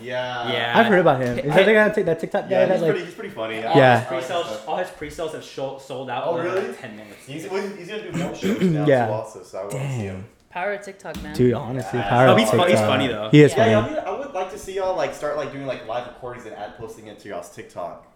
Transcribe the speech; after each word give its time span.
Yeah. 0.00 0.52
Yeah. 0.52 0.72
I've 0.78 0.86
heard 0.86 1.00
about 1.00 1.20
him. 1.20 1.38
Is 1.38 1.54
that 1.54 1.66
the 1.66 1.72
guy 1.72 1.84
on 1.88 1.92
Tik- 1.94 2.04
that 2.06 2.20
TikTok 2.20 2.44
guy 2.44 2.50
Yeah, 2.50 2.64
that 2.66 2.72
he's 2.74 2.82
like? 2.82 2.90
pretty, 2.92 3.04
he's 3.06 3.14
pretty 3.14 3.34
funny. 3.34 3.64
All 3.64 3.76
Yeah. 3.76 3.98
his 4.00 4.08
pre-sales, 4.08 4.60
all 4.66 4.76
his 4.76 4.90
pre-sales 4.90 5.32
have 5.32 5.44
sho- 5.44 5.78
sold 5.78 6.10
out. 6.10 6.24
Oh, 6.26 6.36
in 6.38 6.44
really? 6.44 6.68
Like 6.68 6.80
Ten 6.80 6.96
minutes. 6.96 7.26
He's, 7.26 7.48
well, 7.50 7.66
he's 7.68 7.88
gonna 7.88 8.10
do 8.10 8.18
more 8.18 8.34
shows 8.34 8.60
now 8.60 8.86
Yeah. 8.86 9.06
too 9.06 9.12
also, 9.12 9.42
so 9.42 9.58
I 9.58 9.60
want 9.62 9.72
to 9.72 9.78
see 9.78 9.84
Damn, 9.84 9.96
him. 9.98 10.24
Power 10.50 10.72
of 10.72 10.82
TikTok, 10.82 11.22
man. 11.22 11.34
dude, 11.36 11.52
honestly, 11.54 11.98
Yeah. 11.98 12.08
power 12.08 12.28
Oh, 12.28 12.32
of 12.32 12.38
he's 12.38 12.50
fu- 12.50 12.62
he's 12.64 12.80
funny, 12.80 13.06
though. 13.08 13.28
He 13.30 13.42
is 13.42 13.52
Yeah, 13.54 13.66
Yeah, 13.66 13.82
funny. 13.82 13.94
yeah, 13.96 14.00
I, 14.02 14.10
would, 14.10 14.18
I 14.22 14.26
would 14.26 14.34
like 14.34 14.50
to 14.52 14.58
see 14.58 14.74
y'all 14.76 14.96
like 14.96 15.14
start 15.14 15.36
like 15.36 15.52
doing 15.52 15.66
like 15.66 15.86
live 15.86 16.06
recordings 16.06 16.46
and 16.46 16.54
ad 16.56 16.76
posting 16.78 17.06
it 17.08 17.18
to 17.20 17.28
y'all's 17.28 17.50
TikTok. 17.54 18.06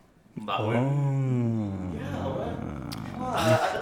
Oh. 0.41 0.43
Yeah, 0.49 0.67
what? 0.67 0.77
Uh, 0.77 1.92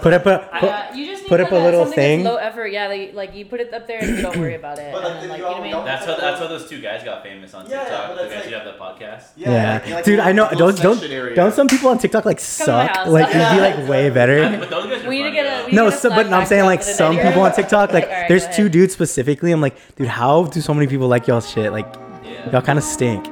Put 0.01 0.13
up 0.13 0.25
a 0.25 0.39
put, 0.59 0.69
Uh, 0.69 0.85
you 0.95 1.05
just 1.05 1.23
need 1.23 1.29
put 1.29 1.41
up 1.41 1.51
a 1.51 1.55
little 1.55 1.83
something 1.85 1.95
thing. 1.95 2.23
that's 2.23 2.33
low 2.33 2.39
effort. 2.39 2.67
Yeah, 2.67 2.87
like, 2.87 3.13
like 3.13 3.35
you 3.35 3.45
put 3.45 3.59
it 3.59 3.73
up 3.73 3.85
there 3.87 3.99
and 3.99 4.15
you 4.17 4.21
don't 4.21 4.37
worry 4.37 4.55
about 4.55 4.79
it. 4.79 4.91
But, 4.93 5.03
like, 5.03 5.19
then, 5.21 5.29
like, 5.29 5.39
you 5.39 5.45
you 5.45 5.51
know 5.51 5.57
what 5.59 5.61
I 5.61 5.71
mean? 5.77 5.85
That's 5.85 6.05
how 6.05 6.15
that's 6.15 6.39
how 6.39 6.47
those 6.47 6.69
two 6.69 6.81
guys 6.81 7.03
got 7.03 7.21
famous 7.23 7.53
on 7.53 7.65
Yeah, 7.69 7.75
yeah, 7.77 7.83
TikTok. 7.83 8.07
but 8.07 8.15
the 8.15 8.21
that's 8.29 8.33
guys 8.35 8.45
who 8.45 8.55
have 8.55 8.65
the 8.65 8.79
podcast. 8.83 9.23
yeah, 9.35 9.73
like- 9.83 9.89
like 9.89 10.05
dude. 10.05 10.19
I 10.19 10.31
know. 10.31 10.49
Don't 10.51 10.77
don't 10.81 11.03
area. 11.03 11.35
don't 11.35 11.53
some 11.53 11.67
people 11.67 11.89
on 11.89 11.97
TikTok 11.99 12.25
like 12.25 12.39
suck? 12.39 12.89
house. 12.95 13.07
Like 13.07 13.27
you'd 13.27 13.51
be 13.55 13.61
like 13.61 13.87
way 13.89 14.09
better. 14.19 14.57
But 14.59 14.69
those 14.69 15.03
We 15.05 15.17
need 15.17 15.23
to 15.29 15.31
get 15.31 15.69
a- 15.69 15.75
No, 15.75 15.89
so, 15.89 16.09
but 16.09 16.27
flag 16.27 16.33
I'm 16.33 16.45
saying 16.45 16.65
like 16.65 16.79
up 16.79 16.85
for 16.85 16.91
the 16.91 16.95
some 16.97 17.17
people 17.17 17.41
on 17.41 17.51
TikTok, 17.59 17.93
like 17.93 18.07
there's 18.27 18.47
two 18.55 18.69
dudes 18.69 18.93
specifically. 18.93 19.51
I'm 19.51 19.61
like, 19.61 19.75
dude, 19.95 20.07
how 20.07 20.45
do 20.45 20.61
so 20.61 20.73
many 20.73 20.87
people 20.87 21.07
like 21.07 21.27
y'all 21.27 21.41
shit? 21.41 21.71
Like, 21.71 21.87
y'all 22.51 22.61
kind 22.61 22.79
of 22.79 22.83
stink. 22.85 23.25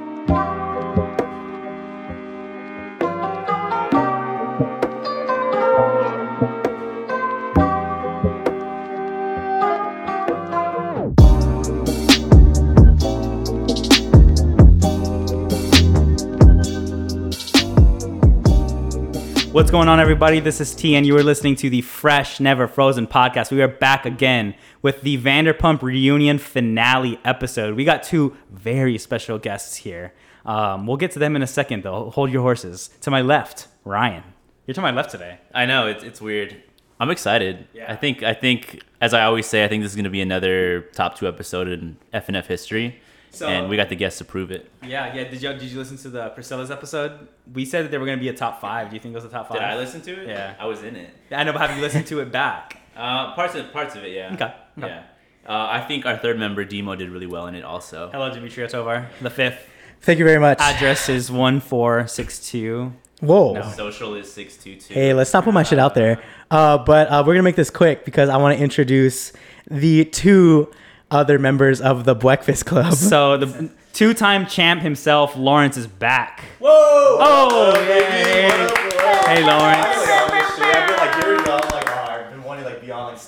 What's 19.59 19.71
going 19.71 19.89
on, 19.89 19.99
everybody? 19.99 20.39
This 20.39 20.61
is 20.61 20.73
T, 20.73 20.95
and 20.95 21.05
you 21.05 21.17
are 21.17 21.21
listening 21.21 21.57
to 21.57 21.69
the 21.69 21.81
Fresh 21.81 22.39
Never 22.39 22.65
Frozen 22.65 23.07
podcast. 23.07 23.51
We 23.51 23.61
are 23.61 23.67
back 23.67 24.05
again 24.05 24.55
with 24.81 25.01
the 25.01 25.17
Vanderpump 25.17 25.81
reunion 25.81 26.37
finale 26.37 27.19
episode. 27.25 27.75
We 27.75 27.83
got 27.83 28.01
two 28.01 28.37
very 28.49 28.97
special 28.97 29.37
guests 29.37 29.75
here. 29.75 30.13
Um, 30.45 30.87
we'll 30.87 30.95
get 30.95 31.11
to 31.11 31.19
them 31.19 31.35
in 31.35 31.41
a 31.41 31.47
second, 31.47 31.83
though. 31.83 32.09
Hold 32.11 32.31
your 32.31 32.41
horses. 32.41 32.89
To 33.01 33.11
my 33.11 33.21
left, 33.21 33.67
Ryan. 33.83 34.23
You're 34.65 34.75
to 34.75 34.81
my 34.81 34.91
left 34.91 35.11
today. 35.11 35.39
I 35.53 35.65
know 35.65 35.87
it's 35.87 36.05
it's 36.05 36.21
weird. 36.21 36.63
I'm 36.97 37.09
excited. 37.09 37.67
Yeah. 37.73 37.91
I 37.91 37.97
think 37.97 38.23
I 38.23 38.33
think 38.33 38.81
as 39.01 39.13
I 39.13 39.25
always 39.25 39.45
say, 39.45 39.65
I 39.65 39.67
think 39.67 39.83
this 39.83 39.91
is 39.91 39.95
going 39.97 40.05
to 40.05 40.09
be 40.09 40.21
another 40.21 40.83
top 40.93 41.17
two 41.17 41.27
episode 41.27 41.67
in 41.67 41.97
FNF 42.13 42.45
history, 42.45 43.01
So- 43.31 43.47
and 43.47 43.69
we 43.69 43.77
got 43.77 43.89
the 43.89 43.95
guests 43.95 44.17
to 44.19 44.25
prove 44.25 44.51
it. 44.51 44.69
Yeah, 44.83 45.13
yeah. 45.13 45.23
Did 45.29 45.41
you 45.41 45.53
did 45.53 45.63
you 45.63 45.77
listen 45.77 45.97
to 45.97 46.09
the 46.09 46.29
Priscilla's 46.29 46.71
episode? 46.71 47.27
We 47.53 47.65
said 47.65 47.85
that 47.85 47.91
they 47.91 47.97
were 47.97 48.05
going 48.05 48.17
to 48.17 48.21
be 48.23 48.29
a 48.29 48.33
top 48.33 48.59
five. 48.61 48.89
Do 48.89 48.95
you 48.95 48.99
think 49.01 49.13
it 49.13 49.15
was 49.15 49.25
a 49.25 49.29
top 49.29 49.47
five? 49.49 49.57
Did 49.59 49.63
I 49.65 49.75
listen 49.75 50.01
to 50.01 50.21
it? 50.23 50.27
Yeah. 50.27 50.55
I 50.59 50.65
was 50.65 50.83
in 50.83 50.95
it. 50.95 51.11
I 51.31 51.43
know, 51.43 51.53
but 51.53 51.61
have 51.61 51.75
you 51.75 51.81
listened 51.81 52.07
to 52.07 52.19
it 52.21 52.31
back? 52.31 52.77
Uh, 52.99 53.33
parts 53.33 53.55
of 53.55 53.71
parts 53.71 53.95
of 53.95 54.03
it, 54.03 54.11
yeah. 54.11 54.33
Okay, 54.33 54.53
okay. 54.77 54.87
Yeah. 54.87 55.03
Uh, 55.47 55.67
I 55.71 55.79
think 55.87 56.05
our 56.05 56.17
third 56.17 56.37
member 56.37 56.65
Demo 56.65 56.95
did 56.97 57.09
really 57.09 57.27
well 57.27 57.47
in 57.47 57.55
it 57.55 57.63
also. 57.63 58.09
Hello, 58.11 58.29
Dimitri 58.33 58.67
Tovar. 58.67 59.07
The 59.21 59.29
fifth 59.29 59.65
Thank 60.01 60.19
you 60.19 60.25
very 60.25 60.39
much. 60.39 60.59
address 60.59 61.07
is 61.07 61.31
one 61.31 61.61
four 61.61 62.07
six 62.07 62.45
two. 62.49 62.91
Whoa. 63.21 63.53
No. 63.53 63.61
Social 63.71 64.15
is 64.15 64.29
six 64.29 64.57
two 64.57 64.75
two. 64.75 64.93
Hey, 64.93 65.13
let's 65.13 65.31
not 65.31 65.45
put 65.45 65.53
my 65.53 65.63
shit 65.63 65.79
out 65.79 65.93
there. 65.95 66.21
Uh, 66.51 66.77
but 66.77 67.07
uh, 67.07 67.23
we're 67.25 67.35
gonna 67.35 67.43
make 67.43 67.55
this 67.55 67.69
quick 67.69 68.03
because 68.03 68.27
I 68.27 68.35
want 68.35 68.57
to 68.57 68.61
introduce 68.61 69.31
the 69.71 70.03
two 70.03 70.69
other 71.11 71.39
members 71.39 71.81
of 71.81 72.05
the 72.05 72.15
Breakfast 72.15 72.65
Club. 72.65 72.93
So 72.93 73.37
the 73.37 73.69
two-time 73.93 74.45
champ 74.47 74.81
himself, 74.81 75.35
Lawrence, 75.35 75.77
is 75.77 75.87
back. 75.87 76.43
Whoa! 76.59 76.69
Oh, 76.71 77.47
What 77.71 77.77
up, 77.77 77.87
baby? 77.87 78.29
yay. 78.29 78.49
What 78.49 78.61
up, 78.61 78.71
what 78.71 79.03
up? 79.03 79.25
Hey, 79.27 79.43
I 79.43 79.57
Lawrence. 79.57 81.48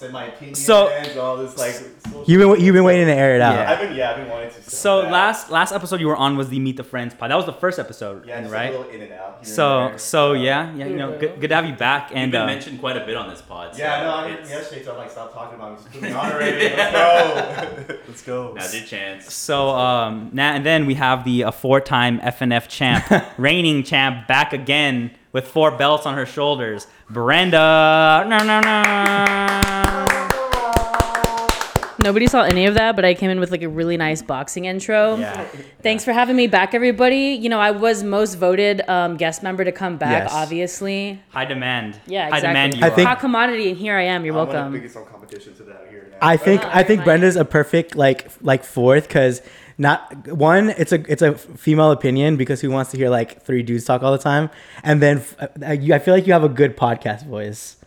Like 0.02 0.40
be 0.40 0.48
on 0.48 0.52
like 0.52 0.56
state 0.56 0.56
my 0.56 0.56
opinion 0.56 0.56
So- 0.56 0.90
and 0.90 1.20
all 1.20 1.38
this 1.38 1.58
like. 1.58 1.76
You've 2.28 2.40
been 2.56 2.64
you've 2.64 2.74
been 2.74 2.84
waiting 2.84 3.06
to 3.08 3.14
air 3.14 3.36
it 3.36 3.42
out. 3.42 3.56
Yeah. 3.56 3.72
I've 3.72 3.80
been 3.80 3.96
yeah, 3.96 4.12
I've 4.12 4.18
been 4.18 4.30
wanting 4.30 4.50
to. 4.52 4.62
So 4.70 5.04
bad. 5.04 5.12
last 5.12 5.50
last 5.50 5.72
episode 5.72 6.00
you 6.02 6.08
were 6.08 6.16
on 6.16 6.36
was 6.38 6.50
the 6.50 6.60
Meet 6.60 6.78
the 6.78 6.84
Friends 6.84 7.14
pod. 7.14 7.32
That 7.32 7.36
was 7.36 7.46
the 7.46 7.54
first 7.54 7.80
episode, 7.80 8.26
yeah, 8.28 8.42
just 8.42 8.52
a 8.52 8.54
right? 8.54 8.72
little 8.72 8.90
in 8.90 9.02
and 9.02 9.14
out. 9.14 9.20
here 9.28 9.36
and 9.40 9.48
So 9.48 9.88
there. 9.90 9.98
so 9.98 10.34
yeah, 10.34 10.74
yeah, 10.76 10.86
you 10.88 10.98
know, 10.98 11.18
good, 11.18 11.40
good 11.40 11.48
to 11.50 11.56
have 11.56 11.66
you 11.66 11.74
back. 11.74 12.10
You've 12.10 12.18
And 12.20 12.32
been 12.32 12.42
uh, 12.42 12.46
mentioned 12.48 12.80
quite 12.80 12.98
a 12.98 13.06
bit 13.06 13.16
on 13.16 13.30
this 13.30 13.42
pod. 13.42 13.74
So 13.76 13.82
Yeah, 13.82 14.04
no, 14.04 14.14
I 14.16 14.28
mean 14.28 14.38
yesterday, 14.48 14.84
so 14.84 14.92
I'm 14.92 14.98
like, 14.98 15.10
stop 15.12 15.34
talking 15.34 15.56
about 15.56 15.72
me. 15.72 15.78
Just 15.78 15.92
put 15.92 16.02
me 16.02 16.12
on 16.12 16.32
already. 16.32 16.76
Let's 16.76 16.92
go. 16.92 18.02
Let's 18.08 18.22
go. 18.24 18.54
Now's 18.58 18.76
your 18.76 18.86
chance. 18.86 19.34
so 19.34 19.70
um, 19.70 20.30
now 20.34 20.54
and 20.54 20.66
then 20.66 20.86
we 20.86 20.96
have 20.96 21.24
the 21.24 21.46
uh, 21.46 21.52
four-time 21.52 22.20
FNF 22.20 22.68
champ, 22.68 23.06
reigning 23.38 23.84
champ, 23.84 24.28
back 24.28 24.54
again 24.54 25.12
with 25.32 25.48
four 25.48 25.72
belts 25.72 26.06
on 26.06 26.16
her 26.16 26.26
shoulders, 26.26 26.88
Brenda. 27.10 28.26
No, 28.28 28.38
no, 28.40 28.60
no. 28.60 29.81
Nobody 32.04 32.26
saw 32.28 32.42
any 32.44 32.66
of 32.66 32.74
that, 32.74 32.96
but 32.96 33.06
I 33.06 33.14
came 33.14 33.30
in 33.30 33.40
with 33.40 33.52
like 33.52 33.62
a 33.62 33.70
really 33.70 33.96
nice 33.96 34.22
boxing 34.24 34.66
intro. 34.66 35.18
Yeah. 35.18 35.44
Thanks 35.84 36.04
for 36.04 36.14
having 36.14 36.36
me 36.36 36.48
back, 36.48 36.74
everybody. 36.74 37.34
You 37.40 37.48
know, 37.50 37.60
I 37.60 37.72
was 37.72 38.04
most 38.04 38.36
voted 38.36 38.82
um, 38.90 39.18
guest 39.18 39.44
member 39.44 39.64
to 39.64 39.72
come 39.72 39.98
back, 39.98 40.24
Yes. 40.24 40.34
obviously. 40.34 41.22
High 41.30 41.46
demand. 41.46 42.00
Yeah, 42.08 42.28
exactly. 42.28 42.30
High 42.32 42.38
exactly. 42.38 42.48
demand. 42.48 42.76
You 42.78 42.84
I 42.84 42.88
are. 42.88 42.96
think- 42.96 43.08
Hot 43.08 43.20
commodity, 43.20 43.70
and 43.70 43.78
here 43.78 43.96
I 43.96 44.04
am. 44.04 44.26
You're 44.26 44.38
I'm 44.38 44.48
gonna 44.48 44.58
welcome. 44.60 44.82
pick 44.82 44.90
some 44.90 45.06
competition 45.06 45.56
to 45.58 45.64
that 45.64 45.88
here 45.92 46.08
now. 46.12 46.18
I 46.22 46.38
think 46.38 46.62
Oh, 46.64 46.70
I 46.74 46.84
think 46.84 46.88
never 46.88 46.96
mind. 46.98 47.06
Brenda's 47.06 47.36
a 47.36 47.46
perfect 47.46 47.96
like 47.96 48.32
like 48.42 48.64
fourth 48.64 49.08
because 49.08 49.42
not 49.78 50.28
one 50.28 50.70
it's 50.72 50.92
a 50.92 51.04
it's 51.12 51.22
a 51.22 51.34
female 51.36 51.92
opinion 51.92 52.36
because 52.36 52.62
who 52.62 52.70
wants 52.72 52.92
to 52.92 52.98
hear 52.98 53.10
like 53.10 53.42
three 53.44 53.64
dudes 53.64 53.86
talk 53.86 54.04
all 54.04 54.12
the 54.12 54.18
time 54.18 54.50
and 54.84 55.02
then 55.02 55.18
f- 55.20 55.36
uh, 55.66 55.72
you, 55.72 55.94
I 55.94 56.00
feel 56.00 56.14
like 56.14 56.28
you 56.28 56.34
have 56.34 56.44
a 56.44 56.50
good 56.50 56.76
podcast 56.78 57.26
voice. 57.26 57.78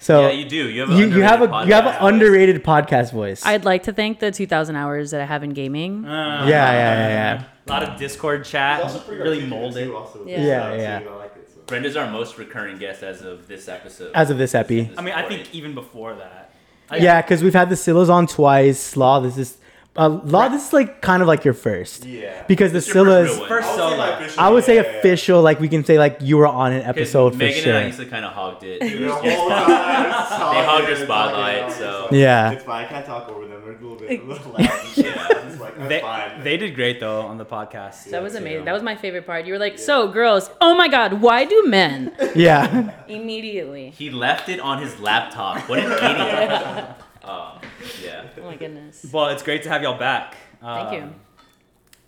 So 0.00 0.20
yeah, 0.22 0.30
you 0.30 0.48
do. 0.48 0.68
You 0.68 0.80
have. 0.82 0.90
An 0.90 0.96
you, 0.98 1.06
you 1.16 1.22
have 1.22 1.40
a 1.40 1.44
underrated 1.44 1.68
you 1.68 1.74
have 1.74 1.86
an 1.86 1.92
podcast. 1.94 2.08
underrated 2.08 2.64
podcast 2.64 3.12
voice. 3.12 3.44
I'd 3.44 3.64
like 3.64 3.82
to 3.84 3.92
thank 3.92 4.20
the 4.20 4.30
2,000 4.30 4.76
hours 4.76 5.10
that 5.10 5.20
I 5.20 5.24
have 5.24 5.42
in 5.42 5.50
gaming. 5.50 6.04
Uh, 6.04 6.08
yeah, 6.08 6.46
yeah, 6.46 6.72
yeah, 6.72 7.08
yeah. 7.08 7.44
A 7.66 7.68
lot 7.70 7.82
of 7.82 7.98
Discord 7.98 8.44
chat, 8.44 8.82
He's 8.84 8.94
also 8.94 9.10
really 9.10 9.38
articulate, 9.42 9.48
molded. 9.48 9.90
also. 9.90 10.24
Yeah. 10.24 10.40
Yeah, 10.40 10.70
So, 10.70 10.76
yeah. 10.76 11.14
like 11.16 11.34
it, 11.36 11.50
so. 11.52 11.60
Brenda's 11.66 11.96
our 11.96 12.08
most 12.10 12.38
recurring 12.38 12.78
guest 12.78 13.02
as 13.02 13.22
of 13.22 13.48
this 13.48 13.68
episode. 13.68 14.12
As 14.14 14.30
of 14.30 14.38
this 14.38 14.54
epi. 14.54 14.90
I 14.96 15.02
mean, 15.02 15.14
I 15.14 15.28
think 15.28 15.52
even 15.54 15.74
before 15.74 16.14
that. 16.14 16.52
I- 16.90 16.98
Yeah, 16.98 17.20
because 17.20 17.42
we've 17.42 17.52
had 17.52 17.68
the 17.68 17.76
Silos 17.76 18.08
on 18.08 18.26
twice. 18.28 18.96
Law, 18.96 19.18
this 19.20 19.36
is 19.36 19.58
uh, 19.96 20.08
Law. 20.08 20.48
This 20.48 20.68
is 20.68 20.72
like 20.72 21.00
kind 21.02 21.22
of 21.22 21.28
like 21.28 21.44
your 21.44 21.54
first. 21.54 22.04
Yeah. 22.04 22.44
Because 22.46 22.72
the 22.72 22.78
It's 22.78 22.94
your 22.94 23.04
first 23.04 23.34
Silas. 23.36 23.48
First 23.48 23.68
I 23.78 23.78
would 23.78 23.78
say 23.78 23.96
my 23.96 24.04
solo. 24.04 24.18
official- 24.18 24.40
I 24.44 24.48
would 24.50 24.64
say 24.64 24.74
yeah, 24.76 24.82
yeah, 25.04 25.16
yeah. 25.28 25.34
Like 25.38 25.60
we 25.60 25.68
can 25.68 25.84
say 25.84 25.98
like 25.98 26.18
you 26.20 26.36
were 26.36 26.46
on 26.46 26.72
an 26.72 26.82
episode 26.82 27.32
for 27.32 27.38
Megan 27.38 27.68
and 27.68 27.76
I 27.76 27.80
sure. 27.80 27.86
used 27.86 27.98
to 28.00 28.06
kind 28.06 28.24
of 28.24 28.32
hogged 28.32 28.62
it. 28.64 28.80
The 28.80 28.86
It 28.94 29.00
was 29.00 29.12
whole 29.12 29.48
time, 29.48 29.66
They 29.68 29.74
hog 29.74 30.64
talking, 30.66 30.86
your 30.88 30.96
spotlight, 31.04 31.72
so- 31.72 32.08
Yeah. 32.12 32.52
It's 32.52 32.64
fine. 32.64 32.84
I 32.84 32.88
can't 32.88 33.06
talk 33.06 33.28
over 33.28 33.46
them. 33.46 33.60
They're 33.62 33.72
a 33.72 33.80
little 33.80 33.96
bit, 33.96 34.20
a 34.20 34.24
little 34.24 34.52
loud. 34.52 34.80
Yeah. 34.94 35.54
Like, 35.60 35.88
They, 35.88 36.00
fine. 36.00 36.42
they 36.44 36.56
did 36.56 36.74
great 36.74 37.00
though 37.00 37.22
on 37.22 37.36
the 37.38 37.44
podcast. 37.44 38.04
That 38.10 38.22
was 38.22 38.32
too. 38.32 38.38
amazing. 38.38 38.64
That 38.66 38.72
was 38.72 38.82
my 38.82 38.94
favorite 38.96 39.26
part. 39.26 39.44
You 39.46 39.52
were 39.54 39.58
like, 39.58 39.78
so 39.78 40.08
girls, 40.08 40.50
oh 40.60 40.74
my 40.74 40.88
God, 40.88 41.20
why 41.20 41.44
do 41.44 41.64
men? 41.66 42.14
yeah. 42.36 42.94
Immediately. 43.08 43.90
He 43.90 44.10
left 44.10 44.48
it 44.48 44.60
on 44.60 44.80
his 44.80 44.98
laptop. 45.00 45.68
What 45.68 45.80
an 45.80 45.92
idiot. 45.92 46.86
Oh, 47.24 47.60
yeah. 48.02 48.26
Oh 48.38 48.42
my 48.44 48.56
goodness. 48.56 49.06
Well, 49.12 49.28
it's 49.28 49.42
great 49.42 49.62
to 49.64 49.68
have 49.68 49.82
y'all 49.82 49.98
back. 49.98 50.36
Thank 50.60 50.92
you. 50.92 51.02
Um, 51.02 51.14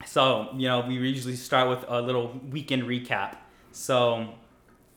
So, 0.07 0.49
you 0.57 0.67
know, 0.69 0.81
we 0.81 0.95
usually 0.95 1.37
start 1.37 1.69
with 1.69 1.85
a 1.89 2.01
little 2.01 2.41
weekend 2.51 2.85
recap. 2.85 3.37
So, 3.73 4.29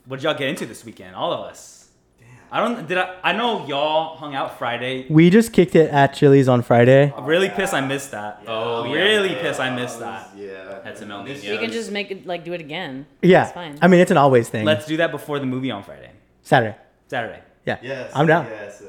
what 0.06 0.16
did 0.16 0.24
y'all 0.24 0.34
get 0.34 0.48
into 0.48 0.66
this 0.66 0.84
weekend? 0.84 1.14
All 1.14 1.32
of 1.32 1.40
us. 1.40 1.88
Damn. 2.18 2.28
I 2.50 2.60
don't. 2.60 2.88
Did 2.88 2.98
I? 2.98 3.16
I 3.22 3.32
know 3.32 3.66
y'all 3.66 4.16
hung 4.16 4.34
out 4.34 4.58
Friday. 4.58 5.06
We 5.10 5.28
just 5.30 5.52
kicked 5.52 5.76
it 5.76 5.90
at 5.90 6.14
Chili's 6.14 6.48
on 6.48 6.62
Friday. 6.62 7.12
I'm 7.16 7.26
really 7.26 7.50
pissed 7.50 7.74
I 7.74 7.80
missed 7.82 8.12
that. 8.12 8.42
Oh, 8.46 8.84
yeah. 8.84 8.94
really 8.94 9.34
pissed 9.34 9.60
I 9.60 9.74
missed 9.74 10.00
that. 10.00 10.30
Yeah. 10.36 10.82
Had 10.82 10.96
some 10.96 11.10
El 11.10 11.22
We 11.24 11.30
Niños. 11.34 11.60
can 11.60 11.70
just 11.70 11.90
make 11.90 12.10
it 12.10 12.26
like 12.26 12.44
do 12.44 12.52
it 12.54 12.60
again. 12.60 13.06
Yeah. 13.22 13.44
It's 13.44 13.52
fine. 13.52 13.78
I 13.82 13.88
mean, 13.88 14.00
it's 14.00 14.10
an 14.10 14.16
always 14.16 14.48
thing. 14.48 14.64
Let's 14.64 14.86
do 14.86 14.96
that 14.96 15.10
before 15.10 15.38
the 15.38 15.46
movie 15.46 15.70
on 15.70 15.82
Friday, 15.82 16.10
Saturday. 16.42 16.76
Saturday. 17.08 17.40
Yeah. 17.66 17.78
Yes. 17.82 18.10
I'm 18.14 18.26
down. 18.26 18.46
Yes. 18.46 18.82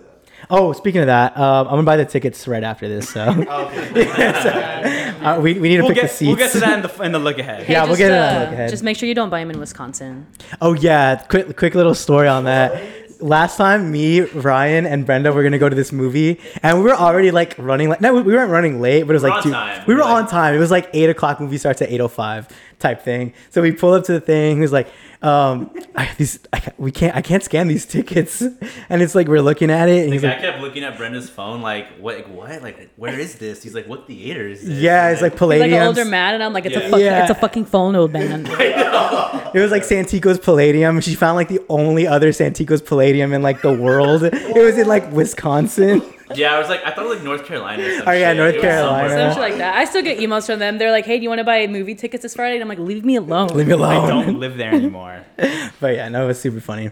Oh, 0.49 0.73
speaking 0.73 1.01
of 1.01 1.07
that, 1.07 1.35
um, 1.37 1.67
I'm 1.67 1.73
gonna 1.73 1.83
buy 1.83 1.97
the 1.97 2.05
tickets 2.05 2.47
right 2.47 2.63
after 2.63 2.87
this. 2.87 3.09
So 3.09 3.21
Okay. 3.49 5.09
uh, 5.21 5.39
we, 5.39 5.53
we 5.55 5.69
need 5.69 5.77
to 5.77 5.81
We'll 5.83 5.89
pick 5.89 5.95
get 6.01 6.01
the 6.03 6.07
seats. 6.09 6.27
we'll 6.27 6.35
get 6.37 6.51
to 6.51 6.59
that 6.59 6.73
in 6.77 6.81
the 6.83 7.03
in 7.03 7.11
the 7.11 7.19
look 7.19 7.39
ahead. 7.39 7.63
Hey, 7.63 7.73
Yeah, 7.73 7.81
we'll 7.83 7.89
just, 7.95 7.99
get 7.99 8.11
it 8.11 8.15
on 8.15 8.23
uh, 8.23 8.33
the 8.39 8.45
look 8.45 8.53
ahead. 8.53 8.69
Just 8.69 8.83
make 8.83 8.97
sure 8.97 9.07
you 9.09 9.15
don't 9.15 9.29
buy 9.29 9.39
them 9.39 9.51
in 9.51 9.59
Wisconsin. 9.59 10.27
Oh 10.61 10.73
yeah, 10.73 11.15
quick 11.29 11.55
quick 11.57 11.75
little 11.75 11.95
story 11.95 12.27
on 12.27 12.43
that. 12.45 12.81
Last 13.21 13.55
time, 13.55 13.91
me, 13.93 14.21
Ryan, 14.21 14.85
and 14.85 15.05
Brenda 15.05 15.31
were 15.31 15.41
gonna 15.41 15.57
go 15.57 15.69
to 15.69 15.75
this 15.75 15.93
movie, 15.93 16.39
and 16.61 16.77
we 16.79 16.83
were 16.83 16.93
already 16.95 17.31
like 17.31 17.55
running. 17.57 17.87
Like, 17.89 18.01
no, 18.01 18.13
we 18.13 18.21
weren't 18.33 18.51
running 18.51 18.81
late, 18.81 19.03
but 19.03 19.11
it 19.11 19.13
was 19.13 19.23
We're 19.23 19.29
like 19.29 19.37
on 19.37 19.43
two. 19.43 19.51
time. 19.51 19.83
We 19.87 19.93
were 19.95 20.01
We're 20.01 20.05
on 20.07 20.21
like- 20.23 20.29
time. 20.29 20.53
It 20.53 20.59
was 20.59 20.69
like 20.69 20.89
eight 20.93 21.09
o'clock. 21.09 21.39
Movie 21.39 21.57
starts 21.57 21.81
at 21.81 21.89
eight 21.89 22.01
o 22.01 22.07
five. 22.09 22.47
type 22.77 23.01
thing. 23.03 23.33
So 23.51 23.61
we 23.61 23.71
pull 23.71 23.93
up 23.93 24.03
to 24.05 24.11
the 24.11 24.19
thing. 24.19 24.59
He's 24.61 24.73
like, 24.73 24.89
um, 25.25 25.71
I, 25.95 26.11
these 26.17 26.39
I, 26.53 26.71
we 26.77 26.91
can't 26.91 27.15
I 27.15 27.21
can't 27.21 27.43
scan 27.43 27.67
these 27.67 27.85
tickets, 27.95 28.41
and 28.41 29.01
it's 29.01 29.15
like 29.15 29.27
we're 29.27 29.41
looking 29.41 29.69
at 29.71 29.89
it, 29.89 30.03
and 30.03 30.09
The 30.09 30.13
he's 30.13 30.21
guy 30.21 30.29
like, 30.29 30.41
kept 30.41 30.59
looking 30.61 30.83
at 30.83 30.97
Brenda's 30.97 31.29
phone, 31.29 31.61
like, 31.61 31.87
what? 31.99 32.15
Like, 32.17 32.27
what? 32.27 32.61
Like, 32.61 32.89
where 32.95 33.19
is 33.19 33.35
this? 33.35 33.63
He's 33.63 33.73
like, 33.73 33.87
what 33.87 34.05
theater 34.07 34.47
is 34.47 34.61
this? 34.65 34.77
yeah, 34.77 35.05
And 35.07 35.13
it's 35.13 35.21
like 35.21 35.31
He's 35.33 35.41
like 35.41 35.59
Palladium. 35.59 35.81
an 35.81 35.87
older 35.87 36.05
man, 36.05 36.35
and 36.35 36.43
I'm 36.43 36.53
like, 36.53 36.65
it's 36.65 36.75
Yeah. 36.75 36.81
a 36.83 36.89
fuck, 36.89 36.99
Yeah. 36.99 37.21
it's 37.21 37.31
a 37.31 37.35
fucking 37.35 37.65
phone, 37.65 37.95
old 37.95 38.13
man. 38.13 38.45
It 39.55 39.59
was 39.61 39.71
like 39.71 39.83
Santikos 39.83 40.41
Palladium. 40.43 40.99
She 40.99 41.15
found 41.15 41.37
like 41.37 41.47
the 41.47 41.61
only 41.69 42.05
other 42.07 42.29
Santikos 42.31 42.85
Palladium 42.85 43.31
in 43.31 43.41
like 43.41 43.61
the 43.61 43.71
world. 43.71 44.23
It 44.23 44.33
was 44.63 44.77
in 44.77 44.85
like 44.87 45.09
Wisconsin. 45.13 46.01
Yeah, 46.33 46.55
I 46.55 46.59
was 46.59 46.69
like, 46.69 46.83
I 46.85 46.91
thought 46.91 47.05
it 47.05 47.09
was 47.09 47.17
like 47.17 47.25
North 47.25 47.45
Carolina. 47.45 47.83
Or 47.83 47.97
some 47.99 48.07
Oh, 48.07 48.11
yeah, 48.11 48.29
shit. 48.31 48.37
North 48.37 48.55
It 48.55 48.61
Carolina. 48.61 49.09
somewhere. 49.09 49.29
Some 49.31 49.33
shit 49.33 49.49
like 49.49 49.57
that. 49.59 49.75
I 49.75 49.85
still 49.85 50.01
get 50.01 50.17
emails 50.19 50.45
from 50.47 50.59
them. 50.59 50.77
They're 50.77 50.91
like, 50.91 51.05
hey, 51.05 51.17
do 51.17 51.23
you 51.23 51.29
want 51.29 51.39
to 51.39 51.43
buy 51.45 51.67
movie 51.67 51.95
tickets 51.95 52.23
this 52.23 52.33
Friday? 52.35 52.55
And 52.55 52.63
I'm 52.63 52.69
like, 52.69 52.79
leave 52.79 53.05
me 53.05 53.15
alone. 53.15 53.49
Leave 53.49 53.67
me 53.67 53.73
alone. 53.73 54.05
I 54.05 54.07
don't 54.09 54.39
live 54.39 54.57
there 54.57 54.73
anymore. 54.73 55.23
But 55.79 55.95
yeah, 55.95 56.07
no, 56.09 56.23
it 56.23 56.27
was 56.27 56.39
super 56.39 56.61
funny. 56.61 56.91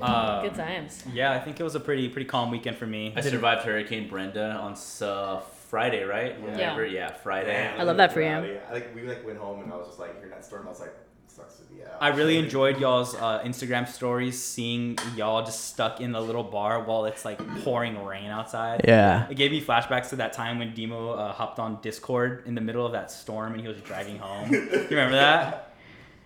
Uh, 0.00 0.42
Good 0.42 0.54
times. 0.54 1.02
yeah, 1.12 1.32
I 1.32 1.40
think 1.40 1.58
it 1.60 1.62
was 1.62 1.74
a 1.74 1.80
pretty 1.80 2.08
pretty 2.08 2.26
calm 2.28 2.50
weekend 2.50 2.76
for 2.76 2.86
me. 2.86 3.12
I 3.16 3.20
survived 3.22 3.62
Hurricane 3.62 4.08
Brenda 4.08 4.52
on 4.52 4.76
uh, 5.02 5.40
Friday, 5.68 6.04
right? 6.04 6.40
Whenever- 6.40 6.84
yeah, 6.86 7.12
Friday. 7.12 7.66
I 7.76 7.82
love 7.82 7.96
that 7.96 8.12
for 8.12 8.20
you. 8.20 8.28
I 8.28 8.72
like 8.72 8.94
we 8.94 9.02
like 9.02 9.24
went 9.26 9.38
home 9.38 9.62
and 9.62 9.72
I 9.72 9.76
was 9.76 9.86
just 9.88 9.98
like 9.98 10.14
hearing 10.16 10.30
that 10.30 10.44
storm. 10.44 10.66
I 10.66 10.70
was 10.70 10.80
like, 10.80 10.94
sucks 11.34 11.54
to 11.56 11.62
be 11.64 11.82
out. 11.82 11.96
I 12.00 12.08
really 12.08 12.36
enjoyed 12.38 12.78
y'all's 12.78 13.14
uh, 13.14 13.40
Instagram 13.44 13.88
stories, 13.88 14.40
seeing 14.42 14.98
y'all 15.16 15.44
just 15.44 15.68
stuck 15.68 16.00
in 16.00 16.12
the 16.12 16.20
little 16.20 16.42
bar 16.44 16.82
while 16.84 17.04
it's 17.06 17.24
like 17.24 17.38
pouring 17.62 18.04
rain 18.04 18.30
outside. 18.30 18.82
Yeah. 18.86 19.28
It 19.28 19.36
gave 19.36 19.50
me 19.50 19.60
flashbacks 19.62 20.10
to 20.10 20.16
that 20.16 20.32
time 20.32 20.58
when 20.58 20.74
Demo 20.74 21.10
uh, 21.10 21.32
hopped 21.32 21.58
on 21.58 21.80
Discord 21.82 22.42
in 22.46 22.54
the 22.54 22.60
middle 22.60 22.84
of 22.86 22.92
that 22.92 23.10
storm 23.10 23.52
and 23.52 23.60
he 23.60 23.68
was 23.68 23.80
driving 23.82 24.18
home. 24.18 24.52
you 24.52 24.60
remember 24.90 25.16
that? 25.16 25.70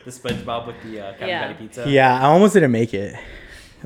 The 0.05 0.13
SpongeBob 0.13 0.67
with 0.69 0.77
the 0.85 1.01
uh, 1.01 1.11
Captain 1.11 1.29
Yeah. 1.29 1.43
Patty 1.43 1.55
pizza. 1.59 1.85
Yeah, 1.91 2.19
I 2.19 2.27
almost 2.29 2.55
didn't 2.55 2.71
make 2.71 2.95
it. 2.95 3.15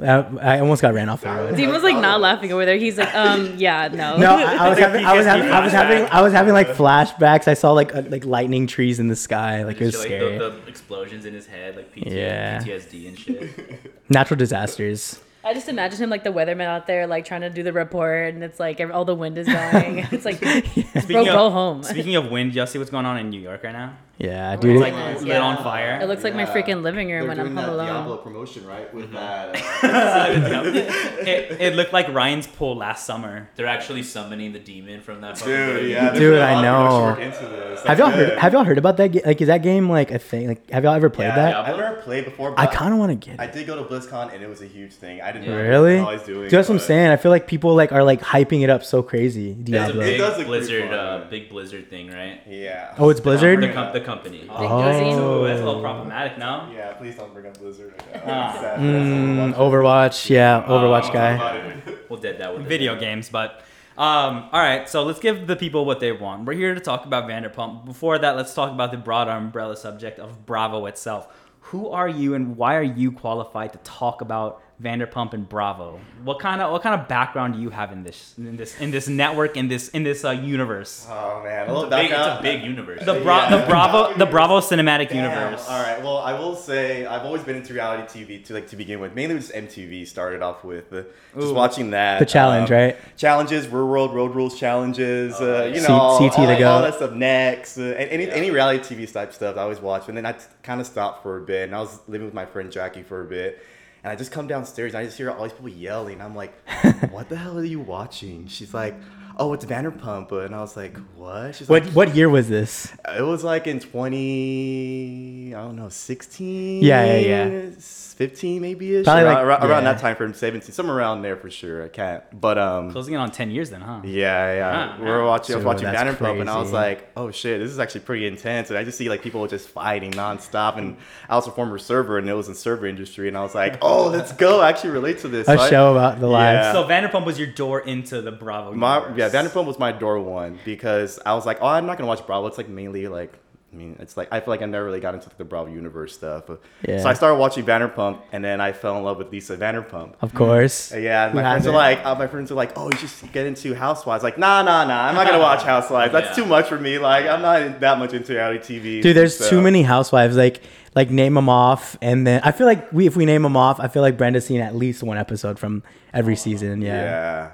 I, 0.01 0.57
I 0.57 0.61
almost 0.61 0.81
got 0.81 0.95
ran 0.95 1.09
off 1.09 1.21
the 1.21 1.29
road. 1.29 1.57
Dean 1.57 1.71
was 1.71 1.83
like 1.83 1.97
not 1.97 2.21
laughing 2.21 2.53
over 2.53 2.65
there. 2.65 2.77
He's 2.79 2.97
like, 2.97 3.15
um, 3.15 3.57
yeah, 3.59 3.89
no. 3.89 4.17
No, 4.17 4.37
I, 4.37 4.55
I 4.67 4.69
was 4.71 4.79
having, 4.79 5.05
I 5.05 5.15
was 5.15 5.27
having, 5.27 5.49
I 5.51 5.61
was 5.63 5.73
having. 5.73 6.07
I 6.11 6.23
was 6.23 6.33
having 6.33 6.55
like 6.55 6.69
flashbacks. 6.69 7.47
I 7.49 7.55
saw 7.55 7.73
like 7.73 7.95
uh, 7.95 8.03
like 8.09 8.25
lightning 8.25 8.67
trees 8.67 8.99
in 9.01 9.09
the 9.09 9.17
sky. 9.17 9.65
Like 9.65 9.81
it 9.81 9.85
was 9.87 9.95
Shit, 9.95 10.03
scary. 10.03 10.39
the, 10.39 10.51
the 10.51 10.67
explosions 10.67 11.27
in 11.27 11.35
his 11.35 11.47
head, 11.47 11.77
like 11.77 11.93
PT, 11.93 12.07
Yeah. 12.07 12.61
PTSD 12.63 13.09
and 13.09 13.19
shit. 13.19 13.93
Natural 14.09 14.39
disasters. 14.39 15.21
I 15.45 15.55
just 15.55 15.69
imagine 15.69 15.99
him 16.01 16.09
like 16.09 16.23
the 16.23 16.31
weatherman 16.31 16.67
out 16.67 16.87
there, 16.87 17.07
like 17.09 17.25
trying 17.25 17.41
to 17.41 17.51
do 17.51 17.65
the 17.65 17.73
report, 17.73 18.33
and 18.33 18.45
it's 18.45 18.61
like 18.61 18.81
every, 18.81 18.95
all 18.95 19.05
the 19.05 19.15
wind 19.15 19.37
is 19.37 19.49
dying. 19.49 20.07
It's 20.13 20.25
like, 20.25 20.41
bro, 20.41 20.61
Speaking 21.03 21.25
go 21.25 21.51
home. 21.51 21.83
Speaking 21.83 22.15
of 22.15 22.31
wind, 22.31 22.55
y'all 22.55 22.67
see 22.69 22.79
what's 22.79 22.93
going 22.93 23.07
on 23.07 23.19
in 23.19 23.29
New 23.29 23.41
York 23.41 23.65
right 23.65 23.73
now? 23.73 23.95
Yeah, 24.23 24.57
dude. 24.57 24.57
It's 24.57 24.63
dude. 24.63 24.81
like 24.81 24.93
Yes, 24.95 25.19
lit 25.21 25.29
yeah. 25.29 25.41
on 25.41 25.57
fire. 25.63 25.99
It 26.01 26.07
looks 26.07 26.23
like 26.25 26.35
my 26.35 26.45
freaking 26.47 26.83
living 26.83 27.11
room 27.11 27.21
They're 27.21 27.29
when 27.29 27.37
doing 27.37 27.49
I'm 27.49 27.55
that 27.57 27.63
home 27.65 27.75
alone. 27.75 27.87
Diablo 27.87 28.17
promotion, 28.19 28.67
right? 28.67 28.93
With 28.95 29.11
Mm-hmm. 29.11 29.15
that. 29.17 29.57
Uh, 29.85 30.63
it, 31.27 31.61
it 31.61 31.75
looked 31.75 31.93
like 31.93 32.09
Ryan's 32.13 32.47
pool 32.47 32.77
last 32.77 33.05
summer. 33.07 33.49
They're 33.57 33.67
actually 33.67 34.03
summoning 34.03 34.53
the 34.53 34.59
demon 34.59 35.01
from 35.01 35.21
that. 35.23 35.39
fucking 35.39 35.53
Dude, 35.55 35.91
yeah. 35.91 36.11
Dude, 36.13 36.21
there's 36.23 36.41
I 36.41 36.53
a 36.53 36.55
lot 36.55 36.65
of 36.65 36.65
know. 36.65 37.15
production 37.15 37.43
work 37.43 37.53
into 37.57 37.57
this. 37.75 37.83
have 37.85 37.99
y'all 37.99 38.11
good. 38.11 38.29
heard? 38.31 38.39
Have 38.39 38.53
y'all 38.53 38.65
heard 38.65 38.79
about 38.79 38.97
that? 38.99 39.09
ga- 39.09 39.23
Like, 39.27 39.41
is 39.41 39.49
that 39.49 39.63
game 39.63 39.91
like 39.91 40.11
a 40.11 40.19
thing? 40.19 40.49
Like, 40.49 40.71
have 40.71 40.85
y'all 40.85 40.95
ever 40.95 41.11
played 41.11 41.27
Yeah, 41.29 41.37
that? 41.37 41.57
I've 41.57 41.77
never 41.77 41.97
played 42.03 42.25
before. 42.25 42.53
But 42.53 42.61
I 42.61 42.67
kind 42.67 42.93
of 42.93 43.01
want 43.01 43.11
to 43.21 43.31
get 43.31 43.41
I 43.41 43.47
did 43.47 43.67
go 43.67 43.77
to 43.77 43.89
BlizzCon 43.89 44.33
and 44.33 44.43
it 44.43 44.49
was 44.49 44.63
a 44.63 44.67
huge 44.67 44.93
thing. 44.93 45.21
I 45.21 45.33
didn't 45.33 45.49
know 45.49 45.57
Really? 45.57 46.01
what 46.01 46.09
I 46.11 46.13
was 46.15 46.23
doing. 46.23 46.43
Dude, 46.43 46.51
that's 46.53 46.69
what 46.69 46.77
I'm 46.77 46.81
saying. 46.81 47.11
I 47.11 47.17
feel 47.17 47.31
like 47.31 47.47
people 47.47 47.75
like 47.75 47.93
are 47.93 48.05
like 48.05 48.21
hyping 48.21 48.63
it 48.63 48.71
up 48.71 48.85
so 48.85 49.03
crazy. 49.03 49.51
It's 49.51 49.61
a 49.69 49.73
Diablo. 49.73 50.01
It 50.03 50.05
big 50.05 50.19
does 50.19 50.45
Blizzard, 50.45 50.93
uh, 50.93 51.25
big 51.29 51.49
Blizzard 51.49 51.91
thing, 51.91 52.11
right? 52.11 52.41
Yeah. 52.47 52.95
Oh, 52.99 53.09
it's 53.09 53.21
Blizzard? 53.21 53.61
The 53.63 54.01
company. 54.13 54.47
Oh. 54.51 55.43
Ooh, 55.43 55.47
that's 55.47 55.61
a 55.61 55.65
little 55.65 55.81
problematic, 55.81 56.39
no? 56.39 56.71
Yeah, 56.75 56.93
please 56.95 57.15
don't 57.17 57.33
bring 57.33 57.47
up 57.47 57.59
Blizzard 57.59 57.95
right 57.97 58.23
Ah. 58.27 58.29
now. 58.29 58.73
It's. 58.75 58.81
Mm, 58.83 59.55
Overwatch, 59.55 60.29
yeah, 60.31 60.63
Overwatch 60.67 61.09
Oh, 61.11 61.13
guy. 61.13 61.83
We'll 62.09 62.21
dead 62.21 62.39
that 62.39 62.55
with 62.57 62.67
video 62.67 62.99
games, 62.99 63.29
but 63.31 63.63
um, 63.97 64.49
all 64.53 64.61
right. 64.61 64.89
So 64.89 65.03
let's 65.03 65.19
give 65.21 65.47
the 65.47 65.57
people 65.57 65.85
what 65.85 66.01
they 66.01 66.13
want. 66.13 66.45
We're 66.47 66.55
here 66.55 66.75
to 66.75 66.81
talk 66.81 67.05
about 67.05 67.29
Vanderpump. 67.29 67.85
Before 67.85 68.19
that, 68.19 68.37
let's 68.37 68.55
talk 68.55 68.71
about 68.71 68.91
the 68.91 68.97
broader 68.99 69.31
umbrella 69.33 69.77
subject 69.77 70.19
of 70.19 70.45
Bravo 70.47 70.87
itself. 70.87 71.29
Who 71.67 71.89
are 71.91 72.09
you, 72.09 72.35
and 72.35 72.57
why 72.57 72.77
are 72.77 72.83
you 72.83 73.13
qualified 73.13 73.73
to 73.73 73.79
talk 73.79 74.21
about 74.21 74.61
Vanderpump 74.81 75.33
and 75.33 75.49
Bravo? 75.49 76.01
What 76.25 76.39
kind 76.41 76.61
of 76.61 76.73
what 76.73 76.83
kind 76.83 77.01
of 77.01 77.07
background 77.09 77.55
do 77.55 77.61
you 77.61 77.71
have 77.71 77.93
in 77.93 78.03
this 78.03 78.35
in 78.39 78.57
this 78.57 78.81
in 78.81 78.91
this 78.91 79.07
network 79.09 79.57
in 79.57 79.69
this 79.69 79.89
in 79.91 80.03
this 80.03 80.25
uh, 80.25 80.31
universe? 80.31 81.07
Oh 81.09 81.41
man, 81.45 81.69
a 81.69 81.75
It's 81.75 81.85
a 81.85 81.89
big, 81.91 82.11
it's 82.11 82.19
a 82.19 82.39
big 82.43 82.63
universe. 82.65 83.05
The, 83.05 83.21
bra- 83.21 83.49
Yeah. 83.49 83.57
the 83.59 83.67
Bravo 83.69 84.15
the 84.15 84.27
Bravo 84.27 84.61
cinematic 84.61 85.11
Damn. 85.11 85.25
universe. 85.31 85.67
All 85.69 85.81
right. 85.83 86.03
Well, 86.03 86.19
I 86.19 86.33
will 86.39 86.57
say 86.57 87.07
I've 87.07 87.23
always 87.25 87.43
been 87.43 87.57
into 87.57 87.75
reality 87.75 88.25
TV 88.25 88.45
to 88.47 88.55
like 88.55 88.67
to 88.69 88.77
begin 88.77 88.99
with. 88.99 89.15
Mainly 89.15 89.37
just 89.37 89.53
MTV 89.53 90.07
started 90.09 90.43
off 90.43 90.65
with 90.65 90.93
uh, 90.93 91.03
just 91.35 91.49
Ooh. 91.49 91.55
watching 91.55 91.91
that. 91.91 92.19
The 92.19 92.27
challenge, 92.27 92.71
um, 92.71 92.77
right? 92.77 92.97
Challenges, 93.17 93.69
Real 93.69 93.87
World, 93.87 94.15
Road 94.15 94.35
Rules 94.35 94.59
challenges. 94.59 95.35
uh, 95.41 95.71
you 95.73 95.81
C- 95.81 95.87
know, 95.89 95.95
all, 95.95 96.19
CT 96.19 96.35
to 96.49 96.57
go. 96.59 96.71
all 96.73 96.83
that 96.83 96.95
stuff. 96.95 97.13
Next, 97.13 97.79
uh, 97.79 97.83
and 97.83 98.11
any 98.11 98.27
Yeah. 98.27 98.33
any 98.33 98.51
reality 98.51 98.97
TV 98.97 99.13
type 99.13 99.33
stuff, 99.33 99.57
I 99.57 99.61
always 99.63 99.81
watch. 99.81 100.09
And 100.09 100.17
then 100.17 100.27
I 100.27 100.35
kind 100.65 100.81
of 100.81 100.87
stopped 100.89 101.23
for 101.23 101.37
a 101.37 101.41
bit, 101.43 101.65
and 101.69 101.75
I 101.77 101.81
was 101.81 102.01
living 102.09 102.25
with 102.25 102.35
my 102.35 102.47
friend 102.47 102.73
Jackie 102.73 103.03
for 103.03 103.21
a 103.21 103.27
bit. 103.27 103.63
And 104.03 104.13
I 104.13 104.17
just 104.17 104.33
come 104.33 104.47
downstairs 104.47 104.95
and 104.95 105.01
I 105.01 105.05
just 105.05 105.17
hear 105.17 105.31
all 105.31 105.45
these 105.45 105.53
people 105.53 105.69
yelling. 105.69 106.21
I'm 106.21 106.35
like, 106.35 106.55
what 107.11 107.29
the 107.29 107.37
hell 107.37 107.59
are 107.59 107.65
you 107.65 107.81
watching? 107.81 108.49
She's 108.49 108.75
like, 108.75 108.97
oh, 109.39 109.53
it's 109.53 109.65
Vanderpump. 109.65 110.31
And 110.45 110.55
I 110.55 110.61
was 110.61 110.77
like, 110.77 110.97
what? 111.17 111.55
She's 111.55 111.69
What 111.69 111.85
like, 111.85 111.93
what 111.93 112.15
year 112.15 112.29
was 112.29 112.49
this? 112.49 112.93
it 113.17 113.23
was 113.23 113.43
like 113.45 113.67
in 113.67 113.81
20, 113.81 115.55
I 115.55 115.61
don't 115.61 115.77
know, 115.77 115.89
16? 115.89 116.83
Yeah, 116.83 117.05
yeah, 117.17 117.47
yeah. 117.47 117.71
15 117.79 118.61
maybe 118.63 118.95
ish. 118.97 119.05
Probably 119.05 119.25
around, 119.25 119.35
like- 119.35 119.45
around, 119.45 119.71
around 119.71 119.85
that 119.85 119.99
time 120.01 120.17
frame, 120.17 120.35
17, 120.35 120.73
somewhere 120.73 120.97
around 120.97 121.23
there 121.23 121.37
for 121.37 121.51
sure. 121.51 121.85
I 121.85 121.89
can't. 121.89 122.23
But, 122.39 122.59
um, 122.59 122.93
Closing 122.93 123.15
in 123.15 123.21
on 123.21 123.31
ten 123.31 123.51
years 123.51 123.71
then, 123.71 123.81
huh? 123.81 124.01
yeah, 124.05 124.55
yeah. 124.55 124.95
Ah, 124.97 125.03
we 125.03 125.07
were 125.07 125.25
watching, 125.25 125.55
I 125.55 125.57
was 125.57 125.65
watching 125.65 125.85
that's 125.85 126.01
Vanderpump 126.19 126.41
and 126.41 126.49
I 126.51 126.59
was 126.59 126.73
like, 126.73 127.11
oh 127.17 127.31
shit, 127.31 127.61
this 127.61 127.71
is 127.71 127.79
actually 127.79 128.03
pretty 128.03 128.27
intense. 128.27 128.69
And 128.71 128.79
I 128.79 128.85
just 128.85 128.99
see 128.99 129.09
like 129.09 129.23
people 129.23 129.47
just 129.47 129.69
fighting 129.69 130.13
nonstop. 130.13 130.77
And 130.79 130.97
I 131.29 131.37
was 131.37 131.47
a 131.47 131.51
former 131.51 131.79
server 131.79 132.19
and 132.19 132.29
it 132.29 132.35
was 132.35 132.49
in 132.49 132.55
server 132.55 132.87
industry. 132.87 133.29
And 133.29 133.37
I 133.37 133.43
was 133.43 133.55
like, 133.55 133.79
oh, 133.83 134.09
let's 134.09 134.33
go. 134.33 134.61
I 134.61 134.69
actually 134.69 134.91
relate 134.91 135.19
to 135.21 135.29
this. 135.29 135.49
A 135.49 135.57
So 135.57 135.63
I- 135.65 135.71
show 135.71 135.93
about 135.93 136.21
the 136.21 136.27
lives. 136.29 136.67
Yeah. 136.67 136.73
So 136.73 136.85
Vanderpump 136.85 137.25
was 137.27 137.39
your 137.39 137.49
door 137.49 137.81
into 137.81 138.21
the 138.23 138.33
Bravo. 138.33 138.73
My 138.73 138.97
universe. 138.99 139.17
Yeah, 139.23 139.43
Vanderpump 139.43 139.67
was 139.67 139.79
my 139.79 139.93
door 139.93 140.21
one 140.21 140.59
because 140.65 141.19
I 141.25 141.35
was 141.35 141.47
like, 141.47 141.59
oh, 141.61 141.67
I'm 141.67 141.87
not 141.87 141.97
gonna 141.99 142.09
watch 142.09 142.27
Bravo. 142.27 142.47
It's 142.47 142.59
like 142.59 142.69
mainly 142.69 143.07
like, 143.09 143.33
I 143.73 143.75
mean, 143.75 143.97
it's 144.01 144.19
like 144.19 144.29
I 144.31 144.41
feel 144.41 144.49
like 144.53 144.61
I 144.61 144.67
never 144.67 144.85
really 144.85 145.01
got 145.01 145.15
into 145.15 145.31
the 145.39 145.45
Bravo 145.45 145.71
universe 145.71 146.13
stuff. 146.13 146.45
Yeah. 146.87 147.01
So 147.01 147.09
I 147.09 147.15
started 147.15 147.37
watching 147.37 147.65
Vanderpump, 147.65 148.21
and 148.31 148.45
then 148.45 148.61
I 148.61 148.73
fell 148.73 148.99
in 148.99 149.03
love 149.03 149.17
with 149.17 149.33
Lisa 149.33 149.57
Vanderpump. 149.57 150.13
Of 150.21 150.35
course. 150.35 150.93
Yeah, 150.93 151.25
and 151.25 151.33
Who 151.33 151.41
my 151.41 151.51
friends 151.53 151.67
are 151.67 151.73
like, 151.73 152.05
uh, 152.05 152.15
my 152.15 152.27
friends 152.27 152.51
are 152.53 152.55
like, 152.55 152.73
oh, 152.77 152.91
you 152.91 152.99
should 152.99 153.33
get 153.33 153.47
into 153.47 153.75
Housewives. 153.75 154.23
Like, 154.23 154.37
nah, 154.37 154.63
nah, 154.63 154.85
nah, 154.85 155.05
I'm 155.07 155.15
not 155.15 155.27
gonna 155.27 155.39
watch 155.39 155.63
Housewives. 155.75 156.13
That's 156.13 156.37
Yeah. 156.37 156.45
too 156.45 156.47
much 156.47 156.69
for 156.69 156.79
me. 156.79 156.99
Like, 156.99 157.25
I'm 157.27 157.41
not 157.41 157.81
that 157.81 157.99
much 157.99 158.13
into 158.13 158.35
reality 158.35 158.79
TV. 158.79 159.01
Dude, 159.03 159.17
there's 159.17 159.39
so- 159.39 159.49
too 159.49 159.63
many 159.63 159.83
housewives. 159.83 160.37
Like, 160.37 160.61
like 160.95 161.09
name 161.11 161.33
them 161.33 161.49
off, 161.49 161.97
and 162.03 162.27
then 162.27 162.43
I 162.45 162.53
feel 162.53 162.67
like 162.67 162.93
we, 162.93 163.07
if 163.07 163.17
we 163.17 163.25
name 163.25 163.41
them 163.43 163.57
off, 163.57 163.81
I 163.81 163.89
feel 163.89 164.03
like 164.03 164.19
Brenda's 164.19 164.45
seen 164.45 164.61
at 164.61 164.75
least 164.75 165.03
one 165.03 165.17
episode 165.17 165.59
from 165.59 165.83
every 166.13 166.37
season. 166.37 166.83
Yeah. 166.83 166.93
Yeah. 167.03 167.51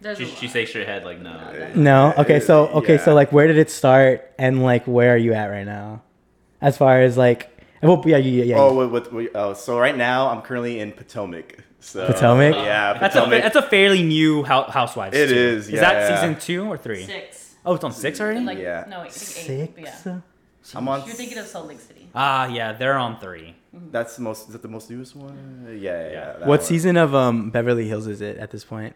There's 0.00 0.18
She, 0.18 0.24
a 0.24 0.26
she 0.28 0.48
shakes 0.48 0.72
her 0.72 0.84
head 0.84 1.04
like 1.04 1.20
no. 1.20 1.72
No. 1.74 2.14
Okay. 2.18 2.40
So 2.40 2.68
okay. 2.68 2.98
So 2.98 3.14
like, 3.14 3.32
where 3.32 3.46
did 3.46 3.58
it 3.58 3.70
start, 3.70 4.32
and 4.38 4.62
like, 4.62 4.84
where 4.86 5.14
are 5.14 5.16
you 5.16 5.32
at 5.34 5.46
right 5.46 5.66
now, 5.66 6.02
as 6.60 6.76
far 6.76 7.00
as 7.00 7.16
like, 7.16 7.50
well, 7.82 8.02
yeah, 8.06 8.16
yeah, 8.16 8.44
yeah. 8.44 8.56
Oh, 8.58 8.74
what, 8.74 8.90
what, 8.92 9.12
what, 9.12 9.26
oh, 9.34 9.54
so 9.54 9.78
right 9.78 9.96
now 9.96 10.28
I'm 10.30 10.42
currently 10.42 10.80
in 10.80 10.92
Potomac. 10.92 11.64
So, 11.80 12.06
Potomac? 12.06 12.54
Yeah, 12.54 12.94
Potomac. 12.94 13.30
That's 13.30 13.56
a 13.56 13.58
that's 13.60 13.66
a 13.66 13.70
fairly 13.70 14.02
new 14.02 14.42
hou- 14.42 14.70
Housewives. 14.70 15.16
It 15.16 15.28
too. 15.28 15.34
is, 15.34 15.68
Is 15.68 15.80
that 15.80 15.94
yeah. 15.94 16.20
season 16.20 16.38
two 16.40 16.64
or 16.68 16.76
three? 16.76 17.04
Six. 17.04 17.54
Oh, 17.64 17.74
it's 17.74 17.84
on 17.84 17.92
six 17.92 18.20
already. 18.20 18.40
Like, 18.40 18.58
Yeah. 18.58 18.84
no, 18.88 19.00
wait, 19.00 19.06
I 19.06 19.10
think 19.10 19.50
eight. 19.50 19.74
Six. 19.76 20.06
Yeah. 20.06 20.20
I'm 20.74 20.88
on. 20.88 21.06
You're 21.06 21.14
thinking 21.14 21.38
of 21.38 21.46
Salt 21.46 21.66
Lake 21.68 21.80
City. 21.80 22.08
ah, 22.14 22.46
yeah, 22.48 22.72
they're 22.72 22.96
on 22.98 23.18
three. 23.20 23.54
That's 23.72 24.16
the 24.16 24.22
most. 24.22 24.48
Is 24.48 24.52
that 24.54 24.62
the 24.62 24.68
most 24.68 24.90
newest 24.90 25.14
one? 25.16 25.66
Yeah, 25.70 25.76
yeah. 26.06 26.10
yeah 26.10 26.32
What 26.40 26.46
one. 26.48 26.60
season 26.62 26.96
of 26.96 27.14
um 27.14 27.50
Beverly 27.50 27.86
Hills 27.88 28.06
is 28.06 28.20
it 28.20 28.38
at 28.38 28.50
this 28.50 28.64
point? 28.64 28.94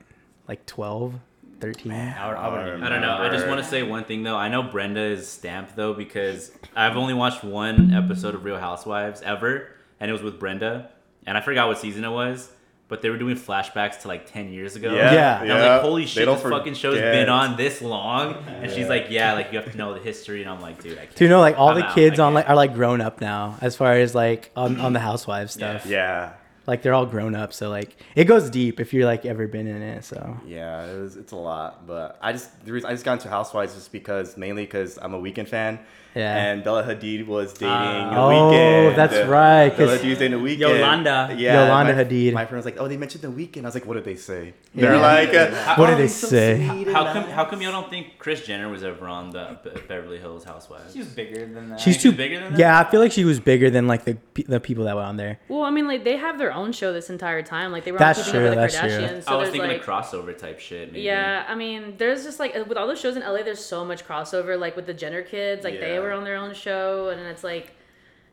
Like 0.53 0.67
12, 0.67 1.15
13? 1.61 1.93
I, 1.93 2.29
would- 2.29 2.37
I 2.37 2.49
wouldn't 2.51 2.69
even 2.69 2.83
I 2.83 2.89
don't 2.91 3.01
know. 3.01 3.17
I 3.17 3.31
just 3.31 3.47
want 3.47 3.59
to 3.63 3.65
say 3.67 3.83
one 3.83 4.05
thing 4.05 4.23
though. 4.23 4.37
I 4.37 4.51
know 4.51 4.63
Brenda 4.63 5.01
is 5.01 5.27
stamped 5.27 5.77
though 5.77 5.95
because 5.95 6.53
I've 6.77 6.99
only 6.99 7.15
watched 7.15 7.43
one 7.43 7.95
episode 7.95 8.35
of 8.35 8.45
Real 8.45 8.59
Housewives 8.59 9.23
ever, 9.23 9.69
and 9.99 10.11
it 10.11 10.13
was 10.13 10.21
with 10.23 10.39
Brenda, 10.39 10.91
and 11.27 11.39
I 11.39 11.41
forgot 11.41 11.69
what 11.69 11.79
season 11.79 12.05
it 12.05 12.11
was. 12.11 12.51
But 12.89 13.01
they 13.01 13.09
were 13.09 13.17
doing 13.17 13.37
flashbacks 13.37 14.03
to 14.03 14.09
like 14.09 14.31
ten 14.31 14.53
years 14.53 14.77
ago. 14.77 14.93
Yeah, 14.95 15.15
Yeah. 15.15 15.41
And 15.43 15.51
I 15.51 15.55
was 15.55 15.63
yeah. 15.65 15.73
like, 15.77 15.81
holy 15.83 16.05
shit, 16.05 16.27
don't 16.27 16.35
this 16.43 16.47
fucking 16.53 16.75
show's 16.75 16.97
forget. 16.97 17.15
been 17.15 17.31
on 17.31 17.57
this 17.57 17.81
long. 17.81 18.35
And 18.47 18.71
she's 18.71 18.87
like, 18.91 19.07
yeah, 19.09 19.33
like 19.33 19.51
you 19.51 19.59
have 19.59 19.73
to 19.73 19.79
know 19.79 19.95
the 19.95 20.01
history. 20.01 20.43
And 20.43 20.51
I'm 20.51 20.61
like, 20.61 20.83
dude, 20.83 20.99
I 20.99 21.07
can't. 21.07 21.15
Do 21.17 21.25
you 21.25 21.31
know 21.31 21.41
like 21.41 21.57
all 21.59 21.71
I'm 21.71 21.77
the 21.79 21.87
out. 21.87 21.95
kids 21.95 22.19
on 22.21 22.35
like 22.35 22.51
are 22.51 22.55
like 22.57 22.75
grown 22.75 23.01
up 23.01 23.23
now 23.23 23.57
as 23.63 23.77
far 23.77 23.95
as 23.95 24.15
like 24.15 24.51
on, 24.55 24.79
on 24.79 24.93
the 24.93 25.01
housewives 25.01 25.57
Yeah. 25.59 25.79
stuff. 25.79 25.91
Yeah, 25.91 26.33
Like 26.67 26.83
they're 26.83 26.95
all 26.95 27.07
grown 27.07 27.35
up, 27.35 27.53
so 27.53 27.69
like 27.71 27.97
it 28.15 28.25
goes 28.25 28.49
deep 28.51 28.79
if 28.79 28.93
you're 28.95 29.07
like 29.07 29.27
ever 29.27 29.49
been 29.49 29.67
in 29.67 29.83
it. 29.83 30.05
So 30.05 30.37
yeah. 30.47 30.87
It 30.87 31.01
was, 31.01 31.17
it's 31.17 31.33
a 31.33 31.37
lot, 31.37 31.87
but 31.87 32.19
I 32.23 32.33
just 32.33 32.65
the 32.65 32.73
reason 32.73 32.89
I 32.89 32.93
just 32.93 33.05
got 33.05 33.15
into 33.15 33.29
Housewives 33.29 33.75
is 33.75 33.89
because 33.89 34.37
mainly 34.37 34.65
because 34.65 34.99
I'm 35.03 35.15
a 35.15 35.21
Weeknd 35.21 35.49
fan, 35.49 35.81
Yeah. 36.15 36.37
And 36.37 36.63
Bella 36.65 36.83
Hadid 36.85 37.27
was 37.27 37.53
dating 37.55 37.69
the 37.75 38.17
Oh, 38.19 38.29
Weeknd. 38.53 38.97
that's 38.97 39.29
right, 39.29 39.71
'cause- 39.71 39.79
Bella 39.79 39.99
Hadid 39.99 40.09
was 40.11 40.19
dating 40.19 40.43
the 40.43 40.47
Weeknd. 40.47 40.59
Yolanda. 40.59 41.35
Yeah. 41.37 41.65
Yolanda 41.65 41.95
my, 41.95 42.05
Hadid. 42.05 42.33
My 42.35 42.45
friend 42.45 42.57
was 42.57 42.65
like, 42.65 42.77
"Oh, 42.79 42.89
they 42.89 42.97
mentioned 42.97 43.23
the 43.23 43.29
Weeknd." 43.29 43.63
I 43.63 43.67
was 43.67 43.75
like, 43.75 43.87
"What 43.87 43.95
did 43.95 44.05
they 44.05 44.17
say?" 44.17 44.53
Yeah. 44.75 44.83
They're 44.91 44.99
like, 44.99 45.35
uh, 45.35 45.75
What 45.77 45.87
did 45.87 45.95
"Oh, 45.95 45.99
they 45.99 46.09
so 46.09 46.27
say? 46.27 46.67
sweet 46.69 46.89
How 46.89 47.13
come? 47.13 47.25
How 47.25 47.45
come 47.45 47.61
y'all 47.63 47.73
don't 47.73 47.89
think 47.91 48.19
Kris 48.19 48.45
Jenner 48.47 48.69
was 48.69 48.83
ever 48.85 49.07
on 49.09 49.31
the 49.31 49.57
Be- 49.65 49.81
Beverly 49.89 50.19
Hills 50.19 50.45
Housewives? 50.45 50.93
She 50.93 50.99
was 51.01 51.09
bigger 51.09 51.47
than 51.47 51.71
that. 51.71 51.81
She's 51.81 51.95
she's 51.95 52.03
too 52.03 52.13
bigger 52.13 52.41
than 52.41 52.53
that? 52.53 52.59
Yeah, 52.59 52.79
I 52.79 52.85
feel 52.85 53.01
like 53.01 53.13
she 53.13 53.25
was 53.25 53.41
bigger 53.41 53.71
than 53.71 53.87
like 53.87 54.05
the 54.05 54.17
the 54.49 54.61
people 54.61 54.85
that 54.85 54.97
were 54.97 55.03
on 55.03 55.17
there. 55.17 55.39
Well, 55.49 55.63
I 55.63 55.71
mean, 55.71 55.87
like 55.87 56.05
they 56.05 56.17
have 56.17 56.39
their 56.39 56.53
own 56.53 56.73
show 56.73 56.93
this 56.93 57.11
entire 57.11 57.43
time. 57.43 57.73
Like 57.73 57.85
they 57.85 57.93
were 57.93 57.99
That's 57.99 58.27
on 58.27 58.35
true, 58.35 58.49
Up 58.49 58.55
that's 58.57 58.75
the 58.75 58.81
true. 58.81 58.89
Kardashians. 58.91 59.23
So 59.25 59.33
I 59.33 59.35
was 59.37 59.49
there's 59.49 59.51
thinking 59.53 59.71
like, 59.71 59.81
of 59.81 59.87
crossover 59.87 60.37
type 60.37 60.59
shit. 60.61 60.93
Maybe. 60.93 61.05
Yeah, 61.05 61.45
I 61.49 61.55
mean, 61.55 61.95
there's 61.99 62.25
just 62.25 62.39
like 62.41 62.55
with 62.69 62.77
all 62.79 62.87
the 62.87 62.97
shows 62.97 63.17
in 63.17 63.23
LA, 63.23 63.43
there's 63.43 63.65
so 63.65 63.85
much 63.85 64.07
crossover. 64.07 64.59
Like 64.59 64.75
with 64.77 64.87
the 64.87 64.95
Jenner 64.95 65.23
kids, 65.23 65.65
like 65.65 65.81
they 65.81 65.99
Yeah. 66.03 66.09
were 66.09 66.13
on 66.15 66.25
their 66.25 66.37
own 66.37 66.55
show, 66.55 67.09
and 67.09 67.21
it's 67.21 67.45
like, 67.45 67.75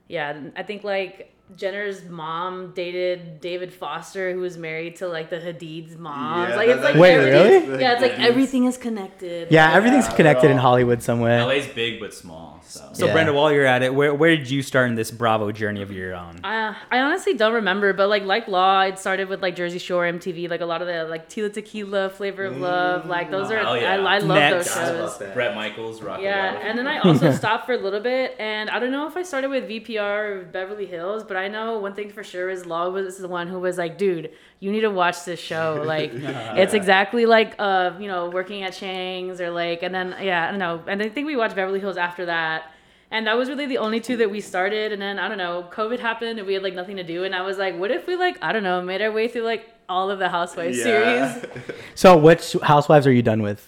yeah, 0.08 0.40
I 0.56 0.64
think 0.64 0.84
like 0.84 1.34
Jenner's 1.56 2.04
mom 2.06 2.72
dated 2.76 3.42
David 3.42 3.74
Foster, 3.74 4.32
who 4.34 4.40
was 4.40 4.58
married 4.58 4.98
to 4.98 5.08
like 5.08 5.30
the 5.30 5.40
Hadid's 5.40 5.98
mom. 5.98 6.50
Yeah, 6.50 6.56
like 6.56 6.70
it's 6.70 6.84
like 6.84 6.96
Wait, 6.96 7.14
everything- 7.16 7.70
really? 7.70 7.82
Yeah, 7.82 7.94
it's 7.94 8.02
like 8.02 8.20
everything 8.20 8.66
is 8.66 8.78
connected. 8.78 9.48
Yeah, 9.52 9.74
everything's 9.74 10.06
Yeah, 10.08 10.16
connected 10.16 10.44
they're 10.44 10.52
in 10.52 10.58
Hollywood 10.58 11.02
somewhere. 11.02 11.44
LA's 11.46 11.68
big 11.68 12.00
but 12.00 12.14
small. 12.14 12.60
So. 12.64 12.88
So 12.94 13.06
Yeah. 13.08 13.14
Brenda, 13.14 13.34
while 13.34 13.52
you're 13.52 13.66
at 13.66 13.82
it, 13.82 13.96
where 13.96 14.14
where 14.14 14.36
did 14.36 14.50
you 14.50 14.62
start 14.62 14.90
in 14.90 14.96
this 14.96 15.10
Bravo 15.10 15.52
journey 15.52 15.82
of 15.82 15.92
your 15.92 16.14
own? 16.14 16.40
Uh, 16.44 16.76
I 16.92 17.00
honestly 17.00 17.34
don't 17.34 17.54
remember, 17.54 17.94
but 17.94 18.10
like 18.10 18.24
like 18.26 18.48
Law, 18.48 18.82
it 18.82 19.00
started 19.00 19.28
with 19.28 19.42
like 19.42 19.56
Jersey 19.56 19.80
Shore, 19.80 20.04
MTV, 20.06 20.50
like 20.50 20.62
a 20.62 20.66
lot 20.68 20.82
of 20.82 20.88
the 20.88 21.06
like 21.06 21.30
Tila 21.30 21.52
Tequila, 21.52 22.10
Flavor 22.12 22.46
of 22.46 22.58
Love, 22.60 23.08
like 23.08 23.32
those 23.32 23.50
are 23.50 23.56
yeah. 23.78 23.94
I, 23.96 24.16
I 24.16 24.18
love 24.20 24.38
Next. 24.38 24.68
those 24.68 24.76
shows. 24.76 24.90
about 24.96 25.20
that. 25.20 25.34
Bret 25.34 25.56
Michaels, 25.56 26.02
Rock 26.04 26.22
Yeah, 26.22 26.60
and 26.62 26.78
then 26.78 26.86
I 26.88 27.00
also 27.00 27.32
stopped 27.42 27.66
for 27.66 27.74
a 27.74 27.78
little 27.78 28.02
bit, 28.02 28.36
and 28.38 28.70
I 28.70 28.78
don't 28.80 28.92
know 28.92 29.08
if 29.08 29.18
I 29.18 29.24
started 29.24 29.50
with 29.50 29.68
VPR 29.68 30.00
or 30.42 30.44
Beverly 30.46 30.86
Hills, 30.86 31.24
but 31.24 31.38
I 31.40 31.48
know 31.48 31.80
one 31.80 31.94
thing 31.96 32.12
for 32.12 32.24
sure 32.24 32.50
is 32.50 32.66
Law 32.66 32.90
was 32.90 33.18
the 33.18 33.28
one 33.28 33.48
who 33.48 33.60
was 33.60 33.78
like, 33.78 33.98
"Dude, 33.98 34.32
you 34.60 34.72
need 34.72 34.82
to 34.82 34.90
watch 34.92 35.24
this 35.26 35.40
show. 35.40 35.84
Like, 35.86 36.12
it's 36.14 36.74
exactly 36.74 37.26
like 37.26 37.56
uh, 37.60 37.92
you 38.00 38.08
know, 38.08 38.30
working 38.30 38.64
at 38.64 38.74
Chang's 38.74 39.42
or 39.42 39.50
like." 39.50 39.82
And 39.84 39.94
then 39.96 40.16
yeah, 40.22 40.48
I 40.48 40.52
don't 40.52 40.60
know, 40.60 40.84
and 40.88 41.02
I 41.02 41.10
think 41.10 41.26
we 41.28 41.36
watched 41.36 41.56
Beverly 41.56 41.80
Hills 41.80 41.98
after 41.98 42.26
that. 42.28 42.72
And 43.12 43.26
that 43.26 43.36
was 43.36 43.50
really 43.50 43.66
the 43.66 43.80
only 43.80 44.00
two 44.00 44.18
that 44.18 44.30
we 44.30 44.40
started. 44.40 44.92
And 44.92 45.02
then 45.02 45.18
I 45.18 45.28
don't 45.28 45.40
know, 45.40 45.68
COVID 45.72 45.98
happened 46.00 46.38
and 46.38 46.48
we 46.48 46.54
had 46.54 46.62
like 46.62 46.76
nothing 46.76 46.98
to 46.98 47.04
do. 47.04 47.24
And 47.24 47.34
I 47.34 47.42
was 47.42 47.58
like, 47.58 47.76
what 47.76 47.90
if 47.90 48.06
we 48.06 48.16
like 48.16 48.38
I 48.44 48.52
don't 48.52 48.62
know, 48.62 48.84
made 48.84 49.02
our 49.02 49.12
way 49.12 49.28
through 49.28 49.46
like 49.46 49.68
all 49.90 50.12
of 50.12 50.20
the 50.20 50.30
Housewives 50.30 50.78
Yeah. 50.78 50.84
series? 50.84 51.46
So, 51.96 52.16
which 52.16 52.54
housewives 52.62 53.08
are 53.08 53.12
you 53.12 53.24
done 53.24 53.42
with? 53.42 53.68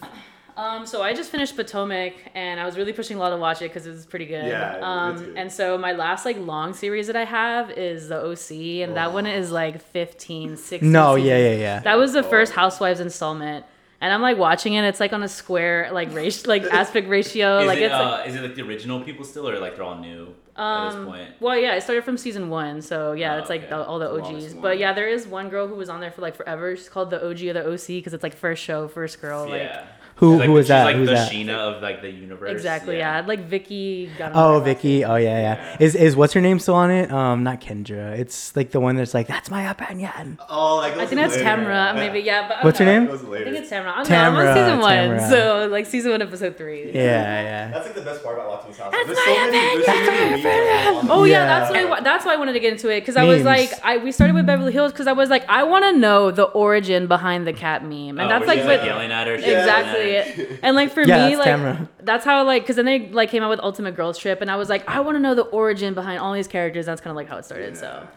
Um, 0.62 0.86
so 0.86 1.02
I 1.02 1.14
just 1.14 1.32
finished 1.32 1.56
Potomac, 1.56 2.14
and 2.36 2.60
I 2.60 2.66
was 2.66 2.78
really 2.78 2.94
pushing 2.94 3.18
Law 3.18 3.30
to 3.30 3.38
watch 3.38 3.62
it 3.62 3.70
because 3.70 3.88
it 3.88 3.92
was 3.92 4.06
pretty 4.06 4.26
good. 4.26 4.46
Yeah, 4.46 4.76
it's 4.76 4.84
Um, 4.86 5.16
good. 5.18 5.38
and 5.38 5.52
so 5.52 5.78
my 5.78 5.94
last 5.94 6.24
like 6.26 6.38
long 6.38 6.74
series 6.74 7.08
that 7.08 7.16
I 7.16 7.26
have 7.26 7.72
is 7.72 8.10
the 8.10 8.20
OC, 8.24 8.84
and 8.84 8.96
that 8.96 9.12
one 9.14 9.26
is 9.26 9.52
like 9.52 9.82
15, 9.82 10.58
16. 10.58 10.92
No, 10.92 11.16
yeah, 11.16 11.36
seasons. 11.38 11.60
yeah, 11.60 11.66
yeah. 11.76 11.80
That 11.80 11.98
was 11.98 12.14
the 12.14 12.22
first 12.24 12.54
Housewives 12.54 13.00
installment, 13.00 13.66
and 14.02 14.14
I'm 14.14 14.22
like 14.22 14.38
watching 14.38 14.74
it. 14.76 14.84
It's 14.86 15.00
like 15.00 15.14
on 15.14 15.24
a 15.24 15.28
square 15.28 15.90
like 15.92 16.14
ratio, 16.14 16.48
like 16.50 16.64
aspect 16.82 17.10
ratio. 17.10 17.60
Is 17.62 17.68
like 17.68 17.80
it 17.80 17.84
it's 17.84 17.94
like, 17.94 18.20
uh, 18.26 18.30
is 18.30 18.36
it 18.36 18.42
like 18.44 18.56
the 18.56 18.62
original 18.62 19.02
people 19.02 19.26
still, 19.26 19.50
or 19.50 19.58
like 19.60 19.76
they're 19.76 19.84
all 19.84 19.98
new 19.98 20.36
at 20.56 20.62
um, 20.64 20.96
this 21.06 21.06
point? 21.14 21.30
well, 21.40 21.58
yeah, 21.58 21.74
it 21.76 21.82
started 21.82 22.04
from 22.04 22.18
season 22.18 22.50
one, 22.50 22.82
so 22.84 23.14
yeah, 23.14 23.36
Oh, 23.36 23.40
it's 23.40 23.50
like 23.50 23.62
okay. 23.62 23.70
the, 23.72 23.84
all 23.84 23.98
the 23.98 24.10
The 24.10 24.22
OGs. 24.22 24.54
one. 24.54 24.62
But 24.62 24.78
yeah, 24.78 24.94
there 24.94 25.08
is 25.10 25.26
one 25.28 25.50
girl 25.50 25.68
who 25.68 25.76
was 25.76 25.90
on 25.90 26.02
there 26.02 26.12
for 26.12 26.22
like 26.22 26.36
forever. 26.36 26.76
She's 26.76 26.90
called 26.90 27.10
the 27.10 27.18
OG 27.26 27.42
of 27.48 27.54
the 27.56 27.66
OC 27.74 27.88
because 28.00 28.14
it's 28.14 28.22
like 28.24 28.36
first 28.36 28.62
show, 28.62 28.88
first 28.88 29.20
girl. 29.22 29.50
Like 29.50 29.64
yeah. 29.64 29.86
Who- 30.22 30.34
She's 30.34 30.40
like, 30.40 30.48
who 30.48 30.54
was 30.54 30.64
she's 30.66 30.68
that? 30.70 30.84
Like 30.86 30.96
Who's 30.96 31.10
the 31.10 31.16
that? 31.16 31.32
Scheana 31.32 31.58
of 31.76 31.82
like 31.82 32.02
the 32.02 32.10
universe. 32.12 32.52
exactly, 32.52 32.98
yeah. 33.00 33.24
Like 33.28 33.40
Vicky. 33.48 34.10
got 34.18 34.32
on 34.34 34.38
Oh, 34.38 34.60
there 34.60 34.76
Vicky. 34.76 35.04
Oh, 35.04 35.16
yeah, 35.16 35.40
yeah. 35.42 35.78
Is 35.80 35.96
is 35.96 36.16
what's 36.16 36.34
her 36.34 36.42
name 36.42 36.60
still 36.60 36.76
on 36.76 36.92
it? 36.92 37.12
Um, 37.12 37.44
not 37.44 37.60
Kendra. 37.60 38.18
It's 38.18 38.56
like 38.56 38.70
the 38.72 38.80
one 38.80 38.96
that's 38.96 39.14
like, 39.16 39.28
that's 39.28 39.50
my 39.50 39.70
opinion. 39.70 40.40
Oh, 40.48 40.80
that 40.82 40.92
I 40.92 40.96
goes 40.96 41.10
think 41.10 41.22
that's 41.22 41.36
later. 41.38 41.46
Tamra, 41.50 41.96
maybe. 41.96 42.20
Yeah, 42.20 42.48
but 42.48 42.64
What's 42.64 42.78
her 42.80 42.86
don't 42.86 43.06
know. 43.06 43.16
name? 43.16 43.34
I 43.34 43.44
think 43.44 43.56
it's 43.58 43.72
Tamra. 43.72 43.88
I 43.94 44.04
don't 44.04 44.10
know. 44.10 44.16
I'm 44.16 44.34
Tamra, 44.36 44.50
on 44.50 44.56
season 44.56 44.80
one, 44.80 44.92
Tamra. 44.94 45.30
so 45.30 45.68
like 45.72 45.86
season 45.88 46.12
one, 46.12 46.22
episode 46.22 46.56
three. 46.58 46.92
Yeah, 46.94 47.02
yeah. 47.42 47.72
That's 47.72 47.86
like 47.88 47.96
the 47.96 48.02
best 48.02 48.24
part 48.24 48.38
about 48.38 48.50
watching 48.50 48.70
this 48.72 48.80
house. 48.80 48.92
That's 48.92 49.08
There's 49.08 49.18
my 49.18 49.24
so 49.26 49.52
many, 49.52 49.76
there's 49.76 49.86
so 49.86 50.12
many 50.12 50.44
memes 50.44 50.98
on 51.04 51.12
Oh 51.12 51.24
yeah, 51.24 51.34
Yeah. 51.34 51.60
that's 51.60 51.72
why. 51.74 51.98
I, 51.98 52.02
that's 52.02 52.26
why 52.26 52.34
I 52.34 52.38
wanted 52.38 52.54
to 52.54 52.60
get 52.60 52.74
into 52.74 52.90
it 52.90 53.00
because 53.02 53.18
I 53.18 53.24
was 53.24 53.44
like, 53.44 53.72
I 53.84 53.98
we 53.98 54.12
started 54.12 54.36
with 54.36 54.46
Beverly 54.46 54.72
Hills 54.72 54.92
because 54.92 55.08
I 55.08 55.14
was 55.14 55.30
like, 55.32 55.44
I 55.50 55.64
want 55.64 55.84
to 55.86 55.94
know 55.98 56.30
the 56.30 56.44
origin 56.44 57.08
behind 57.08 57.48
the 57.48 57.54
cat 57.54 57.84
meme, 57.84 58.20
and 58.20 58.22
Oh, 58.22 58.28
that's 58.30 58.46
like 58.46 58.64
what 58.66 58.86
yelling 58.86 59.12
at 59.12 59.26
her. 59.28 59.34
exactly 59.34 59.52
at 59.52 59.96
her. 59.96 60.11
It. 60.12 60.60
And 60.64 60.76
like 60.76 60.92
for 60.92 61.02
Yeah, 61.04 61.30
me, 61.30 61.36
that's 61.36 61.46
like 61.48 61.56
Tamra. 61.56 61.88
that's 62.00 62.26
how 62.26 62.44
like 62.46 62.64
because 62.64 62.76
then 62.76 62.86
they 62.86 63.10
like 63.10 63.30
came 63.30 63.44
out 63.44 63.50
with 63.50 63.60
Ultimate 63.62 63.96
Girls 63.96 64.18
Trip, 64.18 64.42
and 64.42 64.50
I 64.52 64.56
was 64.56 64.70
like, 64.70 64.88
I 64.88 65.00
want 65.02 65.16
to 65.16 65.20
know 65.20 65.36
the 65.36 65.44
origin 65.44 65.94
behind 65.94 66.20
all 66.20 66.34
these 66.34 66.48
characters. 66.48 66.86
That's 66.86 67.02
kind 67.02 67.12
of 67.12 67.16
like 67.16 67.28
how 67.28 67.38
it 67.38 67.46
started. 67.46 67.76
So 67.78 68.08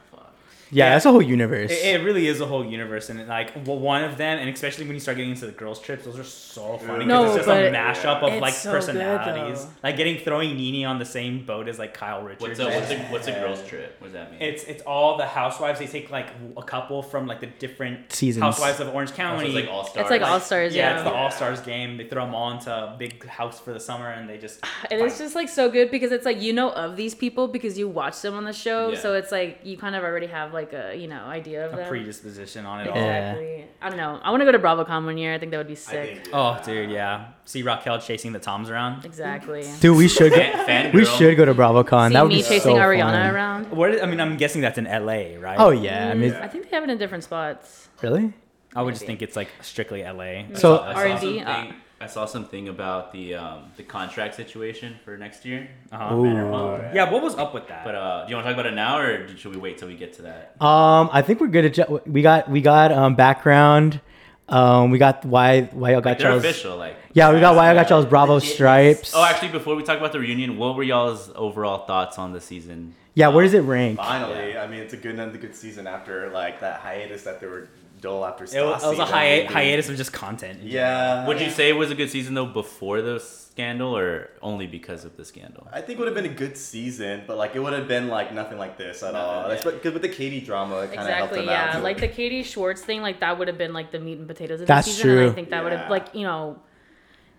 Yeah, 0.74 0.90
that's 0.90 1.06
a 1.06 1.10
whole 1.12 1.22
universe. 1.22 1.70
It, 1.70 1.94
it 2.00 2.04
really 2.04 2.26
is 2.26 2.40
a 2.40 2.46
whole 2.46 2.64
universe, 2.64 3.08
and 3.10 3.26
like 3.28 3.52
well, 3.66 3.78
one 3.78 4.02
of 4.04 4.16
them, 4.16 4.38
and 4.38 4.48
especially 4.50 4.84
when 4.86 4.94
you 4.94 5.00
start 5.00 5.16
getting 5.16 5.30
into 5.32 5.46
the 5.46 5.52
girls' 5.52 5.80
trips, 5.80 6.04
those 6.04 6.18
are 6.18 6.24
so 6.24 6.78
funny. 6.78 6.98
'cause 7.00 7.06
No, 7.06 7.24
it's 7.26 7.36
just 7.36 7.48
a 7.48 7.52
mashup 7.70 8.22
of 8.22 8.40
like 8.40 8.54
so 8.54 8.70
personalities, 8.70 9.64
though. 9.64 9.70
like 9.82 9.96
getting 9.96 10.18
throwing 10.18 10.56
Nene 10.56 10.84
on 10.86 10.98
the 10.98 11.04
same 11.04 11.44
boat 11.44 11.68
as 11.68 11.78
like 11.78 11.94
Kyle 11.94 12.22
Richards. 12.22 12.58
What's 12.58 12.60
a 12.60 12.64
what's 12.66 12.90
a 12.90 12.98
what's 13.12 13.26
a 13.28 13.32
girls 13.32 13.62
trip? 13.66 13.96
What 14.00 14.06
does 14.08 14.14
that 14.14 14.32
mean? 14.32 14.42
It's 14.42 14.64
it's 14.64 14.82
all 14.82 15.16
the 15.16 15.26
housewives. 15.26 15.78
They 15.78 15.86
take 15.86 16.10
like 16.10 16.28
a 16.56 16.62
couple 16.62 17.02
from 17.02 17.26
like 17.26 17.40
the 17.40 17.46
different 17.46 18.12
Seasons. 18.12 18.42
housewives 18.42 18.80
of 18.80 18.88
Orange 18.94 19.10
Oh, 19.10 19.12
so 19.12 19.16
County. 19.16 19.46
it's 19.46 19.54
like 19.54 19.68
all 19.68 19.84
stars. 19.84 20.02
it's 20.02 20.10
like 20.10 20.22
All 20.22 20.40
Stars. 20.40 20.74
yeah, 20.74 20.90
Yeah, 20.90 20.94
it's 20.96 21.04
the 21.04 21.14
All 21.14 21.30
Stars 21.30 21.60
game. 21.60 21.96
They 21.96 22.06
throw 22.08 22.24
them 22.24 22.34
all 22.34 22.50
into 22.50 22.70
a 22.72 22.96
big 22.98 23.24
house 23.26 23.60
for 23.60 23.72
the 23.72 23.80
summer, 23.80 24.08
and 24.10 24.28
they 24.28 24.38
just 24.38 24.64
And 24.90 25.00
it's 25.00 25.18
just 25.18 25.34
like 25.34 25.48
so 25.48 25.70
good 25.70 25.90
because 25.90 26.10
it's 26.12 26.24
like 26.24 26.40
you 26.42 26.52
know 26.52 26.70
of 26.72 26.96
these 26.96 27.14
people 27.14 27.48
because 27.48 27.78
you 27.78 27.88
watch 27.88 28.20
them 28.22 28.34
on 28.34 28.44
the 28.44 28.52
show, 28.52 28.90
Yeah. 28.92 28.98
so 28.98 29.14
it's 29.14 29.30
like 29.30 29.60
you 29.62 29.76
kind 29.76 29.94
of 29.94 30.02
already 30.02 30.26
have 30.26 30.52
like 30.52 30.63
a 30.72 30.94
you 30.96 31.06
know 31.08 31.24
idea 31.26 31.66
of 31.66 31.72
a 31.74 31.76
them. 31.76 31.88
predisposition 31.88 32.64
on 32.64 32.80
it 32.80 32.88
all. 32.88 32.96
Yeah. 32.96 33.32
Exactly. 33.32 33.64
I 33.82 33.88
don't 33.90 33.98
know. 33.98 34.18
I 34.22 34.30
want 34.30 34.40
to 34.40 34.44
go 34.46 34.52
to 34.52 34.58
BravoCon 34.58 35.04
one 35.04 35.18
year. 35.18 35.34
I 35.34 35.38
think 35.38 35.50
that 35.50 35.58
would 35.58 35.68
be 35.68 35.74
sick. 35.74 36.22
think, 36.24 36.28
Oh, 36.32 36.40
uh, 36.42 36.62
dude, 36.62 36.90
yeah. 36.90 37.26
See 37.44 37.62
Raquel 37.62 37.98
chasing 38.00 38.32
the 38.32 38.38
Toms 38.38 38.70
around. 38.70 39.04
Exactly. 39.04 39.64
Dude, 39.80 39.96
we 39.96 40.08
should 40.08 40.30
go. 40.32 40.36
Fan, 40.38 40.66
fan 40.66 40.92
We 40.94 41.04
should 41.04 41.36
go 41.36 41.44
to 41.44 41.54
BravoCon. 41.54 42.08
See 42.08 42.14
that 42.14 42.22
would 42.22 42.28
me 42.30 42.36
be 42.36 42.42
chasing 42.42 42.76
so 42.76 42.80
Ariana 42.80 43.10
fun. 43.26 43.34
around. 43.34 43.70
What? 43.70 44.02
I 44.02 44.06
mean, 44.06 44.20
I'm 44.20 44.36
guessing 44.36 44.62
that's 44.62 44.78
in 44.78 44.84
LA, 44.84 45.36
right? 45.38 45.56
Oh 45.58 45.70
yeah, 45.70 46.08
I 46.10 46.14
mean, 46.14 46.32
I 46.34 46.48
think 46.48 46.70
they 46.70 46.76
have 46.76 46.84
it 46.84 46.90
in 46.90 46.98
different 46.98 47.24
spots. 47.24 47.88
really? 48.02 48.32
I 48.76 48.82
would 48.82 48.94
just 48.94 49.06
think 49.06 49.22
it's 49.22 49.36
like 49.36 49.48
strictly 49.60 50.02
LA. 50.02 50.46
So- 50.54 50.78
R&D, 50.78 51.42
something. 51.44 51.74
I 52.00 52.06
saw 52.06 52.26
something 52.26 52.68
about 52.68 53.12
the 53.12 53.34
um, 53.36 53.70
the 53.76 53.82
contract 53.82 54.34
situation 54.34 54.96
for 55.04 55.16
next 55.16 55.44
year. 55.44 55.68
Uh-huh. 55.92 56.14
Ooh. 56.14 56.22
Vanderpump. 56.24 56.94
Yeah, 56.94 57.10
what 57.10 57.22
was 57.22 57.34
up 57.36 57.54
with 57.54 57.68
that? 57.68 57.84
But 57.84 57.94
uh, 57.94 58.24
do 58.24 58.30
you 58.30 58.36
want 58.36 58.46
to 58.46 58.52
talk 58.52 58.60
about 58.60 58.72
it 58.72 58.74
now, 58.74 58.98
or 58.98 59.28
should 59.36 59.52
we 59.54 59.58
wait 59.60 59.78
till 59.78 59.88
we 59.88 59.96
get 59.96 60.12
to 60.14 60.22
that? 60.22 60.54
Um, 60.60 61.08
I 61.12 61.22
think 61.22 61.40
we're 61.40 61.46
good 61.48 61.64
at. 61.66 61.74
ju- 61.74 62.00
We 62.06 62.20
got 62.22 62.50
we 62.50 62.60
got 62.60 62.92
um 62.92 63.14
background. 63.14 64.00
Um, 64.48 64.90
we 64.90 64.98
got 64.98 65.24
why 65.24 65.62
why 65.72 65.92
y'all 65.92 66.00
got 66.02 66.18
They're 66.18 66.30
y'all's. 66.32 66.44
official, 66.44 66.76
like. 66.76 66.96
Yeah, 67.14 67.32
we 67.32 67.40
got 67.40 67.54
why 67.56 67.66
y'all 67.72 67.74
got 67.80 67.88
y'all's 67.88 68.06
Bravo 68.06 68.38
stripes. 68.40 69.12
Oh, 69.14 69.24
actually, 69.24 69.48
before 69.52 69.74
we 69.76 69.82
talk 69.82 69.96
about 69.98 70.12
the 70.12 70.18
reunion, 70.18 70.58
what 70.58 70.76
were 70.76 70.82
y'all's 70.82 71.30
overall 71.34 71.86
thoughts 71.86 72.18
on 72.18 72.32
the 72.32 72.40
season? 72.40 72.94
Yeah, 73.14 73.28
where 73.28 73.44
does 73.44 73.54
it 73.54 73.60
rank? 73.60 73.96
Finally, 73.96 74.58
I 74.58 74.66
mean, 74.66 74.80
it's 74.80 74.92
a 74.92 74.96
good 74.96 75.18
end, 75.18 75.34
a 75.34 75.38
good 75.38 75.54
season 75.54 75.86
after 75.86 76.28
like 76.30 76.60
that 76.60 76.80
hiatus 76.80 77.22
that 77.22 77.40
they 77.40 77.46
were 77.46 77.68
dull 78.04 78.24
after. 78.24 78.44
it, 78.44 78.64
was, 78.64 78.84
it 78.84 78.88
was 78.88 78.98
a 78.98 79.04
hi- 79.06 79.44
hiatus 79.56 79.88
of 79.88 79.96
just 79.96 80.12
content. 80.12 80.60
Yeah. 80.62 81.26
Would 81.26 81.40
you 81.40 81.50
say 81.50 81.68
it 81.68 81.78
was 81.84 81.90
a 81.90 81.94
good 82.00 82.10
season 82.10 82.34
though 82.34 82.46
before 82.62 83.02
the 83.02 83.18
scandal, 83.18 83.96
or 83.96 84.30
only 84.42 84.66
because 84.66 85.04
of 85.04 85.16
the 85.16 85.24
scandal? 85.24 85.66
I 85.72 85.80
think 85.80 85.98
it 85.98 86.00
would 86.00 86.08
have 86.12 86.14
been 86.22 86.30
a 86.30 86.38
good 86.44 86.56
season, 86.56 87.22
but 87.26 87.36
like 87.36 87.52
it 87.56 87.60
would 87.64 87.72
have 87.72 87.88
been 87.88 88.08
like 88.08 88.32
nothing 88.32 88.58
like 88.58 88.76
this 88.78 89.02
at 89.02 89.14
all. 89.14 89.36
Nothing, 89.42 89.50
That's 89.50 89.64
yeah. 89.64 89.70
because 89.72 89.92
with 89.94 90.02
the 90.02 90.08
Katie 90.20 90.40
drama, 90.40 90.76
it 90.80 90.92
kind 90.92 91.08
of 91.08 91.14
helped 91.14 91.32
Exactly. 91.32 91.38
them 91.40 91.48
Yeah. 91.48 91.76
out. 91.78 91.82
Like 91.82 91.98
the 91.98 92.08
Katie 92.08 92.42
Schwartz 92.42 92.82
thing, 92.82 93.00
like 93.02 93.20
that 93.20 93.38
would 93.38 93.48
have 93.48 93.58
been 93.58 93.72
like 93.72 93.90
the 93.90 94.00
meat 94.00 94.18
and 94.18 94.28
potatoes 94.28 94.60
of 94.60 94.66
That's 94.66 94.86
the 94.86 94.92
season. 94.92 95.10
And 95.10 95.18
true. 95.20 95.30
I 95.30 95.34
think 95.34 95.50
that 95.50 95.64
would 95.64 95.72
have 95.72 95.90
like 95.90 96.14
you 96.14 96.22
know. 96.22 96.58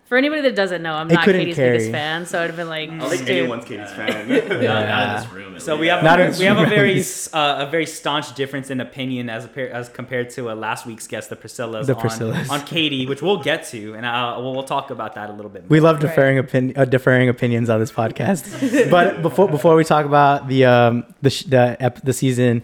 For 0.06 0.16
anybody 0.16 0.40
that 0.42 0.54
doesn't 0.54 0.82
know, 0.82 0.92
I'm 0.94 1.10
It 1.10 1.14
not 1.14 1.24
couldn't 1.24 1.40
Katie's 1.40 1.56
carry. 1.56 1.70
biggest 1.78 1.90
fan, 1.90 2.26
so 2.26 2.40
I'd 2.40 2.46
have 2.46 2.56
been 2.56 2.68
like, 2.68 2.90
I 2.90 2.96
don't 2.96 3.10
think 3.10 3.22
dude, 3.26 3.30
anyone's 3.38 3.64
Katie's 3.64 3.90
fan. 3.90 4.28
Not, 4.28 4.86
not 4.86 5.16
in 5.16 5.22
this 5.24 5.32
room. 5.32 5.56
at 5.56 5.62
So 5.62 5.72
least. 5.72 5.80
we 5.80 5.86
have 5.88 6.04
Not 6.04 6.20
in 6.20 6.38
we 6.38 6.44
have 6.44 6.58
a 6.58 6.60
Australia. 6.60 7.02
very 7.02 7.04
uh, 7.32 7.66
a 7.66 7.70
very 7.70 7.86
staunch 7.86 8.32
difference 8.36 8.70
in 8.70 8.80
opinion 8.80 9.28
as 9.28 9.46
a, 9.46 9.74
as 9.74 9.88
compared 9.88 10.30
to 10.30 10.48
uh, 10.50 10.54
last 10.54 10.86
week's 10.86 11.08
guest, 11.08 11.28
the 11.30 11.34
Priscillas, 11.34 11.86
The 11.86 11.96
on, 11.96 12.00
Priscillas. 12.02 12.48
on 12.50 12.60
Katie, 12.64 13.04
which 13.06 13.20
we'll 13.20 13.42
get 13.42 13.64
to, 13.68 13.94
and 13.94 14.06
uh, 14.06 14.36
we'll, 14.38 14.52
we'll 14.54 14.62
talk 14.62 14.90
about 14.90 15.16
that 15.16 15.28
a 15.28 15.32
little 15.32 15.50
bit. 15.50 15.62
More. 15.62 15.68
We 15.70 15.80
love 15.80 15.96
Right. 15.96 16.02
deferring 16.08 16.38
opin- 16.38 16.72
uh, 16.76 16.84
deferring 16.84 17.28
opinions 17.28 17.68
on 17.68 17.80
this 17.80 17.90
podcast. 17.90 18.90
but 18.90 19.22
before 19.22 19.48
before 19.48 19.74
we 19.74 19.82
talk 19.82 20.06
about 20.06 20.46
the 20.46 20.66
um 20.66 21.04
the 21.22 21.30
sh- 21.30 21.42
the 21.44 21.76
ep- 21.80 22.02
the 22.04 22.12
season, 22.12 22.62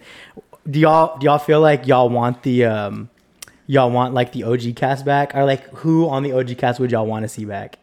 do 0.69 0.79
y'all 0.79 1.17
do 1.17 1.25
y'all 1.25 1.39
feel 1.39 1.59
like 1.59 1.87
y'all 1.87 2.07
want 2.07 2.43
the 2.43 2.63
um 2.63 3.09
y'all 3.67 3.89
want 3.91 4.13
like 4.13 4.31
the 4.31 4.43
OG 4.43 4.75
cast 4.75 5.05
back 5.05 5.35
or 5.35 5.45
like 5.45 5.63
who 5.75 6.07
on 6.09 6.23
the 6.23 6.31
OG 6.31 6.57
cast 6.57 6.79
would 6.79 6.91
y'all 6.91 7.05
want 7.05 7.23
to 7.23 7.29
see 7.29 7.45
back? 7.45 7.79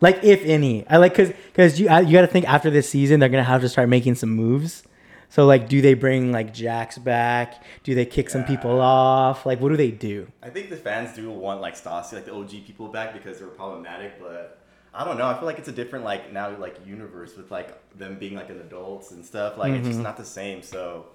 Like 0.00 0.22
if 0.22 0.44
any, 0.44 0.86
I 0.88 0.98
like 0.98 1.12
because 1.12 1.30
because 1.46 1.80
you 1.80 1.86
you 1.86 2.12
got 2.12 2.20
to 2.20 2.26
think 2.26 2.46
after 2.48 2.70
this 2.70 2.88
season 2.88 3.18
they're 3.20 3.30
gonna 3.30 3.42
have 3.44 3.62
to 3.62 3.68
start 3.68 3.88
making 3.88 4.16
some 4.16 4.30
moves. 4.30 4.82
So 5.28 5.44
like, 5.44 5.68
do 5.68 5.80
they 5.82 5.94
bring 5.94 6.30
like 6.32 6.54
Jax 6.54 6.98
back? 6.98 7.62
Do 7.82 7.94
they 7.94 8.04
kick 8.06 8.30
some 8.30 8.44
people 8.44 8.80
off? 8.80 9.44
Like, 9.44 9.60
what 9.60 9.70
do 9.70 9.76
they 9.76 9.90
do? 9.90 10.30
I 10.42 10.50
think 10.50 10.70
the 10.70 10.76
fans 10.76 11.16
do 11.16 11.28
want 11.30 11.60
like 11.60 11.74
Stassi, 11.74 12.12
like 12.12 12.26
the 12.26 12.34
OG 12.34 12.50
people 12.66 12.88
back 12.88 13.12
because 13.12 13.38
they 13.38 13.44
were 13.44 13.50
problematic, 13.50 14.20
but 14.20 14.60
I 14.94 15.04
don't 15.04 15.18
know. 15.18 15.26
I 15.26 15.34
feel 15.34 15.46
like 15.46 15.58
it's 15.58 15.68
a 15.68 15.72
different 15.72 16.04
like 16.04 16.32
now 16.32 16.56
like 16.58 16.76
universe 16.86 17.36
with 17.36 17.50
like 17.50 17.74
them 17.98 18.18
being 18.18 18.34
like 18.36 18.50
an 18.50 18.60
adults 18.60 19.10
and 19.10 19.24
stuff. 19.24 19.56
Like 19.58 19.72
it's 19.72 19.80
Mm-hmm. 19.80 19.90
just 19.92 20.00
not 20.00 20.16
the 20.18 20.24
same. 20.24 20.62
So 20.62 21.06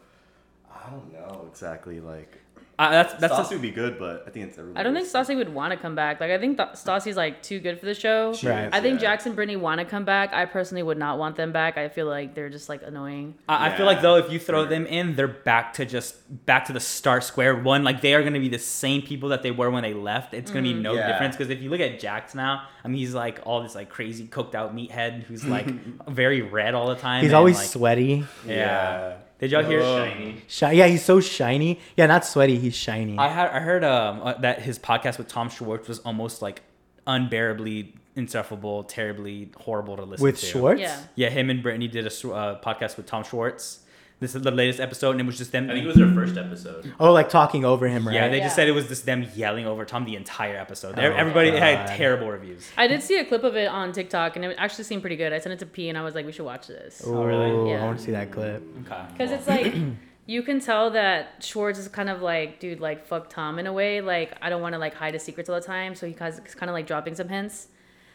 I 0.73 0.89
don't 0.89 1.13
know 1.13 1.45
exactly. 1.49 1.99
Like 2.01 2.40
Uh, 2.81 2.89
that's 2.91 3.13
that's 3.15 3.33
Stassi 3.33 3.51
a- 3.51 3.53
would 3.55 3.61
be 3.61 3.71
good, 3.71 3.99
but 3.99 4.23
I 4.27 4.29
think 4.31 4.47
it's 4.49 4.57
everybody. 4.57 4.79
I 4.79 4.83
don't 4.83 4.93
think 4.95 5.07
Stassi 5.07 5.35
would 5.35 5.49
want 5.53 5.71
to 5.71 5.77
come 5.77 5.93
back. 5.95 6.19
Like 6.19 6.31
I 6.31 6.37
think 6.39 6.57
Th- 6.57 6.69
Stassi's 6.69 7.15
like 7.15 7.43
too 7.43 7.59
good 7.59 7.79
for 7.79 7.85
the 7.85 7.93
show. 7.93 8.33
She 8.33 8.47
Right. 8.47 8.65
is, 8.65 8.69
I 8.73 8.81
think 8.81 8.95
yeah. 9.01 9.09
Jackson 9.09 9.33
Brittany 9.33 9.55
want 9.55 9.79
to 9.79 9.85
come 9.85 10.03
back. 10.05 10.33
I 10.33 10.45
personally 10.45 10.83
would 10.83 10.97
not 10.97 11.19
want 11.19 11.35
them 11.35 11.51
back. 11.51 11.77
I 11.77 11.89
feel 11.89 12.07
like 12.07 12.33
they're 12.35 12.49
just 12.49 12.69
like 12.69 12.81
annoying. 12.83 13.35
I, 13.47 13.67
I 13.67 13.77
feel 13.77 13.85
like 13.85 14.01
though 14.01 14.15
if 14.17 14.31
you 14.31 14.39
throw 14.39 14.65
them 14.65 14.85
in, 14.85 15.15
they're 15.15 15.27
back 15.27 15.73
to 15.73 15.85
just 15.85 16.15
back 16.45 16.65
to 16.65 16.73
the 16.73 16.79
start 16.79 17.23
square 17.23 17.55
one. 17.55 17.83
Like 17.83 18.01
they 18.01 18.13
are 18.15 18.21
going 18.21 18.33
to 18.33 18.39
be 18.39 18.49
the 18.49 18.57
same 18.59 19.01
people 19.01 19.29
that 19.29 19.43
they 19.43 19.51
were 19.51 19.69
when 19.69 19.83
they 19.83 19.93
left. 19.93 20.33
It's 20.33 20.49
going 20.51 20.63
to 20.65 20.73
be 20.73 20.79
no 20.79 20.93
Yeah. 20.93 21.07
difference 21.11 21.35
because 21.37 21.49
if 21.51 21.61
you 21.61 21.69
look 21.69 21.81
at 21.81 21.99
Jax 21.99 22.33
now, 22.33 22.67
I 22.83 22.87
mean 22.87 22.97
he's 22.97 23.13
like 23.13 23.41
all 23.43 23.61
this 23.61 23.75
like 23.75 23.89
crazy 23.89 24.25
cooked 24.27 24.55
out 24.55 24.75
meathead 24.75 25.23
who's 25.23 25.45
like 25.45 25.67
very 26.07 26.41
red 26.41 26.73
all 26.73 26.87
the 26.87 26.95
time. 26.95 27.21
He's 27.21 27.31
and, 27.31 27.35
always 27.37 27.57
like, 27.57 27.67
sweaty. 27.67 28.25
yeah. 28.47 29.17
Did 29.41 29.51
y'all 29.51 29.63
hear? 29.63 29.81
Shiny. 29.81 30.35
Shi- 30.47 30.71
yeah, 30.73 30.85
he's 30.85 31.03
so 31.03 31.19
shiny. 31.19 31.79
Yeah, 31.97 32.05
not 32.05 32.23
sweaty. 32.25 32.59
He's 32.59 32.75
shiny. 32.75 33.17
I 33.17 33.27
had 33.27 33.49
I 33.49 33.59
heard 33.59 33.83
um 33.83 34.21
uh, 34.21 34.33
that 34.35 34.61
his 34.61 34.77
podcast 34.77 35.17
with 35.17 35.27
Tom 35.27 35.49
Schwartz 35.49 35.87
was 35.87 35.97
almost 35.99 36.43
like 36.43 36.61
unbearably 37.07 37.95
insufferable, 38.15 38.83
terribly 38.83 39.49
horrible 39.57 39.97
to 39.97 40.03
listen 40.03 40.23
With 40.23 40.39
to. 40.39 40.45
With 40.45 40.51
Schwartz. 40.51 40.81
Yeah. 40.81 40.99
Yeah, 41.15 41.29
him 41.29 41.49
and 41.49 41.63
Brittany 41.63 41.87
did 41.87 42.05
a 42.05 42.09
uh, 42.09 42.61
podcast 42.61 42.97
with 42.97 43.07
Tom 43.07 43.23
Schwartz. 43.23 43.79
This 44.21 44.35
is 44.35 44.43
the 44.43 44.51
latest 44.51 44.79
episode, 44.79 45.11
and 45.11 45.19
it 45.21 45.25
was 45.25 45.37
just 45.37 45.51
them. 45.51 45.69
I 45.69 45.73
think 45.73 45.83
it 45.83 45.87
was 45.87 45.97
their 45.97 46.13
first 46.13 46.37
episode. 46.37 46.93
Oh, 46.99 47.11
like 47.11 47.27
talking 47.27 47.65
over 47.65 47.87
him, 47.87 48.07
right? 48.07 48.13
Yeah, 48.13 48.29
they 48.29 48.37
Yeah. 48.37 48.43
just 48.43 48.55
said 48.55 48.67
it 48.69 48.71
was 48.71 48.87
just 48.87 49.05
them 49.05 49.25
yelling 49.35 49.65
over 49.65 49.83
Tom 49.83 50.05
the 50.05 50.15
entire 50.15 50.55
episode. 50.55 50.95
They- 50.95 51.07
Oh, 51.07 51.11
Everybody 51.13 51.49
had 51.57 51.87
God. 51.87 51.97
terrible 51.97 52.29
reviews. 52.29 52.69
I 52.77 52.85
did 52.87 53.01
see 53.01 53.17
a 53.17 53.25
clip 53.25 53.43
of 53.43 53.55
it 53.57 53.67
on 53.67 53.91
TikTok 53.91 54.35
and 54.35 54.45
it 54.45 54.55
actually 54.59 54.83
seemed 54.83 55.01
pretty 55.01 55.15
good. 55.17 55.33
I 55.33 55.39
sent 55.39 55.53
it 55.53 55.59
to 55.59 55.65
P 55.65 55.89
and 55.89 55.97
I 55.97 56.03
was 56.03 56.13
like, 56.15 56.25
we 56.27 56.31
should 56.31 56.45
watch 56.45 56.67
this. 56.67 57.01
Ooh, 57.05 57.23
really? 57.23 57.71
Yeah. 57.71 57.81
I 57.81 57.85
want 57.85 57.97
to 57.97 58.03
see 58.05 58.11
that 58.11 58.31
clip. 58.31 58.61
Okay. 58.85 59.01
Because 59.11 59.31
it's 59.31 59.47
like, 59.47 59.73
you 60.27 60.43
can 60.43 60.59
tell 60.59 60.91
that 60.91 61.43
Schwartz 61.43 61.79
is 61.79 61.87
kind 61.87 62.07
of 62.07 62.21
like, 62.21 62.59
dude, 62.59 62.79
like, 62.79 63.03
fuck 63.07 63.27
Tom 63.27 63.57
in 63.57 63.65
a 63.65 63.73
way. 63.73 64.01
Like, 64.01 64.33
I 64.39 64.51
don't 64.51 64.61
want 64.61 64.73
to, 64.73 64.79
like, 64.79 64.93
hide 64.93 65.15
his 65.15 65.23
secrets 65.23 65.49
all 65.49 65.55
the 65.59 65.65
time. 65.65 65.95
So 65.95 66.05
he 66.05 66.13
kind 66.13 66.31
of, 66.31 66.43
kind 66.57 66.69
of 66.69 66.73
like 66.75 66.85
dropping 66.85 67.15
some 67.15 67.27
hints. 67.27 67.69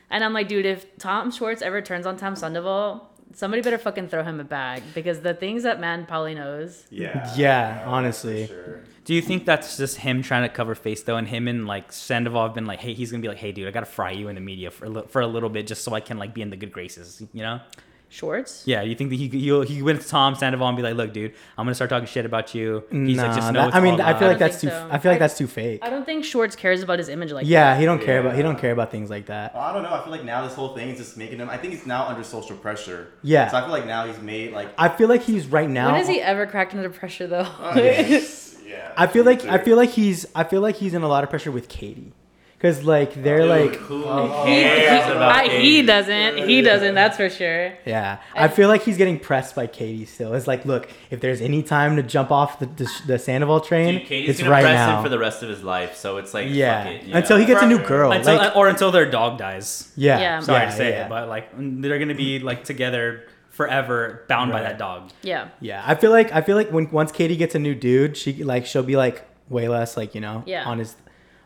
And 0.09 0.23
I'm 0.23 0.33
like, 0.33 0.47
dude, 0.47 0.67
if 0.67 0.97
Tom 0.99 1.33
Schwartz 1.33 1.63
ever 1.63 1.83
turns 1.83 2.07
on 2.07 2.17
Tom 2.17 2.37
Sandoval, 2.37 3.11
somebody 3.35 3.63
better 3.63 3.79
fucking 3.79 4.09
throw 4.09 4.23
him 4.23 4.41
a 4.41 4.45
bag. 4.45 4.83
Because 4.95 5.21
the 5.21 5.35
things 5.35 5.63
that 5.65 5.81
man 5.81 6.07
probably 6.07 6.35
knows. 6.35 6.85
Yeah. 6.91 7.33
Yeah, 7.37 7.83
honestly. 7.87 8.47
sure. 8.47 8.81
Do 9.05 9.15
you 9.15 9.23
think 9.23 9.45
that's 9.47 9.77
just 9.77 9.99
him 9.99 10.23
trying 10.23 10.43
to 10.49 10.53
cover 10.55 10.75
face 10.75 11.03
though, 11.05 11.17
and 11.17 11.29
him 11.29 11.47
and 11.47 11.67
like 11.67 11.93
Sandoval 11.93 12.43
have 12.45 12.55
been 12.55 12.67
like, 12.67 12.81
hey, 12.81 12.93
he's 12.93 13.11
gonna 13.13 13.21
be 13.23 13.29
like, 13.29 13.39
hey, 13.39 13.53
dude, 13.53 13.69
I 13.69 13.71
gotta 13.71 13.87
fry 13.87 14.11
you 14.11 14.29
in 14.29 14.35
the 14.35 14.41
media 14.41 14.71
for 14.71 14.87
a, 14.87 14.89
li- 14.89 15.05
for 15.09 15.21
a 15.21 15.27
little 15.29 15.49
bit 15.49 15.67
just 15.69 15.85
so 15.85 15.93
I 15.95 16.01
can 16.01 16.19
like 16.19 16.35
be 16.35 16.43
in 16.43 16.51
the 16.51 16.57
good 16.57 16.73
graces, 16.73 17.23
you 17.33 17.43
know? 17.43 17.61
Schwartz? 18.09 18.63
Yeah. 18.67 18.83
You 18.83 18.95
think 18.95 19.11
that 19.11 19.17
he 19.17 19.29
he 19.29 19.65
he 19.65 19.83
went 19.83 20.01
to 20.01 20.09
Tom 20.09 20.35
Sandoval 20.37 20.69
and 20.69 20.77
be 20.77 20.83
like, 20.83 20.95
look, 20.95 21.13
dude, 21.13 21.33
I'm 21.59 21.67
gonna 21.67 21.75
start 21.75 21.91
talking 21.91 22.07
shit 22.07 22.25
about 22.25 22.55
you. 22.55 22.85
He's 22.91 23.19
like, 23.19 23.29
Nah, 23.31 23.35
just 23.37 23.53
know 23.53 23.65
that- 23.67 23.75
I 23.75 23.81
mean, 23.81 24.01
I 24.01 24.13
feel 24.19 24.29
lies." 24.29 24.35
like 24.35 24.39
that's 24.39 24.61
too. 24.61 24.69
so. 24.69 24.89
I 24.91 24.99
feel 24.99 25.11
like 25.13 25.17
I- 25.17 25.27
that's 25.27 25.37
too 25.37 25.47
fake. 25.47 25.81
I 25.83 25.91
don't 25.91 26.05
think 26.07 26.25
Schwartz 26.25 26.55
cares 26.57 26.83
about 26.83 26.99
his 26.99 27.09
image 27.09 27.33
like 27.33 27.47
Yeah, 27.47 27.75
that. 27.75 27.81
he 27.81 27.85
don't 27.85 28.01
care 28.01 28.21
about. 28.21 28.35
He 28.37 28.43
don't 28.43 28.59
care 28.59 28.73
about 28.73 28.91
things 28.91 29.11
like 29.11 29.27
that. 29.27 29.55
I 29.57 29.73
don't 29.73 29.83
know. 29.83 29.93
I 29.93 30.03
feel 30.03 30.13
like 30.13 30.25
now 30.25 30.45
this 30.47 30.55
whole 30.55 30.75
thing 30.75 30.91
is 30.91 30.99
just 30.99 31.17
making 31.17 31.39
him. 31.41 31.51
I 31.51 31.57
think 31.57 31.73
he's 31.73 31.87
now 31.87 32.07
under 32.07 32.23
social 32.23 32.57
pressure. 32.57 33.09
Yeah. 33.23 33.49
So 33.51 33.57
I 33.57 33.61
feel 33.63 33.71
like 33.71 33.87
now 33.87 34.07
he's 34.07 34.21
made 34.21 34.53
like. 34.53 34.69
I 34.79 34.89
feel 34.89 35.09
like 35.09 35.23
he's 35.23 35.47
right 35.49 35.69
now. 35.69 35.87
When 35.87 35.97
has 35.97 36.09
he 36.09 36.21
ever 36.21 36.47
cracked 36.47 36.75
under 36.75 36.89
pressure, 36.91 37.27
though? 37.27 37.47
Oh, 37.61 37.73
yeah. 37.81 38.93
I 38.97 39.07
feel 39.09 39.25
like 39.25 39.45
I 39.45 39.59
feel 39.59 39.77
like 39.77 39.91
he's 39.91 40.27
I 40.35 40.45
feel 40.45 40.61
like 40.61 40.77
he's 40.77 40.95
in 40.95 41.03
a 41.03 41.09
lot 41.09 41.23
of 41.25 41.31
pressure 41.31 41.51
with 41.51 41.69
Katie, 41.69 42.13
because 42.57 42.85
like 42.85 43.23
they're 43.23 43.41
Dude, 43.41 43.49
like 43.49 43.75
who 43.77 44.05
oh, 44.05 44.31
oh, 44.33 44.47
He, 44.47 44.63
cares 44.63 45.11
about 45.11 45.37
I, 45.37 45.49
he 45.49 45.83
doesn't. 45.83 46.49
He 46.49 46.63
doesn't. 46.63 46.95
That's 46.95 47.17
for 47.17 47.29
sure. 47.29 47.73
yeah. 47.85 48.19
I 48.35 48.49
feel 48.49 48.69
like 48.69 48.83
he's 48.83 48.97
getting 48.97 49.19
pressed 49.19 49.55
by 49.55 49.67
Katie 49.67 50.07
still. 50.07 50.33
It's 50.35 50.47
like 50.47 50.65
look, 50.65 50.89
if 51.11 51.21
there's 51.21 51.41
any 51.41 51.63
time 51.63 51.97
to 51.97 52.03
jump 52.03 52.31
off 52.31 52.59
the 52.59 52.67
the, 52.67 52.91
the 53.07 53.19
Sandoval 53.19 53.61
train, 53.61 53.99
Dude, 53.99 54.09
Katie's 54.09 54.31
it's 54.31 54.39
gonna 54.41 54.51
right 54.51 54.63
press 54.63 54.75
now. 54.75 54.97
him 54.97 55.03
for 55.03 55.09
the 55.11 55.19
rest 55.19 55.43
of 55.43 55.49
his 55.49 55.63
life, 55.63 55.97
so 55.97 56.17
it's 56.17 56.33
like 56.33 56.49
yeah. 56.51 56.85
fuck 56.85 56.93
it, 56.93 57.11
until 57.13 57.37
he 57.37 57.45
gets 57.45 57.63
a 57.63 57.67
new 57.67 57.79
girl. 57.79 58.13
until, 58.13 58.37
like, 58.37 58.57
or 58.57 58.69
until 58.69 58.91
their 58.91 59.11
dog 59.11 59.39
dies. 59.39 59.93
yeah. 59.97 60.19
Yeah. 60.19 60.41
Sorry 60.41 60.61
yeah, 60.61 60.71
to 60.71 60.77
say 60.77 60.91
yeah. 60.91 61.07
it, 61.07 61.09
but 61.09 61.29
like 61.29 61.49
they're 61.57 61.99
gonna 61.99 62.15
be 62.15 62.39
like 62.39 62.65
together 62.65 63.25
forever, 63.51 64.25
bound 64.29 64.53
by 64.53 64.61
that 64.63 64.79
dog. 64.79 65.11
Yeah. 65.23 65.49
Yeah, 65.61 65.83
I 65.87 65.95
feel 65.95 66.11
like 66.11 66.33
I 66.33 66.43
feel 66.43 66.57
like 66.57 66.71
when 66.71 66.91
once 66.91 67.13
Katie 67.13 67.37
gets 67.37 67.55
a 67.55 67.59
new 67.59 67.75
dude, 67.75 68.17
she 68.17 68.45
like 68.45 68.67
she'll 68.67 68.83
be 68.83 68.97
like 68.97 69.25
way 69.49 69.69
less 69.69 69.97
like 69.97 70.15
you 70.15 70.21
know 70.21 70.43
Yeah. 70.47 70.65
on 70.65 70.79
his 70.79 70.95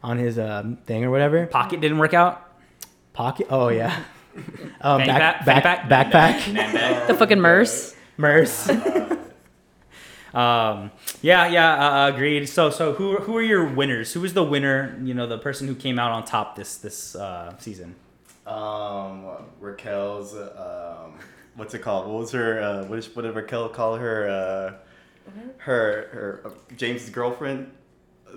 on 0.03 0.19
his 0.19 0.39
um, 0.39 0.77
thing 0.87 1.05
or 1.05 1.11
whatever. 1.11 1.47
Pocket 1.47 1.81
didn't 1.81 1.99
work 1.99 2.15
out. 2.15 2.49
Pocket. 3.13 3.47
Oh 3.51 3.69
yeah. 3.69 4.03
Um, 4.83 5.01
Fanny 5.01 5.09
back, 5.09 5.45
pack- 5.45 5.89
back, 5.89 6.13
fanny 6.13 6.57
backpack. 6.57 7.07
The 7.09 7.15
fucking 7.15 7.41
Merce. 7.41 7.97
Merce. 8.17 8.71
Um, 10.33 10.93
yeah, 11.23 11.49
yeah, 11.49 12.05
uh, 12.05 12.09
agreed. 12.09 12.49
So, 12.49 12.71
so 12.71 12.93
who 12.93 13.17
who 13.17 13.37
are 13.37 13.43
your 13.43 13.65
winners? 13.65 14.13
Who 14.13 14.21
was 14.21 14.33
the 14.33 14.45
winner? 14.45 14.99
You 15.03 15.15
know, 15.15 15.27
the 15.27 15.39
person 15.39 15.67
who 15.67 15.75
came 15.75 15.99
out 15.99 16.13
on 16.13 16.25
top 16.25 16.55
this 16.57 16.77
this 16.77 17.17
uh, 17.17 17.57
season. 17.59 17.97
Um, 18.47 19.25
Raquel's 19.61 20.35
um, 20.35 21.19
what's 21.57 21.75
it 21.75 21.81
called? 21.83 22.07
What 22.07 22.21
was 22.21 22.33
her? 22.33 22.63
Uh, 22.63 22.85
what, 22.85 22.99
is, 22.99 23.15
what 23.15 23.23
did 23.23 23.35
Raquel 23.35 23.69
call 23.69 23.97
her? 23.97 24.29
Uh, 24.29 25.33
her 25.59 26.09
her 26.13 26.43
uh, 26.45 26.51
James's 26.77 27.11
girlfriend. 27.11 27.71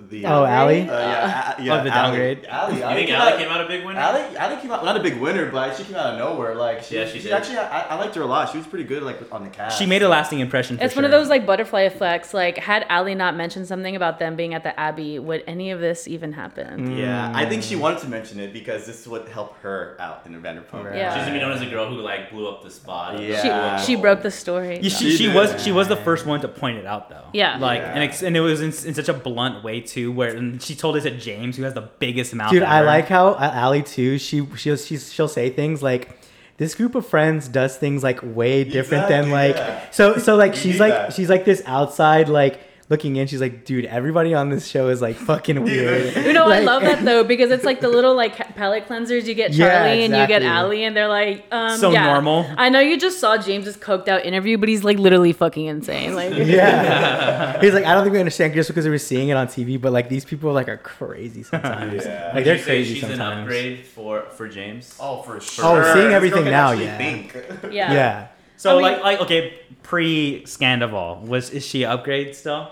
The 0.08 0.26
Oh, 0.26 0.44
uh, 0.44 0.46
Allie? 0.46 0.82
Uh, 0.82 0.98
yeah, 0.98 1.54
a- 1.58 1.62
yeah, 1.62 1.72
Oh, 1.80 1.84
the 1.84 1.90
Allie. 1.90 1.90
downgrade? 1.90 2.44
Allie, 2.46 2.74
You 2.74 2.80
think 2.80 3.10
Allie 3.10 3.38
came 3.42 3.48
out 3.50 3.60
a 3.64 3.68
big 3.68 3.84
winner? 3.84 3.98
Allie, 4.00 4.36
Allie 4.36 4.56
came 4.60 4.70
out 4.70 4.84
not 4.84 4.96
a 4.96 5.00
big 5.00 5.18
winner, 5.20 5.50
but 5.50 5.76
she 5.76 5.84
came 5.84 5.96
out 5.96 6.12
of 6.12 6.18
nowhere. 6.18 6.54
Like 6.54 6.82
she, 6.82 6.96
Yeah, 6.96 7.06
she 7.06 7.18
she 7.18 7.24
did. 7.24 7.32
actually, 7.32 7.58
I, 7.58 7.80
I 7.90 7.94
liked 7.96 8.14
her 8.16 8.22
a 8.22 8.26
lot. 8.26 8.50
She 8.50 8.58
was 8.58 8.66
pretty 8.66 8.84
good, 8.84 9.02
like 9.02 9.18
on 9.32 9.44
the 9.44 9.50
cast. 9.50 9.78
She 9.78 9.86
made 9.86 10.02
a 10.02 10.08
lasting 10.08 10.40
impression. 10.40 10.76
For 10.78 10.84
It's 10.84 10.94
one 10.96 11.04
of 11.04 11.10
those 11.10 11.28
like 11.28 11.46
butterfly 11.46 11.82
effects. 11.82 12.34
Like, 12.34 12.58
had 12.58 12.84
Ali 12.90 13.14
not 13.14 13.36
mentioned 13.36 13.66
something 13.66 13.96
about 13.96 14.18
them 14.18 14.36
being 14.36 14.52
at 14.54 14.62
the 14.62 14.78
Abbey, 14.78 15.18
would 15.18 15.42
any 15.46 15.70
of 15.70 15.80
this 15.80 16.06
even 16.06 16.32
happen? 16.32 16.88
Mm. 16.88 16.98
Yeah, 16.98 17.32
I 17.34 17.46
think 17.46 17.62
she 17.62 17.76
wanted 17.76 18.00
to 18.00 18.08
mention 18.08 18.40
it 18.40 18.52
because 18.52 18.86
this 18.86 19.06
would 19.06 19.28
help 19.28 19.56
her 19.62 19.96
out 20.00 20.22
in 20.26 20.32
the 20.32 20.38
Vanderpump. 20.38 20.84
Right. 20.84 20.96
Yeah. 20.96 21.14
She's 21.14 21.22
gonna 21.24 21.34
be 21.34 21.40
known 21.40 21.52
as 21.52 21.62
a 21.62 21.66
girl 21.66 21.88
who 21.88 21.96
like 22.00 22.30
blew 22.30 22.46
up 22.48 22.62
the 22.62 22.70
spot. 22.70 23.20
Yeah. 23.20 23.78
She 23.80 23.94
she 23.94 23.96
broke 24.00 24.22
the 24.22 24.30
story. 24.30 24.76
Yeah, 24.82 24.90
she, 24.90 25.10
She 25.10 25.16
she 25.16 25.28
was 25.28 25.62
she 25.64 25.72
was 25.72 25.88
the 25.88 25.96
first 25.96 26.26
one 26.26 26.40
to 26.40 26.48
point 26.48 26.78
it 26.78 26.86
out 26.86 27.08
though. 27.08 27.24
Yeah. 27.32 27.56
Like 27.58 27.80
Yeah. 27.80 27.94
and 27.94 28.02
it's, 28.04 28.22
and 28.22 28.36
it 28.36 28.40
was 28.40 28.60
in, 28.60 28.68
in 28.88 28.94
such 28.94 29.08
a 29.08 29.14
blunt 29.14 29.62
way 29.64 29.80
too, 29.86 30.12
where 30.12 30.34
and 30.34 30.62
she 30.62 30.74
told 30.74 30.96
it 30.96 31.02
to 31.02 31.10
James, 31.10 31.56
who 31.56 31.62
has 31.62 31.74
the 31.74 31.88
biggest 31.98 32.34
mouth. 32.34 32.50
Dude, 32.50 32.62
I 32.62 32.80
like 32.80 33.08
how 33.08 33.28
uh, 33.28 33.50
Allie 33.54 33.82
too. 33.82 34.18
She 34.18 34.46
she'll 34.56 34.76
she'll 34.76 35.28
say 35.28 35.50
things 35.50 35.82
like, 35.82 36.18
"This 36.56 36.74
group 36.74 36.94
of 36.94 37.06
friends 37.06 37.48
does 37.48 37.76
things 37.76 38.02
like 38.02 38.20
way 38.22 38.64
different 38.64 39.08
than 39.08 39.30
like." 39.30 39.56
yeah. 39.56 39.90
So 39.90 40.18
so 40.18 40.36
like 40.36 40.54
she's 40.54 40.80
like 40.80 40.92
that. 40.92 41.12
she's 41.12 41.28
like 41.28 41.44
this 41.44 41.62
outside 41.66 42.28
like 42.28 42.60
looking 42.90 43.16
in. 43.16 43.26
She's 43.26 43.40
like, 43.40 43.64
"Dude, 43.64 43.84
everybody 43.86 44.34
on 44.34 44.50
this 44.50 44.66
show 44.66 44.88
is 44.88 45.00
like 45.02 45.16
fucking 45.16 45.62
weird." 45.64 46.14
You 46.16 46.32
know, 46.32 46.46
I 46.48 46.60
love 46.60 46.82
that 46.82 47.04
though 47.04 47.24
because 47.24 47.50
it's 47.50 47.64
like 47.64 47.80
the 47.80 47.88
little 47.88 48.14
like 48.14 48.36
palate 48.56 48.86
cleansers. 48.86 49.24
You 49.26 49.34
get 49.34 49.52
Yeah, 49.52 49.68
Charlie 49.84 50.04
and 50.04 50.14
you 50.14 50.26
get 50.26 50.42
exactly. 50.42 50.48
Ali, 50.48 50.84
and 50.84 50.96
they're 50.96 51.08
like, 51.08 51.46
um, 51.50 51.78
So 51.78 51.90
yeah. 51.92 52.06
normal. 52.06 52.46
I 52.56 52.68
know 52.68 52.80
you 52.80 52.98
just 52.98 53.20
saw 53.20 53.36
James's 53.36 53.76
coked 53.76 54.08
out 54.08 54.24
interview, 54.24 54.58
but 54.58 54.68
he's 54.68 54.84
like 54.84 54.98
literally 54.98 55.32
fucking 55.32 55.66
insane. 55.66 56.14
Like, 56.14 56.34
Yeah. 56.46 57.60
He's 57.60 57.72
like, 57.74 57.84
I 57.84 57.94
don't 57.94 58.04
think 58.04 58.12
we 58.12 58.18
understand 58.20 58.54
just 58.54 58.68
because 58.68 58.84
we 58.84 58.90
were 58.90 58.98
seeing 58.98 59.28
it 59.28 59.36
on 59.36 59.46
TV, 59.48 59.80
but 59.80 59.92
like 59.92 60.08
these 60.08 60.24
people 60.24 60.52
like 60.52 60.68
are 60.68 60.76
crazy 60.78 61.42
sometimes. 61.42 62.04
Yeah. 62.04 62.32
Like 62.34 62.44
they're 62.44 62.56
you 62.56 62.60
say 62.62 62.66
crazy 62.66 62.94
she's 62.94 63.02
an 63.04 63.10
sometimes. 63.16 63.40
upgrade 63.42 63.86
for 63.86 64.22
for 64.30 64.48
James. 64.48 64.96
Oh, 65.00 65.22
for 65.22 65.40
sure. 65.40 65.64
Oh, 65.64 65.94
seeing 65.94 66.12
everything 66.12 66.44
now, 66.44 66.70
actually 66.70 66.84
yeah. 66.86 66.98
think. 66.98 67.34
yeah. 67.72 67.92
Yeah. 67.92 68.28
So 68.56 68.70
I 68.70 68.72
mean- 68.74 68.82
like 68.82 69.02
like 69.02 69.20
okay, 69.20 69.58
pre 69.82 70.42
Scandival 70.46 71.20
was 71.22 71.50
is 71.50 71.64
she 71.66 71.84
upgrade 71.84 72.34
still? 72.36 72.70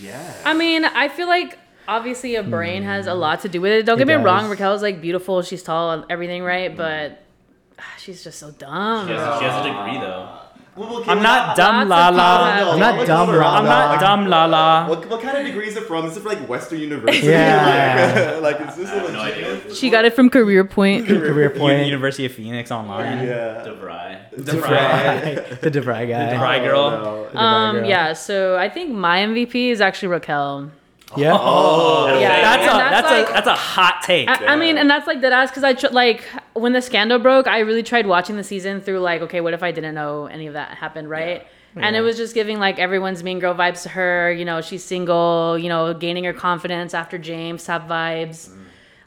yeah. 0.00 0.34
I 0.44 0.54
mean, 0.54 0.84
I 0.84 1.08
feel 1.08 1.28
like 1.28 1.58
obviously 1.88 2.36
a 2.36 2.42
brain 2.42 2.82
has 2.84 3.06
a 3.06 3.14
lot 3.14 3.40
to 3.40 3.48
do 3.48 3.60
with 3.60 3.72
it. 3.72 3.82
Don't 3.86 4.00
It 4.00 4.06
get 4.06 4.18
me 4.18 4.24
wrong, 4.24 4.48
does. 4.48 4.58
Raquel's 4.58 4.82
like 4.82 5.00
beautiful, 5.00 5.42
she's 5.42 5.62
tall, 5.62 5.90
and 5.92 6.04
everything, 6.08 6.42
right? 6.42 6.74
But 6.74 7.22
ah, 7.78 7.82
she's 7.98 8.22
just 8.24 8.38
so 8.38 8.50
dumb. 8.52 9.06
She 9.08 9.12
has, 9.14 9.38
she 9.38 9.44
has 9.44 9.66
a 9.66 9.68
degree 9.68 9.98
though. 10.00 10.38
Well, 10.74 10.88
well, 10.88 10.98
okay, 11.00 11.10
I'm 11.10 11.22
not 11.22 11.48
how- 11.48 11.54
dumb 11.54 11.88
Lots 11.88 12.16
la 12.16 12.22
la. 12.24 12.72
I'm 12.72 12.78
not 12.80 12.94
Let's 12.96 13.06
dumb 13.06 13.26
go 13.26 13.40
I'm 13.42 13.64
not 13.66 13.90
Like, 13.90 14.00
dumb 14.00 14.26
la 14.26 14.44
la. 14.46 14.88
What, 14.88 15.06
what 15.10 15.20
kind 15.20 15.36
of 15.36 15.44
degree 15.44 15.68
is 15.68 15.76
it 15.76 15.84
from? 15.84 16.06
Is 16.06 16.16
it 16.16 16.20
from 16.20 16.32
like 16.32 16.48
Western 16.48 16.80
University? 16.80 17.26
Yeah. 17.26 18.38
like, 18.40 18.58
like 18.58 18.68
is 18.70 18.76
this 18.76 18.88
I 18.88 18.94
have 18.94 19.08
a 19.08 19.12
no 19.12 19.18
legit- 19.22 19.44
idea. 19.64 19.74
She 19.74 19.90
got 19.90 20.06
it 20.06 20.14
from 20.14 20.30
Career 20.30 20.64
Point. 20.64 21.06
Career 21.08 21.52
U- 21.52 21.58
point. 21.60 21.84
University 21.86 22.24
of 22.24 22.32
Phoenix 22.32 22.70
online. 22.70 23.26
Yeah. 23.26 23.64
DeVry. 23.66 24.18
DeVry. 24.34 25.60
the 25.60 25.70
DeVry 25.70 26.08
guy. 26.08 26.30
The 26.30 26.36
DeVry 26.38 26.64
girl. 26.64 26.90
no. 26.90 27.24
The 27.32 27.38
DeVry 27.38 27.40
Um, 27.42 27.76
girl. 27.76 27.88
yeah, 27.88 28.12
so 28.14 28.56
I 28.56 28.68
think 28.70 28.92
my 28.92 29.18
MVP 29.18 29.70
is 29.70 29.80
actually 29.82 30.08
Raquel. 30.08 30.70
Yeah. 31.18 31.36
Oh. 31.38 32.18
Yeah. 32.18 32.40
That's 32.40 32.62
a 32.62 32.66
that's, 32.78 32.90
that's 32.90 33.10
like- 33.10 33.28
a 33.28 33.32
that's 33.34 33.46
a 33.46 33.54
hot 33.54 34.00
take. 34.04 34.28
I, 34.30 34.46
I 34.54 34.56
mean, 34.56 34.78
and 34.78 34.88
that's 34.88 35.06
like 35.06 35.20
that 35.20 35.32
ass 35.32 35.50
because 35.50 35.64
I 35.64 35.74
tr- 35.74 35.88
like 35.92 36.24
when 36.54 36.72
the 36.72 36.82
scandal 36.82 37.18
broke, 37.18 37.46
I 37.46 37.60
really 37.60 37.82
tried 37.82 38.06
watching 38.06 38.36
the 38.36 38.44
season 38.44 38.80
through 38.80 39.00
like, 39.00 39.22
okay, 39.22 39.40
what 39.40 39.54
if 39.54 39.62
I 39.62 39.72
didn't 39.72 39.94
know 39.94 40.26
any 40.26 40.46
of 40.46 40.54
that 40.54 40.76
happened, 40.76 41.08
right? 41.08 41.46
And 41.74 41.96
it 41.96 42.02
was 42.02 42.18
just 42.18 42.34
giving 42.34 42.58
like 42.58 42.78
everyone's 42.78 43.22
mean 43.22 43.38
girl 43.38 43.54
vibes 43.54 43.82
to 43.84 43.88
her. 43.90 44.30
You 44.30 44.44
know, 44.44 44.60
she's 44.60 44.84
single. 44.84 45.56
You 45.58 45.70
know, 45.70 45.94
gaining 45.94 46.24
her 46.24 46.34
confidence 46.34 46.92
after 46.92 47.16
James 47.16 47.64
type 47.64 47.82
vibes. 47.88 48.50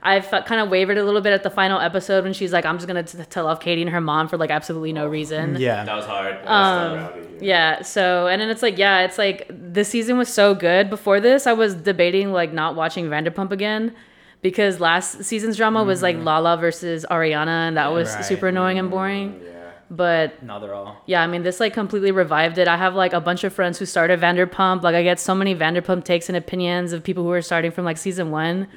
I've 0.02 0.30
kind 0.30 0.62
of 0.62 0.70
wavered 0.70 1.00
a 1.00 1.04
little 1.04 1.22
bit 1.22 1.34
at 1.34 1.42
the 1.42 1.50
final 1.50 1.80
episode 1.80 2.24
when 2.24 2.34
she's 2.34 2.54
like, 2.54 2.64
I'm 2.64 2.78
just 2.78 2.88
gonna 2.88 3.04
t- 3.04 3.18
tell 3.30 3.48
off 3.48 3.60
Katie 3.60 3.82
and 3.82 3.90
her 3.90 4.02
mom 4.02 4.28
for 4.28 4.38
like 4.38 4.52
absolutely 4.52 4.94
no 4.94 5.08
reason. 5.08 5.58
Yeah. 5.60 5.84
That 5.84 5.96
was 5.96 6.06
hard. 6.06 6.38
Um, 6.46 7.10
yeah. 7.42 7.82
So 7.82 8.28
and 8.28 8.42
then 8.42 8.50
it's 8.50 8.62
like, 8.62 8.78
yeah, 8.78 9.02
it's 9.02 9.18
like 9.18 9.50
the 9.50 9.84
season 9.84 10.18
was 10.18 10.32
so 10.32 10.54
good. 10.54 10.90
Before 10.90 11.20
this, 11.20 11.48
I 11.48 11.54
was 11.54 11.74
debating 11.76 12.32
like 12.32 12.54
not 12.54 12.76
watching 12.76 13.06
Vanderpump 13.06 13.52
again 13.52 13.96
because 14.42 14.80
last 14.80 15.24
season's 15.24 15.58
drama 15.58 15.84
was 15.84 16.02
like 16.02 16.18
Lala 16.18 16.58
versus 16.58 17.06
Ariana, 17.10 17.68
and 17.68 17.78
that 17.78 17.92
was 17.92 18.14
Right. 18.16 18.26
super 18.26 18.48
annoying 18.50 18.78
and 18.80 18.90
boring. 18.90 19.42
Yeah. 19.44 19.52
But 19.92 20.42
No, 20.42 20.60
they're 20.60 20.74
all. 20.74 20.98
yeah, 21.06 21.22
I 21.22 21.28
mean, 21.28 21.44
this 21.44 21.60
like 21.60 21.74
completely 21.74 22.12
revived 22.12 22.58
it. 22.58 22.68
I 22.68 22.76
have 22.78 22.96
like 22.96 23.14
a 23.14 23.22
bunch 23.22 23.44
of 23.44 23.54
friends 23.54 23.78
who 23.78 23.86
started 23.86 24.20
Vanderpump. 24.20 24.82
Like, 24.82 24.96
I 24.96 25.04
get 25.04 25.20
so 25.20 25.36
many 25.36 25.54
Vanderpump 25.56 26.04
takes 26.04 26.28
and 26.28 26.36
opinions 26.36 26.92
of 26.92 27.04
people 27.04 27.24
who 27.24 27.32
are 27.32 27.42
starting 27.42 27.72
from 27.72 27.86
like 27.86 27.98
season 27.98 28.32
one. 28.32 28.68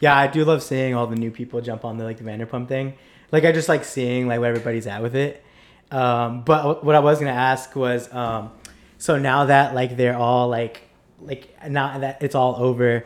Yeah, 0.00 0.16
I 0.16 0.26
do 0.26 0.44
love 0.44 0.62
seeing 0.62 0.94
all 0.94 1.06
the 1.06 1.16
new 1.16 1.30
people 1.30 1.60
jump 1.60 1.84
on 1.84 1.96
the 1.98 2.04
like 2.04 2.18
the 2.18 2.24
Vanderpump 2.24 2.68
thing. 2.68 2.94
Like 3.32 3.44
I 3.44 3.50
just 3.52 3.68
like 3.68 3.84
seeing 3.84 4.28
like 4.28 4.38
where 4.40 4.50
everybody's 4.50 4.86
at 4.86 5.02
with 5.02 5.16
it. 5.16 5.42
Um, 5.90 6.42
but 6.44 6.84
what 6.84 6.94
I 6.94 7.00
was 7.00 7.18
gonna 7.18 7.30
ask 7.32 7.74
was, 7.76 8.12
um, 8.12 8.50
so 8.98 9.18
now 9.18 9.46
that 9.46 9.74
like 9.74 9.96
they're 9.96 10.16
all 10.16 10.48
like 10.48 10.82
like 11.20 11.48
now 11.68 11.98
that 11.98 12.22
it's 12.22 12.34
all 12.34 12.56
over, 12.58 13.04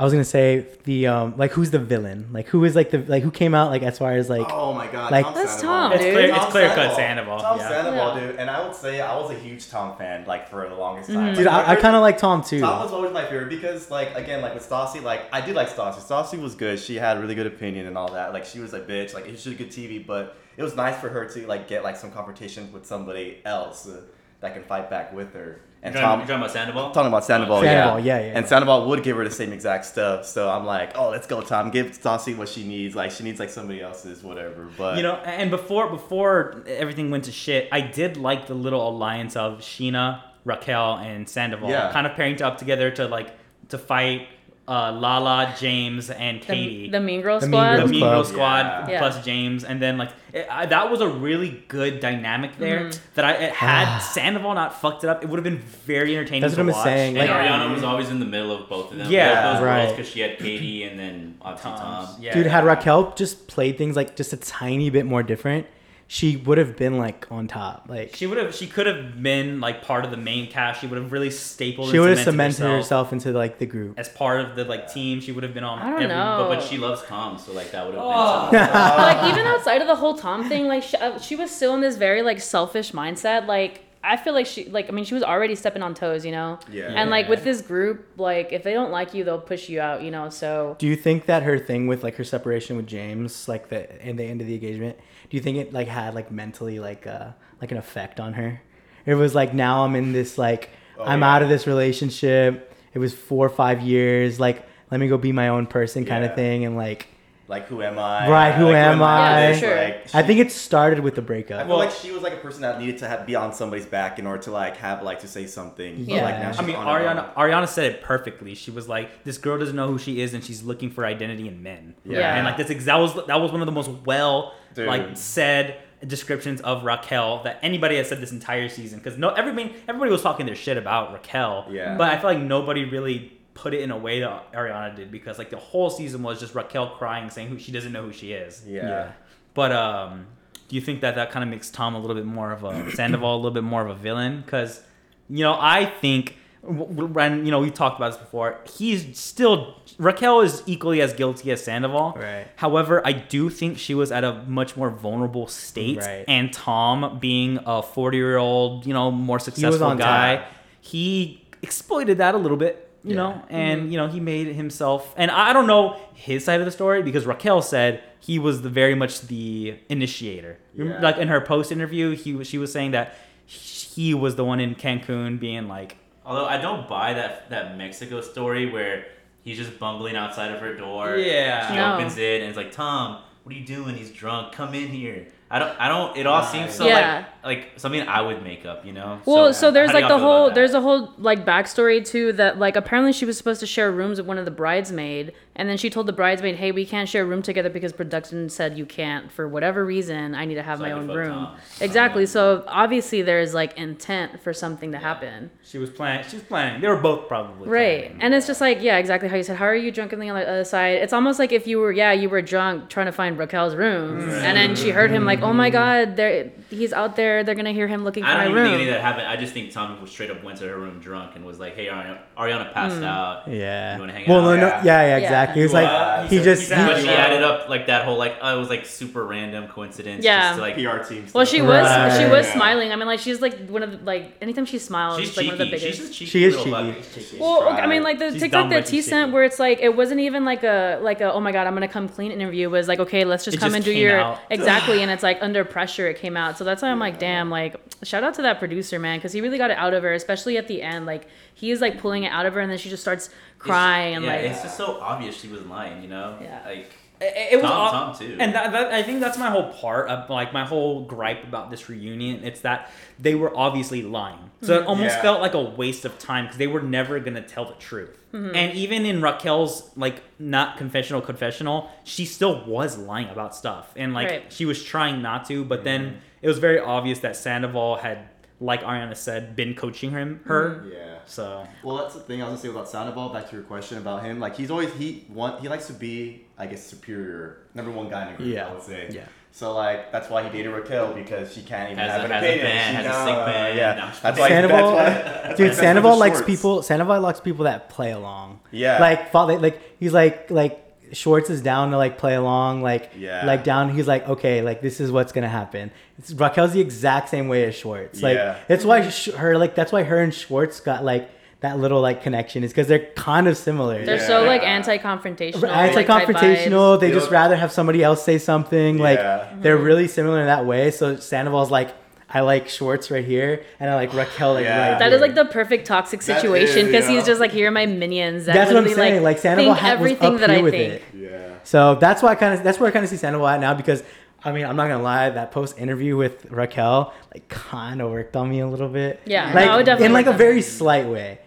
I 0.00 0.04
was 0.04 0.12
gonna 0.14 0.24
say 0.24 0.66
the 0.84 1.06
um 1.08 1.34
like 1.36 1.52
who's 1.52 1.70
the 1.70 1.78
villain? 1.78 2.28
Like 2.32 2.46
who 2.48 2.64
is 2.64 2.74
like 2.74 2.90
the 2.90 2.98
like 3.00 3.22
who 3.22 3.30
came 3.30 3.54
out 3.54 3.70
like 3.70 3.82
as 3.82 3.98
far 3.98 4.12
as 4.12 4.30
like 4.30 4.46
Oh 4.50 4.72
my 4.72 4.86
god. 4.86 5.12
like- 5.12 5.26
Tom 5.26 5.34
That's 5.34 5.52
Sandoval. 5.52 5.76
Tom, 5.80 5.92
It's 5.92 6.02
dude. 6.02 6.14
clear. 6.14 6.34
It's 6.34 6.44
clear 6.46 6.68
cut 6.74 6.96
Sandoval. 6.96 7.38
Tom 7.40 7.58
yeah. 7.58 7.68
Sandoval, 7.68 8.14
Yeah. 8.14 8.20
dude. 8.26 8.36
And 8.36 8.48
I 8.50 8.64
would 8.66 8.74
say 8.74 9.00
I 9.02 9.14
was 9.20 9.30
a 9.30 9.34
huge 9.38 9.68
Tom 9.68 9.96
fan, 9.98 10.24
like 10.26 10.48
for 10.48 10.66
the 10.68 10.74
longest 10.74 11.10
time. 11.12 11.34
dude, 11.34 11.46
I, 11.46 11.72
I 11.72 11.76
kind 11.76 11.94
of 11.94 12.00
like 12.02 12.16
Tom 12.16 12.42
too. 12.42 12.60
Tom 12.60 12.82
was 12.82 12.92
always 12.92 13.12
my 13.12 13.24
favorite 13.26 13.50
because, 13.50 13.90
like, 13.90 14.14
again, 14.16 14.40
like 14.40 14.54
with 14.54 14.66
Stassi, 14.66 15.02
like 15.02 15.22
I 15.32 15.42
did 15.42 15.54
like 15.54 15.68
Stassi. 15.68 16.00
Stassi 16.00 16.40
was 16.40 16.54
good. 16.54 16.78
She 16.80 16.96
had 16.96 17.20
really 17.20 17.34
good 17.34 17.46
opinion 17.46 17.86
and 17.86 17.98
all 17.98 18.10
that. 18.12 18.32
Like 18.32 18.46
she 18.46 18.58
was 18.58 18.72
a 18.72 18.80
bitch. 18.80 19.12
Like 19.12 19.26
she 19.26 19.32
was 19.32 19.58
good 19.58 19.70
TV, 19.70 20.04
but 20.04 20.34
it 20.56 20.62
was 20.62 20.74
nice 20.76 20.98
for 20.98 21.10
her 21.10 21.26
to 21.26 21.46
like 21.46 21.68
get 21.68 21.84
like 21.84 21.96
some 21.96 22.10
confrontation 22.10 22.72
with 22.72 22.86
somebody 22.86 23.42
else 23.44 23.86
uh, 23.86 24.00
that 24.40 24.54
can 24.54 24.62
fight 24.62 24.88
back 24.88 25.12
with 25.12 25.34
her. 25.34 25.60
And 25.82 25.94
You're 25.94 26.02
Tom, 26.02 26.18
talking, 26.18 26.28
you're 26.28 26.38
talking 26.38 26.42
about 26.42 26.50
Sandoval? 26.52 26.86
I'm 26.88 26.92
talking 26.92 27.08
about 27.08 27.24
Sandoval, 27.24 27.56
oh, 27.56 27.62
Sandoval, 27.62 28.00
yeah. 28.00 28.18
yeah, 28.18 28.26
yeah. 28.26 28.32
And 28.36 28.46
Sandoval 28.46 28.86
would 28.88 29.02
give 29.02 29.16
her 29.16 29.24
the 29.24 29.30
same 29.30 29.50
exact 29.52 29.86
stuff. 29.86 30.26
So 30.26 30.50
I'm 30.50 30.66
like, 30.66 30.92
oh, 30.94 31.08
let's 31.08 31.26
go, 31.26 31.40
Tom. 31.40 31.70
Give 31.70 31.86
Stassi 31.86 32.36
what 32.36 32.50
she 32.50 32.64
needs. 32.64 32.94
Like 32.94 33.10
she 33.12 33.24
needs 33.24 33.40
like 33.40 33.48
somebody 33.48 33.80
else's 33.80 34.22
whatever. 34.22 34.68
But 34.76 34.96
You 34.98 35.02
know, 35.02 35.14
and 35.16 35.50
before 35.50 35.88
before 35.88 36.62
everything 36.66 37.10
went 37.10 37.24
to 37.24 37.32
shit, 37.32 37.68
I 37.72 37.80
did 37.80 38.18
like 38.18 38.46
the 38.46 38.54
little 38.54 38.86
alliance 38.88 39.36
of 39.36 39.60
Scheana, 39.60 40.20
Raquel, 40.44 40.98
and 40.98 41.26
Sandoval, 41.26 41.70
Yeah. 41.70 41.90
kind 41.92 42.06
of 42.06 42.14
pairing 42.14 42.42
up 42.42 42.58
together 42.58 42.90
to 42.92 43.06
like 43.08 43.30
to 43.70 43.78
fight 43.78 44.28
uh, 44.68 44.92
Lala, 44.92 45.54
James, 45.58 46.10
and 46.10 46.40
Katie. 46.40 46.88
the 46.90 47.00
Mean 47.00 47.22
Girl 47.22 47.40
The 47.40 47.46
Mean 47.48 47.52
Squad. 47.60 47.76
the 47.78 47.86
Mean 47.88 48.00
Club. 48.00 48.12
Girl 48.14 48.24
Squad 48.24 48.60
Yeah. 48.66 48.88
Yeah. 48.90 48.98
plus 49.00 49.24
James, 49.24 49.64
and 49.64 49.82
then 49.82 49.98
like 49.98 50.10
it, 50.32 50.46
I, 50.48 50.66
that 50.66 50.90
was 50.90 51.00
a 51.00 51.08
really 51.08 51.64
good 51.66 51.98
dynamic 51.98 52.56
there. 52.58 52.80
Mm-hmm. 52.84 53.00
That 53.14 53.24
I 53.24 53.32
it 53.32 53.52
had 53.52 53.98
Sandoval 53.98 54.54
not 54.54 54.80
fucked 54.80 55.02
it 55.02 55.10
up, 55.10 55.24
it 55.24 55.28
would 55.28 55.38
have 55.38 55.44
been 55.44 55.58
very 55.58 56.14
entertaining. 56.16 56.42
That's 56.42 56.54
to 56.54 56.60
what 56.62 56.68
I'm 56.70 56.74
watch. 56.76 56.84
saying, 56.84 57.18
And 57.18 57.28
like- 57.28 57.36
Ariana 57.36 57.74
was 57.74 57.82
always 57.82 58.10
in 58.10 58.20
the 58.20 58.26
middle 58.26 58.52
of 58.52 58.68
both 58.68 58.92
of 58.92 58.98
them. 58.98 59.10
Yeah. 59.10 59.54
those 59.54 59.62
Right. 59.62 59.88
because 59.90 60.08
she 60.08 60.20
had 60.20 60.38
Katie 60.38 60.84
and 60.84 60.98
then 61.00 61.36
obviously 61.42 61.72
Tom. 61.72 62.06
Tom, 62.06 62.16
yeah, 62.20 62.34
Dude, 62.34 62.46
had 62.46 62.64
Raquel 62.64 63.12
just 63.16 63.48
played 63.48 63.76
things 63.76 63.96
like 63.96 64.14
just 64.14 64.32
a 64.32 64.36
tiny 64.36 64.88
bit 64.90 65.04
more 65.04 65.24
different, 65.24 65.66
she 66.12 66.36
would 66.36 66.58
have 66.58 66.76
been 66.76 66.98
like 66.98 67.30
on 67.30 67.46
top. 67.46 67.84
Like 67.88 68.16
She 68.16 68.26
would 68.26 68.36
have. 68.36 68.52
She 68.52 68.66
could 68.66 68.88
have 68.88 69.22
been 69.22 69.60
like 69.60 69.82
part 69.82 70.04
of 70.04 70.10
the 70.10 70.16
main 70.16 70.50
cast. 70.50 70.80
She 70.80 70.88
would 70.88 70.98
have 71.00 71.12
really 71.12 71.30
stapled. 71.30 71.88
she 71.92 72.00
would 72.00 72.08
have 72.10 72.18
cemented 72.18 72.56
cemented 72.56 72.76
herself 72.78 73.12
into 73.12 73.30
like 73.30 73.58
the 73.60 73.66
group. 73.66 73.96
as 73.96 74.08
part 74.08 74.40
of 74.40 74.56
the 74.56 74.64
like 74.64 74.92
team. 74.92 75.20
She 75.20 75.30
would 75.30 75.44
have 75.44 75.54
been 75.54 75.62
on. 75.62 75.78
I 75.78 75.84
don't 75.84 75.92
every, 76.02 76.08
know. 76.08 76.46
But, 76.48 76.56
but 76.56 76.64
she 76.64 76.78
loves 76.78 77.04
Tom, 77.04 77.38
so 77.38 77.52
like 77.52 77.70
that 77.70 77.86
would 77.86 77.94
have 77.94 78.02
Oh. 78.04 78.50
been 78.50 78.58
something. 78.58 78.74
like 79.22 79.32
even 79.32 79.46
outside 79.46 79.82
of 79.82 79.86
the 79.86 79.94
whole 79.94 80.14
Tom 80.18 80.48
thing, 80.48 80.66
like 80.66 80.82
she, 80.82 80.96
uh, 80.96 81.16
she 81.20 81.36
was 81.36 81.48
still 81.48 81.76
in 81.76 81.80
this 81.80 81.94
very 81.96 82.22
like 82.22 82.40
selfish 82.40 82.90
mindset. 82.90 83.46
Like 83.46 83.82
I 84.02 84.16
feel 84.16 84.32
like 84.32 84.46
she 84.46 84.64
like 84.64 84.88
I 84.88 84.92
mean 84.92 85.04
she 85.04 85.14
was 85.14 85.22
already 85.22 85.54
stepping 85.54 85.82
on 85.82 85.94
toes, 85.94 86.24
you 86.24 86.32
know. 86.32 86.58
Yeah. 86.70 86.86
And 86.86 87.10
like 87.10 87.28
with 87.28 87.44
this 87.44 87.60
group, 87.60 88.06
like 88.16 88.52
if 88.52 88.62
they 88.62 88.72
don't 88.72 88.90
like 88.90 89.12
you, 89.14 89.24
they'll 89.24 89.38
push 89.40 89.68
you 89.68 89.80
out, 89.80 90.02
you 90.02 90.10
know. 90.10 90.30
So 90.30 90.76
Do 90.78 90.86
you 90.86 90.96
think 90.96 91.26
that 91.26 91.42
her 91.42 91.58
thing 91.58 91.86
with 91.86 92.02
like 92.02 92.16
her 92.16 92.24
separation 92.24 92.76
with 92.76 92.86
James, 92.86 93.46
like 93.46 93.68
the 93.68 94.00
and 94.02 94.18
the 94.18 94.24
end 94.24 94.40
of 94.40 94.46
the 94.46 94.54
engagement, 94.54 94.98
do 95.28 95.36
you 95.36 95.42
think 95.42 95.58
it 95.58 95.72
like 95.72 95.88
had 95.88 96.14
like 96.14 96.30
mentally 96.30 96.80
like 96.80 97.06
uh 97.06 97.28
like 97.60 97.72
an 97.72 97.78
effect 97.78 98.20
on 98.20 98.32
her? 98.34 98.62
It 99.04 99.14
was 99.14 99.34
like 99.34 99.52
now 99.54 99.84
I'm 99.84 99.94
in 99.96 100.12
this 100.12 100.38
like 100.38 100.70
Oh, 100.98 101.04
I'm 101.04 101.20
yeah. 101.20 101.34
out 101.34 101.42
of 101.42 101.48
this 101.48 101.66
relationship. 101.66 102.74
It 102.92 102.98
was 102.98 103.14
four 103.14 103.46
or 103.46 103.50
five 103.50 103.80
years. 103.80 104.38
Like 104.40 104.66
let 104.90 104.98
me 105.00 105.08
go 105.08 105.16
be 105.18 105.32
my 105.32 105.48
own 105.48 105.66
person 105.66 106.04
kind 106.04 106.24
of 106.24 106.34
thing. 106.34 106.64
And 106.64 106.76
like 106.76 107.06
like 107.50 107.66
who 107.66 107.82
am 107.82 107.98
I? 107.98 108.28
Right, 108.30 108.52
who 108.54 108.66
Like, 108.66 108.74
am 108.76 109.02
I? 109.02 109.48
Yeah, 109.50 109.56
sure. 109.56 109.76
Like, 109.76 110.14
I 110.14 110.22
think 110.22 110.40
it 110.40 110.50
started 110.52 111.00
with 111.00 111.16
the 111.16 111.22
breakup. 111.22 111.60
I 111.60 111.64
breakup. 111.64 111.68
feel 111.68 111.76
like 111.78 111.90
she 111.90 112.12
was 112.12 112.22
like 112.22 112.32
a 112.32 112.36
person 112.36 112.62
that 112.62 112.78
needed 112.80 112.98
to 112.98 113.08
have, 113.08 113.26
be 113.26 113.34
on 113.34 113.52
somebody's 113.52 113.86
back 113.86 114.18
in 114.18 114.26
order 114.26 114.42
to 114.44 114.50
like 114.52 114.76
have 114.78 115.02
like 115.02 115.20
to 115.20 115.28
say 115.28 115.46
something. 115.46 115.96
But, 116.04 116.14
Yeah. 116.14 116.22
like, 116.22 116.38
now 116.38 116.48
I 116.48 116.52
she's 116.52 116.60
I 116.60 116.62
mean, 116.64 116.76
on 116.76 116.86
her 116.86 117.08
own. 117.08 117.16
Ariana 117.16 117.34
Ariana 117.34 117.68
said 117.68 117.84
it 117.92 118.02
perfectly. 118.02 118.54
She 118.54 118.70
was 118.70 118.88
like, 118.88 119.24
"This 119.24 119.36
girl 119.36 119.58
doesn't 119.58 119.76
know 119.76 119.88
who 119.88 119.98
she 119.98 120.20
is, 120.22 120.32
and 120.32 120.42
she's 120.42 120.62
looking 120.62 120.90
for 120.90 121.04
identity 121.04 121.48
in 121.48 121.62
men." 121.62 121.94
Yeah. 122.06 122.36
and 122.36 122.44
like 122.46 122.56
that's 122.56 122.70
ex- 122.70 122.84
that 122.86 122.96
was 122.98 123.14
that 123.26 123.40
was 123.40 123.52
one 123.52 123.60
of 123.60 123.66
the 123.66 123.72
most 123.72 123.90
well 124.06 124.54
Dude. 124.74 124.86
like 124.86 125.16
said 125.16 125.76
descriptions 126.06 126.62
of 126.62 126.84
Raquel 126.84 127.42
that 127.42 127.58
anybody 127.62 127.96
has 127.96 128.08
said 128.08 128.20
this 128.22 128.32
entire 128.32 128.68
season. 128.70 129.00
Because 129.00 129.18
no, 129.18 129.30
everybody 129.30 129.74
everybody 129.88 130.10
was 130.10 130.22
talking 130.22 130.46
their 130.46 130.54
shit 130.54 130.76
about 130.78 131.12
Raquel. 131.12 131.66
Yeah. 131.70 131.96
but 131.98 132.08
I 132.10 132.16
feel 132.18 132.30
like 132.30 132.38
nobody 132.40 132.84
really 132.84 133.36
put 133.54 133.74
it 133.74 133.80
in 133.80 133.90
a 133.90 133.96
way 133.98 134.20
that 134.20 134.52
Ariana 134.52 134.94
did 134.94 135.10
because 135.10 135.38
like 135.38 135.50
the 135.50 135.56
whole 135.58 135.90
season 135.90 136.22
was 136.22 136.40
just 136.40 136.54
Raquel 136.54 136.90
crying, 136.90 137.30
saying 137.30 137.48
who 137.48 137.58
she 137.58 137.72
doesn't 137.72 137.92
know 137.92 138.02
who 138.04 138.12
she 138.12 138.32
is. 138.32 138.62
Yeah. 138.66 138.82
Yeah. 138.88 139.12
But 139.54 139.72
um, 139.72 140.26
do 140.68 140.76
you 140.76 140.80
think 140.82 141.00
that 141.00 141.16
that 141.16 141.30
kind 141.30 141.42
of 141.42 141.50
makes 141.50 141.70
Tom 141.70 141.94
a 141.94 141.98
little 141.98 142.16
bit 142.16 142.24
more 142.26 142.52
of 142.52 142.64
a 142.64 142.90
Sandoval, 142.94 143.34
a 143.34 143.36
little 143.36 143.50
bit 143.50 143.64
more 143.64 143.82
of 143.82 143.90
a 143.90 143.94
villain? 144.00 144.42
Because 144.44 144.82
you 145.28 145.42
know, 145.44 145.56
I 145.58 145.86
think 145.86 146.36
when 146.62 147.44
you 147.46 147.50
know 147.50 147.60
we 147.60 147.70
talked 147.70 147.98
about 147.98 148.10
this 148.12 148.20
before, 148.20 148.58
he's 148.76 149.18
still 149.18 149.76
Raquel 149.98 150.40
is 150.42 150.62
equally 150.66 151.00
as 151.00 151.12
guilty 151.14 151.50
as 151.50 151.64
Sandoval. 151.64 152.14
Right. 152.16 152.46
However, 152.56 153.00
I 153.06 153.12
do 153.12 153.48
think 153.50 153.78
she 153.78 153.94
was 153.94 154.12
at 154.12 154.24
a 154.24 154.42
much 154.46 154.76
more 154.76 154.90
vulnerable 154.90 155.46
state, 155.46 155.98
Right. 155.98 156.24
and 156.28 156.52
Tom, 156.52 157.18
being 157.18 157.58
a 157.64 157.82
forty-year-old, 157.82 158.86
you 158.86 158.92
know, 158.92 159.10
more 159.10 159.38
successful 159.38 159.86
on 159.86 159.96
guy, 159.96 160.36
top. 160.36 160.46
he 160.80 161.44
exploited 161.62 162.18
that 162.18 162.34
a 162.34 162.38
little 162.38 162.56
bit. 162.58 162.89
You 163.02 163.10
Yeah. 163.10 163.16
know, 163.16 163.42
and 163.48 163.82
mm-hmm. 163.82 163.90
you 163.92 163.96
know 163.98 164.08
he 164.08 164.20
made 164.20 164.48
himself, 164.48 165.14
and 165.16 165.30
I 165.30 165.52
don't 165.52 165.66
know 165.66 165.96
his 166.14 166.44
side 166.44 166.60
of 166.60 166.66
the 166.66 166.72
story 166.72 167.02
because 167.02 167.24
Raquel 167.26 167.62
said 167.62 168.02
he 168.20 168.38
was 168.38 168.60
the 168.62 168.68
very 168.68 168.94
much 168.94 169.22
the 169.22 169.76
initiator. 169.88 170.58
Yeah. 170.76 171.00
Like 171.00 171.16
in 171.16 171.28
her 171.28 171.40
post 171.40 171.72
interview, 171.72 172.14
he 172.14 172.44
she 172.44 172.58
was 172.58 172.70
saying 172.72 172.90
that 172.90 173.14
he 173.46 174.12
was 174.14 174.36
the 174.36 174.44
one 174.44 174.60
in 174.60 174.74
Cancun 174.74 175.40
being 175.40 175.66
like, 175.68 175.96
Although 176.24 176.46
I 176.46 176.58
don't 176.58 176.86
buy 176.88 177.14
that 177.14 177.50
that 177.50 177.76
Mexico 177.78 178.20
story 178.20 178.70
where 178.70 179.06
he's 179.42 179.56
just 179.56 179.78
bumbling 179.78 180.14
outside 180.16 180.52
of 180.52 180.60
her 180.60 180.74
door. 180.76 181.16
Yeah. 181.16 181.68
She 181.68 181.76
No. 181.76 181.94
opens 181.94 182.18
it 182.18 182.40
and 182.42 182.48
it's 182.48 182.56
like, 182.56 182.72
Tom, 182.72 183.22
what 183.42 183.54
are 183.54 183.58
you 183.58 183.64
doing? 183.66 183.96
He's 183.96 184.10
drunk. 184.10 184.52
Come 184.52 184.74
in 184.74 184.88
here. 184.88 185.26
I 185.52 185.58
don't. 185.58 185.80
I 185.80 185.88
don't. 185.88 186.16
It 186.16 186.26
all 186.26 186.44
seems 186.44 186.72
so 186.74 186.86
Yeah. 186.86 187.24
like 187.42 187.58
like 187.60 187.72
something 187.76 188.02
I 188.02 188.20
would 188.20 188.44
make 188.44 188.64
up. 188.64 188.86
You 188.86 188.92
know. 188.92 189.20
Well, 189.24 189.52
so, 189.52 189.72
there's 189.72 189.92
like 189.92 190.06
the 190.06 190.18
whole 190.18 190.50
there's 190.52 190.74
a 190.74 190.80
whole 190.80 191.12
like 191.18 191.44
backstory 191.44 192.06
too 192.06 192.32
that 192.34 192.58
like 192.58 192.76
apparently 192.76 193.12
she 193.12 193.24
was 193.24 193.36
supposed 193.36 193.58
to 193.60 193.66
share 193.66 193.90
rooms 193.90 194.18
with 194.18 194.26
one 194.28 194.38
of 194.38 194.44
the 194.44 194.52
bridesmaid 194.52 195.32
and 195.60 195.68
then 195.68 195.76
she 195.76 195.90
told 195.90 196.06
the 196.06 196.12
bridesmaid, 196.14 196.56
"Hey, 196.56 196.72
we 196.72 196.86
can't 196.86 197.06
share 197.06 197.22
a 197.22 197.26
room 197.26 197.42
together 197.42 197.68
because 197.68 197.92
production 197.92 198.48
said 198.48 198.78
you 198.78 198.86
can't 198.86 199.30
for 199.30 199.46
whatever 199.46 199.84
reason. 199.84 200.34
I 200.34 200.46
need 200.46 200.54
to 200.54 200.62
have 200.62 200.78
So 200.78 200.84
my 200.84 200.88
I 200.88 200.92
own 200.92 201.06
room." 201.08 201.28
Tom. 201.28 201.56
Exactly. 201.82 202.24
So 202.24 202.64
obviously 202.66 203.20
there's 203.20 203.52
like 203.52 203.76
intent 203.76 204.42
for 204.42 204.54
something 204.54 204.90
to 204.92 204.98
happen. 204.98 205.50
she 205.62 205.76
was 205.76 205.90
planning. 205.90 206.24
She 206.28 206.36
was 206.36 206.44
planning. 206.44 206.80
They 206.80 206.88
were 206.88 206.96
both 206.96 207.28
probably 207.28 207.68
Right. 207.68 208.00
planning. 208.06 208.22
And 208.22 208.34
it's 208.34 208.46
just 208.46 208.60
like, 208.60 208.82
yeah, 208.82 208.96
exactly 208.96 209.28
how 209.28 209.36
you 209.36 209.42
said. 209.42 209.56
How 209.56 209.66
are 209.66 209.74
you 209.76 209.92
drunkenly 209.92 210.28
on 210.30 210.36
the 210.36 210.48
other 210.48 210.60
uh, 210.62 210.64
side? 210.64 210.94
It's 211.02 211.12
almost 211.12 211.38
like 211.38 211.52
if 211.52 211.66
you 211.66 211.78
were, 211.78 211.92
yeah, 211.92 212.12
you 212.12 212.28
were 212.30 212.40
drunk 212.42 212.88
trying 212.88 213.06
to 213.06 213.12
find 213.12 213.38
Raquel's 213.38 213.76
room, 213.76 214.30
and 214.30 214.56
then 214.56 214.74
she 214.74 214.90
heard 214.90 215.10
him 215.10 215.24
like, 215.26 215.42
oh 215.42 215.52
my 215.52 215.68
God, 215.70 216.16
there, 216.16 216.50
he's 216.70 216.92
out 216.92 217.16
there. 217.16 217.44
They're 217.44 217.54
gonna 217.54 217.72
hear 217.72 217.86
him 217.86 218.02
looking 218.02 218.24
for 218.24 218.30
I 218.30 218.44
don't 218.44 218.52
even 218.52 218.64
think 218.64 218.74
any 218.74 218.88
of 218.88 218.94
that 218.94 219.00
happened. 219.02 219.26
I 219.28 219.36
just 219.36 219.52
think 219.52 219.70
Tom 219.70 220.04
straight 220.06 220.30
up 220.30 220.42
went 220.42 220.58
to 220.58 220.68
her 220.68 220.78
room 220.78 220.98
drunk 221.00 221.36
and 221.36 221.44
was 221.44 221.58
like, 221.60 221.76
"Hey, 221.76 221.86
Ariana, 221.86 222.18
Ariana 222.36 222.72
passed 222.72 222.96
mm. 222.96 223.04
out. 223.04 223.46
Yeah. 223.46 223.94
You 223.94 224.00
wanna 224.00 224.12
hang 224.12 224.28
well, 224.28 224.48
out? 224.48 224.56
no, 224.56 224.60
no, 224.60 224.66
Yeah. 224.66 224.82
yeah, 224.84 225.16
yeah, 225.18 225.30
Yeah. 225.50 225.54
He 225.54 225.62
was 225.62 225.72
Well, 225.72 226.20
like, 226.22 226.30
he 226.30 226.38
he 226.38 226.44
just, 226.44 226.62
he 226.70 226.74
But 226.74 227.00
she 227.02 227.08
added 227.08 227.42
up 227.42 227.68
like 227.68 227.86
that 227.86 228.04
whole 228.04 228.16
like 228.16 228.36
oh, 228.40 228.56
it 228.56 228.58
was 228.58 228.68
like 228.68 228.86
super 228.86 229.24
random 229.26 229.68
coincidence. 229.68 230.24
Yeah. 230.24 230.40
Just 230.50 230.56
to, 230.56 230.60
like 230.62 230.74
PR 230.74 231.08
team. 231.12 231.26
Well, 231.32 231.44
she 231.44 231.60
was 231.62 231.86
she 232.18 232.24
was 232.26 232.46
Yeah. 232.46 232.52
smiling. 232.54 232.92
I 232.92 232.96
mean, 232.96 233.06
like 233.06 233.20
she's 233.20 233.40
like 233.40 233.68
one 233.68 233.82
of 233.82 233.90
the, 233.92 233.98
like 234.04 234.36
anytime 234.40 234.64
she 234.66 234.78
smiles, 234.78 235.18
she's 235.18 235.28
she's 235.28 235.36
like 235.36 235.46
one 235.46 235.52
of 235.54 235.58
the 235.58 235.64
cheeky. 235.66 235.78
biggest. 235.80 235.98
She's 235.98 236.10
a 236.10 236.12
cheeky. 236.12 236.30
She 236.30 236.44
is 236.44 236.56
little 236.56 236.94
cheeky. 237.14 237.38
well, 237.38 237.62
okay, 237.72 237.82
I 237.82 237.86
mean, 237.86 238.02
like 238.02 238.18
the 238.18 238.32
She's 238.32 238.42
TikTok 238.42 238.70
that 238.70 238.86
T 238.86 239.02
sent 239.02 239.32
where 239.32 239.44
it's 239.44 239.58
like 239.58 239.80
it 239.80 239.94
wasn't 239.96 240.20
even 240.20 240.44
like 240.44 240.62
a 240.62 240.98
like 241.02 241.20
a 241.20 241.32
oh 241.32 241.40
my 241.40 241.52
god, 241.52 241.66
I'm 241.66 241.74
gonna 241.74 241.88
come 241.88 242.08
clean 242.08 242.32
interview. 242.32 242.68
It 242.68 242.72
was 242.72 242.88
like 242.88 243.00
okay, 243.00 243.24
let's 243.24 243.44
just 243.44 243.56
It 243.56 243.60
come 243.60 243.68
just 243.68 243.76
and 243.76 243.84
do 243.84 243.92
your 243.92 244.18
out. 244.20 244.38
exactly, 244.50 245.02
and 245.02 245.10
it's 245.10 245.22
like 245.22 245.38
under 245.40 245.64
pressure 245.64 246.08
it 246.08 246.18
came 246.18 246.36
out. 246.36 246.58
So 246.58 246.64
that's 246.64 246.82
why 246.82 246.88
I'm 246.90 246.98
like, 246.98 247.18
damn, 247.18 247.50
like 247.50 247.76
shout 248.02 248.24
out 248.24 248.34
to 248.34 248.42
that 248.42 248.58
producer 248.58 248.98
man 248.98 249.18
because 249.18 249.32
he 249.32 249.40
really 249.40 249.58
got 249.58 249.70
it 249.70 249.76
out 249.78 249.94
of 249.94 250.02
her, 250.02 250.12
especially 250.14 250.56
at 250.58 250.68
the 250.68 250.82
end. 250.82 251.06
Like 251.06 251.26
he 251.54 251.70
is 251.70 251.80
like 251.80 251.98
pulling 252.00 252.24
it 252.24 252.28
out 252.32 252.46
of 252.46 252.54
her, 252.54 252.60
and 252.60 252.70
then 252.70 252.78
she 252.78 252.88
just 252.88 253.02
starts 253.02 253.28
crying 253.60 254.16
and 254.16 254.24
yeah, 254.24 254.32
like 254.32 254.40
it's 254.50 254.62
just 254.62 254.76
so 254.76 254.98
obvious 255.00 255.36
she 255.40 255.48
was 255.48 255.64
lying, 255.66 256.02
you 256.02 256.08
know? 256.08 256.36
Yeah. 256.40 256.60
Like, 256.66 256.90
It, 257.20 257.52
it 257.52 257.56
was 257.60 257.70
Tom- 257.70 257.80
aw- 257.80 257.90
Tom, 258.12 258.18
too. 258.18 258.36
and 258.40 258.54
that, 258.54 258.72
that 258.72 258.92
I 258.94 259.02
think 259.02 259.20
that's 259.20 259.36
my 259.36 259.50
whole 259.50 259.70
part 259.74 260.08
of 260.08 260.30
like 260.30 260.52
my 260.54 260.64
whole 260.64 261.04
gripe 261.04 261.44
about 261.44 261.70
this 261.70 261.88
reunion. 261.90 262.42
It's 262.44 262.60
that 262.62 262.90
they 263.18 263.34
were 263.34 263.54
obviously 263.54 264.00
lying, 264.02 264.50
so 264.62 264.72
Mm-hmm. 264.72 264.82
it 264.84 264.86
almost 264.88 265.16
Yeah. 265.16 265.22
felt 265.22 265.40
like 265.42 265.52
a 265.52 265.60
waste 265.62 266.06
of 266.06 266.18
time 266.18 266.44
because 266.46 266.56
they 266.56 266.66
were 266.66 266.80
never 266.80 267.20
gonna 267.20 267.42
tell 267.42 267.66
the 267.66 267.74
truth. 267.74 268.16
Mm-hmm. 268.32 268.56
And 268.56 268.74
even 268.74 269.04
in 269.04 269.20
Raquel's 269.20 269.90
like 269.96 270.22
not 270.38 270.78
confessional 270.78 271.20
confessional, 271.20 271.90
she 272.04 272.24
still 272.24 272.64
was 272.64 272.96
lying 272.96 273.28
about 273.28 273.54
stuff, 273.54 273.92
and 273.96 274.14
like 274.14 274.28
Right. 274.30 274.50
she 274.52 274.64
was 274.64 274.82
trying 274.82 275.20
not 275.20 275.44
to, 275.48 275.62
but 275.62 275.84
then 275.84 276.22
it 276.40 276.48
was 276.48 276.58
very 276.58 276.78
obvious 276.80 277.18
that 277.18 277.36
Sandoval 277.36 277.96
had, 277.96 278.29
like 278.60 278.82
Ariana 278.82 279.16
said, 279.16 279.56
been 279.56 279.74
coaching 279.74 280.10
him 280.10 280.40
her. 280.44 280.70
Mm-hmm. 280.80 280.92
Yeah. 280.92 281.18
So 281.26 281.66
Well, 281.82 281.96
that's 281.96 282.14
the 282.14 282.20
thing 282.20 282.42
I 282.42 282.44
was 282.44 282.60
gonna 282.60 282.62
say 282.62 282.68
about 282.68 282.88
Sandoval. 282.88 283.30
Back 283.30 283.48
to 283.50 283.56
your 283.56 283.64
question 283.64 283.98
about 283.98 284.22
him, 284.22 284.38
like 284.40 284.56
he's 284.56 284.70
always 284.70 284.92
he 284.94 285.24
want 285.30 285.60
he 285.60 285.68
likes 285.68 285.86
to 285.86 285.92
be, 285.92 286.44
I 286.58 286.66
guess, 286.66 286.84
superior, 286.86 287.58
number 287.74 287.90
one 287.90 288.08
guy 288.08 288.26
in 288.26 288.32
the 288.32 288.36
group. 288.38 288.54
Yeah. 288.54 288.68
I 288.68 288.72
would 288.74 288.82
say. 288.82 289.08
Yeah. 289.10 289.24
So 289.52 289.74
like 289.74 290.12
that's 290.12 290.28
why 290.30 290.42
he 290.44 290.50
dated 290.50 290.72
Raquel 290.72 291.12
because 291.12 291.52
she 291.52 291.62
can't 291.62 291.90
even 291.92 291.98
Has 291.98 292.12
have 292.12 292.20
a- 292.22 292.24
an 292.26 292.30
has 292.30 292.42
a 292.44 292.46
opinion. 292.46 292.66
band, 292.66 292.96
She 292.98 293.02
has 293.04 293.16
a 293.16 293.24
sick 293.24 293.36
band. 293.46 293.78
Yeah. 293.78 293.94
No, 293.94 294.10
that's 294.22 294.38
why. 294.38 294.48
Sandoval, 294.48 294.92
that's 294.96 295.60
why, 295.60 295.66
dude, 295.66 295.74
Sandoval 295.76 296.18
likes 296.18 296.42
people. 296.42 296.82
Sandoval 296.82 297.20
likes 297.20 297.40
people 297.40 297.64
that 297.64 297.88
play 297.88 298.12
along. 298.12 298.60
Yeah. 298.70 299.00
Like, 299.00 299.32
fo- 299.32 299.46
like 299.46 299.80
he's 299.98 300.12
like 300.12 300.50
like 300.50 300.84
Schwartz 301.12 301.50
is 301.50 301.60
down 301.60 301.90
to 301.90 301.96
like 301.96 302.18
play 302.18 302.34
along. 302.34 302.82
Like, 302.82 303.12
Yeah. 303.16 303.44
like 303.44 303.64
down. 303.64 303.90
He's 303.90 304.06
like, 304.08 304.28
okay, 304.28 304.62
like 304.62 304.80
this 304.80 305.00
is 305.00 305.10
what's 305.10 305.32
gonna 305.32 305.48
happen. 305.48 305.90
It's, 306.18 306.32
Raquel's 306.32 306.72
the 306.72 306.80
exact 306.80 307.28
same 307.28 307.48
way 307.48 307.64
as 307.64 307.74
Schwartz. 307.74 308.22
Like, 308.22 308.36
Yeah. 308.36 308.56
that's 308.68 308.84
why 308.84 309.08
sh- 309.10 309.32
her 309.32 309.58
like 309.58 309.74
that's 309.74 309.92
why 309.92 310.02
her 310.02 310.20
and 310.20 310.32
Schwartz 310.34 310.80
got 310.80 311.04
like 311.04 311.30
that 311.60 311.78
little 311.78 312.00
like 312.00 312.22
connection 312.22 312.64
is 312.64 312.70
because 312.70 312.88
they're 312.88 313.06
kind 313.16 313.46
of 313.46 313.56
similar. 313.56 314.04
they're 314.04 314.18
so 314.18 314.44
like 314.44 314.62
anti-confrontational. 314.62 315.68
anti-confrontational. 315.68 316.96
vibes. 316.96 317.00
they 317.00 317.10
just 317.10 317.30
rather 317.30 317.54
have 317.56 317.70
somebody 317.70 318.02
else 318.02 318.24
say 318.24 318.38
something. 318.38 318.98
Like 318.98 319.18
Yeah. 319.18 319.48
they're 319.60 319.76
mm-hmm. 319.76 319.84
really 319.84 320.08
similar 320.08 320.40
in 320.40 320.46
that 320.46 320.64
way. 320.64 320.90
So 320.90 321.16
Sandoval's 321.16 321.70
like, 321.70 321.94
I 322.32 322.40
like 322.40 322.68
Schwartz 322.68 323.10
right 323.10 323.24
here, 323.24 323.64
and 323.80 323.90
I 323.90 323.96
like 323.96 324.14
Raquel 324.14 324.54
like 324.54 324.64
Yeah. 324.64 324.90
right 324.92 324.98
That 324.98 325.06
here. 325.08 325.14
is 325.16 325.20
like 325.20 325.34
the 325.34 325.46
perfect 325.46 325.86
toxic 325.86 326.22
situation 326.22 326.78
is, 326.78 326.86
because 326.86 327.08
he's 327.08 327.26
just 327.26 327.40
like, 327.40 327.50
here 327.50 327.68
are 327.68 327.72
my 327.72 327.86
minions. 327.86 328.46
That 328.46 328.54
That's 328.54 328.68
what 328.70 328.76
I'm 328.78 328.84
literally, 328.84 329.10
saying. 329.10 329.22
Like, 329.24 329.38
Sandoval 329.38 329.74
think 329.74 329.84
had, 329.84 330.00
was 330.00 330.10
everything 330.12 330.34
up 330.34 330.40
that 330.40 330.50
here 330.50 330.58
I 330.58 330.62
with 330.62 330.72
think. 330.74 330.92
it. 330.94 331.02
Yeah. 331.14 331.48
So 331.64 331.96
that's 331.96 332.22
why 332.22 332.30
I 332.30 332.34
kind 332.36 332.54
of 332.54 332.62
that's 332.62 332.78
where 332.78 332.88
I 332.88 332.92
kind 332.92 333.04
of 333.04 333.10
see 333.10 333.16
Sandoval 333.16 333.46
at 333.48 333.60
now 333.60 333.74
because 333.74 334.02
I 334.44 334.52
mean 334.52 334.64
I'm 334.64 334.76
not 334.76 334.88
gonna 334.88 335.02
lie 335.02 335.28
that 335.30 335.50
post 335.52 335.76
interview 335.78 336.16
with 336.16 336.46
Raquel 336.50 337.12
like 337.34 337.48
kind 337.48 338.00
of 338.00 338.10
worked 338.10 338.34
on 338.36 338.48
me 338.48 338.60
a 338.60 338.66
little 338.66 338.88
bit. 338.88 339.20
Yeah, 339.26 339.52
like 339.52 339.66
no, 339.66 339.78
definitely 339.82 340.06
in 340.06 340.12
like 340.12 340.26
a 340.26 340.32
very 340.32 340.56
me. 340.56 340.62
slight 340.62 341.06
way. 341.06 341.38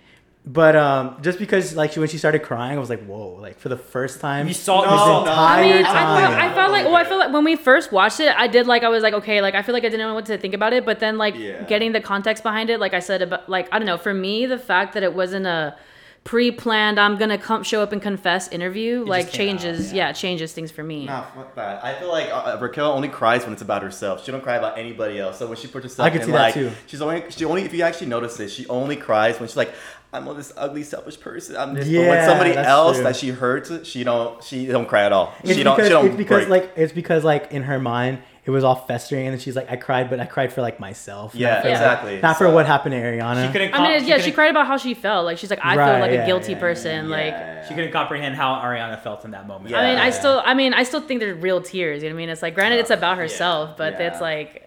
But 0.46 0.76
um, 0.76 1.20
just 1.22 1.40
because 1.40 1.74
like 1.74 1.94
she, 1.94 2.00
when 2.02 2.10
she 2.10 2.18
started 2.18 2.40
crying, 2.44 2.76
I 2.76 2.80
was 2.80 2.90
like, 2.90 3.06
whoa! 3.06 3.38
Like 3.40 3.58
for 3.60 3.70
the 3.70 3.78
first 3.78 4.20
time, 4.20 4.46
You 4.46 4.54
saw- 4.54 4.82
this 4.82 4.90
No, 4.92 5.24
no. 5.24 5.32
entire 5.32 5.60
I 5.60 5.62
mean, 5.64 5.86
I 5.86 5.94
time. 5.94 6.22
felt, 6.22 6.34
I 6.44 6.54
felt 6.54 6.72
like, 6.74 6.86
well, 6.86 6.96
I 6.98 7.04
feel 7.06 7.18
like 7.18 7.32
when 7.32 7.46
we 7.46 7.56
first 7.56 7.94
watched 7.94 8.20
it, 8.20 8.36
I 8.38 8.48
did 8.48 8.68
like, 8.68 8.84
I 8.84 8.90
was 8.90 9.04
like, 9.04 9.14
okay, 9.14 9.40
like 9.42 9.56
I 9.56 9.62
feel 9.62 9.72
like 9.74 9.86
I 9.86 9.90
didn't 9.90 10.06
know 10.06 10.14
what 10.14 10.26
to 10.26 10.38
think 10.38 10.54
about 10.54 10.74
it, 10.74 10.86
but 10.86 11.00
then 11.00 11.18
like 11.18 11.36
Yeah. 11.38 11.64
getting 11.64 11.94
the 11.94 12.02
context 12.02 12.44
behind 12.44 12.70
it, 12.70 12.82
like 12.82 12.94
I 12.94 13.00
said 13.00 13.22
about, 13.22 13.48
like 13.48 13.70
I 13.72 13.80
don't 13.80 13.86
know, 13.86 13.98
for 13.98 14.14
me, 14.14 14.46
the 14.46 14.60
fact 14.60 14.96
that 14.96 15.04
it 15.04 15.14
wasn't 15.16 15.46
a 15.46 15.78
pre-planned, 16.26 17.00
I'm 17.00 17.18
gonna 17.18 17.38
come 17.38 17.64
show 17.64 17.82
up 17.82 17.94
and 17.94 18.02
confess 18.02 18.50
interview, 18.50 19.06
like 19.06 19.30
came 19.32 19.56
out, 19.56 19.62
changes, 19.62 19.94
yeah. 19.94 20.12
changes 20.12 20.52
things 20.52 20.72
for 20.72 20.84
me. 20.84 21.06
Nah, 21.06 21.24
fuck 21.24 21.56
that. 21.56 21.84
I 21.86 21.94
feel 21.96 22.10
like 22.10 22.30
uh, 22.32 22.58
Raquel 22.62 22.92
only 22.92 23.08
cries 23.10 23.44
when 23.46 23.54
it's 23.54 23.62
about 23.62 23.82
herself. 23.82 24.24
She 24.26 24.32
don't 24.32 24.42
cry 24.44 24.56
about 24.56 24.78
anybody 24.78 25.20
else. 25.20 25.40
So 25.40 25.48
when 25.48 25.56
she 25.58 25.68
puts 25.68 25.84
herself 25.86 26.06
I 26.06 26.10
could 26.10 26.22
in 26.22 26.28
see 26.28 26.32
that 26.34 26.54
too. 26.54 26.72
she's 26.88 27.02
only 27.02 27.24
she 27.30 27.46
only 27.46 27.64
if 27.64 27.74
you 27.74 27.84
actually 27.84 28.08
notice 28.08 28.36
this, 28.38 28.54
she 28.54 28.68
only 28.68 28.96
cries 28.98 29.40
when 29.40 29.48
she's 29.48 29.58
like, 29.58 29.74
I'm 30.14 30.28
all 30.28 30.34
this 30.36 30.54
ugly, 30.56 30.84
selfish 30.84 31.20
person. 31.20 31.56
I'm 31.58 31.74
this. 31.74 31.88
but 31.88 31.98
when 31.98 32.26
somebody 32.26 32.56
else 32.56 32.98
true. 32.98 33.04
that 33.04 33.16
she 33.16 33.30
hurts, 33.32 33.72
she 33.88 34.04
don't 34.04 34.44
she 34.44 34.66
don't 34.68 34.88
cry 34.88 35.04
at 35.06 35.12
all. 35.12 35.34
It's 35.44 35.56
she 35.56 35.64
don't 35.64 35.76
because 35.76 35.88
she 35.88 35.94
don't 35.94 36.06
it's 36.08 36.16
because 36.16 36.46
break. 36.46 36.64
like 36.64 36.72
it's 36.76 36.94
because 36.94 37.24
like 37.24 37.52
in 37.52 37.64
her 37.64 37.80
mind 37.80 38.20
it 38.46 38.52
was 38.52 38.66
all 38.66 38.76
festering 38.76 39.26
and 39.26 39.34
then 39.34 39.40
she's 39.40 39.56
like 39.56 39.72
I 39.72 39.78
cried 39.78 40.10
but 40.10 40.20
I 40.20 40.26
cried 40.26 40.52
for 40.52 40.62
like 40.62 40.78
myself. 40.80 41.34
not 41.34 41.40
Yeah, 41.40 41.62
for, 41.62 41.68
like- 41.70 41.78
exactly. 41.78 42.22
not 42.22 42.38
for 42.38 42.46
So- 42.48 42.54
what 42.54 42.66
happened 42.66 42.92
to 42.94 43.00
Ariana. 43.00 43.46
she 43.48 43.52
couldn't. 43.54 43.74
I 43.74 43.82
mean, 43.88 44.00
com- 44.00 44.08
yeah, 44.08 44.18
she 44.18 44.24
couldn't- 44.24 44.36
cried 44.36 44.50
about 44.52 44.68
how 44.68 44.78
she 44.78 44.94
felt. 44.94 45.26
Like 45.26 45.38
she's 45.38 45.50
like, 45.50 45.60
I 45.64 45.76
feel 45.76 46.00
like 46.00 46.12
yeah, 46.12 46.24
a 46.24 46.26
guilty 46.28 46.52
yeah, 46.52 46.60
person. 46.60 47.10
Like, 47.10 47.28
Yeah. 47.34 47.68
She 47.68 47.74
couldn't 47.74 47.94
comprehend 47.94 48.36
how 48.36 48.56
Ariana 48.56 49.02
felt 49.02 49.24
in 49.24 49.32
that 49.32 49.48
moment. 49.48 49.72
Yeah. 49.72 49.80
I 49.80 49.90
mean, 49.92 49.98
I 49.98 50.10
still, 50.10 50.42
I 50.44 50.54
mean, 50.54 50.74
I 50.74 50.84
still 50.84 51.00
think 51.00 51.22
they're 51.22 51.34
real 51.34 51.62
tears. 51.62 52.04
You 52.04 52.10
know 52.10 52.16
what 52.16 52.20
I 52.20 52.24
mean? 52.24 52.30
It's 52.30 52.42
like, 52.42 52.54
granted, 52.56 52.80
it's 52.80 52.90
about 52.92 53.18
herself, 53.18 53.78
but 53.78 53.94
Yeah. 53.94 54.08
it's 54.10 54.20
like, 54.20 54.63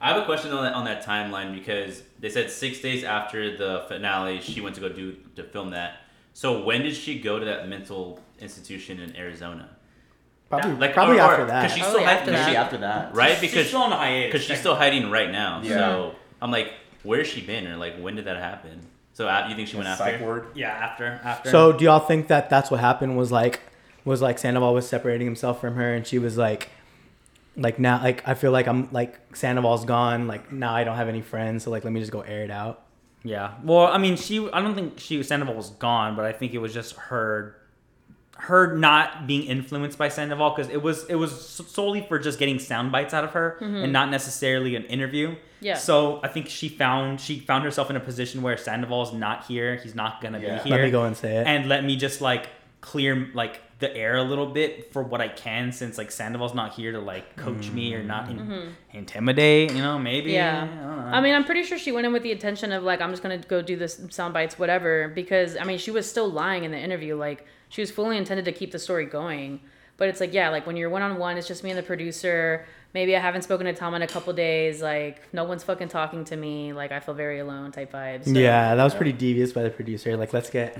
I 0.00 0.08
have 0.12 0.22
a 0.22 0.24
question 0.26 0.52
on 0.52 0.62
that 0.64 0.74
on 0.74 0.84
that 0.84 1.04
timeline 1.04 1.54
because 1.54 2.02
they 2.20 2.28
said 2.28 2.50
six 2.50 2.80
days 2.80 3.02
after 3.04 3.56
the 3.56 3.84
finale, 3.88 4.40
she 4.40 4.60
went 4.60 4.74
to 4.76 4.80
go 4.80 4.88
do 4.88 5.16
to 5.36 5.42
film 5.44 5.70
that. 5.70 5.96
So 6.34 6.62
when 6.62 6.82
did 6.82 6.94
she 6.94 7.18
go 7.18 7.38
to 7.38 7.44
that 7.46 7.68
mental 7.68 8.20
institution 8.40 9.00
in 9.00 9.16
Arizona? 9.16 9.70
probably 10.48 10.72
Like, 10.76 10.94
probably 10.94 11.18
or- 11.18 11.24
or- 11.24 11.30
after 11.32 11.44
that. 11.46 11.62
'cause 11.62 11.72
she's 11.72 11.82
Probably 11.82 12.00
still 12.00 12.08
after 12.08 12.24
hiding, 12.24 12.34
that. 12.34 12.46
Maybe 12.46 12.56
after 12.56 12.76
that. 12.78 13.14
right? 13.14 13.32
She's 13.32 13.50
Because 13.50 13.68
still 13.68 13.82
on 13.82 13.92
a 13.92 13.96
hiatus. 13.98 14.32
because 14.32 14.46
she's 14.46 14.58
still 14.60 14.76
hiding 14.76 15.10
right 15.10 15.30
now. 15.30 15.60
Yeah. 15.62 15.74
So 15.76 16.14
I'm 16.40 16.50
like, 16.50 16.72
where's 17.02 17.26
she 17.26 17.42
been, 17.42 17.66
or 17.66 17.76
like 17.76 17.98
when 17.98 18.16
did 18.16 18.24
that 18.24 18.38
happen? 18.38 18.80
So 19.12 19.28
you 19.50 19.54
think 19.56 19.68
she 19.68 19.76
went 19.76 19.88
Psych 19.98 20.14
after? 20.14 20.24
ward. 20.24 20.46
Yeah, 20.54 20.68
after 20.70 21.20
after. 21.22 21.50
So 21.50 21.72
do 21.72 21.84
y'all 21.84 21.98
think 21.98 22.28
that 22.28 22.48
that's 22.48 22.70
what 22.70 22.80
happened? 22.80 23.18
Was 23.18 23.30
like, 23.30 23.60
was 24.06 24.22
like 24.22 24.38
Sandoval 24.38 24.72
was 24.72 24.88
separating 24.88 25.26
himself 25.26 25.60
from 25.60 25.74
her, 25.74 25.92
and 25.92 26.06
she 26.06 26.18
was 26.18 26.38
like, 26.38 26.70
like 27.58 27.78
now, 27.78 28.00
like 28.02 28.26
I 28.26 28.34
feel 28.34 28.52
like 28.52 28.66
I'm 28.66 28.88
like 28.92 29.36
Sandoval's 29.36 29.84
gone. 29.84 30.26
Like 30.26 30.52
now 30.52 30.74
I 30.74 30.84
don't 30.84 30.96
have 30.96 31.08
any 31.08 31.20
friends, 31.20 31.64
so 31.64 31.70
like 31.70 31.84
let 31.84 31.92
me 31.92 32.00
just 32.00 32.12
go 32.12 32.20
air 32.20 32.44
it 32.44 32.50
out. 32.50 32.84
Yeah. 33.24 33.54
Well, 33.62 33.86
I 33.86 33.98
mean, 33.98 34.16
she. 34.16 34.48
I 34.52 34.60
don't 34.60 34.74
think 34.74 34.98
she 34.98 35.22
Sandoval 35.22 35.54
was 35.54 35.70
gone, 35.70 36.16
but 36.16 36.24
I 36.24 36.32
think 36.32 36.54
it 36.54 36.58
was 36.58 36.72
just 36.72 36.94
her, 36.96 37.56
her 38.36 38.76
not 38.76 39.26
being 39.26 39.42
influenced 39.42 39.98
by 39.98 40.08
Sandoval 40.08 40.50
because 40.50 40.70
it 40.70 40.80
was 40.82 41.04
it 41.06 41.16
was 41.16 41.46
solely 41.46 42.06
for 42.08 42.18
just 42.18 42.38
getting 42.38 42.58
sound 42.58 42.92
bites 42.92 43.12
out 43.12 43.24
of 43.24 43.32
her 43.32 43.58
mm-hmm. 43.60 43.76
and 43.76 43.92
not 43.92 44.10
necessarily 44.10 44.76
an 44.76 44.84
interview. 44.84 45.34
Yeah. 45.60 45.74
So 45.74 46.20
I 46.22 46.28
think 46.28 46.48
she 46.48 46.68
found 46.68 47.20
she 47.20 47.40
found 47.40 47.64
herself 47.64 47.90
in 47.90 47.96
a 47.96 48.00
position 48.00 48.42
where 48.42 48.56
Sandoval's 48.56 49.12
not 49.12 49.46
here. 49.46 49.76
He's 49.76 49.96
not 49.96 50.20
gonna 50.20 50.38
Yeah. 50.38 50.62
be 50.62 50.68
here. 50.68 50.78
Let 50.78 50.84
me 50.84 50.90
go 50.92 51.04
and 51.04 51.16
say 51.16 51.38
it. 51.38 51.46
and 51.46 51.68
let 51.68 51.84
me 51.84 51.96
just 51.96 52.20
like 52.20 52.48
clear 52.80 53.28
like 53.34 53.60
the 53.78 53.94
air 53.94 54.16
a 54.16 54.22
little 54.22 54.46
bit 54.46 54.92
for 54.92 55.02
what 55.02 55.20
I 55.20 55.28
can 55.28 55.70
since 55.70 55.98
like 55.98 56.10
Sandoval's 56.10 56.54
not 56.54 56.74
here 56.74 56.92
to 56.92 56.98
like 56.98 57.36
coach 57.36 57.70
me 57.70 57.94
or 57.94 58.02
not 58.02 58.28
in- 58.28 58.38
mm-hmm. 58.38 58.68
intimidate. 58.92 59.72
You 59.72 59.82
know, 59.82 59.98
maybe. 59.98 60.32
yeah. 60.32 60.64
I 60.64 60.66
don't 60.66 60.96
know. 60.96 61.16
I 61.16 61.20
mean, 61.20 61.34
I'm 61.34 61.44
pretty 61.44 61.62
sure 61.62 61.78
she 61.78 61.92
went 61.92 62.06
in 62.06 62.12
with 62.12 62.22
the 62.24 62.32
intention 62.32 62.72
of 62.72 62.82
like, 62.82 63.00
I'm 63.00 63.10
just 63.10 63.22
gonna 63.22 63.38
go 63.38 63.62
do 63.62 63.76
this 63.76 64.00
sound 64.10 64.34
bites, 64.34 64.58
whatever. 64.58 65.08
Because 65.08 65.56
I 65.56 65.64
mean, 65.64 65.78
she 65.78 65.90
was 65.90 66.08
still 66.08 66.28
lying 66.28 66.64
in 66.64 66.72
the 66.72 66.78
interview. 66.78 67.14
Like, 67.16 67.46
she 67.68 67.80
was 67.80 67.90
fully 67.90 68.16
intended 68.16 68.44
to 68.46 68.52
keep 68.52 68.72
the 68.72 68.78
story 68.78 69.06
going. 69.06 69.60
But 69.96 70.08
it's 70.08 70.20
like, 70.20 70.32
yeah, 70.32 70.48
like 70.50 70.66
when 70.66 70.76
you're 70.76 70.90
one 70.90 71.02
on 71.02 71.18
one, 71.18 71.36
it's 71.36 71.48
just 71.48 71.62
me 71.64 71.70
and 71.70 71.78
the 71.78 71.82
producer. 71.82 72.64
Maybe 72.94 73.14
I 73.14 73.20
haven't 73.20 73.42
spoken 73.42 73.66
to 73.66 73.74
Tom 73.74 73.94
in 73.94 74.02
a 74.02 74.06
couple 74.06 74.32
days. 74.32 74.80
Like, 74.80 75.20
no 75.34 75.44
one's 75.44 75.62
fucking 75.62 75.88
talking 75.88 76.24
to 76.26 76.36
me. 76.36 76.72
Like, 76.72 76.90
I 76.90 77.00
feel 77.00 77.14
very 77.14 77.40
alone. 77.40 77.70
Type 77.72 77.92
vibes. 77.92 78.24
So- 78.24 78.30
yeah, 78.30 78.74
that 78.74 78.82
was 78.84 78.94
pretty 78.94 79.12
devious 79.12 79.52
by 79.52 79.62
the 79.62 79.70
producer. 79.70 80.16
Like 80.16 80.32
let's 80.32 80.50
get, 80.50 80.78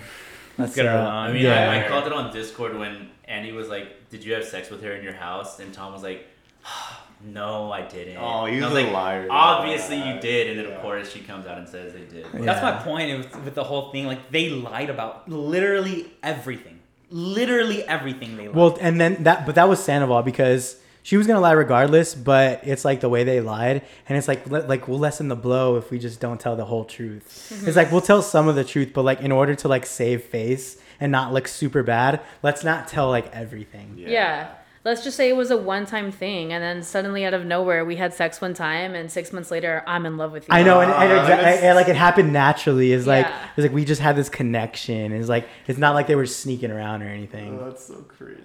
let's 0.58 0.74
get 0.74 0.86
her 0.86 0.92
uh, 0.92 1.02
along. 1.02 1.30
I 1.30 1.32
mean, 1.32 1.42
yeah. 1.44 1.70
I, 1.70 1.84
I 1.84 1.88
called 1.88 2.06
it 2.06 2.12
on 2.12 2.32
Discord 2.32 2.76
when 2.78 3.08
Andy 3.26 3.52
was 3.52 3.68
like, 3.68 4.08
"Did 4.10 4.24
you 4.24 4.34
have 4.34 4.44
sex 4.44 4.70
with 4.70 4.82
her 4.82 4.92
in 4.92 5.02
your 5.04 5.12
house?" 5.14 5.60
And 5.60 5.72
Tom 5.72 5.92
was 5.92 6.02
like, 6.02 6.26
"No, 7.24 7.72
I 7.72 7.82
didn't." 7.82 8.16
Oh, 8.18 8.46
he 8.46 8.56
And 8.56 8.64
I 8.64 8.72
was 8.72 8.84
a 8.84 8.90
liar. 8.90 9.26
Obviously, 9.30 9.96
Yeah. 9.96 10.14
you 10.14 10.20
did, 10.20 10.48
and 10.50 10.58
then 10.58 10.66
Yeah. 10.68 10.76
of 10.76 10.82
course 10.82 11.10
she 11.12 11.20
comes 11.20 11.46
out 11.46 11.58
and 11.58 11.68
says 11.68 11.92
they 11.92 12.00
did. 12.04 12.26
That's 12.32 12.62
my 12.62 12.72
point 12.82 13.18
with, 13.18 13.44
with 13.44 13.54
the 13.54 13.64
whole 13.64 13.90
thing. 13.92 14.06
Like 14.06 14.30
they 14.30 14.50
lied 14.50 14.90
about 14.90 15.28
literally 15.28 16.10
everything. 16.22 16.78
Literally 17.10 17.84
everything 17.84 18.36
they 18.36 18.46
lied. 18.48 18.56
Well, 18.56 18.76
and 18.80 19.00
then 19.00 19.22
that, 19.24 19.46
but 19.46 19.54
that 19.54 19.68
was 19.68 19.82
Sandoval 19.82 20.22
because 20.22 20.76
she 21.08 21.16
was 21.16 21.26
gonna 21.26 21.40
lie 21.40 21.52
regardless. 21.52 22.14
But 22.14 22.60
it's 22.64 22.84
like 22.84 23.00
the 23.00 23.08
way 23.08 23.24
they 23.24 23.40
lied, 23.40 23.82
and 24.08 24.18
it's 24.18 24.28
like 24.28 24.46
le- 24.46 24.66
like 24.72 24.88
we'll 24.88 24.98
lessen 24.98 25.28
the 25.28 25.36
blow 25.36 25.76
if 25.76 25.90
we 25.90 25.98
just 25.98 26.20
don't 26.20 26.38
tell 26.38 26.54
the 26.54 26.66
whole 26.66 26.84
truth. 26.84 27.24
It's 27.66 27.76
like 27.76 27.90
we'll 27.90 28.02
tell 28.12 28.20
some 28.20 28.46
of 28.48 28.56
the 28.56 28.64
truth, 28.64 28.90
but 28.92 29.04
like 29.10 29.20
in 29.22 29.32
order 29.32 29.54
to 29.54 29.68
like 29.68 29.86
save 29.86 30.22
face 30.24 30.76
and 31.00 31.10
not 31.10 31.32
look 31.32 31.48
super 31.48 31.82
bad, 31.82 32.20
let's 32.42 32.62
not 32.62 32.88
tell 32.88 33.08
like 33.08 33.34
everything. 33.34 33.94
Yeah. 33.96 34.48
Let's 34.84 35.02
just 35.04 35.16
say 35.16 35.28
it 35.28 35.36
was 35.36 35.50
a 35.50 35.56
one 35.56 35.86
time 35.86 36.12
thing, 36.12 36.52
and 36.52 36.62
then 36.62 36.82
suddenly 36.82 37.24
out 37.24 37.34
of 37.34 37.44
nowhere, 37.44 37.84
we 37.84 37.96
had 37.96 38.12
sex 38.14 38.40
one 38.40 38.54
time, 38.54 38.94
and 38.94 39.10
six 39.10 39.32
months 39.32 39.50
later, 39.50 39.82
I'm 39.86 40.06
in 40.06 40.16
love 40.16 40.32
with 40.32 40.44
you. 40.44 40.48
I 40.58 40.62
know, 40.62 40.80
and, 40.80 40.90
and, 40.90 41.12
Ah, 41.12 41.16
exa- 41.24 41.26
that's- 41.28 41.62
and, 41.62 41.74
like 41.76 41.88
it 41.88 41.96
happened 41.96 42.32
naturally. 42.32 42.92
It's 42.92 43.06
like 43.06 43.26
Yeah. 43.26 43.48
it's 43.56 43.64
like 43.66 43.72
we 43.72 43.84
just 43.84 44.00
had 44.00 44.14
this 44.16 44.28
connection. 44.28 45.12
It's 45.12 45.28
like 45.28 45.46
it's 45.66 45.78
not 45.78 45.94
like 45.94 46.06
they 46.06 46.14
were 46.14 46.26
sneaking 46.26 46.70
around 46.70 47.02
or 47.02 47.08
anything. 47.08 47.58
Oh, 47.60 47.64
that's 47.66 47.86
so 47.86 47.96
cringe. 48.16 48.38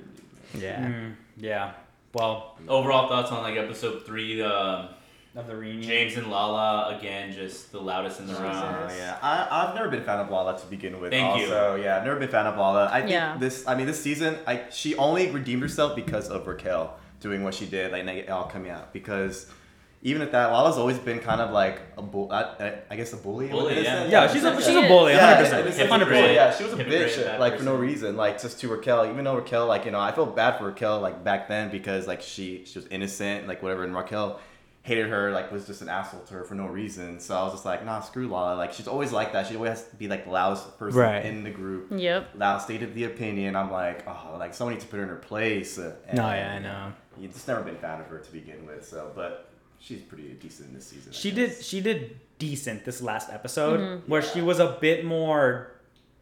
Yeah. 0.57 0.85
Mm, 0.87 1.13
yeah. 1.37 1.71
Well, 2.13 2.57
Overall 2.67 3.07
thoughts 3.07 3.31
on 3.31 3.41
like 3.43 3.57
episode 3.57 4.05
three? 4.05 4.41
Um, 4.41 4.89
of 5.35 5.47
the 5.47 5.55
reunion. 5.55 5.81
James 5.81 6.15
and 6.15 6.29
Lala 6.29 6.95
again, 6.95 7.31
just 7.33 7.71
the 7.71 7.79
loudest 7.79 8.19
in 8.19 8.27
the 8.27 8.33
room. 8.33 8.43
Oh, 8.45 8.87
yeah, 8.95 9.17
I, 9.21 9.47
I've 9.49 9.73
never 9.73 9.89
been 9.89 10.01
a 10.01 10.05
fan 10.05 10.19
of 10.19 10.29
Lala 10.29 10.59
to 10.59 10.65
begin 10.67 10.99
with. 11.01 11.11
Thank 11.11 11.39
you. 11.39 11.45
also. 11.45 11.75
yeah, 11.75 11.97
I've 11.97 12.03
never 12.03 12.19
been 12.19 12.29
a 12.29 12.31
fan 12.31 12.45
of 12.45 12.55
Lala. 12.55 12.87
I 12.91 12.99
think 12.99 13.11
Yeah. 13.11 13.35
this, 13.39 13.67
I 13.67 13.73
mean, 13.75 13.87
this 13.87 13.99
season, 13.99 14.37
I 14.45 14.65
she 14.69 14.95
only 14.95 15.31
redeemed 15.31 15.63
herself 15.63 15.95
because 15.95 16.29
of 16.29 16.45
Raquel 16.45 16.95
doing 17.19 17.43
what 17.43 17.55
she 17.55 17.65
did, 17.65 17.91
like 17.91 18.05
it 18.05 18.29
all 18.29 18.43
coming 18.43 18.69
out 18.69 18.93
because 18.93 19.47
even 20.05 20.21
at 20.21 20.31
that, 20.33 20.51
Lala's 20.51 20.77
always 20.77 20.97
been 20.99 21.19
kind 21.19 21.39
of 21.41 21.51
like 21.51 21.81
a 21.97 22.01
bull. 22.01 22.29
I, 22.31 22.41
I, 22.59 22.73
I 22.91 22.95
guess 22.97 23.13
a 23.13 23.17
bully. 23.17 23.47
Bully, 23.47 23.77
in 23.77 23.83
yeah. 23.85 23.99
sense. 23.99 24.11
Yeah, 24.11 24.27
she's 24.33 24.43
a 24.43 24.55
she's 24.57 24.67
a 24.75 24.81
Yeah. 24.81 24.87
bully, 24.89 25.13
Yeah, 25.13 25.31
100. 25.39 25.39
in 25.39 25.45
a 25.45 25.63
percent 25.63 25.75
sense, 25.75 25.89
100. 25.89 26.05
bully, 26.05 26.21
percent 26.21 26.35
Yeah, 26.35 26.55
she 26.55 26.63
was 26.65 26.73
a 26.73 26.77
bitch, 26.83 27.25
bad 27.25 27.39
like 27.39 27.57
for 27.57 27.63
no 27.63 27.75
reason, 27.75 28.15
like 28.17 28.41
just 28.41 28.59
to 28.59 28.67
Raquel. 28.67 29.09
Even 29.09 29.23
though 29.23 29.35
Raquel, 29.35 29.65
like 29.65 29.85
you 29.85 29.91
know, 29.91 29.99
I 29.99 30.11
feel 30.11 30.25
bad 30.25 30.57
for 30.59 30.65
Raquel, 30.65 30.99
like 30.99 31.23
back 31.23 31.47
then 31.47 31.71
because 31.71 32.05
like 32.07 32.21
she 32.21 32.63
she 32.65 32.77
was 32.79 32.87
innocent, 32.87 33.47
like 33.47 33.63
whatever, 33.63 33.83
and 33.83 33.95
Raquel 33.95 34.39
hated 34.81 35.07
her, 35.07 35.31
like 35.31 35.49
was 35.49 35.65
just 35.65 35.81
an 35.81 35.87
asshole 35.87 36.19
to 36.25 36.33
her 36.33 36.43
for 36.43 36.55
no 36.55 36.65
reason. 36.65 37.17
So 37.21 37.37
I 37.37 37.43
was 37.43 37.53
just 37.53 37.63
like, 37.63 37.85
nah, 37.85 38.01
screw 38.01 38.27
Lala. 38.27 38.57
Like 38.57 38.73
she's 38.73 38.89
always 38.89 39.13
like 39.13 39.31
that. 39.31 39.47
She 39.47 39.55
always 39.55 39.69
has 39.69 39.87
to 39.87 39.95
be 39.95 40.09
like 40.09 40.25
the 40.25 40.31
loudest 40.31 40.77
person 40.77 40.99
Right. 40.99 41.23
in 41.25 41.45
the 41.45 41.49
group. 41.51 41.87
Yep. 41.95 42.31
Loud 42.35 42.57
stated 42.57 42.93
the 42.93 43.05
opinion. 43.05 43.55
I'm 43.55 43.71
like, 43.71 44.05
oh, 44.05 44.35
like 44.37 44.53
somebody 44.53 44.81
to 44.81 44.85
put 44.87 44.97
her 44.97 45.03
in 45.03 45.07
her 45.09 45.15
place. 45.15 45.79
uh, 45.79 45.95
And, 46.09 46.17
No, 46.17 46.27
yeah, 46.27 46.55
I 46.55 46.59
know. 46.59 46.91
You 47.17 47.29
just 47.29 47.47
never 47.47 47.61
been 47.61 47.75
a 47.75 47.79
fan 47.79 48.01
of 48.01 48.07
her 48.07 48.19
to 48.19 48.31
begin 48.33 48.65
with. 48.67 48.85
So, 48.85 49.09
but 49.15 49.47
she's 49.83 50.01
pretty 50.01 50.23
decent 50.41 50.73
this 50.73 50.87
season. 50.87 51.11
I 51.11 51.15
She 51.15 51.31
guess. 51.31 51.57
did 51.57 51.65
she 51.65 51.81
did 51.81 52.17
decent 52.39 52.85
this 52.85 53.01
last 53.01 53.29
episode 53.29 53.79
Mm-hmm. 53.79 54.09
where 54.11 54.21
she 54.21 54.41
was 54.41 54.59
a 54.59 54.77
bit 54.81 55.03
more 55.05 55.69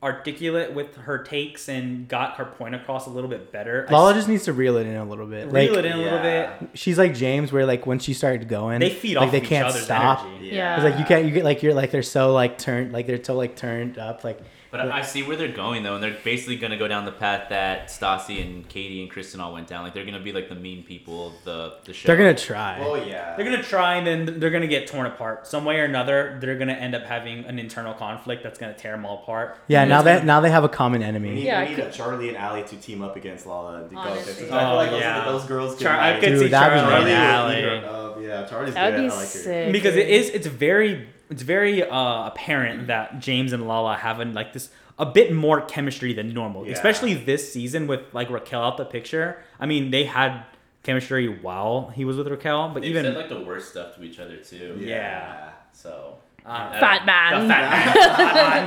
articulate 0.04 0.74
with 0.74 0.95
her 0.97 1.19
takes 1.19 1.69
and 1.69 2.08
got 2.08 2.36
her 2.38 2.45
point 2.45 2.74
across 2.74 3.06
a 3.06 3.10
little 3.12 3.30
bit 3.30 3.52
better. 3.52 3.86
I 3.88 3.93
Lala 3.93 4.12
s- 4.12 4.15
just 4.17 4.28
needs 4.30 4.45
to 4.45 4.54
reel 4.54 4.78
it 4.78 4.88
in 4.88 4.95
a 4.95 5.06
little 5.06 5.28
bit. 5.28 5.52
reel 5.52 5.69
like 5.76 5.78
it 5.78 5.86
in 5.86 5.91
a 5.91 5.97
little 5.97 6.19
bit. 6.19 6.50
she's 6.74 6.97
like 6.97 7.13
James, 7.13 7.52
where 7.52 7.67
like 7.67 7.86
when 7.86 8.00
she 8.00 8.13
started 8.15 8.47
going, 8.50 8.80
They 8.80 8.89
feed 8.89 9.15
like 9.17 9.28
off 9.28 9.32
they 9.32 9.41
each 9.41 9.47
can't 9.50 9.67
other's 9.67 9.84
stop. 9.84 10.26
energy. 10.26 10.47
Yeah. 10.47 10.76
It's 10.76 10.84
like 10.84 10.97
you 11.00 11.06
can't. 11.06 11.26
You 11.26 11.32
get 11.32 11.43
like 11.43 11.62
you're 11.62 11.76
like 11.76 11.91
they're 11.91 12.02
so 12.02 12.34
like 12.34 12.58
turned 12.58 12.91
like 12.93 13.06
they're 13.06 13.24
so 13.24 13.36
like 13.36 13.56
turned 13.56 13.97
up 14.00 14.24
like. 14.24 14.39
But 14.71 14.79
I 14.89 14.99
I 14.99 15.01
see 15.01 15.21
where 15.23 15.36
they're 15.36 15.49
going 15.51 15.84
though, 15.84 15.95
and 15.95 16.03
they're 16.03 16.15
basically 16.23 16.55
gonna 16.55 16.77
go 16.77 16.88
down 16.88 17.03
the 17.05 17.12
path 17.12 17.49
that 17.49 17.88
Stassi 17.89 18.41
and 18.41 18.67
Katie 18.69 19.01
and 19.01 19.12
Kristen 19.12 19.41
all 19.41 19.51
went 19.53 19.67
down. 19.67 19.84
Like 19.84 19.93
they're 19.93 20.05
gonna 20.05 20.21
be 20.21 20.31
like 20.31 20.47
the 20.47 20.55
mean 20.55 20.84
people 20.84 21.27
of 21.27 21.34
the 21.43 21.73
the 21.84 21.93
show. 21.93 22.07
They're 22.07 22.15
gonna 22.17 22.34
try. 22.34 22.79
Oh 22.81 22.95
yeah. 22.95 23.36
They're 23.36 23.43
gonna 23.43 23.62
try 23.62 23.95
and 23.95 24.07
then 24.07 24.39
they're 24.39 24.49
gonna 24.49 24.67
get 24.67 24.88
torn 24.88 25.05
apart 25.07 25.45
some 25.45 25.65
way 25.65 25.79
or 25.79 25.84
another. 25.84 26.38
They're 26.39 26.57
gonna 26.57 26.73
end 26.73 26.95
up 26.95 27.03
having 27.03 27.43
an 27.45 27.60
internal 27.60 27.93
conflict 27.93 28.43
that's 28.43 28.57
gonna 28.57 28.73
tear 28.73 28.93
them 28.93 29.05
all 29.05 29.23
apart. 29.23 29.57
yeah, 29.67 29.81
And 29.81 29.89
now 29.89 30.01
that 30.03 30.13
gonna- 30.19 30.25
now 30.25 30.39
they 30.39 30.49
have 30.51 30.63
a 30.63 30.69
common 30.69 31.01
We 31.01 31.05
enemy. 31.07 31.29
need, 31.31 31.43
Yeah, 31.45 31.63
we 31.63 31.69
need 31.71 31.79
I 31.79 31.81
could- 31.84 31.93
Charlie 31.93 32.29
and 32.29 32.38
Allie 32.38 32.63
to 32.63 32.75
team 32.77 33.01
up 33.01 33.15
against 33.17 33.45
Lala 33.45 33.81
and 33.81 33.89
to 33.89 33.95
go 33.95 34.01
against 34.01 34.27
Honestly. 34.29 34.45
I 34.45 34.49
feel 34.49 34.57
Oh, 34.57 34.75
like 34.75 34.89
those, 34.91 34.97
oh, 35.01 35.03
yeah. 35.03 35.25
those 35.25 35.43
girls 35.45 35.75
could 35.75 35.84
Char- 35.88 35.99
I 35.99 36.12
like, 36.12 36.19
could 36.21 36.29
Dude, 36.29 36.39
see 36.39 36.47
that'd 36.47 36.79
Charlie 36.79 36.79
and 36.79 36.89
Charlie 36.89 37.13
Allie. 37.13 37.55
will 37.65 37.77
eat 37.77 37.81
her 37.84 37.89
up. 37.89 38.17
Yeah, 38.21 38.45
Charlie's 38.47 38.73
That'd 38.73 38.95
good. 38.95 39.01
be 39.07 39.12
I 39.12 39.15
like 39.15 39.19
her. 39.19 39.25
sick. 39.25 39.71
because 39.73 39.95
it 39.97 40.07
is 40.07 40.29
it's 40.29 40.47
very 40.47 41.07
it's 41.32 41.41
very 41.41 41.84
uh, 41.84 42.28
apparent 42.28 42.88
that 42.88 43.20
James 43.20 43.52
and 43.54 43.67
Lala 43.67 43.96
have 43.98 44.20
an, 44.20 44.34
like 44.34 44.54
this 44.54 44.70
a 45.00 45.06
bit 45.06 45.34
more 45.34 45.62
chemistry 45.62 46.13
than 46.13 46.34
normal, 46.34 46.67
Yeah. 46.67 46.74
especially 46.74 47.13
this 47.15 47.52
season 47.52 47.88
with 47.88 48.02
like 48.13 48.30
Raquel 48.30 48.62
out 48.63 48.78
the 48.78 48.86
picture. 48.86 49.38
I 49.60 49.65
mean, 49.65 49.89
they 49.89 50.04
had 50.04 50.44
chemistry 50.84 51.28
while 51.28 51.91
he 51.96 52.06
was 52.06 52.17
with 52.17 52.28
Raquel, 52.28 52.70
but 52.70 52.82
They've 52.82 52.91
even 52.91 53.06
said 53.06 53.15
like 53.15 53.30
the 53.30 53.39
worst 53.44 53.70
stuff 53.72 53.96
to 53.96 54.04
each 54.04 54.20
other 54.20 54.38
too. 54.38 54.78
Yeah. 54.80 55.50
So 55.74 56.17
Uh, 56.46 56.80
Fat 56.80 57.06
man. 57.06 57.44
the 57.44 57.48
fat 57.54 57.96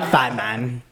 man. 0.01 0.11
Fat 0.11 0.37
man. 0.37 0.83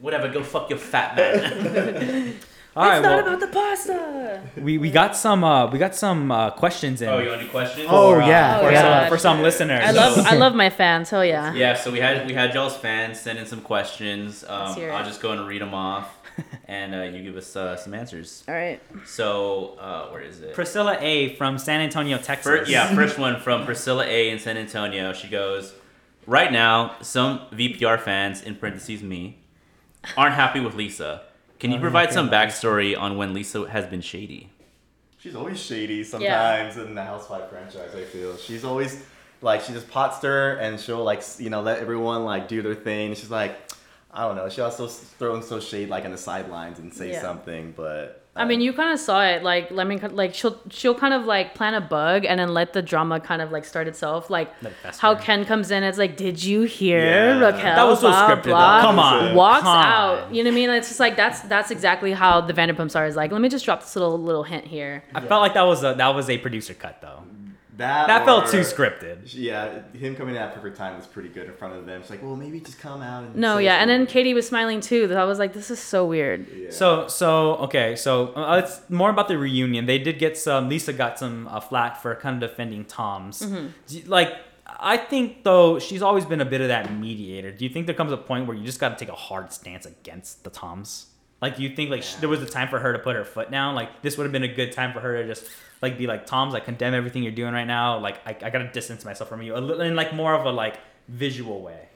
whatever, 0.00 0.28
go 0.28 0.42
fuck 0.42 0.68
your 0.70 0.78
fat 0.78 1.16
man. 1.16 2.34
All 2.74 2.84
right, 2.84 2.96
it's 2.98 3.04
not 3.04 3.24
well, 3.24 3.34
about 3.34 3.40
the 3.40 3.46
pasta. 3.48 4.42
we, 4.56 4.78
we 4.78 4.90
got 4.90 5.14
some 5.14 5.44
uh, 5.44 5.70
we 5.70 5.78
got 5.78 5.94
some 5.94 6.30
uh, 6.30 6.50
questions 6.50 7.02
in. 7.02 7.08
oh, 7.08 7.18
you 7.18 7.28
want 7.28 7.40
to 7.40 7.46
do 7.46 7.50
questions? 7.50 7.86
Oh, 7.90 8.14
for, 8.14 8.22
uh, 8.22 8.26
yeah, 8.26 8.60
for, 8.60 8.70
yeah. 8.72 9.00
some, 9.00 9.08
for 9.10 9.18
some 9.18 9.42
listeners. 9.42 9.82
I 9.84 9.90
love 9.90 10.18
I 10.18 10.36
love 10.36 10.54
my 10.54 10.70
fans. 10.80 11.10
Hell 11.10 11.24
yeah. 11.24 11.52
Yeah, 11.52 11.74
so 11.74 11.90
we 11.90 12.00
had 12.00 12.26
we 12.26 12.32
had 12.32 12.54
y'all's 12.54 12.76
fans 12.76 13.20
send 13.20 13.38
in 13.38 13.44
some 13.44 13.60
questions. 13.60 14.42
Um, 14.48 14.66
Let's 14.66 14.76
hear 14.76 14.88
it. 14.88 14.92
I'll 14.92 15.04
just 15.04 15.20
go 15.20 15.32
and 15.32 15.46
read 15.46 15.60
them 15.60 15.74
off, 15.74 16.16
and 16.64 16.94
uh, 16.94 17.02
you 17.02 17.22
give 17.22 17.36
us 17.36 17.54
uh, 17.54 17.76
some 17.76 17.92
answers. 17.92 18.42
All 18.48 18.54
right. 18.54 18.80
So 19.04 19.76
uh, 19.78 20.08
where 20.08 20.22
is 20.22 20.40
it? 20.40 20.54
Priscilla 20.54 20.96
A 20.98 21.36
from 21.36 21.58
San 21.58 21.82
Antonio, 21.82 22.16
Texas. 22.16 22.44
Fir- 22.44 22.64
yeah, 22.70 22.86
first 22.94 23.18
one 23.18 23.38
from 23.38 23.66
Priscilla 23.66 24.06
A 24.06 24.30
in 24.30 24.38
San 24.38 24.56
Antonio. 24.56 25.12
She 25.12 25.28
goes, 25.28 25.74
Right 26.26 26.50
now, 26.50 26.96
some 27.02 27.40
VPR 27.52 28.00
fans, 28.00 28.42
in 28.42 28.54
parentheses 28.54 29.02
me, 29.02 29.40
aren't 30.16 30.36
happy 30.36 30.60
with 30.60 30.74
Lisa. 30.74 31.22
Can 31.62 31.70
you 31.70 31.76
Oh, 31.78 31.80
provide 31.80 32.12
some 32.12 32.28
backstory 32.28 32.98
on 32.98 33.16
when 33.16 33.32
Lisa 33.34 33.68
has 33.68 33.86
been 33.86 34.00
shady? 34.00 34.50
She's 35.20 35.36
always 35.36 35.60
shady 35.62 36.02
sometimes 36.02 36.76
in 36.76 36.96
the 36.96 37.04
Housewife 37.04 37.48
franchise. 37.50 37.94
I 37.94 38.02
feel 38.02 38.36
she's 38.36 38.64
always 38.64 39.04
like 39.42 39.60
she 39.60 39.72
just 39.72 39.88
pot 39.88 40.12
stir 40.12 40.56
and 40.60 40.80
she'll 40.80 41.04
like 41.04 41.22
you 41.38 41.50
know 41.50 41.62
let 41.62 41.78
everyone 41.78 42.24
like 42.24 42.48
do 42.48 42.62
their 42.62 42.74
thing. 42.74 43.14
She's 43.14 43.30
like 43.30 43.56
I 44.12 44.26
don't 44.26 44.36
know. 44.36 44.48
She 44.48 44.60
also 44.60 44.86
throwing 44.88 45.42
so 45.42 45.58
shade 45.60 45.88
like 45.88 46.04
on 46.04 46.10
the 46.10 46.18
sidelines 46.18 46.78
and 46.78 46.92
say 46.92 47.12
Yeah. 47.12 47.22
something, 47.22 47.72
but 47.76 48.18
I 48.34 48.46
mean, 48.46 48.60
um, 48.60 48.62
you 48.62 48.72
kind 48.72 48.90
of 48.94 48.98
saw 48.98 49.22
it. 49.24 49.42
Like, 49.42 49.70
let 49.70 49.86
me 49.86 49.98
like 49.98 50.34
she'll 50.34 50.58
she'll 50.70 50.94
kind 50.94 51.12
of 51.12 51.26
like 51.26 51.54
plant 51.54 51.76
a 51.76 51.82
bug 51.82 52.24
and 52.24 52.40
then 52.40 52.54
let 52.54 52.72
the 52.72 52.80
drama 52.80 53.20
kind 53.20 53.42
of 53.42 53.52
like 53.52 53.64
start 53.66 53.88
itself. 53.88 54.30
Like 54.30 54.50
Let 54.62 54.72
it 54.72 54.76
fester. 54.82 55.00
how 55.02 55.14
Ken 55.16 55.44
comes 55.44 55.70
in, 55.70 55.82
it's 55.82 55.98
like, 55.98 56.16
did 56.16 56.42
you 56.42 56.62
hear 56.62 56.98
Yeah. 57.04 57.38
Raquel? 57.40 57.74
That 57.76 57.84
was 57.84 58.00
so 58.00 58.08
blah, 58.08 58.28
scripted, 58.30 58.42
though. 58.44 58.50
blah, 58.52 58.80
Come 58.80 58.98
on. 58.98 59.34
walks 59.34 59.60
Come 59.64 59.76
on. 59.76 59.84
out. 59.86 60.34
You 60.34 60.44
know 60.44 60.48
what 60.50 60.54
I 60.54 60.56
mean? 60.56 60.70
It's 60.70 60.88
just 60.88 61.00
like 61.00 61.16
that's 61.16 61.40
that's 61.42 61.70
exactly 61.70 62.12
how 62.12 62.40
the 62.40 62.54
Vanderpumps 62.54 62.96
are. 62.96 63.06
Is 63.06 63.16
like, 63.16 63.32
let 63.32 63.40
me 63.42 63.50
just 63.50 63.64
drop 63.66 63.80
this 63.80 63.94
little 63.96 64.18
little 64.18 64.44
hint 64.44 64.66
here. 64.66 65.04
I 65.14 65.20
felt 65.20 65.42
like 65.42 65.52
that 65.54 65.62
was 65.66 65.84
a 65.84 65.94
that 65.94 66.14
was 66.14 66.30
a 66.30 66.38
producer 66.38 66.72
cut 66.74 67.00
though. 67.02 67.22
That 67.82 68.06
That 68.06 68.24
felt 68.24 68.48
too 68.48 68.60
scripted. 68.60 69.32
Yeah, 69.34 69.82
him 69.92 70.14
coming 70.16 70.34
in 70.34 70.40
at 70.40 70.54
perfect 70.54 70.76
time 70.76 70.96
was 70.96 71.06
pretty 71.06 71.28
good 71.28 71.46
in 71.46 71.54
front 71.54 71.74
of 71.74 71.84
them. 71.86 72.00
It's 72.00 72.10
like, 72.10 72.22
well, 72.22 72.36
maybe 72.36 72.60
just 72.60 72.78
come 72.78 73.02
out 73.02 73.24
and 73.24 73.36
No, 73.36 73.58
yeah, 73.58 73.76
and 73.76 73.90
then. 73.90 74.06
Katie 74.06 74.34
was 74.34 74.46
smiling 74.46 74.80
too. 74.80 75.12
I 75.14 75.24
was 75.24 75.38
like, 75.38 75.52
this 75.52 75.70
is 75.70 75.78
so 75.78 76.06
weird. 76.06 76.46
Yeah. 76.54 76.70
So 76.70 77.08
so 77.08 77.56
okay, 77.56 77.96
so 77.96 78.34
uh, 78.34 78.60
it's 78.62 78.80
more 78.88 79.10
about 79.10 79.28
the 79.28 79.38
reunion. 79.38 79.86
They 79.86 79.98
did 79.98 80.18
get 80.18 80.36
some. 80.36 80.68
Lisa 80.68 80.92
got 80.92 81.18
some 81.18 81.48
uh, 81.48 81.60
flack 81.60 81.96
for 81.96 82.14
kind 82.14 82.42
of 82.42 82.50
defending 82.50 82.84
Tom's. 82.84 83.42
Mm-hmm. 83.42 84.10
Like 84.10 84.36
I 84.66 84.96
think 84.96 85.44
though 85.44 85.78
she's 85.78 86.02
always 86.02 86.24
been 86.24 86.40
a 86.40 86.44
bit 86.44 86.60
of 86.60 86.68
that 86.68 86.92
mediator. 86.92 87.52
Do 87.52 87.64
you 87.64 87.70
think 87.70 87.86
there 87.86 87.94
comes 87.94 88.12
a 88.12 88.16
point 88.16 88.46
where 88.46 88.56
you 88.56 88.64
just 88.64 88.80
got 88.80 88.96
to 88.96 89.04
take 89.04 89.12
a 89.12 89.16
hard 89.16 89.52
stance 89.52 89.86
against 89.86 90.44
the 90.44 90.50
Toms? 90.50 91.06
Like 91.40 91.56
do 91.56 91.62
you 91.62 91.74
think 91.74 91.90
like 91.90 92.02
sh 92.02 92.14
there 92.14 92.28
was 92.28 92.42
a 92.42 92.46
time 92.46 92.68
for 92.68 92.78
her 92.78 92.92
to 92.92 92.98
put 92.98 93.16
her 93.16 93.24
foot 93.24 93.50
down? 93.50 93.74
Like 93.74 94.02
this 94.02 94.16
would 94.16 94.24
have 94.24 94.32
been 94.32 94.44
a 94.44 94.54
good 94.54 94.72
time 94.72 94.92
for 94.92 95.00
her 95.00 95.22
to 95.22 95.26
just 95.26 95.46
like 95.82 95.98
be 95.98 96.06
like 96.06 96.26
Tom's. 96.26 96.54
I 96.54 96.60
condemn 96.60 96.94
everything 96.94 97.22
you're 97.22 97.32
doing 97.32 97.52
right 97.52 97.66
now. 97.66 97.98
Like 97.98 98.20
I, 98.26 98.30
I 98.46 98.50
gotta 98.50 98.70
distance 98.72 99.04
myself 99.04 99.28
from 99.28 99.42
you 99.42 99.56
a 99.56 99.58
little 99.58 99.82
in 99.82 99.94
like 99.96 100.14
more 100.14 100.34
of 100.34 100.46
a 100.46 100.50
like 100.50 100.78
visual 101.08 101.60
way. 101.60 101.88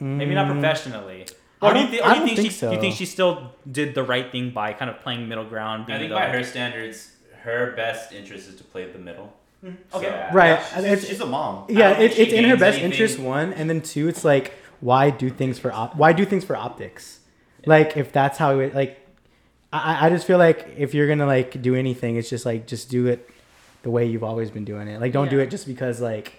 Maybe 0.00 0.34
not 0.34 0.46
hmm. 0.46 0.52
professionally. 0.54 1.26
Or 1.62 1.68
I 1.68 1.72
do 1.74 1.78
you, 1.80 1.84
don't- 1.84 1.92
thi- 1.92 2.00
or 2.00 2.04
I 2.04 2.08
do 2.08 2.14
you 2.14 2.18
don't 2.20 2.26
think, 2.26 2.38
think 2.38 2.52
she, 2.52 2.60
do 2.66 2.72
you 2.72 2.80
think 2.80 2.94
she 2.96 3.06
still 3.06 3.52
did 3.70 3.94
the 3.94 4.02
right 4.02 4.32
thing 4.32 4.50
by 4.50 4.72
kind 4.72 4.90
of 4.90 5.00
playing 5.00 5.28
middle 5.28 5.44
ground? 5.44 5.84
I 5.92 5.98
think 5.98 6.08
the, 6.08 6.14
by 6.14 6.24
like- 6.24 6.34
her 6.34 6.44
standards, 6.44 7.12
her 7.42 7.72
best 7.76 8.12
interest 8.12 8.48
is 8.48 8.56
to 8.56 8.64
play 8.64 8.90
the 8.90 8.98
middle. 8.98 9.32
Mm-hmm. 9.64 9.96
Okay. 9.96 10.06
Yeah. 10.06 10.30
Right. 10.34 10.58
She's, 10.74 10.84
It's- 10.84 11.06
she's 11.06 11.20
a 11.20 11.26
mom. 11.26 11.66
Yeah, 11.68 11.92
don't 11.92 12.02
it, 12.02 12.18
it's 12.18 12.32
in 12.32 12.44
her 12.44 12.56
best 12.56 12.78
anything. 12.78 12.92
interest. 12.92 13.18
One, 13.18 13.52
and 13.52 13.68
then 13.68 13.82
two, 13.82 14.08
it's 14.08 14.24
like 14.24 14.54
why 14.80 15.10
do 15.10 15.28
things 15.28 15.58
for 15.58 15.70
op- 15.72 15.96
why 15.96 16.12
do 16.14 16.24
things 16.24 16.44
for 16.44 16.56
optics? 16.56 17.20
Like 17.66 17.96
if 17.96 18.10
that's 18.10 18.38
how 18.38 18.58
it 18.58 18.74
like, 18.74 18.99
I 19.72 20.06
I 20.06 20.10
just 20.10 20.26
feel 20.26 20.38
like 20.38 20.74
if 20.76 20.94
you're 20.94 21.08
gonna 21.08 21.26
like 21.26 21.60
do 21.62 21.74
anything, 21.74 22.16
it's 22.16 22.28
just 22.28 22.46
like 22.46 22.66
just 22.66 22.90
do 22.90 23.06
it 23.06 23.28
the 23.82 23.90
way 23.90 24.06
you've 24.06 24.24
always 24.24 24.50
been 24.50 24.64
doing 24.64 24.88
it. 24.88 25.00
Like 25.00 25.12
don't 25.12 25.30
do 25.30 25.38
it 25.38 25.50
just 25.50 25.66
because 25.66 26.00
like 26.00 26.34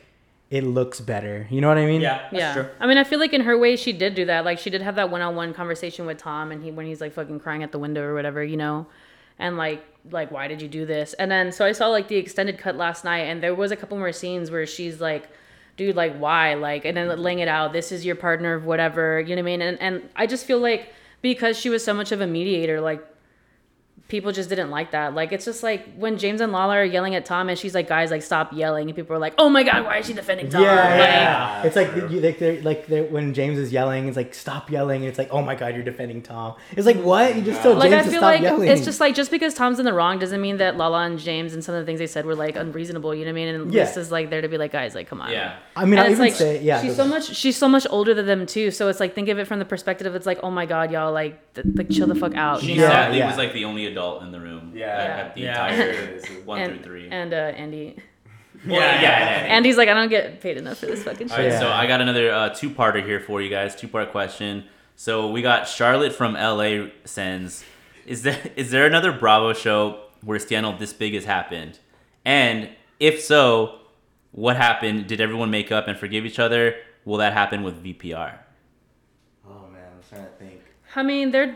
it 0.49 0.63
looks 0.63 0.99
better. 0.99 1.47
You 1.49 1.61
know 1.61 1.69
what 1.69 1.77
I 1.77 1.85
mean? 1.85 2.01
Yeah, 2.01 2.27
that's 2.29 2.33
yeah. 2.33 2.53
true. 2.53 2.67
I 2.79 2.85
mean, 2.85 2.97
I 2.97 3.05
feel 3.05 3.19
like 3.19 3.31
in 3.33 3.41
her 3.41 3.57
way, 3.57 3.77
she 3.77 3.93
did 3.93 4.15
do 4.15 4.25
that. 4.25 4.43
Like, 4.43 4.59
she 4.59 4.69
did 4.69 4.81
have 4.81 4.95
that 4.95 5.09
one-on-one 5.09 5.53
conversation 5.53 6.05
with 6.05 6.17
Tom, 6.17 6.51
and 6.51 6.61
he 6.61 6.71
when 6.71 6.85
he's 6.85 6.99
like 6.99 7.13
fucking 7.13 7.39
crying 7.39 7.63
at 7.63 7.71
the 7.71 7.79
window 7.79 8.03
or 8.03 8.13
whatever, 8.13 8.43
you 8.43 8.57
know, 8.57 8.85
and 9.39 9.57
like 9.57 9.83
like 10.11 10.29
why 10.29 10.47
did 10.47 10.61
you 10.61 10.67
do 10.67 10.85
this? 10.85 11.13
And 11.13 11.31
then 11.31 11.51
so 11.51 11.65
I 11.65 11.71
saw 11.71 11.87
like 11.87 12.09
the 12.09 12.17
extended 12.17 12.57
cut 12.57 12.75
last 12.75 13.05
night, 13.05 13.21
and 13.21 13.41
there 13.41 13.55
was 13.55 13.71
a 13.71 13.75
couple 13.75 13.97
more 13.97 14.11
scenes 14.11 14.51
where 14.51 14.65
she's 14.65 14.99
like. 15.01 15.29
Dude, 15.77 15.95
like 15.95 16.15
why? 16.17 16.55
Like, 16.55 16.83
and 16.83 16.95
then 16.95 17.07
laying 17.17 17.39
it 17.39 17.47
out. 17.47 17.71
This 17.71 17.93
is 17.93 18.05
your 18.05 18.15
partner 18.15 18.53
of 18.53 18.65
whatever. 18.65 19.21
You 19.21 19.35
know 19.35 19.41
what 19.41 19.47
I 19.47 19.57
mean? 19.57 19.61
And 19.61 19.81
and 19.81 20.09
I 20.17 20.27
just 20.27 20.45
feel 20.45 20.59
like 20.59 20.93
because 21.21 21.57
she 21.57 21.69
was 21.69 21.83
so 21.83 21.93
much 21.93 22.11
of 22.11 22.19
a 22.19 22.27
mediator, 22.27 22.81
like 22.81 23.01
people 24.11 24.33
just 24.33 24.49
didn't 24.49 24.69
like 24.69 24.91
that. 24.91 25.15
Like 25.15 25.31
it's 25.31 25.45
just 25.45 25.63
like 25.63 25.95
when 25.95 26.17
James 26.17 26.41
and 26.41 26.51
Lala 26.51 26.75
are 26.75 26.83
yelling 26.85 27.15
at 27.15 27.25
Tom, 27.25 27.47
and 27.47 27.57
she's 27.57 27.73
like, 27.73 27.87
"Guys, 27.87 28.11
like 28.11 28.21
stop 28.21 28.51
yelling," 28.51 28.89
and 28.89 28.95
people 28.95 29.15
are 29.15 29.19
like, 29.19 29.33
"Oh 29.37 29.47
my 29.49 29.63
god, 29.63 29.85
why 29.85 29.97
is 29.99 30.05
she 30.05 30.13
defending 30.13 30.49
Tom?" 30.49 30.61
Yeah, 30.61 30.75
Like, 30.75 30.99
yeah. 30.99 31.63
It's 31.63 31.75
like 31.77 31.95
you, 32.11 32.19
like 32.19 32.37
they're 32.37 32.61
like 32.61 32.87
they're, 32.87 33.05
when 33.05 33.33
James 33.33 33.57
is 33.57 33.71
yelling, 33.71 34.09
it's 34.09 34.17
like 34.17 34.33
stop 34.33 34.69
yelling. 34.69 35.03
It's 35.05 35.17
like 35.17 35.29
oh 35.31 35.41
my 35.41 35.55
god, 35.55 35.75
you're 35.75 35.83
defending 35.83 36.21
Tom. 36.21 36.55
It's 36.75 36.85
like 36.85 36.97
what 36.97 37.35
you 37.35 37.41
just 37.41 37.63
told 37.63 37.77
like 37.77 37.89
James 37.89 38.01
I 38.01 38.03
to 38.03 38.11
feel 38.11 38.19
stop 38.19 38.31
like 38.31 38.41
yelling. 38.41 38.67
it's 38.69 38.83
just 38.83 38.99
like 38.99 39.15
just 39.15 39.31
because 39.31 39.53
Tom's 39.53 39.79
in 39.79 39.85
the 39.85 39.93
wrong 39.93 40.19
doesn't 40.19 40.41
mean 40.41 40.57
that 40.57 40.75
Lala 40.75 41.05
and 41.05 41.17
James 41.17 41.53
and 41.53 41.63
some 41.63 41.73
of 41.73 41.81
the 41.81 41.85
things 41.85 41.99
they 41.99 42.07
said 42.07 42.25
were 42.25 42.35
like 42.35 42.57
unreasonable. 42.57 43.15
You 43.15 43.23
know 43.23 43.31
what 43.31 43.39
I 43.39 43.45
mean? 43.45 43.55
And 43.55 43.73
Yeah. 43.73 43.85
Lisa's 43.85 44.11
like 44.11 44.29
there 44.29 44.41
to 44.41 44.49
be 44.49 44.57
like, 44.57 44.73
guys, 44.73 44.93
like 44.93 45.07
come 45.07 45.21
on. 45.21 45.31
Yeah. 45.31 45.55
I 45.77 45.85
mean, 45.85 45.93
And 45.93 46.01
I'll 46.01 46.05
it's 46.07 46.11
even 46.19 46.25
like 46.25 46.33
say 46.35 46.61
yeah. 46.61 46.81
she's 46.81 46.97
so 46.97 47.07
much 47.07 47.33
she's 47.33 47.55
so 47.55 47.69
much 47.69 47.87
older 47.89 48.13
than 48.13 48.25
them 48.25 48.45
too. 48.45 48.71
So 48.71 48.89
it's 48.89 48.99
like 48.99 49.15
think 49.15 49.29
of 49.29 49.39
it 49.39 49.47
from 49.47 49.59
the 49.59 49.65
perspective 49.65 50.05
of 50.05 50.15
it's 50.15 50.25
like 50.25 50.39
oh 50.43 50.51
my 50.51 50.65
god, 50.65 50.91
y'all 50.91 51.13
like 51.13 51.53
th- 51.53 51.65
like 51.75 51.89
chill 51.89 52.07
the 52.07 52.15
fuck 52.15 52.35
out. 52.35 52.59
She 52.59 52.73
you 52.73 52.75
know? 52.75 52.83
Yeah, 52.83 52.89
sadly 52.89 53.19
yeah. 53.19 53.27
was 53.27 53.37
like 53.37 53.53
the 53.53 53.63
only 53.63 53.85
adult 53.85 54.00
in 54.23 54.31
the 54.31 54.39
room. 54.39 54.73
Yeah. 54.75 54.85
At, 54.87 55.09
at 55.19 55.35
the 55.35 55.41
Yeah. 55.41 55.67
entire 55.71 56.19
one 56.45 56.59
and, 56.61 56.73
through 56.73 56.83
three. 56.83 57.09
and 57.09 57.33
uh, 57.33 57.37
Andy. 57.63 57.97
Well, 58.67 58.79
yeah, 58.79 59.01
yeah. 59.01 59.55
Andy's 59.55 59.75
like 59.75 59.89
I 59.89 59.95
don't 59.95 60.09
get 60.09 60.39
paid 60.39 60.57
enough 60.57 60.77
for 60.77 60.85
this 60.85 61.01
fucking 61.01 61.31
All 61.31 61.37
shit. 61.37 61.51
right, 61.53 61.59
so 61.59 61.67
I 61.71 61.87
got 61.87 61.99
another 61.99 62.31
uh, 62.31 62.49
two-parter 62.49 63.03
here 63.03 63.19
for 63.19 63.41
you 63.41 63.49
guys. 63.49 63.75
Two-part 63.75 64.11
question. 64.11 64.65
So 64.95 65.31
we 65.31 65.41
got 65.41 65.67
Charlotte 65.67 66.13
from 66.13 66.33
LA 66.35 66.89
sends, 67.03 67.63
is 68.05 68.21
there 68.21 68.37
is 68.55 68.69
there 68.69 68.85
another 68.85 69.11
Bravo 69.13 69.53
show 69.53 70.01
where 70.23 70.37
a 70.37 70.39
scandal 70.39 70.73
this 70.77 70.93
big 70.93 71.15
has 71.15 71.25
happened? 71.25 71.79
And 72.23 72.69
if 72.99 73.19
so, 73.21 73.79
What 74.31 74.57
happened? 74.57 75.07
Did 75.07 75.19
everyone 75.21 75.49
make 75.49 75.71
up 75.71 75.87
and 75.87 75.97
forgive 75.97 76.23
each 76.25 76.37
other? 76.37 76.75
Will 77.03 77.17
that 77.17 77.33
happen 77.33 77.63
with 77.63 77.83
VPR? 77.83 78.37
Oh 79.49 79.67
man, 79.73 79.87
I'm 79.95 80.03
trying 80.07 80.25
to 80.25 80.31
think. 80.37 80.61
I 80.95 81.01
mean, 81.01 81.31
they're. 81.31 81.55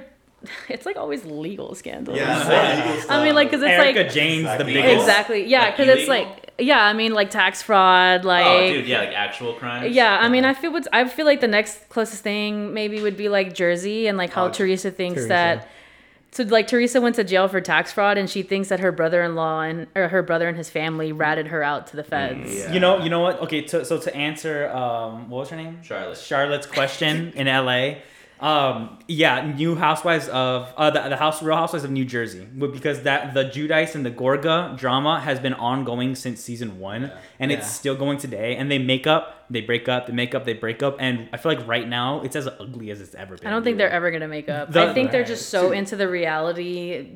It's 0.69 0.85
like 0.85 0.97
always 0.97 1.25
legal 1.25 1.75
scandals. 1.75 2.17
Yeah, 2.17 3.05
I 3.09 3.23
mean, 3.23 3.35
like, 3.35 3.51
cause 3.51 3.61
it's 3.61 3.69
Erika 3.69 3.99
like 4.03 4.11
Jayne's 4.11 4.39
Exactly. 4.41 4.73
the 4.73 4.81
biggest. 4.81 4.99
exactly, 5.01 5.45
yeah, 5.47 5.61
Like 5.61 5.77
because 5.77 5.97
it's 5.99 6.09
like, 6.09 6.51
yeah, 6.57 6.83
I 6.83 6.93
mean, 6.93 7.13
like 7.13 7.29
tax 7.29 7.61
fraud, 7.61 8.23
like. 8.25 8.45
oh, 8.45 8.67
dude, 8.73 8.87
yeah, 8.87 8.99
like 8.99 9.09
actual 9.13 9.53
crimes. 9.53 9.93
Yeah, 9.95 10.17
I 10.19 10.29
mean, 10.29 10.45
I 10.45 10.53
feel 10.53 10.71
what's 10.71 10.87
I 10.93 11.07
feel 11.07 11.25
like 11.25 11.41
the 11.41 11.47
next 11.47 11.89
closest 11.89 12.23
thing 12.23 12.73
maybe 12.73 13.01
would 13.01 13.17
be 13.17 13.29
like 13.29 13.53
Jersey 13.53 14.07
and 14.07 14.17
like 14.17 14.31
how 14.31 14.45
Oh, 14.45 14.49
Teresa 14.49 14.91
thinks 14.91 15.15
Teresa. 15.21 15.27
that. 15.29 15.69
So 16.31 16.43
like 16.43 16.67
Teresa 16.67 16.99
went 16.99 17.15
to 17.15 17.23
jail 17.23 17.47
for 17.47 17.61
tax 17.61 17.93
fraud, 17.93 18.17
and 18.17 18.29
she 18.29 18.41
thinks 18.41 18.67
that 18.69 18.81
her 18.81 18.91
brother-in-law 18.91 19.61
and 19.61 19.87
or 19.95 20.09
her 20.09 20.21
brother 20.21 20.47
and 20.49 20.57
his 20.57 20.69
family 20.69 21.13
ratted 21.13 21.47
her 21.47 21.63
out 21.63 21.87
to 21.87 21.95
the 21.95 22.03
feds. 22.03 22.53
Yeah. 22.53 22.73
You 22.73 22.79
know, 22.81 23.01
you 23.01 23.09
know 23.09 23.21
what? 23.21 23.39
Okay, 23.41 23.65
so, 23.67 23.83
so 23.83 23.97
to 23.99 24.13
answer, 24.13 24.69
um, 24.69 25.29
what 25.29 25.39
was 25.39 25.49
her 25.51 25.55
name? 25.55 25.81
Charlotte. 25.81 26.17
Charlotte's 26.17 26.67
question 26.67 27.31
in 27.35 27.47
LA. 27.47 27.95
Um, 28.45 28.99
yeah, 29.07 29.53
New 29.55 29.73
Housewives 29.73 30.27
of 30.27 30.71
uh, 30.77 30.91
the, 30.91 31.09
the 31.09 31.17
House 31.17 31.41
Real 31.41 31.55
Housewives 31.55 31.83
of 31.83 31.89
New 31.89 32.05
Jersey, 32.05 32.45
because 32.45 33.01
that 33.01 33.33
the 33.33 33.45
Giudice 33.45 33.95
and 33.95 34.05
the 34.05 34.11
Gorga 34.11 34.77
drama 34.77 35.19
has 35.19 35.39
been 35.39 35.55
ongoing 35.55 36.13
since 36.13 36.41
season 36.41 36.77
one, 36.79 37.11
and 37.39 37.51
it's 37.51 37.71
still 37.71 37.95
going 37.95 38.19
today. 38.19 38.55
And 38.55 38.69
they 38.69 38.77
make 38.77 39.07
up, 39.07 39.44
they 39.49 39.61
break 39.61 39.87
up, 39.87 40.07
they 40.07 40.13
make 40.13 40.33
up, 40.35 40.45
they 40.45 40.53
break 40.53 40.81
up, 40.83 40.97
and 40.99 41.29
I 41.33 41.37
feel 41.37 41.53
like 41.53 41.67
right 41.67 41.87
now 41.87 42.21
it's 42.21 42.35
as 42.35 42.47
ugly 42.47 42.89
as 42.91 43.01
it's 43.01 43.13
ever 43.15 43.37
been. 43.37 43.47
I 43.47 43.51
don't 43.51 43.63
think 43.63 43.77
they're 43.77 43.89
ever 43.91 44.09
gonna 44.11 44.27
make 44.27 44.49
up. 44.49 44.71
The- 44.71 44.89
I 44.89 44.93
think 44.93 45.11
they're 45.11 45.23
just 45.23 45.49
so 45.49 45.71
into 45.71 45.95
the 45.95 46.07
reality, 46.07 47.09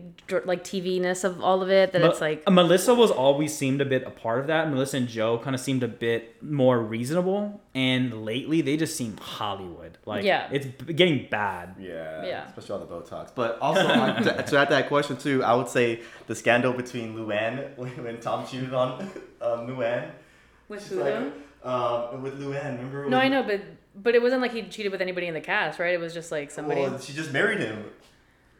like 0.45 0.63
TV 0.63 1.01
ness 1.01 1.23
of 1.23 1.41
all 1.43 1.63
of 1.63 1.69
it 1.71 1.91
that 1.91 2.01
But 2.01 2.11
it's 2.11 2.21
like 2.21 2.47
Melissa 2.49 2.93
was 2.93 3.09
always 3.09 3.55
seemed 3.57 3.81
a 3.81 3.85
bit 3.85 4.03
a 4.05 4.11
part 4.11 4.39
of 4.39 4.47
that. 4.47 4.69
Melissa 4.69 4.97
and 4.97 5.07
Joe 5.07 5.39
kind 5.39 5.55
of 5.55 5.59
seemed 5.59 5.81
a 5.81 5.87
bit 5.87 6.41
more 6.43 6.79
reasonable, 6.79 7.59
and 7.73 8.25
lately 8.25 8.61
they 8.61 8.77
just 8.77 8.95
seem 8.95 9.17
Hollywood. 9.17 9.97
Like, 10.05 10.23
Yeah. 10.23 10.47
it's 10.51 10.67
getting 10.93 11.27
bad. 11.29 11.75
Yeah, 11.79 12.23
Yeah. 12.25 12.45
especially 12.47 12.73
all 12.73 12.79
the 12.85 12.93
Botox. 13.09 13.31
But 13.33 13.57
also, 13.59 13.87
on, 13.87 14.23
to, 14.23 14.43
to 14.43 14.57
add 14.57 14.69
that 14.69 14.87
question 14.87 15.17
too, 15.17 15.43
I 15.43 15.55
would 15.55 15.67
say 15.67 16.01
the 16.27 16.35
scandal 16.35 16.73
between 16.73 17.15
Luann 17.15 17.69
when, 17.77 17.89
when 18.03 18.19
Tom 18.19 18.45
cheated 18.45 18.73
on 18.73 19.01
um, 19.41 19.67
Luann. 19.67 20.11
with 20.67 20.83
She's 20.83 20.91
like, 20.97 21.15
um, 21.63 22.21
with 22.21 22.39
Luann, 22.41 22.77
remember? 22.77 23.09
No, 23.09 23.17
when- 23.17 23.25
I 23.25 23.29
know, 23.29 23.43
but 23.43 23.61
but 23.95 24.15
it 24.15 24.21
wasn't 24.21 24.41
like 24.41 24.53
he 24.53 24.63
cheated 24.63 24.91
with 24.91 25.01
anybody 25.01 25.27
in 25.27 25.33
the 25.33 25.41
cast, 25.41 25.79
right? 25.79 25.93
It 25.93 25.99
was 25.99 26.13
just 26.13 26.31
like 26.31 26.51
somebody. 26.51 26.81
Well, 26.81 26.99
she 26.99 27.13
just 27.13 27.33
married 27.33 27.59
him. 27.59 27.85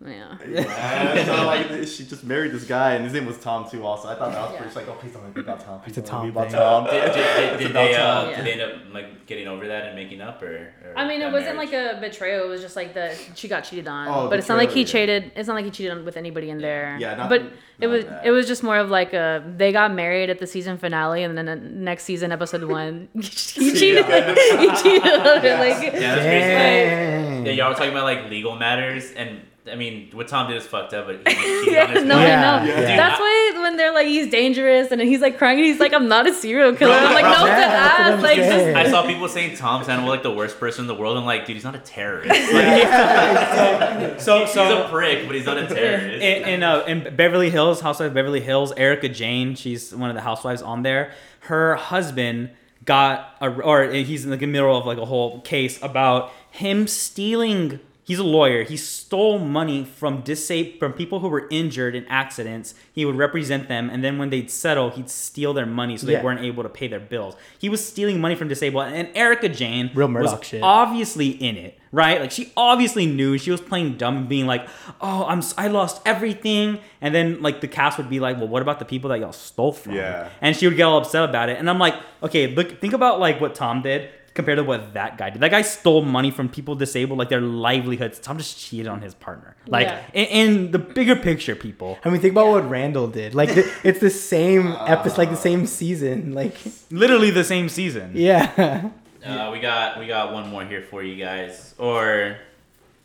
Yeah. 0.06 0.38
Yeah, 0.48 1.26
so 1.26 1.46
like 1.46 1.68
she 1.88 2.06
just 2.06 2.24
married 2.24 2.52
this 2.54 2.64
guy, 2.66 2.94
and 2.94 3.04
his 3.04 3.14
name 3.14 3.26
was 3.26 3.38
Tom 3.38 3.70
too. 3.70 3.86
Also, 3.86 4.08
I 4.08 4.16
thought 4.16 4.32
that 4.32 4.42
was 4.42 4.52
Yeah. 4.52 4.58
pretty. 4.58 4.70
She's 4.70 4.76
like, 4.78 4.88
oh, 4.88 4.94
please 5.00 5.12
don't 5.14 5.24
make 5.26 5.36
me 5.36 5.42
about 5.42 5.60
Tom. 5.60 5.80
Please 5.82 5.98
It's 5.98 6.10
a 6.10 6.12
don't 6.12 6.26
make 6.28 6.36
me 6.36 6.42
Tom 6.42 6.48
about. 6.54 6.60
Tom. 6.60 6.84
Did, 6.86 7.06
did, 7.06 7.14
did, 7.14 7.54
It's 7.54 7.64
did 7.64 7.74
they, 7.74 7.96
uh, 7.96 7.98
Tom. 8.24 8.30
Yeah. 8.30 8.36
did 8.38 8.46
they 8.46 8.52
end 8.54 8.62
up 8.62 8.94
like 8.94 9.26
getting 9.26 9.48
over 9.48 9.68
that 9.68 9.86
and 9.88 9.96
making 9.96 10.22
up, 10.22 10.42
or? 10.42 10.74
or 10.86 10.94
I 10.96 11.08
mean, 11.08 11.22
it 11.22 11.32
wasn't 11.32 11.56
marriage? 11.58 11.72
like 11.72 11.98
a 11.98 12.00
betrayal. 12.02 12.46
It 12.46 12.48
was 12.48 12.62
just 12.62 12.76
like 12.76 12.94
the 12.94 13.14
she 13.36 13.48
got 13.48 13.62
cheated 13.66 13.88
on. 13.88 14.08
Oh, 14.08 14.30
but 14.30 14.40
it's 14.40 14.48
not 14.48 14.58
like 14.58 14.72
he 14.72 14.84
betrayal, 14.86 15.08
yeah. 15.10 15.20
cheated. 15.20 15.32
It's 15.36 15.48
not 15.48 15.56
like 15.56 15.66
he 15.66 15.72
cheated 15.72 15.92
on 15.92 16.06
with 16.06 16.16
anybody 16.18 16.50
in 16.50 16.60
there. 16.60 16.98
Yeah, 17.00 17.16
not- 17.16 17.30
but 17.30 17.44
not 17.44 17.52
it 17.82 17.88
was 17.88 18.06
that. 18.06 18.26
it 18.26 18.32
was 18.32 18.48
just 18.48 18.62
more 18.64 18.78
of 18.78 18.90
like 18.90 19.14
a 19.14 19.44
they 19.58 19.72
got 19.72 19.94
married 19.94 20.30
at 20.30 20.40
the 20.40 20.48
season 20.48 20.78
finale, 20.78 21.24
and 21.24 21.38
then 21.38 21.46
the 21.46 21.56
next 21.56 22.04
season, 22.06 22.32
episode 22.32 22.64
one, 22.70 23.10
he 23.16 23.22
cheated. 23.22 24.06
Yeah. 24.08 24.34
he 24.60 24.82
cheated 24.82 25.04
on 25.14 25.40
her. 25.42 25.58
Like 25.60 25.84
Yeah, 25.94 26.00
that's 26.00 26.22
crazy. 26.22 26.50
Dang. 26.50 27.46
Yeah, 27.46 27.52
y'all 27.52 27.70
were 27.70 27.76
talking 27.76 27.92
about 27.92 28.04
like 28.06 28.30
legal 28.30 28.56
matters, 28.56 29.12
and 29.12 29.42
I 29.72 29.76
mean, 29.76 30.10
what 30.14 30.28
Tom 30.28 30.48
did 30.48 30.58
is 30.58 30.66
fucked 30.66 30.94
up, 30.94 31.06
but 31.08 31.18
he 31.18 31.24
cheated 31.36 31.74
yeah, 31.74 31.86
no, 32.04 32.18
wife. 32.18 32.28
Yeah, 32.28 32.56
I 32.62 32.66
know. 32.66 32.72
yeah. 32.72 32.96
That's 32.98 33.20
why 33.20 33.60
when 33.62 33.78
they're 33.78 33.94
like 33.94 34.08
he's 34.08 34.30
dangerous, 34.30 34.92
and 34.92 35.00
he's 35.02 35.22
like 35.22 35.38
crying, 35.38 35.58
and 35.60 35.66
he's 35.68 35.80
like, 35.80 35.94
"I'm 35.94 36.08
not 36.08 36.26
a 36.28 36.34
serial 36.34 36.76
killer." 36.76 36.94
I'm 36.94 37.14
like, 37.14 37.24
"No, 37.26 37.46
Yeah, 37.46 37.56
that's 37.56 37.62
what 37.62 37.70
ass." 37.70 38.14
I'm 38.14 38.22
Like, 38.22 38.38
just. 38.38 38.76
I 38.78 38.90
saw 38.90 39.06
people 39.06 39.28
saying 39.28 39.58
Tom 39.58 39.84
Sandoval 39.84 40.10
like 40.10 40.24
the 40.24 40.32
worst 40.32 40.60
person 40.60 40.84
in 40.84 40.88
the 40.88 40.96
world. 40.96 41.18
I'm 41.18 41.26
like, 41.26 41.46
dude, 41.46 41.56
he's 41.56 41.64
not 41.66 41.76
a 41.76 41.80
terrorist. 41.80 42.30
Like, 42.54 44.20
So, 44.20 44.40
he's 44.42 44.52
so 44.52 44.86
a 44.86 44.90
prick, 44.90 45.26
but 45.28 45.36
he's 45.36 45.46
not 45.46 45.58
a 45.58 45.68
terrorist. 45.74 46.24
in, 46.24 46.44
in, 46.48 46.64
uh, 46.64 46.84
in 46.88 47.16
Beverly 47.16 47.50
Hills, 47.50 47.82
Housewives 47.82 48.08
of 48.10 48.14
Beverly 48.14 48.42
Hills, 48.42 48.74
Erika 48.78 49.10
Jayne, 49.10 49.56
she's 49.56 49.94
one 49.94 50.10
of 50.10 50.16
the 50.16 50.22
housewives 50.22 50.62
on 50.62 50.84
there. 50.84 51.12
Her 51.42 51.76
husband 51.76 52.52
got 52.86 53.36
a, 53.42 53.50
or 53.50 53.84
he's 53.92 54.26
in 54.26 54.32
the 54.32 54.48
middle 54.48 54.76
of 54.76 54.86
like 54.86 54.98
a 54.98 55.06
whole 55.06 55.42
case 55.42 55.82
about 55.82 56.32
him 56.52 56.88
stealing. 56.88 57.80
He's 58.10 58.18
a 58.18 58.24
lawyer. 58.24 58.64
He 58.64 58.76
stole 58.76 59.38
money 59.38 59.86
from 59.86 60.24
disab- 60.24 60.80
from 60.80 60.94
people 60.94 61.20
who 61.20 61.28
were 61.28 61.48
injured 61.52 61.94
in 61.94 62.06
accidents. 62.08 62.74
He 62.92 63.06
would 63.06 63.16
represent 63.16 63.68
them, 63.68 63.88
and 63.92 64.04
then 64.04 64.18
when 64.18 64.32
they'd 64.32 64.50
settle, 64.50 64.90
he'd 64.90 65.12
steal 65.12 65.54
their 65.54 65.68
money 65.68 65.96
so 65.96 66.08
they 66.08 66.14
Yeah. 66.14 66.24
weren't 66.24 66.42
able 66.42 66.64
to 66.64 66.70
pay 66.70 66.88
their 66.88 67.00
bills. 67.00 67.36
He 67.60 67.70
was 67.70 67.86
stealing 67.86 68.20
money 68.20 68.34
from 68.34 68.48
disabled, 68.48 68.86
and 68.92 69.10
Erika 69.14 69.48
Jayne 69.48 69.92
Real 69.94 70.08
was 70.12 70.34
shit. 70.42 70.62
obviously 70.64 71.28
in 71.30 71.56
it, 71.56 71.78
right? 71.92 72.20
Like 72.20 72.32
she 72.32 72.52
obviously 72.58 73.06
knew 73.06 73.38
she 73.38 73.52
was 73.52 73.62
playing 73.62 73.98
dumb 73.98 74.18
and 74.18 74.28
being 74.28 74.48
like, 74.48 74.68
"Oh, 75.00 75.26
I'm 75.30 75.38
s- 75.40 75.54
I 75.56 75.68
lost 75.68 76.02
everything," 76.04 76.80
and 77.02 77.14
then 77.14 77.44
like 77.44 77.62
the 77.62 77.68
cast 77.68 78.00
would 78.00 78.10
be 78.10 78.20
like, 78.20 78.38
"Well, 78.40 78.48
what 78.48 78.64
about 78.64 78.80
the 78.80 78.86
people 78.86 79.12
that 79.12 79.20
y'all 79.20 79.34
stole 79.34 79.72
from?" 79.72 79.94
Yeah. 79.94 80.30
and 80.42 80.56
she 80.56 80.66
would 80.68 80.78
get 80.78 80.84
all 80.84 80.98
upset 80.98 81.30
about 81.30 81.50
it, 81.50 81.58
and 81.60 81.70
I'm 81.70 81.78
like, 81.78 81.94
"Okay, 82.24 82.48
look, 82.56 82.82
think 82.82 82.94
about 82.94 83.20
like 83.20 83.40
what 83.40 83.54
Tom 83.54 83.84
did." 83.84 84.10
Compared 84.40 84.58
to 84.58 84.64
what 84.64 84.94
that 84.94 85.18
guy 85.18 85.30
did, 85.32 85.42
that 85.42 85.52
guy 85.52 85.62
stole 85.64 86.02
money 86.02 86.32
from 86.32 86.48
people 86.50 86.74
disabled, 86.76 87.20
like 87.20 87.30
their 87.30 87.42
livelihoods. 87.42 88.20
Tom 88.20 88.38
just 88.38 88.58
cheated 88.58 88.88
on 88.88 89.02
his 89.02 89.14
partner. 89.14 89.56
Like 89.68 89.88
Yeah. 89.88 90.02
in, 90.14 90.26
in 90.42 90.72
the 90.72 90.80
bigger 90.80 91.16
picture, 91.16 91.56
people. 91.56 91.98
I 92.06 92.10
mean, 92.10 92.22
think 92.22 92.32
about 92.32 92.48
what 92.48 92.70
Randall 92.70 93.08
did. 93.08 93.36
Like, 93.36 93.54
the, 93.56 93.70
it's 93.84 94.00
the 94.00 94.10
same 94.10 94.68
episode, 94.88 95.18
like 95.18 95.30
the 95.30 95.36
same 95.50 95.66
season. 95.66 96.34
Like, 96.34 96.56
Literally 96.90 97.32
the 97.32 97.44
same 97.44 97.68
season. 97.70 98.12
yeah. 98.16 98.90
Uh, 99.26 99.50
we 99.52 99.60
got 99.60 100.00
we 100.00 100.08
got 100.08 100.32
one 100.34 100.48
more 100.50 100.64
here 100.64 100.82
for 100.82 101.04
you 101.04 101.18
guys. 101.22 101.76
Or 101.78 102.38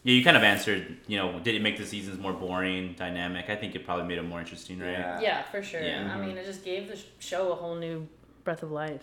yeah, 0.04 0.12
you 0.14 0.22
kind 0.22 0.36
of 0.36 0.44
answered. 0.44 0.96
You 1.08 1.16
know, 1.18 1.40
did 1.40 1.56
it 1.56 1.62
make 1.62 1.76
the 1.76 1.84
seasons 1.86 2.20
more 2.20 2.32
boring, 2.32 2.94
dynamic? 2.96 3.50
I 3.50 3.56
think 3.56 3.74
it 3.74 3.84
probably 3.84 4.06
made 4.06 4.18
it 4.18 4.22
more 4.32 4.38
interesting, 4.38 4.78
right? 4.78 4.92
Yeah. 4.92 5.20
yeah, 5.20 5.42
for 5.42 5.60
sure. 5.62 5.82
Yeah. 5.82 6.14
I 6.14 6.24
mean, 6.24 6.36
it 6.38 6.44
just 6.46 6.64
gave 6.64 6.86
the 6.88 6.98
show 7.18 7.50
a 7.50 7.56
whole 7.56 7.74
new 7.74 8.06
breath 8.44 8.62
of 8.62 8.70
life. 8.70 9.02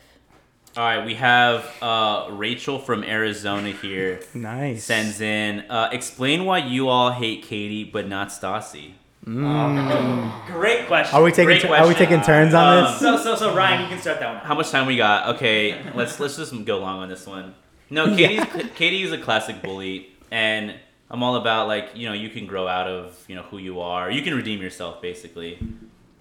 All 0.78 0.84
right, 0.84 1.06
we 1.06 1.16
have 1.16 1.66
uh, 1.82 2.28
Rachel 2.32 2.80
from 2.80 3.04
Arizona 3.04 3.72
here. 3.72 4.22
Nice. 4.34 4.86
Sends 4.86 5.20
in. 5.20 5.60
Uh, 5.70 5.90
explain 5.92 6.46
why 6.46 6.60
you 6.60 6.88
all 6.88 7.12
hate 7.12 7.44
Katie 7.44 7.84
but 7.84 8.08
not 8.08 8.30
Stassi. 8.30 8.94
Great 9.26 10.88
question. 10.88 11.16
Are 11.16 11.22
we 11.24 11.32
taking 11.32 11.46
Great 11.46 11.62
tur- 11.62 11.76
Are 11.76 11.88
we 11.88 11.94
taking 11.94 12.22
turns 12.22 12.54
on 12.54 12.78
Um, 12.78 12.84
this? 12.92 13.00
so, 13.02 13.18
so, 13.18 13.36
so 13.36 13.54
Ryan, 13.56 13.82
you 13.84 13.88
can 13.90 14.00
start 14.00 14.20
that 14.20 14.34
one. 14.36 14.44
How 14.46 14.56
much 14.56 14.72
time 14.72 14.88
we 14.88 14.96
got? 14.98 15.36
Okay, 15.36 15.80
let's 15.96 16.20
let's 16.20 16.38
just 16.38 16.54
go 16.66 16.80
long 16.80 17.00
on 17.00 17.10
this 17.10 17.28
one. 17.28 17.54
No, 17.90 18.16
Katie's 18.16 18.46
Katie 18.76 19.04
is 19.04 19.12
a 19.12 19.18
classic 19.18 19.62
bully, 19.62 20.10
and 20.32 20.74
I'm 21.10 21.22
all 21.22 21.36
about 21.36 21.68
like 21.68 21.90
you 21.94 22.08
know 22.08 22.14
you 22.14 22.30
can 22.30 22.48
grow 22.48 22.68
out 22.68 22.88
of 22.88 23.24
you 23.28 23.36
know 23.36 23.44
who 23.44 23.58
you 23.58 23.82
are. 23.82 24.10
You 24.10 24.22
can 24.24 24.34
redeem 24.34 24.62
yourself 24.62 25.02
basically. 25.02 25.60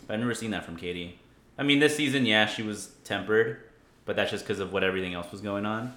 But 0.07 0.15
I've 0.15 0.21
never 0.21 0.35
seen 0.35 0.51
that 0.51 0.65
from 0.65 0.77
Katie. 0.77 1.19
I 1.57 1.63
mean, 1.63 1.79
this 1.79 1.97
season, 1.97 2.27
yeah, 2.27 2.47
she 2.47 2.63
was 2.63 2.89
tempered, 3.05 3.59
but 4.05 4.17
that's 4.17 4.31
just 4.31 4.45
because 4.45 4.61
of 4.61 4.73
what 4.73 4.85
everything 4.85 5.15
else 5.15 5.31
was 5.31 5.41
going 5.41 5.67
on. 5.67 5.95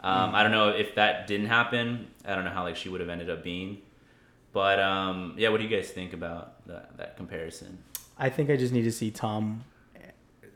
Um, 0.00 0.34
I 0.34 0.42
don't 0.42 0.52
know 0.52 0.68
if 0.68 0.94
that 0.94 1.26
didn't 1.26 1.46
happen. 1.46 2.06
I 2.24 2.34
don't 2.34 2.44
know 2.44 2.50
how 2.50 2.62
like 2.62 2.76
she 2.76 2.88
would 2.88 3.00
have 3.00 3.10
ended 3.10 3.30
up 3.30 3.42
being. 3.42 3.78
But 4.52 4.78
um, 4.78 5.34
yeah, 5.36 5.48
what 5.48 5.58
do 5.58 5.66
you 5.66 5.76
guys 5.76 5.90
think 5.90 6.12
about 6.12 6.66
that, 6.66 6.96
that 6.96 7.16
comparison? 7.16 7.78
I 8.18 8.30
think 8.30 8.50
I 8.50 8.56
just 8.56 8.72
need 8.72 8.82
to 8.82 8.92
see 8.92 9.10
Tom. 9.10 9.64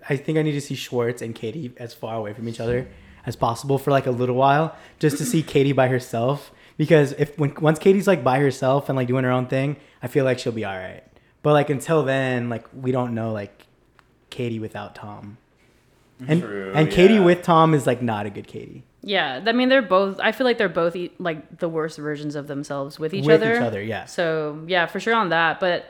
I 0.09 0.17
think 0.17 0.39
I 0.39 0.43
need 0.43 0.53
to 0.53 0.61
see 0.61 0.75
Schwartz 0.75 1.23
and 1.23 1.35
Katie 1.35 1.73
as 1.77 1.95
far 1.95 2.17
away 2.17 2.33
from 2.33 2.49
each 2.49 2.61
other 2.61 2.89
as 3.25 3.37
possible 3.37 3.79
for 3.79 3.93
like 3.93 4.07
a 4.07 4.11
little 4.11 4.35
while, 4.35 4.77
just 4.99 5.19
to 5.19 5.25
see 5.25 5.43
Katie 5.55 5.73
by 5.73 5.89
herself. 5.89 6.51
Because 6.77 7.13
if 7.13 7.39
when 7.39 7.55
once 7.61 7.79
Katie's 7.79 8.07
like 8.07 8.25
by 8.25 8.39
herself 8.41 8.89
and 8.89 8.97
like 8.97 9.07
doing 9.07 9.25
her 9.25 9.31
own 9.31 9.47
thing, 9.47 9.77
I 10.03 10.09
feel 10.09 10.25
like 10.25 10.39
she'll 10.39 10.53
be 10.53 10.65
all 10.65 10.77
right. 10.77 11.05
But 11.43 11.53
like 11.53 11.71
until 11.71 12.03
then, 12.03 12.49
like 12.49 12.67
we 12.73 12.91
don't 12.93 13.15
know 13.15 13.33
like 13.33 13.67
Katie 14.31 14.59
without 14.59 14.95
Tom. 14.95 15.39
And 16.29 16.43
True, 16.43 16.73
and 16.75 16.91
Katie 16.91 17.15
yeah. 17.15 17.21
with 17.21 17.43
Tom 17.43 17.75
is 17.75 17.87
like 17.87 18.03
not 18.03 18.27
a 18.27 18.31
good 18.31 18.47
Katie. 18.47 18.85
Yeah, 19.03 19.43
I 19.45 19.53
mean, 19.53 19.69
they're 19.69 19.83
both. 19.83 20.21
I 20.21 20.33
feel 20.33 20.45
like 20.45 20.59
they're 20.59 20.69
both 20.69 20.95
e- 20.95 21.13
like 21.19 21.59
the 21.59 21.69
worst 21.69 21.99
versions 21.99 22.37
of 22.37 22.47
themselves 22.47 22.99
with 22.99 23.13
each 23.15 23.27
with 23.27 23.43
other. 23.43 23.51
With 23.51 23.61
each 23.61 23.67
other, 23.67 23.83
yeah. 23.83 24.05
So 24.05 24.63
yeah, 24.67 24.87
for 24.87 25.01
sure 25.01 25.15
on 25.15 25.31
that. 25.31 25.59
But 25.59 25.87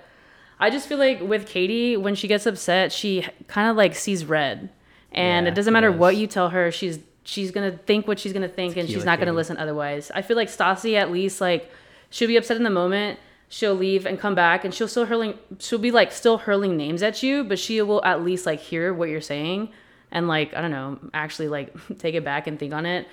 I 0.59 0.71
just 0.71 0.89
feel 0.89 0.99
like 0.99 1.21
with 1.21 1.47
Katie, 1.47 1.97
when 1.97 2.15
she 2.15 2.29
gets 2.29 2.47
upset, 2.47 2.93
she 2.93 3.27
kind 3.49 3.69
of 3.71 3.77
like 3.77 3.95
sees 3.95 4.25
red, 4.25 4.71
and 5.11 5.47
Yeah, 5.47 5.53
it 5.53 5.55
doesn't 5.55 5.73
matter 5.73 5.93
she 5.93 5.99
what 5.99 6.17
you 6.17 6.27
tell 6.27 6.51
her, 6.51 6.71
she's 6.71 7.01
she's 7.25 7.51
gonna 7.51 7.73
think 7.73 8.09
what 8.09 8.19
she's 8.19 8.33
gonna 8.33 8.49
think, 8.49 8.77
and 8.77 8.89
she's 8.89 8.99
Tequila 8.99 9.13
not 9.13 9.19
gonna 9.19 9.33
listen 9.33 9.57
otherwise. 9.59 10.11
I 10.15 10.23
feel 10.23 10.37
like 10.37 10.49
Stassi 10.49 10.95
at 10.95 11.11
least 11.11 11.41
like 11.41 11.71
she'll 12.11 12.29
be 12.29 12.37
upset 12.37 12.57
in 12.57 12.63
the 12.63 12.71
moment. 12.71 13.19
She'll 13.49 13.75
leave 13.75 14.07
and 14.07 14.19
come 14.19 14.35
back, 14.35 14.65
and 14.65 14.73
she'll 14.73 14.89
still 14.89 15.05
hurling. 15.05 15.35
She'll 15.59 15.79
be 15.79 15.91
like 15.91 16.13
still 16.13 16.39
hurling 16.39 16.77
names 16.79 17.03
at 17.03 17.23
you, 17.23 17.45
but 17.45 17.59
she 17.59 17.83
will 17.83 18.03
at 18.05 18.25
least 18.25 18.47
like 18.47 18.61
hear 18.61 18.95
what 18.95 19.11
you're 19.11 19.21
saying, 19.21 19.69
and 20.13 20.29
like 20.29 20.55
I 20.55 20.61
don't 20.61 20.71
know, 20.71 20.99
actually 21.13 21.49
like 21.49 21.75
take 21.99 22.15
it 22.15 22.25
back 22.25 22.47
and 22.47 22.59
think 22.59 22.73
on 22.73 22.87
it. 22.87 23.07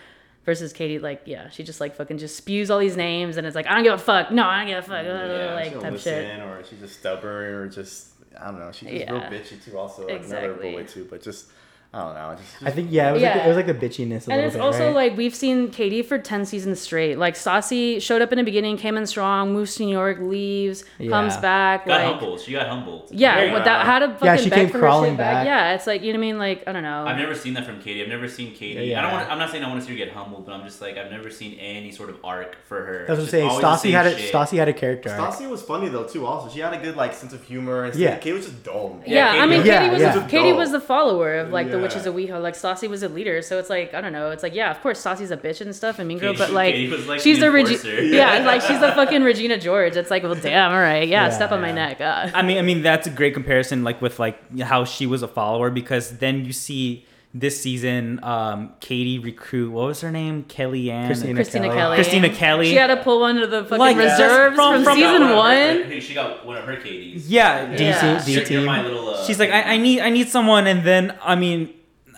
Versus 0.46 0.74
Katie, 0.74 1.00
like 1.00 1.24
yeah, 1.26 1.50
she 1.50 1.64
just 1.64 1.80
like 1.80 1.96
fucking 1.96 2.18
just 2.18 2.36
spews 2.36 2.72
all 2.72 2.80
these 2.80 2.96
names, 2.98 3.38
and 3.38 3.46
it's 3.46 3.56
like 3.56 3.68
I 3.68 3.76
don't 3.76 3.84
give 3.84 3.94
a 3.94 3.98
fuck. 3.98 4.32
No, 4.32 4.48
I 4.48 4.60
don't 4.60 4.68
give 4.68 4.78
a 4.80 4.82
fuck. 4.82 5.06
Yeah, 5.06 5.54
like 5.54 5.80
type 5.80 6.00
shit. 6.00 6.40
or 6.40 6.64
she's 6.68 6.80
just 6.80 7.00
stubborn, 7.00 7.54
or 7.54 7.68
just 7.68 8.14
I 8.40 8.46
don't 8.46 8.60
know. 8.60 8.72
She's 8.72 8.90
just 8.90 9.12
real 9.12 9.20
bitchy 9.22 9.64
too. 9.64 9.78
Also, 9.78 10.04
like 10.08 10.24
another 10.24 10.52
Exactly. 10.54 10.72
bully 10.72 10.86
too. 10.86 11.08
But 11.10 11.22
just 11.22 11.48
I 11.92 12.00
don't 12.04 12.14
know. 12.14 12.36
Just, 12.40 12.64
I 12.64 12.70
think 12.70 12.90
yeah, 12.92 13.10
it 13.10 13.14
was 13.14 13.22
like 13.24 13.30
Yeah. 13.34 13.38
the, 13.40 13.46
it 13.46 13.48
was 13.48 13.58
like 13.58 13.66
the 13.66 13.74
bitchiness 13.74 14.28
a 14.28 14.32
And 14.32 14.42
it's 14.42 14.54
bit, 14.54 14.62
also 14.62 14.86
right? 14.88 14.96
like 14.96 15.18
we've 15.18 15.34
seen 15.34 15.72
Katie 15.72 16.04
for 16.04 16.20
ten 16.20 16.46
seasons 16.46 16.80
straight. 16.80 17.18
Like 17.18 17.34
Stassi 17.34 18.00
showed 18.00 18.22
up 18.22 18.32
in 18.32 18.38
the 18.38 18.44
beginning, 18.44 18.78
came 18.78 18.96
in 18.96 19.08
strong, 19.08 19.54
moves 19.54 19.74
to 19.78 19.86
New 19.86 19.92
York, 19.92 20.20
leaves, 20.20 20.86
comes 21.10 21.36
back. 21.38 21.88
Got 21.88 22.02
like 22.02 22.06
humbled. 22.20 22.42
She 22.42 22.52
got 22.52 22.68
humbled. 22.68 23.08
yeah, 23.12 23.34
Very 23.36 23.52
what 23.52 23.66
that 23.66 23.78
well. 23.78 23.86
how 23.88 24.00
to 24.00 24.08
fucking 24.10 24.26
Yeah, 24.28 24.36
she 24.36 24.50
came 24.52 24.70
crawling 24.70 25.16
back. 25.18 25.34
back. 25.34 25.46
Yeah, 25.48 25.74
it's 25.74 25.88
like 25.88 26.04
you 26.04 26.14
know 26.14 26.20
what 26.20 26.26
I 26.26 26.28
mean. 26.28 26.38
Like 26.38 26.64
I 26.68 26.74
don't 26.74 26.84
know. 26.84 27.06
I've 27.08 27.18
never 27.18 27.34
seen 27.34 27.56
that 27.56 27.66
from 27.66 27.82
Katie. 27.82 28.04
I've 28.04 28.08
never 28.08 28.28
seen 28.28 28.54
Katie. 28.54 28.86
Yeah, 28.86 29.00
I 29.00 29.02
don't 29.02 29.12
yeah. 29.12 29.18
want. 29.22 29.32
I'm 29.32 29.40
not 29.40 29.50
saying 29.50 29.64
I 29.64 29.68
want 29.70 29.80
to 29.82 29.86
see 29.88 29.94
her 29.94 29.98
get 30.06 30.14
humbled, 30.14 30.46
but 30.46 30.52
I'm 30.54 30.64
just 30.66 30.82
like 30.82 30.96
I've 30.96 31.10
never 31.10 31.32
seen 31.32 31.58
any 31.58 31.92
sort 31.92 32.12
of 32.12 32.18
arc 32.24 32.56
for 32.68 32.86
her. 32.86 33.06
That's 33.08 33.18
what 33.18 33.24
I'm 33.24 33.30
saying. 33.32 33.50
just 33.50 33.64
Stassi 33.84 33.92
had 33.92 34.06
a 34.06 34.16
shit. 34.16 34.32
Stassi 34.32 34.58
had 34.60 34.68
a 34.70 34.74
character. 34.74 35.10
arc. 35.10 35.34
Stassi 35.34 35.50
was 35.50 35.64
funny 35.64 35.90
though 35.90 36.04
too. 36.04 36.28
Also, 36.28 36.54
she 36.54 36.60
had 36.60 36.72
a 36.72 36.78
good 36.78 36.96
like 36.96 37.16
sense 37.16 37.34
of 37.34 37.44
humor. 37.44 37.86
And 37.86 37.96
Yeah. 37.96 38.18
Katie 38.20 38.36
was 38.36 38.46
just 38.46 38.64
dumb. 38.64 39.02
yeah, 39.08 39.32
I 39.32 39.48
mean, 39.48 39.64
Katie 39.64 39.90
was. 39.90 40.24
Katie 40.30 40.54
was 40.54 40.72
the 40.72 40.80
follower 40.80 41.34
of 41.40 41.50
like 41.50 41.72
the 41.72 41.79
Yeah. 41.80 41.84
Witches 41.84 42.06
of 42.06 42.16
WeHo. 42.16 42.42
Like 42.42 42.54
Stassi 42.54 42.90
was 42.90 43.04
a 43.04 43.10
leader, 43.10 43.42
so 43.42 43.58
it's 43.60 43.70
like 43.70 43.94
I 43.94 44.02
don't 44.02 44.14
know. 44.14 44.32
It's 44.32 44.44
like 44.44 44.54
yeah, 44.54 44.72
of 44.72 44.82
course 44.82 45.04
Stassi's 45.04 45.32
a 45.32 45.38
bitch 45.38 45.62
and 45.62 45.76
stuff 45.76 46.00
and 46.00 46.08
Mean 46.08 46.20
Girl, 46.20 46.34
but 46.38 46.52
like, 46.52 46.74
Katie 46.76 46.90
was, 46.92 47.08
like, 47.08 47.20
she's 47.22 47.40
the 47.40 47.46
the 47.46 47.52
Regi- 47.52 47.74
enforcer. 47.76 48.02
yeah, 48.04 48.40
like 48.46 48.62
she's 48.62 48.80
the 48.80 48.92
fucking 48.96 49.24
Regina 49.24 49.58
George. 49.58 49.96
It's 49.96 50.12
like 50.12 50.24
well, 50.24 50.36
damn, 50.36 50.72
all 50.72 50.80
right, 50.80 51.08
yeah, 51.08 51.28
Yeah, 51.28 51.30
step 51.32 51.52
on 51.52 51.62
my 51.62 51.72
neck. 51.72 52.00
Uh. 52.02 52.30
I 52.34 52.42
mean, 52.42 52.58
I 52.58 52.62
mean 52.62 52.82
that's 52.82 53.08
a 53.08 53.12
great 53.12 53.34
comparison, 53.34 53.84
like 53.84 54.02
with 54.02 54.20
like 54.20 54.60
how 54.60 54.86
she 54.86 55.06
was 55.06 55.24
a 55.24 55.28
follower, 55.28 55.70
because 55.70 56.18
then 56.20 56.46
you 56.46 56.54
see 56.54 57.06
this 57.34 57.62
season, 57.62 58.20
um, 58.24 58.72
Katie 58.80 59.20
recruit. 59.20 59.72
What 59.72 59.86
was 59.88 60.02
her 60.02 60.12
name? 60.12 60.46
Kellyanne. 60.46 61.08
Kristina 61.10 61.38
Kristina 61.38 61.52
Kelly. 61.72 61.76
Kelly. 61.76 61.98
Kristina 61.98 62.34
Kelly. 62.36 62.66
She 62.70 62.76
had 62.76 62.88
to 62.88 62.98
pull 62.98 63.20
one 63.20 63.38
of 63.38 63.52
the 63.52 63.64
fucking 63.64 63.78
Like, 63.78 63.98
reserves 63.98 64.56
from- 64.56 64.76
from, 64.76 64.84
from- 64.84 64.96
She 64.96 65.02
got 65.04 65.10
season 65.12 65.22
of 65.24 65.30
her- 65.30 65.36
one. 65.36 66.00
she 66.02 66.14
got 66.16 66.46
one 66.46 66.58
of 66.58 66.64
her 66.66 66.76
Katies. 66.78 67.26
Yeah, 67.28 67.76
D 67.76 67.84
Yeah. 67.84 68.00
team, 68.18 68.26
D 68.26 68.32
You're- 68.32 68.42
you're 68.52 68.62
team. 68.62 68.66
my 68.66 68.82
little, 68.82 69.10
uh, 69.10 69.24
she's 69.26 69.40
like 69.40 69.52
I, 69.52 69.74
I 69.74 69.78
need 69.78 70.00
I 70.02 70.10
need 70.10 70.28
someone 70.30 70.66
and 70.66 70.84
then 70.84 71.14
I 71.24 71.36
mean 71.36 71.70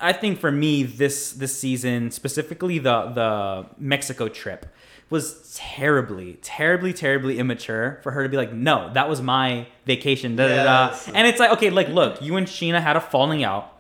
I 0.01 0.13
think 0.13 0.39
for 0.39 0.51
me 0.51 0.83
this 0.83 1.33
this 1.33 1.59
season 1.59 2.09
specifically 2.11 2.79
the 2.79 3.11
the 3.13 3.65
Mexico 3.77 4.29
trip 4.29 4.65
was 5.09 5.53
terribly 5.61 6.39
terribly 6.41 6.93
terribly 6.93 7.37
immature 7.37 7.99
for 8.01 8.11
her 8.11 8.23
to 8.23 8.29
be 8.29 8.37
like 8.37 8.53
no 8.53 8.89
that 8.93 9.09
was 9.09 9.21
my 9.21 9.67
vacation 9.85 10.37
da, 10.37 10.47
da, 10.47 10.63
da. 10.63 10.87
Yes. 10.87 11.09
and 11.13 11.27
it's 11.27 11.37
like 11.39 11.51
okay 11.51 11.69
like 11.69 11.89
look 11.89 12.21
you 12.21 12.37
and 12.37 12.47
Scheana 12.47 12.81
had 12.81 12.95
a 12.95 13.01
falling 13.01 13.43
out 13.43 13.70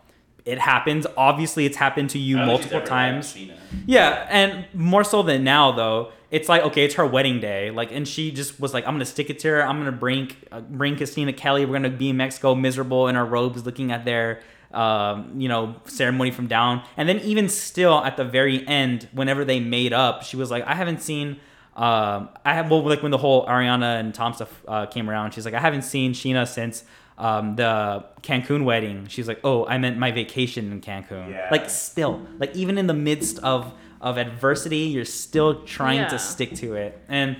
it 0.45 0.59
happens 0.59 1.05
obviously 1.17 1.65
it's 1.65 1.77
happened 1.77 2.09
to 2.09 2.19
you 2.19 2.37
I 2.37 2.45
don't 2.45 2.47
think 2.49 2.63
she's 2.63 2.71
multiple 2.71 2.87
times 2.87 3.37
yeah, 3.85 4.27
and 4.29 4.65
more 4.73 5.03
so 5.03 5.23
than 5.23 5.43
now 5.43 5.71
though. 5.71 6.11
It's 6.29 6.47
like 6.47 6.61
okay, 6.63 6.85
it's 6.85 6.95
her 6.95 7.05
wedding 7.05 7.41
day, 7.41 7.71
like, 7.71 7.91
and 7.91 8.07
she 8.07 8.31
just 8.31 8.59
was 8.59 8.73
like, 8.73 8.87
"I'm 8.87 8.93
gonna 8.93 9.05
stick 9.05 9.29
it 9.29 9.39
to 9.39 9.49
her. 9.49 9.65
I'm 9.65 9.77
gonna 9.79 9.91
bring 9.91 10.31
uh, 10.51 10.61
bring 10.61 10.95
Kristina 10.95 11.35
Kelly. 11.35 11.65
We're 11.65 11.73
gonna 11.73 11.89
be 11.89 12.09
in 12.09 12.17
Mexico, 12.17 12.55
miserable 12.55 13.07
in 13.09 13.15
our 13.17 13.25
robes, 13.25 13.65
looking 13.65 13.91
at 13.91 14.05
their, 14.05 14.41
um, 14.73 15.33
you 15.35 15.49
know, 15.49 15.75
ceremony 15.85 16.31
from 16.31 16.47
down." 16.47 16.83
And 16.95 17.09
then 17.09 17.19
even 17.19 17.49
still, 17.49 18.03
at 18.03 18.15
the 18.15 18.23
very 18.23 18.65
end, 18.65 19.09
whenever 19.11 19.43
they 19.43 19.59
made 19.59 19.91
up, 19.91 20.23
she 20.23 20.37
was 20.37 20.49
like, 20.49 20.65
"I 20.65 20.75
haven't 20.75 21.01
seen." 21.01 21.37
Um, 21.75 22.29
I 22.45 22.53
have 22.53 22.69
well, 22.69 22.81
like 22.81 23.01
when 23.01 23.11
the 23.11 23.17
whole 23.17 23.45
Ariana 23.45 23.99
and 23.99 24.13
Tom 24.13 24.33
stuff 24.33 24.61
uh, 24.69 24.85
came 24.85 25.09
around, 25.09 25.33
she's 25.33 25.43
like, 25.43 25.53
"I 25.53 25.59
haven't 25.59 25.83
seen 25.83 26.13
Scheana 26.13 26.47
since." 26.47 26.85
Um, 27.17 27.55
the 27.55 28.05
Cancun 28.23 28.63
wedding, 28.63 29.05
she's 29.07 29.27
like, 29.27 29.39
"Oh, 29.43 29.65
I 29.67 29.77
meant 29.77 29.97
my 29.97 30.11
vacation 30.11 30.71
in 30.71 30.81
Cancun." 30.81 31.29
Yeah. 31.31 31.47
Like, 31.51 31.69
still 31.69 32.25
like 32.39 32.55
even 32.55 32.77
in 32.77 32.87
the 32.87 32.93
midst 32.93 33.39
of 33.39 33.73
of 34.01 34.17
adversity 34.17 34.77
you're 34.95 35.05
still 35.05 35.61
trying 35.63 35.99
Yeah. 35.99 36.07
to 36.07 36.17
stick 36.17 36.55
to 36.55 36.73
it 36.73 36.99
and 37.07 37.37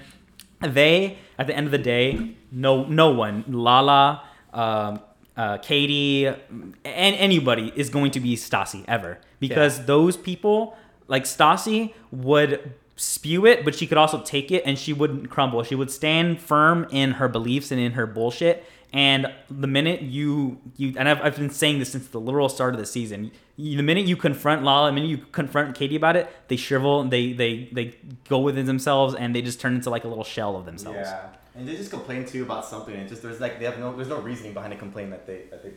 they 0.59 1.17
at 1.39 1.47
the 1.47 1.55
end 1.57 1.65
of 1.65 1.71
the 1.71 1.79
day 1.79 2.35
no 2.51 2.83
no 2.85 3.09
one 3.09 3.43
lala 3.47 4.21
um, 4.53 4.99
uh, 5.35 5.57
katie 5.57 6.27
and 6.27 6.75
anybody 6.85 7.73
is 7.75 7.89
going 7.89 8.11
to 8.11 8.19
be 8.19 8.35
Stassi 8.35 8.85
ever 8.87 9.17
because 9.39 9.85
those 9.87 10.15
people 10.15 10.77
like 11.07 11.23
Stassi 11.23 11.95
would 12.11 12.73
spew 12.95 13.47
it 13.47 13.65
but 13.65 13.73
she 13.73 13.87
could 13.87 13.97
also 13.97 14.21
take 14.21 14.51
it 14.51 14.61
and 14.63 14.77
she 14.77 14.93
wouldn't 14.93 15.31
crumble 15.31 15.63
she 15.63 15.73
would 15.73 15.89
stand 15.89 16.39
firm 16.39 16.85
in 16.91 17.13
her 17.13 17.27
beliefs 17.27 17.71
and 17.71 17.81
in 17.81 17.93
her 17.93 18.05
bullshit 18.05 18.63
and 18.93 19.31
the 19.49 19.67
minute 19.67 20.01
you 20.01 20.59
you 20.75 20.93
and 20.97 21.07
I've, 21.07 21.21
I've 21.21 21.35
been 21.35 21.49
saying 21.49 21.79
this 21.79 21.91
since 21.91 22.07
the 22.07 22.19
literal 22.19 22.49
start 22.49 22.73
of 22.73 22.79
the 22.79 22.85
season. 22.85 23.31
You, 23.55 23.77
the 23.77 23.83
minute 23.83 24.05
you 24.05 24.15
confront 24.15 24.63
lala 24.63 24.89
the 24.89 24.93
minute 24.93 25.07
you 25.07 25.17
confront 25.17 25.75
katie 25.75 25.95
about 25.95 26.15
it 26.15 26.29
they 26.47 26.55
shrivel 26.55 27.03
they 27.03 27.33
they 27.33 27.69
they 27.71 27.95
go 28.27 28.39
within 28.39 28.65
themselves 28.65 29.13
and 29.15 29.35
they 29.35 29.41
just 29.41 29.59
turn 29.59 29.75
into 29.75 29.89
like 29.89 30.03
a 30.03 30.07
little 30.07 30.23
shell 30.23 30.55
of 30.55 30.65
themselves. 30.65 30.97
Yeah, 30.97 31.27
and 31.55 31.67
they 31.67 31.75
just 31.75 31.91
complain 31.91 32.25
too 32.25 32.43
about 32.43 32.65
something. 32.65 32.95
And 32.95 33.07
just 33.07 33.21
there's 33.21 33.39
like 33.39 33.59
they 33.59 33.65
have 33.65 33.79
no 33.79 33.95
there's 33.95 34.09
no 34.09 34.19
reasoning 34.19 34.53
behind 34.53 34.73
the 34.73 34.77
complaint 34.77 35.11
that 35.11 35.25
they 35.25 35.43
that 35.51 35.63
they 35.63 35.71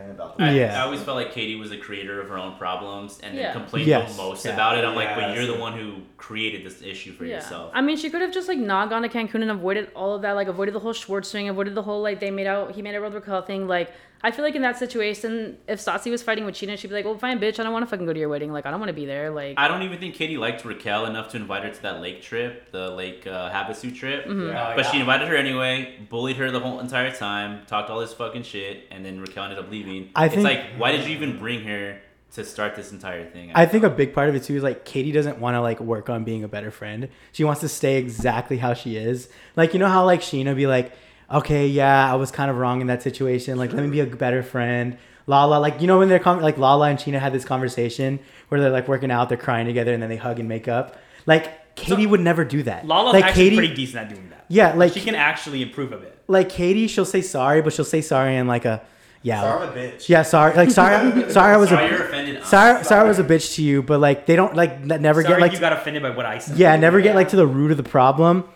complain 0.00 0.10
about. 0.10 0.40
I, 0.40 0.52
Yeah. 0.52 0.78
I 0.80 0.84
always 0.84 1.02
felt 1.02 1.16
like 1.16 1.32
Katie 1.32 1.56
was 1.56 1.70
the 1.70 1.76
creator 1.76 2.20
of 2.20 2.28
her 2.28 2.38
own 2.38 2.56
problems 2.56 3.20
and 3.22 3.36
Yeah. 3.36 3.52
then 3.52 3.52
complained 3.62 3.88
Yes. 3.88 4.16
the 4.16 4.22
most 4.22 4.44
Yeah. 4.44 4.54
about 4.54 4.78
it. 4.78 4.84
I'm 4.84 4.94
like, 4.94 5.14
but 5.14 5.34
you're 5.34 5.46
the 5.46 5.58
one 5.58 5.72
who 5.78 6.02
created 6.16 6.64
this 6.64 6.82
issue 6.82 7.12
for 7.12 7.24
Yeah. 7.24 7.36
yourself. 7.36 7.70
I 7.74 7.80
mean, 7.80 7.96
she 7.96 8.10
could 8.10 8.20
have 8.20 8.32
just 8.32 8.48
like 8.48 8.58
not 8.58 8.90
gone 8.90 9.02
to 9.02 9.08
Cancun 9.08 9.42
and 9.42 9.50
avoided 9.50 9.90
all 9.94 10.14
of 10.14 10.22
that, 10.22 10.32
like 10.32 10.48
avoided 10.48 10.74
the 10.74 10.80
whole 10.80 10.92
Schwartz 10.92 11.30
thing, 11.30 11.48
avoided 11.48 11.74
the 11.74 11.82
whole 11.82 12.02
like 12.02 12.20
they 12.20 12.30
made 12.30 12.46
out, 12.46 12.72
he 12.72 12.82
made 12.82 12.94
a 12.94 13.00
World 13.00 13.14
Raquel 13.14 13.42
thing. 13.42 13.66
Like, 13.68 13.92
I 14.22 14.30
feel 14.30 14.44
like 14.44 14.54
in 14.54 14.62
that 14.62 14.78
situation, 14.78 15.56
if 15.66 15.80
Stassi 15.80 16.10
was 16.10 16.22
fighting 16.22 16.44
with 16.44 16.54
Scheana, 16.54 16.76
she'd 16.76 16.88
be 16.88 16.94
like, 16.94 17.06
well, 17.06 17.16
fine, 17.16 17.38
bitch, 17.38 17.58
I 17.58 17.62
don't 17.62 17.72
want 17.72 17.84
to 17.84 17.90
fucking 17.90 18.04
go 18.04 18.12
to 18.12 18.18
your 18.18 18.28
wedding. 18.28 18.52
Like, 18.52 18.66
I 18.66 18.70
don't 18.70 18.78
want 18.78 18.90
to 18.90 18.94
be 18.94 19.06
there. 19.06 19.30
Like, 19.30 19.54
I 19.58 19.66
don't 19.66 19.82
even 19.82 19.98
think 19.98 20.14
Katie 20.14 20.36
liked 20.36 20.64
Raquel 20.64 21.06
enough 21.06 21.30
to 21.30 21.38
invite 21.38 21.64
her 21.64 21.70
to 21.70 21.82
that 21.82 22.00
lake 22.02 22.20
trip, 22.20 22.70
the 22.70 22.90
Lake 22.90 23.26
uh, 23.26 23.50
Havasu 23.50 23.94
trip. 23.94 24.26
Mm-hmm. 24.26 24.48
Yeah. 24.48 24.76
But 24.76 24.86
she 24.86 25.00
invited 25.00 25.26
her 25.28 25.36
anyway, 25.36 25.98
bullied 26.10 26.36
her 26.36 26.50
the 26.50 26.60
whole 26.60 26.80
entire 26.80 27.10
time, 27.10 27.64
talked 27.66 27.88
all 27.88 28.00
this 28.00 28.12
fucking 28.12 28.42
shit, 28.42 28.84
and 28.90 29.04
then 29.04 29.20
Raquel 29.20 29.44
ended 29.44 29.58
up 29.58 29.70
leaving. 29.70 30.10
I 30.14 30.26
it's 30.26 30.34
think- 30.34 30.44
like, 30.44 30.64
why 30.76 30.92
did 30.92 31.06
you 31.06 31.14
even 31.14 31.38
bring 31.38 31.64
her 31.64 32.00
to 32.32 32.44
start 32.44 32.76
this 32.76 32.92
entire 32.92 33.28
thing? 33.28 33.52
I 33.54 33.66
think 33.66 33.84
a 33.84 33.90
big 33.90 34.12
part 34.12 34.28
of 34.28 34.34
it 34.34 34.42
too 34.42 34.54
is 34.56 34.62
like 34.62 34.84
Katie 34.84 35.12
doesn't 35.12 35.38
want 35.38 35.54
to 35.54 35.60
like 35.60 35.80
work 35.80 36.10
on 36.10 36.24
being 36.24 36.44
a 36.44 36.48
better 36.48 36.70
friend. 36.70 37.08
She 37.32 37.42
wants 37.42 37.60
to 37.62 37.68
stay 37.68 37.96
exactly 37.96 38.58
how 38.58 38.74
she 38.74 38.96
is. 38.96 39.28
Like 39.56 39.72
you 39.72 39.80
know 39.80 39.88
how 39.88 40.04
like 40.04 40.20
Scheana 40.20 40.54
be 40.54 40.66
like, 40.66 40.92
okay, 41.32 41.66
yeah, 41.66 42.10
I 42.12 42.16
was 42.16 42.30
kind 42.30 42.50
of 42.50 42.56
wrong 42.56 42.80
in 42.80 42.86
that 42.88 43.02
situation. 43.02 43.58
Like 43.58 43.72
let 43.72 43.82
me 43.84 43.90
be 43.90 44.00
a 44.00 44.06
better 44.06 44.42
friend. 44.42 44.96
Lala, 45.26 45.58
like 45.60 45.80
you 45.80 45.86
know 45.86 45.98
when 45.98 46.08
they're 46.08 46.18
com- 46.18 46.40
like 46.40 46.58
Lala 46.58 46.88
and 46.88 46.98
Scheana 46.98 47.20
had 47.20 47.32
this 47.32 47.44
conversation 47.44 48.18
where 48.48 48.60
they're 48.60 48.70
like 48.70 48.88
working 48.88 49.10
out, 49.10 49.28
they're 49.28 49.38
crying 49.38 49.66
together, 49.66 49.92
and 49.92 50.02
then 50.02 50.08
they 50.10 50.16
hug 50.16 50.38
and 50.40 50.48
make 50.48 50.66
up. 50.68 50.96
Like 51.26 51.74
Katie 51.76 52.06
would 52.06 52.20
never 52.20 52.44
do 52.44 52.62
that. 52.64 52.86
lala's 52.86 53.12
like 53.14 53.24
actually 53.24 53.54
pretty 53.56 53.74
decent 53.74 53.98
at 54.04 54.08
doing 54.14 54.28
that 54.30 54.44
Yeah, 54.48 54.74
like 54.74 54.92
she 54.92 55.00
can 55.00 55.14
actually 55.14 55.62
improve 55.62 55.92
a 55.92 55.98
bit 55.98 56.18
like 56.26 56.48
Katie, 56.48 56.86
she'll 56.88 57.04
say 57.04 57.20
sorry, 57.22 57.62
but 57.62 57.72
she'll 57.72 57.84
say 57.84 58.00
sorry 58.00 58.36
in 58.36 58.46
like 58.46 58.64
a 58.64 58.82
yeah. 59.22 59.40
Sorry, 59.42 59.68
I'm 59.68 59.74
bitch. 59.74 60.08
Yeah, 60.08 60.22
sorry. 60.22 60.54
Like 60.56 60.70
sorry, 60.70 61.30
sorry, 61.30 61.54
I 61.54 61.56
was 61.58 61.68
Sorry, 61.68 61.84
a 61.86 61.90
you're 61.90 62.04
offended. 62.06 62.44
sorry, 62.44 62.82
sorry, 62.84 63.00
I 63.04 63.08
was 63.08 63.18
a 63.18 63.24
bitch 63.24 63.54
to 63.56 63.62
you. 63.62 63.82
But 63.82 64.00
like 64.00 64.24
they 64.26 64.34
don't 64.34 64.56
like 64.56 64.80
never 64.82 65.22
Sorry 65.22 65.34
get 65.34 65.40
like 65.42 65.52
you 65.52 65.60
got 65.60 65.74
offended 65.74 66.02
by 66.02 66.10
what 66.10 66.24
i 66.24 66.38
said 66.38 66.56
yeah, 66.56 66.74
never 66.76 67.00
get 67.02 67.14
like 67.14 67.28
to 67.28 67.36
the 67.36 67.46
root 67.46 67.70
of 67.70 67.76
the 67.76 67.82
problem. 67.82 68.48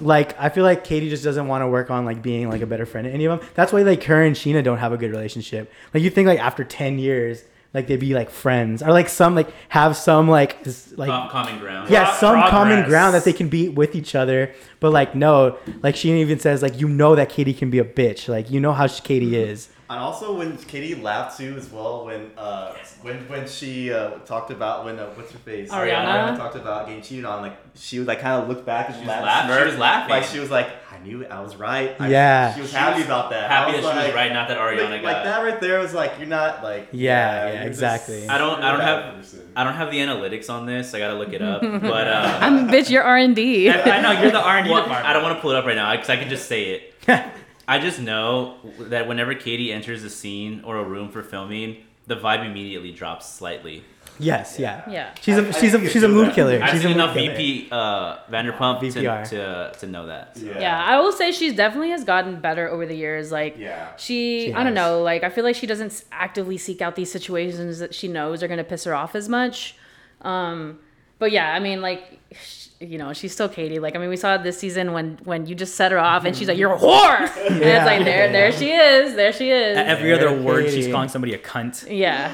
Like 0.00 0.38
I 0.40 0.48
feel 0.48 0.64
like 0.64 0.84
Katie 0.84 1.10
just 1.10 1.22
doesn't 1.22 1.46
want 1.46 1.62
to 1.62 1.68
work 1.68 1.90
on 1.90 2.04
like 2.04 2.22
being 2.22 2.48
like 2.48 2.60
a 2.62 2.66
better 2.66 2.86
friend 2.86 3.06
to 3.06 3.12
any 3.12 3.24
of 3.26 3.38
them. 3.38 3.48
That's 3.54 3.72
why 3.72 3.82
like 3.82 4.02
her 4.04 4.22
and 4.22 4.34
Scheana 4.34 4.64
don't 4.64 4.78
have 4.78 4.92
a 4.92 4.96
good 4.96 5.10
relationship. 5.10 5.70
Like 5.92 6.02
you 6.02 6.10
think 6.10 6.26
like 6.26 6.40
after 6.40 6.64
ten 6.64 6.98
years, 6.98 7.44
like 7.74 7.86
they'd 7.86 8.00
be 8.00 8.14
like 8.14 8.30
friends 8.30 8.82
or 8.82 8.90
like 8.90 9.08
some 9.08 9.34
like 9.34 9.48
have 9.68 9.96
some 9.96 10.28
like 10.28 10.66
s- 10.66 10.92
like 10.96 11.08
Com- 11.10 11.28
common 11.28 11.58
ground. 11.58 11.88
yeah 11.90 12.04
Pro- 12.06 12.14
some 12.18 12.50
common 12.50 12.84
ground 12.88 13.14
that 13.14 13.24
they 13.24 13.32
can 13.32 13.48
be 13.48 13.68
with 13.68 13.94
each 13.94 14.14
other. 14.14 14.52
But 14.80 14.92
like 14.92 15.14
no, 15.14 15.58
like 15.82 15.94
Scheana 15.94 16.16
even 16.18 16.38
says 16.38 16.62
like 16.62 16.80
you 16.80 16.88
know 16.88 17.14
that 17.14 17.28
Katie 17.28 17.54
can 17.54 17.70
be 17.70 17.78
a 17.78 17.84
bitch. 17.84 18.28
Like 18.28 18.50
you 18.50 18.60
know 18.60 18.72
how 18.72 18.86
sh- 18.86 19.00
Katie 19.00 19.36
is. 19.36 19.68
And 19.92 20.00
also 20.00 20.34
when 20.36 20.56
Katie 20.56 20.94
laughed 20.94 21.36
too 21.38 21.54
as 21.58 21.70
well 21.70 22.06
when 22.06 22.30
uh 22.38 22.74
when 23.02 23.16
when 23.28 23.46
she 23.46 23.92
uh, 23.92 24.12
talked 24.24 24.50
about 24.50 24.84
when 24.86 24.98
uh, 24.98 25.06
what's 25.14 25.30
her 25.32 25.38
face 25.38 25.70
Ariana? 25.70 26.34
talked 26.36 26.56
about 26.56 26.86
getting 26.86 27.02
cheated 27.02 27.24
on 27.26 27.42
like 27.42 27.56
she 27.74 27.98
would 27.98 28.08
like 28.08 28.20
kind 28.20 28.42
of 28.42 28.48
look 28.48 28.64
back 28.64 28.86
and 28.88 28.94
She 28.96 29.00
was 29.02 29.08
laugh, 29.08 29.24
laugh- 29.48 29.58
she 29.60 29.64
was 29.70 29.78
laughing. 29.78 30.10
like 30.10 30.24
she 30.24 30.40
was 30.40 30.50
like 30.50 30.68
I 30.90 30.98
knew 31.04 31.20
it 31.22 31.30
I 31.30 31.40
was 31.40 31.56
right 31.56 31.94
I- 32.00 32.08
Yeah. 32.08 32.54
she 32.54 32.62
was 32.62 32.70
She 32.70 32.76
happy 32.76 32.98
was 33.00 33.04
about 33.06 33.30
that 33.30 33.50
Happy 33.50 33.72
that 33.72 33.78
she 33.80 33.84
was 34.06 34.14
right, 34.14 34.32
not 34.32 34.48
that 34.48 34.58
Ariana 34.58 34.90
like, 34.90 35.02
got. 35.02 35.12
like 35.12 35.24
that 35.24 35.42
right 35.44 35.60
there 35.60 35.78
was 35.80 35.92
like 35.92 36.12
you're 36.18 36.26
not 36.28 36.62
like 36.62 36.88
Yeah, 36.92 37.12
yeah, 37.12 37.52
you're 37.52 37.56
just- 37.58 37.66
exactly. 37.68 38.28
I 38.28 38.38
don't. 38.38 38.62
I 38.62 38.72
don't 38.72 38.80
have. 38.80 39.14
person. 39.16 39.52
I 39.54 39.64
don't 39.64 39.74
have 39.74 39.90
the 39.90 39.98
analytics 39.98 40.48
on 40.48 40.64
this. 40.64 40.94
I 40.94 40.98
gotta 41.00 41.14
look 41.18 41.34
it 41.34 41.42
up. 41.42 41.60
But 41.60 42.08
uh, 42.08 42.38
I'm 42.44 42.68
bitch, 42.68 42.88
you're 42.88 43.02
R 43.02 43.18
and 43.18 43.36
D. 43.36 43.68
I 43.70 44.00
know 44.00 44.12
you're 44.22 44.30
the 44.30 44.40
R&D 44.40 44.70
well, 44.70 44.82
department. 44.84 45.06
I 45.06 45.12
don't 45.12 45.22
want 45.22 45.36
to 45.36 45.42
pull 45.42 45.50
it 45.50 45.56
up 45.56 45.66
right 45.66 45.76
now 45.76 45.92
because 45.92 46.08
I 46.08 46.16
can 46.16 46.30
just 46.30 46.46
say 46.48 46.70
it. 46.70 46.94
I 47.72 47.78
just 47.78 48.00
know 48.00 48.56
that 48.78 49.08
whenever 49.08 49.34
Katie 49.34 49.72
enters 49.72 50.04
a 50.04 50.10
scene 50.10 50.62
or 50.64 50.76
a 50.78 50.84
room 50.84 51.10
for 51.10 51.22
filming, 51.22 51.78
the 52.06 52.16
vibe 52.16 52.44
immediately 52.44 52.92
drops 52.92 53.28
slightly. 53.28 53.84
Yes, 54.18 54.58
yeah. 54.58 54.82
Yeah. 54.90 55.14
She's 55.20 55.38
I- 55.38 55.42
a 55.42 55.48
I 55.48 55.50
she's 55.52 55.72
think 55.72 55.84
a 55.84 55.88
she's 55.88 56.02
a 56.02 56.08
mood 56.08 56.28
that. 56.28 56.34
killer. 56.34 56.60
I've 56.62 56.70
She's 56.70 56.82
seen 56.82 56.90
enough 56.92 57.14
killer. 57.14 57.34
VP 57.34 57.68
uh, 57.72 58.18
Vanderpump 58.30 58.80
to, 58.80 58.86
VPR. 58.86 59.28
to 59.30 59.72
to 59.80 59.86
know 59.86 60.06
that. 60.06 60.36
yeah. 60.36 60.60
Yeah, 60.60 60.84
I 60.84 61.00
will 61.00 61.12
say 61.12 61.32
she's 61.32 61.54
definitely 61.56 61.90
has 61.90 62.04
gotten 62.04 62.38
better 62.40 62.68
over 62.68 62.84
the 62.86 62.94
years. 62.94 63.32
Like, 63.32 63.56
Yeah. 63.56 63.96
she, 63.96 64.46
She 64.48 64.52
I 64.54 64.62
don't 64.64 64.74
know, 64.74 65.02
like, 65.02 65.24
I 65.24 65.30
feel 65.30 65.44
like 65.44 65.56
she 65.56 65.66
doesn't 65.66 66.04
actively 66.12 66.58
seek 66.58 66.82
out 66.82 66.94
these 66.94 67.10
situations 67.10 67.78
that 67.78 67.94
she 67.94 68.06
knows 68.06 68.42
are 68.42 68.48
going 68.48 68.58
to 68.58 68.64
piss 68.64 68.84
her 68.84 68.94
off 68.94 69.14
as 69.14 69.28
much. 69.30 69.76
Um, 70.20 70.78
but 71.18 71.32
yeah, 71.32 71.52
I 71.54 71.58
mean, 71.60 71.80
like, 71.80 72.18
sh- 72.32 72.61
you 72.82 72.98
know, 72.98 73.12
she's 73.12 73.32
still 73.32 73.48
Katie. 73.48 73.78
Like, 73.78 73.94
I 73.96 73.98
mean, 73.98 74.08
we 74.10 74.16
saw 74.16 74.36
this 74.38 74.58
season 74.58 74.92
when 74.92 75.18
when 75.24 75.46
you 75.46 75.54
just 75.54 75.74
set 75.76 75.92
her 75.92 75.98
off 75.98 76.24
and 76.24 76.36
she's 76.36 76.48
like, 76.48 76.58
"You're 76.58 76.74
a 76.74 76.78
whore," 76.78 77.20
and 77.48 77.62
it's 77.62 77.86
like, 77.86 78.04
there, 78.04 78.30
there 78.32 78.52
she 78.52 78.70
is, 78.72 79.14
there 79.14 79.32
she 79.32 79.50
is. 79.50 79.76
At 79.76 79.86
every 79.86 80.12
other 80.12 80.30
There, 80.30 80.42
word 80.42 80.70
she's 80.70 80.88
calling 80.88 81.08
somebody 81.08 81.34
a 81.34 81.38
cunt 81.38 81.86
yeah, 81.88 82.32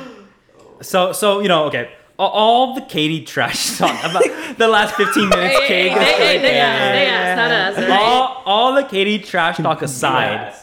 So 0.80 1.12
so 1.12 1.40
you 1.40 1.48
know 1.48 1.64
okay. 1.66 1.90
all- 2.18 2.30
All 2.30 2.74
the 2.74 2.80
Katie 2.82 3.24
trash 3.24 3.78
talk 3.82 3.98
about 4.04 4.24
the 4.58 4.66
last 4.66 4.94
15 4.96 5.28
minutes. 5.28 5.54
Hey, 5.60 5.60
hey, 5.60 5.68
Kate 5.68 5.92
hey, 5.92 5.94
was 5.98 6.04
hey, 6.16 6.38
they 6.38 6.54
yeah, 6.56 6.66
asked, 6.66 6.92
they 6.92 7.06
asked, 7.06 7.36
not 7.36 7.50
yeah. 7.50 7.68
us, 7.68 7.76
alright? 7.78 8.00
All, 8.00 8.42
all 8.44 8.74
the 8.74 8.82
Katie 8.82 9.18
trash 9.20 9.56
talk 9.58 9.82
aside, 9.82 10.54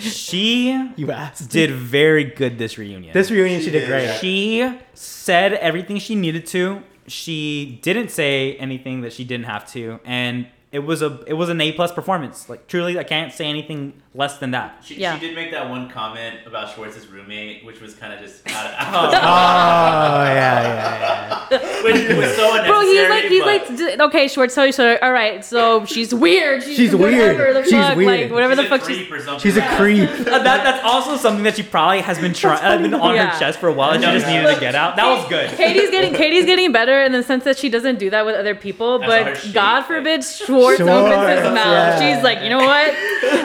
she 0.00 0.70
You 0.96 1.10
asked. 1.10 1.48
did 1.50 1.70
very 1.72 2.24
good 2.24 2.56
this 2.58 2.78
reunion. 2.78 3.12
this 3.12 3.30
reunion? 3.32 3.58
She, 3.60 3.64
She 3.66 3.70
did 3.72 3.80
did, 3.80 3.88
great. 3.88 4.18
she 4.20 4.78
said 4.94 5.54
everything 5.54 5.98
she 5.98 6.14
needed 6.14 6.46
to. 6.48 6.82
She 7.06 7.78
didn't 7.82 8.10
say 8.10 8.56
anything 8.56 9.00
that 9.00 9.12
she 9.12 9.24
didn't 9.24 9.46
have 9.46 9.70
to, 9.72 10.00
and 10.04 10.46
it 10.70 10.80
was 10.80 11.02
a 11.02 11.22
it 11.26 11.34
was 11.34 11.48
an 11.48 11.60
A 11.60 11.72
plus 11.72 11.92
performance. 11.92 12.48
Like 12.48 12.66
truly, 12.66 12.98
I 12.98 13.04
can't 13.04 13.32
say 13.32 13.46
anything 13.46 14.02
less 14.14 14.36
than 14.38 14.50
that. 14.50 14.82
She, 14.84 14.96
Yeah. 14.96 15.18
she 15.18 15.26
did 15.26 15.34
make 15.34 15.50
that 15.52 15.70
one 15.70 15.88
comment 15.88 16.40
about 16.46 16.74
Schwartz's 16.74 17.06
roommate, 17.06 17.64
which 17.64 17.80
was 17.80 17.94
kind 17.94 18.12
of 18.12 18.20
just 18.20 18.46
out 18.50 18.66
of, 18.66 18.72
Oh 19.22 20.24
yeah, 20.24 20.62
yeah, 20.62 21.46
yeah. 21.50 21.82
which 21.82 21.94
was 22.16 22.36
so 22.36 22.54
unnecessary. 22.54 22.68
Bro, 22.68 22.80
he's 22.82 23.08
like, 23.08 23.24
he's 23.24 23.42
but- 23.42 23.46
like, 23.70 23.96
d- 23.98 24.02
okay, 24.04 24.28
short 24.28 24.50
story 24.50 24.72
short. 24.72 25.02
All 25.02 25.12
right, 25.12 25.42
so 25.44 25.84
she's 25.86 26.14
weird. 26.26 26.62
She's, 26.62 26.76
She's 26.76 26.94
weird. 26.96 27.38
The 27.56 27.62
She's 27.62 27.72
fuck, 27.72 27.96
weird. 27.96 28.22
Like 28.24 28.32
whatever 28.32 28.54
she's 28.54 28.68
the 28.68 28.74
a 28.74 28.78
fuck 28.78 28.88
she's. 28.88 29.06
creep 29.08 29.28
or. 29.28 29.38
She's 29.38 29.56
a 29.56 29.66
creep. 29.76 30.10
Uh, 30.10 30.24
that 30.24 30.42
that's 30.64 30.84
also 30.84 31.16
something 31.16 31.44
that 31.44 31.56
she 31.56 31.62
probably 31.62 32.00
has 32.02 32.18
been 32.18 32.34
trying, 32.34 32.62
uh, 32.62 32.76
been 32.82 32.92
on 32.94 33.14
Yeah. 33.14 33.30
her 33.32 33.38
chest 33.38 33.58
for 33.60 33.68
a 33.68 33.72
while. 33.72 33.92
and 33.92 34.02
She 34.04 34.10
just 34.10 34.26
no. 34.26 34.34
needed 34.42 34.54
to 34.54 34.60
get 34.60 34.74
out. 34.74 34.96
That 34.96 35.06
was 35.06 35.26
good. 35.28 35.50
Katie's 35.56 35.90
getting 35.90 36.12
Katie's 36.14 36.44
getting 36.44 36.70
better 36.72 37.02
in 37.02 37.12
the 37.12 37.22
sense 37.22 37.44
that 37.44 37.56
she 37.58 37.68
doesn't 37.70 37.98
do 37.98 38.10
that 38.10 38.26
with 38.26 38.34
other 38.36 38.54
people. 38.54 39.00
I 39.02 39.06
saw 39.06 39.24
her 39.24 39.32
But 39.34 39.50
God 39.54 39.76
like- 39.78 39.86
forbid 39.86 40.24
Schwartz, 40.24 40.80
opens 40.80 41.28
his 41.40 41.44
mouth. 41.44 41.56
yeah. 41.56 42.14
She's 42.14 42.22
like, 42.22 42.42
you 42.42 42.50
know 42.50 42.58
what? 42.58 42.94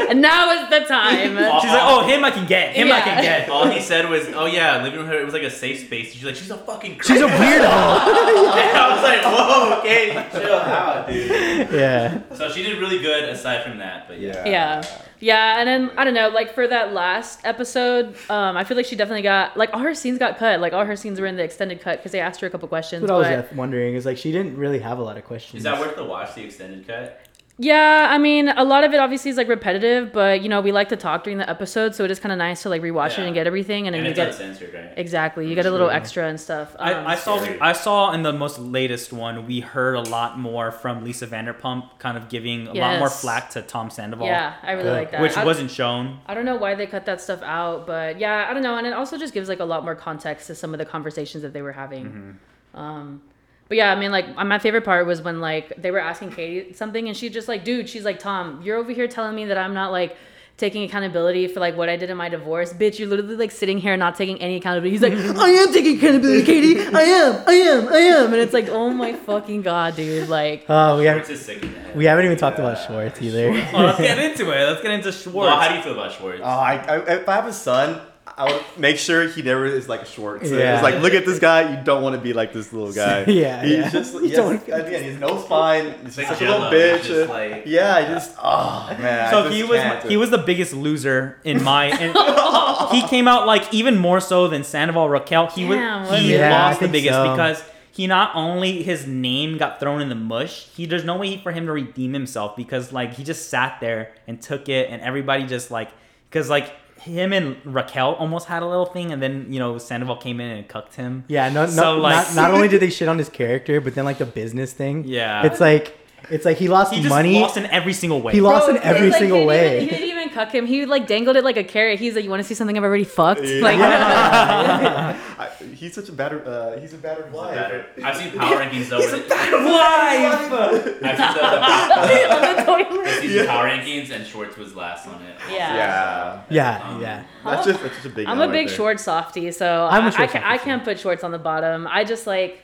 And 0.10 0.22
now 0.22 0.57
is 0.64 0.70
the 0.70 0.80
time. 0.88 1.18
She's 1.28 1.36
like, 1.72 1.82
oh, 1.84 2.06
him 2.08 2.24
I 2.24 2.32
can 2.32 2.46
get. 2.48 2.76
Him 2.76 2.92
I 2.92 3.02
can 3.02 3.24
Yeah. 3.24 3.40
get. 3.40 3.50
All 3.50 3.68
he 3.68 3.80
said 3.82 4.10
was, 4.10 4.28
"Oh 4.36 4.46
yeah, 4.46 4.84
living 4.84 5.00
with 5.00 5.08
her, 5.08 5.20
it 5.20 5.26
was 5.26 5.34
like 5.34 5.44
a 5.44 5.50
safe 5.50 5.80
space." 5.86 6.14
She's 6.14 6.24
like, 6.24 6.36
"She's 6.36 6.52
a 6.52 6.58
fucking." 6.58 6.98
Creep. 6.98 7.04
She's 7.04 7.22
a 7.22 7.28
weirdo. 7.28 7.68
I 7.70 8.94
was 8.94 9.04
like, 9.04 9.24
"Whoa, 9.24 9.80
okay, 9.80 10.28
chill 10.32 10.54
out, 10.56 11.08
dude." 11.08 11.72
yeah. 11.72 12.22
So 12.36 12.50
she 12.50 12.64
did 12.64 12.80
really 12.80 13.00
good 13.00 13.24
aside 13.30 13.64
from 13.64 13.78
that, 13.80 14.08
but 14.08 14.20
yeah. 14.20 14.48
Yeah. 14.48 14.84
Yeah, 15.20 15.60
and 15.60 15.68
then 15.68 15.98
I 15.98 16.04
don't 16.04 16.14
know, 16.14 16.30
like 16.30 16.54
for 16.54 16.68
that 16.68 16.94
last 16.94 17.40
episode, 17.44 18.16
um, 18.30 18.56
I 18.56 18.64
feel 18.64 18.78
like 18.78 18.86
she 18.86 18.96
definitely 18.96 19.24
got 19.24 19.58
like 19.58 19.72
all 19.74 19.80
her 19.80 19.96
scenes 19.96 20.20
got 20.20 20.38
cut. 20.38 20.60
Like 20.60 20.74
all 20.74 20.86
her 20.86 20.96
scenes 20.96 21.20
were 21.20 21.26
in 21.26 21.36
the 21.38 21.44
extended 21.44 21.82
cut 21.82 21.98
because 21.98 22.12
they 22.12 22.20
asked 22.20 22.40
her 22.42 22.46
a 22.48 22.52
couple 22.52 22.68
questions. 22.68 23.02
That's 23.02 23.12
what 23.12 23.26
I 23.26 23.36
but 23.38 23.50
was 23.50 23.58
wondering. 23.58 23.96
Is 23.96 24.06
like 24.06 24.18
she 24.18 24.32
didn't 24.32 24.58
really 24.58 24.78
have 24.78 25.00
a 25.00 25.02
lot 25.02 25.18
of 25.18 25.26
questions. 25.26 25.62
Is 25.62 25.64
that 25.64 25.80
worth 25.80 25.96
the 25.96 26.04
watch? 26.04 26.36
The 26.36 26.44
extended 26.44 26.88
cut. 26.88 27.20
Yeah, 27.60 28.08
I 28.12 28.20
mean, 28.20 28.50
a 28.50 28.64
lot 28.64 28.84
of 28.84 28.94
it 28.94 29.00
obviously 29.00 29.32
is 29.32 29.38
like 29.38 29.48
repetitive, 29.48 30.14
but 30.14 30.42
you 30.42 30.50
know, 30.50 30.62
we 30.62 30.72
like 30.72 30.90
to 30.90 30.96
talk 30.96 31.24
during 31.24 31.40
the 31.40 31.50
episode, 31.50 31.96
so 31.96 32.04
it 32.04 32.12
is 32.12 32.20
kind 32.20 32.32
of 32.32 32.38
nice 32.38 32.62
to 32.62 32.70
like 32.70 32.84
rewatch 32.84 33.18
it 33.18 33.26
and 33.26 33.34
get 33.34 33.48
everything, 33.48 33.88
and 33.88 33.96
then 33.96 34.02
And 34.06 34.10
you 34.10 34.14
get 34.16 34.28
uncensored, 34.28 34.74
right? 34.76 34.94
exactly 34.96 35.48
you 35.50 35.56
get 35.56 35.66
a 35.66 35.72
little 35.72 35.90
extra 35.90 36.28
and 36.28 36.40
stuff. 36.40 36.76
Um, 36.78 36.88
I, 36.88 37.14
I 37.14 37.16
saw. 37.16 37.36
I 37.60 37.74
saw 37.74 38.12
in 38.12 38.22
the 38.22 38.32
most 38.34 38.60
latest 38.60 39.12
one 39.12 39.48
we 39.48 39.62
heard 39.62 39.96
a 39.96 40.02
lot 40.02 40.38
more 40.38 40.72
from 40.72 41.04
Lisa 41.04 41.26
Vanderpump 41.26 41.98
kind 41.98 42.16
of 42.18 42.30
giving 42.30 42.68
a 42.68 42.74
lot 42.74 43.00
more 43.00 43.10
flack 43.10 43.50
to 43.52 43.64
Tom 43.64 43.90
Sandoval. 43.90 44.28
yeah, 44.28 44.54
I 44.62 44.74
really 44.74 44.90
Yeah. 44.90 44.92
like 44.94 45.12
that. 45.12 45.22
Which 45.22 45.36
I- 45.36 45.44
wasn't 45.44 45.72
shown. 45.72 46.20
I 46.28 46.36
don't 46.36 46.46
know 46.46 46.58
why 46.58 46.76
they 46.76 46.86
cut 46.86 47.06
that 47.08 47.22
stuff 47.22 47.42
out, 47.42 47.88
but 47.88 48.20
yeah, 48.20 48.46
I 48.50 48.54
don't 48.54 48.62
know, 48.64 48.78
and 48.78 48.86
it 48.86 48.94
also 48.94 49.18
just 49.18 49.34
gives 49.34 49.50
like 49.50 49.60
a 49.62 49.66
lot 49.66 49.84
more 49.84 49.96
context 49.96 50.46
to 50.48 50.54
some 50.56 50.74
of 50.74 50.78
the 50.78 50.86
conversations 50.86 51.42
that 51.42 51.54
they 51.54 51.62
were 51.64 51.72
having. 51.74 52.06
Mm-hmm. 52.06 52.80
Um, 52.80 53.22
but 53.68 53.78
yeah, 53.78 53.92
I 53.92 54.00
mean, 54.00 54.12
like 54.12 54.36
my 54.36 54.60
favorite 54.60 54.86
part 54.86 55.06
was 55.06 55.22
when 55.22 55.40
like 55.42 55.82
they 55.82 55.92
were 55.92 56.00
asking 56.00 56.32
Katie 56.32 56.74
something, 56.74 57.08
and 57.08 57.16
she 57.16 57.30
just 57.30 57.48
like, 57.48 57.64
dude, 57.64 57.90
she's 57.90 58.06
like, 58.06 58.20
Tom, 58.20 58.62
you're 58.64 58.78
over 58.78 58.92
here 58.92 59.08
telling 59.08 59.36
me 59.36 59.46
that 59.46 59.58
I'm 59.58 59.74
not 59.74 59.92
like 59.92 60.16
taking 60.58 60.82
accountability 60.84 61.48
for 61.48 61.60
like 61.60 61.78
what 61.78 61.88
I 61.88 61.98
did 61.98 62.10
in 62.10 62.18
my 62.18 62.30
divorce, 62.30 62.74
bitch. 62.74 62.98
You're 62.98 63.08
literally 63.08 63.36
like 63.36 63.52
sitting 63.52 63.78
here 63.78 63.96
not 63.96 64.16
taking 64.16 64.42
any 64.42 64.56
accountability. 64.56 64.90
He's 64.92 65.02
like, 65.02 65.14
I 65.38 65.50
am 65.50 65.72
taking 65.72 65.98
accountability, 65.98 66.46
Katie. 66.46 66.80
I 66.80 67.02
am, 67.02 67.44
I 67.46 67.54
am, 67.54 67.88
I 67.90 67.98
am, 67.98 68.34
and 68.34 68.42
it's 68.42 68.54
like, 68.54 68.68
oh 68.70 68.90
my 68.90 69.14
fucking 69.28 69.62
god, 69.62 69.96
dude, 69.96 70.30
like. 70.30 70.66
Oh, 70.68 70.98
we 70.98 71.06
haven't 71.06 71.30
is 71.30 71.46
sick 71.46 71.62
in 71.62 71.72
the 71.72 71.80
head. 71.80 71.96
we 71.96 72.06
haven't 72.06 72.26
even 72.26 72.38
talked 72.38 72.60
about 72.60 72.86
Schwartz 72.86 73.22
either. 73.22 73.52
Oh, 73.74 73.84
let's 73.84 74.00
get 74.00 74.18
into 74.18 74.50
it. 74.52 74.66
Let's 74.66 74.82
get 74.82 74.92
into 74.92 75.12
Schwartz. 75.12 75.36
Well, 75.36 75.60
how 75.60 75.70
do 75.70 75.76
you 75.76 75.82
feel 75.82 75.94
about 75.94 76.14
Schwartz? 76.14 76.42
Oh, 76.42 76.48
I, 76.48 76.76
I, 76.76 76.98
if 77.16 77.30
I 77.30 77.36
have 77.36 77.48
a 77.48 77.54
son, 77.54 78.02
I 78.40 78.54
would 78.54 78.64
make 78.78 78.98
sure 79.00 79.28
he 79.28 79.42
never 79.42 79.66
is 79.66 79.90
like 79.90 80.04
a 80.04 80.06
Schwartz. 80.06 80.50
Yeah. 80.52 80.76
It's 80.76 80.84
like, 80.84 81.02
look 81.02 81.14
at 81.14 81.26
this 81.26 81.40
guy. 81.40 81.76
You 81.76 81.84
don't 81.84 82.04
want 82.04 82.16
to 82.16 82.22
be 82.22 82.34
like 82.34 82.54
this 82.54 82.72
little 82.72 82.94
guy. 83.06 83.26
Yeah, 83.26 83.64
He's 83.64 83.78
yeah. 83.78 83.90
just, 83.90 84.14
You 84.14 84.20
he 84.22 84.30
has, 84.30 84.38
don't- 84.38 84.64
again, 84.68 85.04
he's 85.04 85.18
no 85.20 85.42
spine. 85.42 85.96
He's 86.04 86.18
like 86.20 86.28
such 86.28 86.42
a 86.42 86.46
little 86.52 86.70
bitch. 86.70 87.04
just 87.06 87.30
like- 87.30 87.64
yeah, 87.66 88.00
he 88.08 88.14
just, 88.14 88.36
oh 88.42 88.96
man. 89.00 89.32
So 89.32 89.50
he 89.50 89.64
was 89.64 89.80
can't. 89.82 90.08
he 90.10 90.18
was 90.18 90.30
the 90.30 90.38
biggest 90.38 90.74
loser 90.74 91.40
in 91.44 91.64
my. 91.64 91.86
And 91.86 92.92
he 92.92 93.08
came 93.08 93.28
out 93.28 93.48
like 93.48 93.74
even 93.74 93.98
more 93.98 94.20
so 94.20 94.48
than 94.48 94.64
Sandoval 94.64 95.10
Raquel. 95.10 95.48
He 95.48 95.66
was 95.66 95.78
Damn, 95.78 96.02
was 96.04 96.12
he 96.20 96.28
he? 96.28 96.34
Yeah, 96.36 96.52
lost 96.68 96.80
the 96.80 96.88
biggest 96.88 97.14
so. 97.16 97.32
because 97.32 97.64
he 97.92 98.06
not 98.06 98.36
only 98.36 98.84
his 98.84 99.08
name 99.08 99.58
got 99.58 99.80
thrown 99.80 100.00
in 100.00 100.10
the 100.10 100.16
mush. 100.16 100.68
He 100.76 100.86
there's 100.86 101.04
no 101.04 101.18
way 101.18 101.38
for 101.38 101.52
him 101.52 101.66
to 101.66 101.72
redeem 101.72 102.14
himself 102.14 102.56
because 102.56 102.94
like 102.94 103.16
he 103.16 103.24
just 103.24 103.50
sat 103.50 103.80
there 103.82 104.14
and 104.28 104.40
took 104.40 104.70
it, 104.70 104.92
and 104.92 105.02
everybody 105.02 105.48
just 105.48 105.72
like 105.72 105.90
because 106.30 106.52
like 106.52 106.72
him 107.08 107.34
and 107.34 107.58
Raquel 107.66 108.14
almost 108.16 108.48
had 108.48 108.62
a 108.64 108.68
little 108.68 108.86
thing, 108.86 109.12
and 109.12 109.22
then 109.22 109.48
you 109.50 109.60
know 109.60 109.78
Sandoval 109.78 110.18
came 110.18 110.40
in 110.40 110.50
and 110.52 110.68
cucked 110.68 110.96
him. 110.96 111.24
Yeah, 111.28 111.50
no, 111.50 111.66
no, 111.66 111.72
So, 111.72 111.98
like- 111.98 112.28
not, 112.28 112.36
not 112.36 112.52
only 112.52 112.68
did 112.68 112.82
they 112.82 112.90
shit 112.90 113.08
on 113.08 113.18
his 113.18 113.30
character, 113.30 113.82
but 113.82 113.96
then 113.96 114.06
like 114.06 114.18
the 114.20 114.26
business 114.26 114.74
thing. 114.74 115.04
Yeah. 115.06 115.46
It's 115.46 115.60
like 115.60 115.98
it's 116.30 116.46
like 116.46 116.58
he 116.58 116.68
lost 116.68 116.92
money. 116.92 116.98
He 116.98 117.04
just 117.04 117.16
money. 117.16 117.40
lost 117.40 117.58
in 117.58 117.66
every 117.68 117.94
single 117.94 118.22
way. 118.22 118.34
He 118.34 118.42
lost 118.42 118.68
Bro, 118.68 118.76
in 118.76 118.82
every 118.84 119.10
like, 119.10 119.20
single 119.20 119.40
he 119.42 119.46
way. 119.46 119.76
even- 119.84 119.84
he 119.84 119.90
didn't 120.02 120.10
even 120.18 120.30
cuck 120.30 120.52
him. 120.54 120.66
He 120.66 120.86
like 120.86 121.08
dangled 121.08 121.36
it 121.38 121.44
like 121.44 121.58
a 121.58 121.64
carrot. 121.64 122.00
He's 122.00 122.16
like, 122.16 122.24
"You 122.24 122.30
want 122.30 122.42
to 122.42 122.48
see 122.48 122.54
something 122.56 122.78
I've 122.78 122.84
already 122.84 123.04
fucked?" 123.06 123.44
Yeah. 123.44 123.62
Like, 123.62 123.80
I, 125.40 125.48
he's 125.74 125.94
such 125.94 126.10
a 126.10 126.12
battered, 126.12 126.48
uh, 126.48 126.78
he's 126.80 126.94
a 126.94 126.98
battered 126.98 127.32
wife. 127.32 127.54
Better. 127.56 127.86
I've 128.04 128.18
seen 128.18 128.32
power 128.32 128.56
rankings 128.62 128.90
though. 128.90 128.98
He's 129.02 129.14
a 129.14 129.18
they- 129.18 129.28
bad 129.30 129.54
wife. 129.54 131.04
I've 131.04 131.18
seen 131.18 131.34
the, 131.38 132.34
on 132.34 132.92
the 132.96 133.04
the 133.04 133.22
season 133.22 133.48
power 133.48 133.66
rankings, 133.70 134.12
and 134.12 134.26
Schwartz 134.26 134.58
was 134.58 134.76
last 134.76 135.08
on 135.08 135.22
it. 135.22 135.36
Yeah. 135.52 135.76
Yeah. 135.76 136.42
yeah, 136.50 136.90
Um, 136.90 137.02
yeah. 137.02 137.24
That's 137.46 137.66
just, 137.66 137.82
that's 137.82 137.96
just 137.96 138.06
a 138.06 138.10
big 138.10 138.28
I'm 138.28 138.42
a 138.42 138.48
big 138.52 138.68
there. 138.68 138.76
short 138.76 139.00
softy, 139.00 139.52
so 139.52 139.88
I'm 139.90 140.04
a 140.04 140.08
I, 140.08 140.10
short 140.10 140.22
I, 140.22 140.28
can, 140.32 140.44
I 140.44 140.58
can't 140.58 140.84
put 140.84 141.00
shorts 141.00 141.24
on 141.24 141.32
the 141.32 141.40
bottom. 141.40 141.88
I 141.88 142.04
just 142.04 142.28
like, 142.28 142.62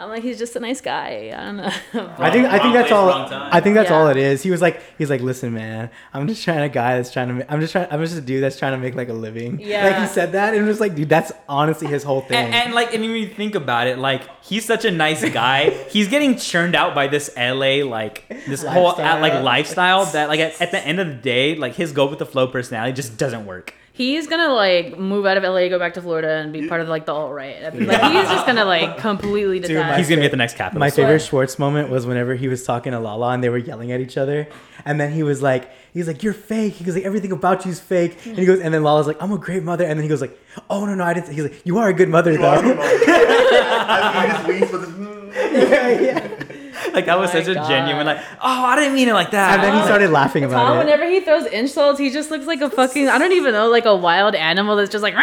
I'm 0.00 0.10
like, 0.10 0.22
he's 0.22 0.38
just 0.38 0.54
a 0.54 0.60
nice 0.60 0.80
guy. 0.80 1.34
I 1.36 1.44
don't 1.44 1.56
know. 1.56 1.72
I 2.18 2.30
think 2.30 2.46
I 2.46 2.58
think 2.60 2.72
that's 2.74 2.92
all. 2.92 3.08
I 3.10 3.60
think 3.60 3.74
that's 3.74 3.90
Yeah. 3.90 3.96
all 3.96 4.06
it 4.08 4.16
is. 4.16 4.42
He 4.44 4.50
was 4.52 4.62
like, 4.62 4.80
he's 4.96 5.10
like, 5.10 5.20
listen, 5.20 5.52
man, 5.52 5.90
I'm 6.14 6.28
just 6.28 6.44
trying 6.44 6.60
a 6.60 6.68
guy 6.68 6.96
that's 6.96 7.12
trying 7.12 7.28
to. 7.28 7.34
ma- 7.34 7.44
I'm 7.48 7.60
just 7.60 7.72
trying. 7.72 7.88
I'm 7.90 8.00
just 8.00 8.16
a 8.16 8.20
dude 8.20 8.42
that's 8.42 8.56
trying 8.58 8.72
to 8.72 8.78
make 8.78 8.94
like 8.94 9.08
a 9.08 9.12
living. 9.12 9.58
Yeah. 9.60 9.84
Like 9.86 9.98
he 9.98 10.06
said 10.06 10.32
that, 10.32 10.54
and 10.54 10.62
it 10.64 10.68
was 10.68 10.78
like, 10.80 10.94
dude, 10.94 11.08
that's 11.08 11.32
honestly 11.48 11.88
his 11.88 12.04
whole 12.04 12.20
thing. 12.20 12.36
And, 12.36 12.54
and 12.54 12.74
like, 12.74 12.94
and 12.94 13.02
when 13.02 13.10
you 13.16 13.28
think 13.28 13.56
about 13.56 13.88
it, 13.88 13.98
like 13.98 14.22
he's 14.44 14.64
such 14.64 14.84
a 14.84 14.90
nice 14.92 15.28
guy. 15.30 15.70
he's 15.90 16.06
getting 16.08 16.36
churned 16.36 16.76
out 16.76 16.94
by 16.94 17.08
this 17.08 17.30
LA 17.36 17.82
like 17.84 18.28
this 18.46 18.62
whole 18.62 18.84
like 18.98 18.98
Lifestyle. 18.98 19.42
lifestyle 19.42 20.04
that 20.06 20.28
like 20.28 20.38
at, 20.40 20.60
at 20.62 20.70
the 20.70 20.78
end 20.86 21.00
of 21.00 21.08
the 21.08 21.14
day, 21.14 21.56
like 21.56 21.74
his 21.74 21.90
go 21.92 22.06
with 22.06 22.20
the 22.20 22.26
flow 22.26 22.46
personality 22.46 22.92
just 22.92 23.16
doesn't 23.16 23.46
work. 23.46 23.74
He's 23.98 24.28
gonna 24.28 24.54
like 24.54 24.96
move 24.96 25.26
out 25.26 25.36
of 25.38 25.42
LA, 25.42 25.68
go 25.68 25.76
back 25.76 25.94
to 25.94 26.00
Florida, 26.00 26.36
and 26.36 26.52
be 26.52 26.68
part 26.68 26.80
of 26.80 26.88
like 26.88 27.04
the 27.04 27.12
alt 27.12 27.32
right. 27.32 27.60
Like 27.60 27.74
he's 27.74 28.28
just 28.30 28.46
gonna 28.46 28.64
like 28.64 28.96
completely 28.98 29.58
Dude, 29.58 29.70
detach. 29.70 29.98
He's 29.98 30.08
gonna 30.08 30.20
be 30.20 30.26
at 30.26 30.30
the 30.30 30.36
next 30.36 30.54
Capitol. 30.54 30.78
My 30.78 30.90
favorite 30.90 31.18
Schwartz 31.18 31.58
moment 31.58 31.90
was 31.90 32.06
whenever 32.06 32.36
he 32.36 32.46
was 32.46 32.62
talking 32.62 32.92
to 32.92 33.00
Lala 33.00 33.30
and 33.30 33.42
they 33.42 33.48
were 33.48 33.58
yelling 33.58 33.90
at 33.90 33.98
each 33.98 34.16
other, 34.16 34.46
and 34.84 35.00
then 35.00 35.10
he 35.10 35.24
was 35.24 35.42
like, 35.42 35.68
he's 35.92 36.06
like, 36.06 36.22
"You're 36.22 36.32
fake." 36.32 36.74
He 36.74 36.84
goes 36.84 36.94
like, 36.94 37.02
"Everything 37.02 37.32
about 37.32 37.66
you's 37.66 37.80
fake," 37.80 38.24
and 38.24 38.38
he 38.38 38.46
goes, 38.46 38.60
and 38.60 38.72
then 38.72 38.84
Lala's 38.84 39.08
like, 39.08 39.20
"I'm 39.20 39.32
a 39.32 39.38
great 39.38 39.64
mother," 39.64 39.84
and 39.84 39.98
then 39.98 40.04
he 40.04 40.08
goes 40.08 40.20
like, 40.20 40.38
"Oh 40.70 40.86
no 40.86 40.94
no 40.94 41.02
I 41.02 41.14
didn't." 41.14 41.32
He's 41.32 41.42
like, 41.42 41.66
"You 41.66 41.78
are 41.78 41.88
a 41.88 41.92
good 41.92 42.08
mother 42.08 42.30
You 42.30 42.38
though." 42.38 42.54
a 42.54 42.54
I 42.78 44.28
his 44.28 44.46
wings 44.46 44.70
with 44.70 44.88
yeah, 45.34 45.88
yeah. 45.88 46.44
like 46.94 47.06
that 47.06 47.18
was 47.18 47.30
Oh 47.30 47.34
my 47.34 47.40
such 47.42 47.48
a 47.50 47.54
God. 47.54 47.68
genuine 47.68 48.06
like, 48.06 48.18
oh, 48.40 48.64
I 48.64 48.76
didn't 48.76 48.94
mean 48.94 49.08
it 49.08 49.12
like 49.14 49.30
that. 49.32 49.54
And 49.54 49.62
then 49.62 49.76
he 49.78 49.82
started 49.84 50.10
laughing 50.10 50.42
Tom, 50.42 50.50
about 50.50 50.62
it. 50.62 50.68
Tom, 50.68 50.78
whenever 50.78 51.08
he 51.08 51.20
throws 51.20 51.46
insults, 51.46 51.98
he 51.98 52.10
just 52.10 52.30
looks 52.30 52.46
like 52.46 52.60
a 52.60 52.70
fucking 52.70 53.08
I 53.08 53.18
don't 53.18 53.32
even 53.32 53.52
know, 53.52 53.68
like 53.68 53.84
a 53.84 53.96
wild 53.96 54.34
animal 54.34 54.76
that's 54.76 54.90
just 54.90 55.02
like 55.02 55.14
"Rah!" 55.14 55.22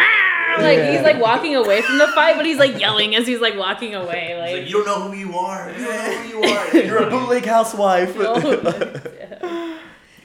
like 0.58 0.78
Yeah. 0.78 0.92
he's 0.92 1.02
like 1.02 1.20
walking 1.20 1.54
away 1.56 1.82
from 1.82 1.98
the 1.98 2.06
fight, 2.08 2.36
but 2.36 2.46
he's 2.46 2.58
like 2.58 2.78
yelling 2.80 3.14
as 3.16 3.26
he's 3.26 3.40
like 3.40 3.56
walking 3.56 3.94
away. 3.94 4.28
He's 4.28 4.38
Like, 4.38 4.60
like, 4.62 4.70
you 4.70 4.84
don't 4.84 4.86
know 4.86 5.08
who 5.10 5.16
you 5.16 5.36
are. 5.38 5.70
You 5.72 5.84
don't 5.84 5.96
know 5.96 6.18
who 6.18 6.28
you 6.28 6.54
are. 6.54 6.76
You're 6.86 7.02
a 7.06 7.10
bootleg 7.10 7.44
housewife. 7.44 8.16
Oh, 8.18 9.78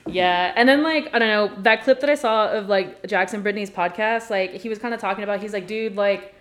yeah, 0.07 0.51
and 0.55 0.67
then 0.67 0.81
like 0.83 1.09
I 1.13 1.19
don't 1.19 1.27
know 1.27 1.61
that 1.61 1.83
clip 1.83 1.99
that 2.01 2.09
I 2.09 2.15
saw 2.15 2.51
of 2.51 2.67
like 2.67 3.05
Jackson 3.07 3.41
Brittany's 3.43 3.69
podcast, 3.69 4.29
like 4.31 4.51
he 4.53 4.67
was 4.67 4.79
kind 4.79 4.93
of 4.93 4.99
talking 4.99 5.23
about. 5.23 5.41
He's 5.41 5.53
like, 5.53 5.67
dude, 5.67 5.95
like, 5.95 6.33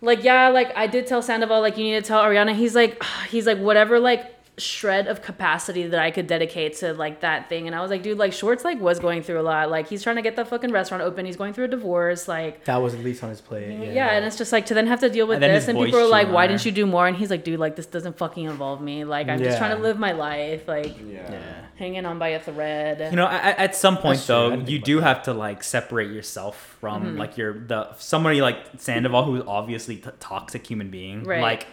like 0.00 0.22
yeah, 0.24 0.48
like 0.48 0.72
I 0.76 0.86
did 0.86 1.06
tell 1.06 1.22
Sandoval 1.22 1.60
like 1.60 1.76
you 1.76 1.84
need 1.84 2.02
to 2.02 2.02
tell 2.02 2.22
Ariana. 2.22 2.54
He's 2.54 2.74
like, 2.74 3.02
he's 3.28 3.46
like 3.46 3.58
whatever 3.58 3.98
like 3.98 4.32
shred 4.58 5.06
of 5.06 5.20
capacity 5.20 5.86
that 5.86 6.00
I 6.00 6.10
could 6.10 6.26
dedicate 6.26 6.76
to 6.78 6.94
like 6.94 7.20
that 7.20 7.50
thing. 7.50 7.66
And 7.66 7.76
I 7.76 7.82
was 7.82 7.90
like, 7.90 8.02
dude, 8.02 8.16
like 8.16 8.32
Schwartz 8.32 8.64
like 8.64 8.80
was 8.80 8.98
going 8.98 9.22
through 9.22 9.38
a 9.40 9.42
lot. 9.42 9.70
Like 9.70 9.86
he's 9.88 10.02
trying 10.02 10.16
to 10.16 10.22
get 10.22 10.34
the 10.34 10.46
fucking 10.46 10.72
restaurant 10.72 11.02
open. 11.02 11.26
He's 11.26 11.36
going 11.36 11.52
through 11.52 11.66
a 11.66 11.68
divorce. 11.68 12.26
Like 12.26 12.64
That 12.64 12.76
was 12.80 12.94
at 12.94 13.00
least 13.00 13.22
on 13.22 13.28
his 13.30 13.42
plate. 13.42 13.68
Mm, 13.68 13.86
yeah. 13.88 13.92
Yeah. 13.92 14.10
and 14.12 14.24
it's 14.24 14.38
just 14.38 14.52
like 14.52 14.64
to 14.66 14.74
then 14.74 14.86
have 14.86 15.00
to 15.00 15.10
deal 15.10 15.26
with 15.26 15.42
And 15.42 15.52
this, 15.52 15.68
and 15.68 15.78
people 15.78 16.00
are 16.00 16.06
like, 16.06 16.28
"Why 16.28 16.44
on 16.44 16.48
didn't 16.50 16.64
you 16.64 16.72
do 16.72 16.86
more?" 16.86 17.06
And 17.06 17.16
he's 17.16 17.28
like, 17.30 17.44
"Dude, 17.44 17.60
like 17.60 17.76
this 17.76 17.86
doesn't 17.86 18.16
fucking 18.16 18.44
involve 18.44 18.80
me. 18.80 19.04
Like 19.04 19.28
I'm 19.28 19.38
just 19.38 19.58
trying 19.58 19.76
to 19.76 19.82
live 19.82 19.98
my 19.98 20.12
life, 20.12 20.66
like 20.66 20.96
Yeah. 21.06 21.30
yeah. 21.32 21.65
Hanging 21.76 22.04
on 22.06 22.18
by 22.18 22.28
a 22.28 22.40
thread." 22.40 23.10
You 23.10 23.16
know, 23.16 23.26
at, 23.26 23.58
at 23.58 23.76
some 23.76 23.96
point 23.96 24.16
That's 24.18 24.26
though, 24.26 24.54
you 24.54 24.78
do 24.78 25.00
have 25.00 25.22
to 25.24 25.32
like 25.34 25.62
separate 25.62 26.10
yourself 26.10 26.76
from 26.80 27.02
Mm-hmm. 27.04 27.16
like 27.18 27.36
your 27.38 27.52
the 27.58 27.94
somebody 27.98 28.40
like 28.40 28.58
Sandoval 28.78 29.24
who's 29.24 29.42
obviously 29.46 30.02
a 30.04 30.10
toxic 30.12 30.66
human 30.66 30.90
being. 30.90 31.24
Right. 31.24 31.40
Like 31.40 31.66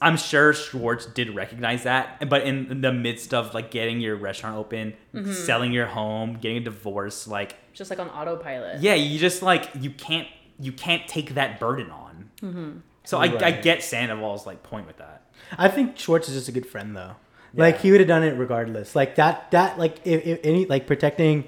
I'm 0.00 0.16
sure 0.16 0.52
Schwartz 0.52 1.06
did 1.06 1.34
recognize 1.34 1.82
that, 1.82 2.28
but 2.28 2.42
in 2.44 2.82
the 2.82 2.92
midst 2.92 3.34
of 3.34 3.52
like 3.52 3.72
getting 3.72 4.00
your 4.00 4.14
restaurant 4.16 4.56
open, 4.56 4.94
Mm-hmm. 5.14 5.32
selling 5.32 5.72
your 5.72 5.86
home, 5.86 6.34
getting 6.40 6.58
a 6.58 6.60
divorce, 6.60 7.26
like 7.26 7.56
just 7.72 7.90
like 7.90 7.98
on 7.98 8.08
autopilot. 8.10 8.80
yeah, 8.80 8.94
you 8.94 9.18
just 9.18 9.42
like 9.42 9.70
you 9.80 9.90
can't 9.90 10.28
you 10.60 10.72
can't 10.72 11.06
take 11.08 11.34
that 11.34 11.58
burden 11.58 11.90
on. 11.90 12.30
Mm-hmm. 12.42 12.70
So 13.04 13.18
I, 13.18 13.24
I 13.44 13.50
get 13.52 13.82
Sandoval's 13.82 14.46
like 14.46 14.62
point 14.62 14.86
with 14.86 14.96
that. 14.98 15.22
I 15.58 15.68
think 15.68 15.96
Schwartz 15.98 16.28
is 16.28 16.34
just 16.34 16.48
a 16.48 16.52
good 16.52 16.66
friend 16.66 16.96
though. 16.96 17.16
Like 17.54 17.80
he 17.80 17.90
would 17.90 18.00
have 18.00 18.08
done 18.08 18.22
it 18.22 18.36
regardless. 18.38 18.94
Like 18.94 19.14
that 19.16 19.50
that 19.52 19.78
like 19.78 19.98
if, 20.06 20.26
if 20.26 20.40
any 20.44 20.66
like 20.66 20.86
protecting 20.86 21.44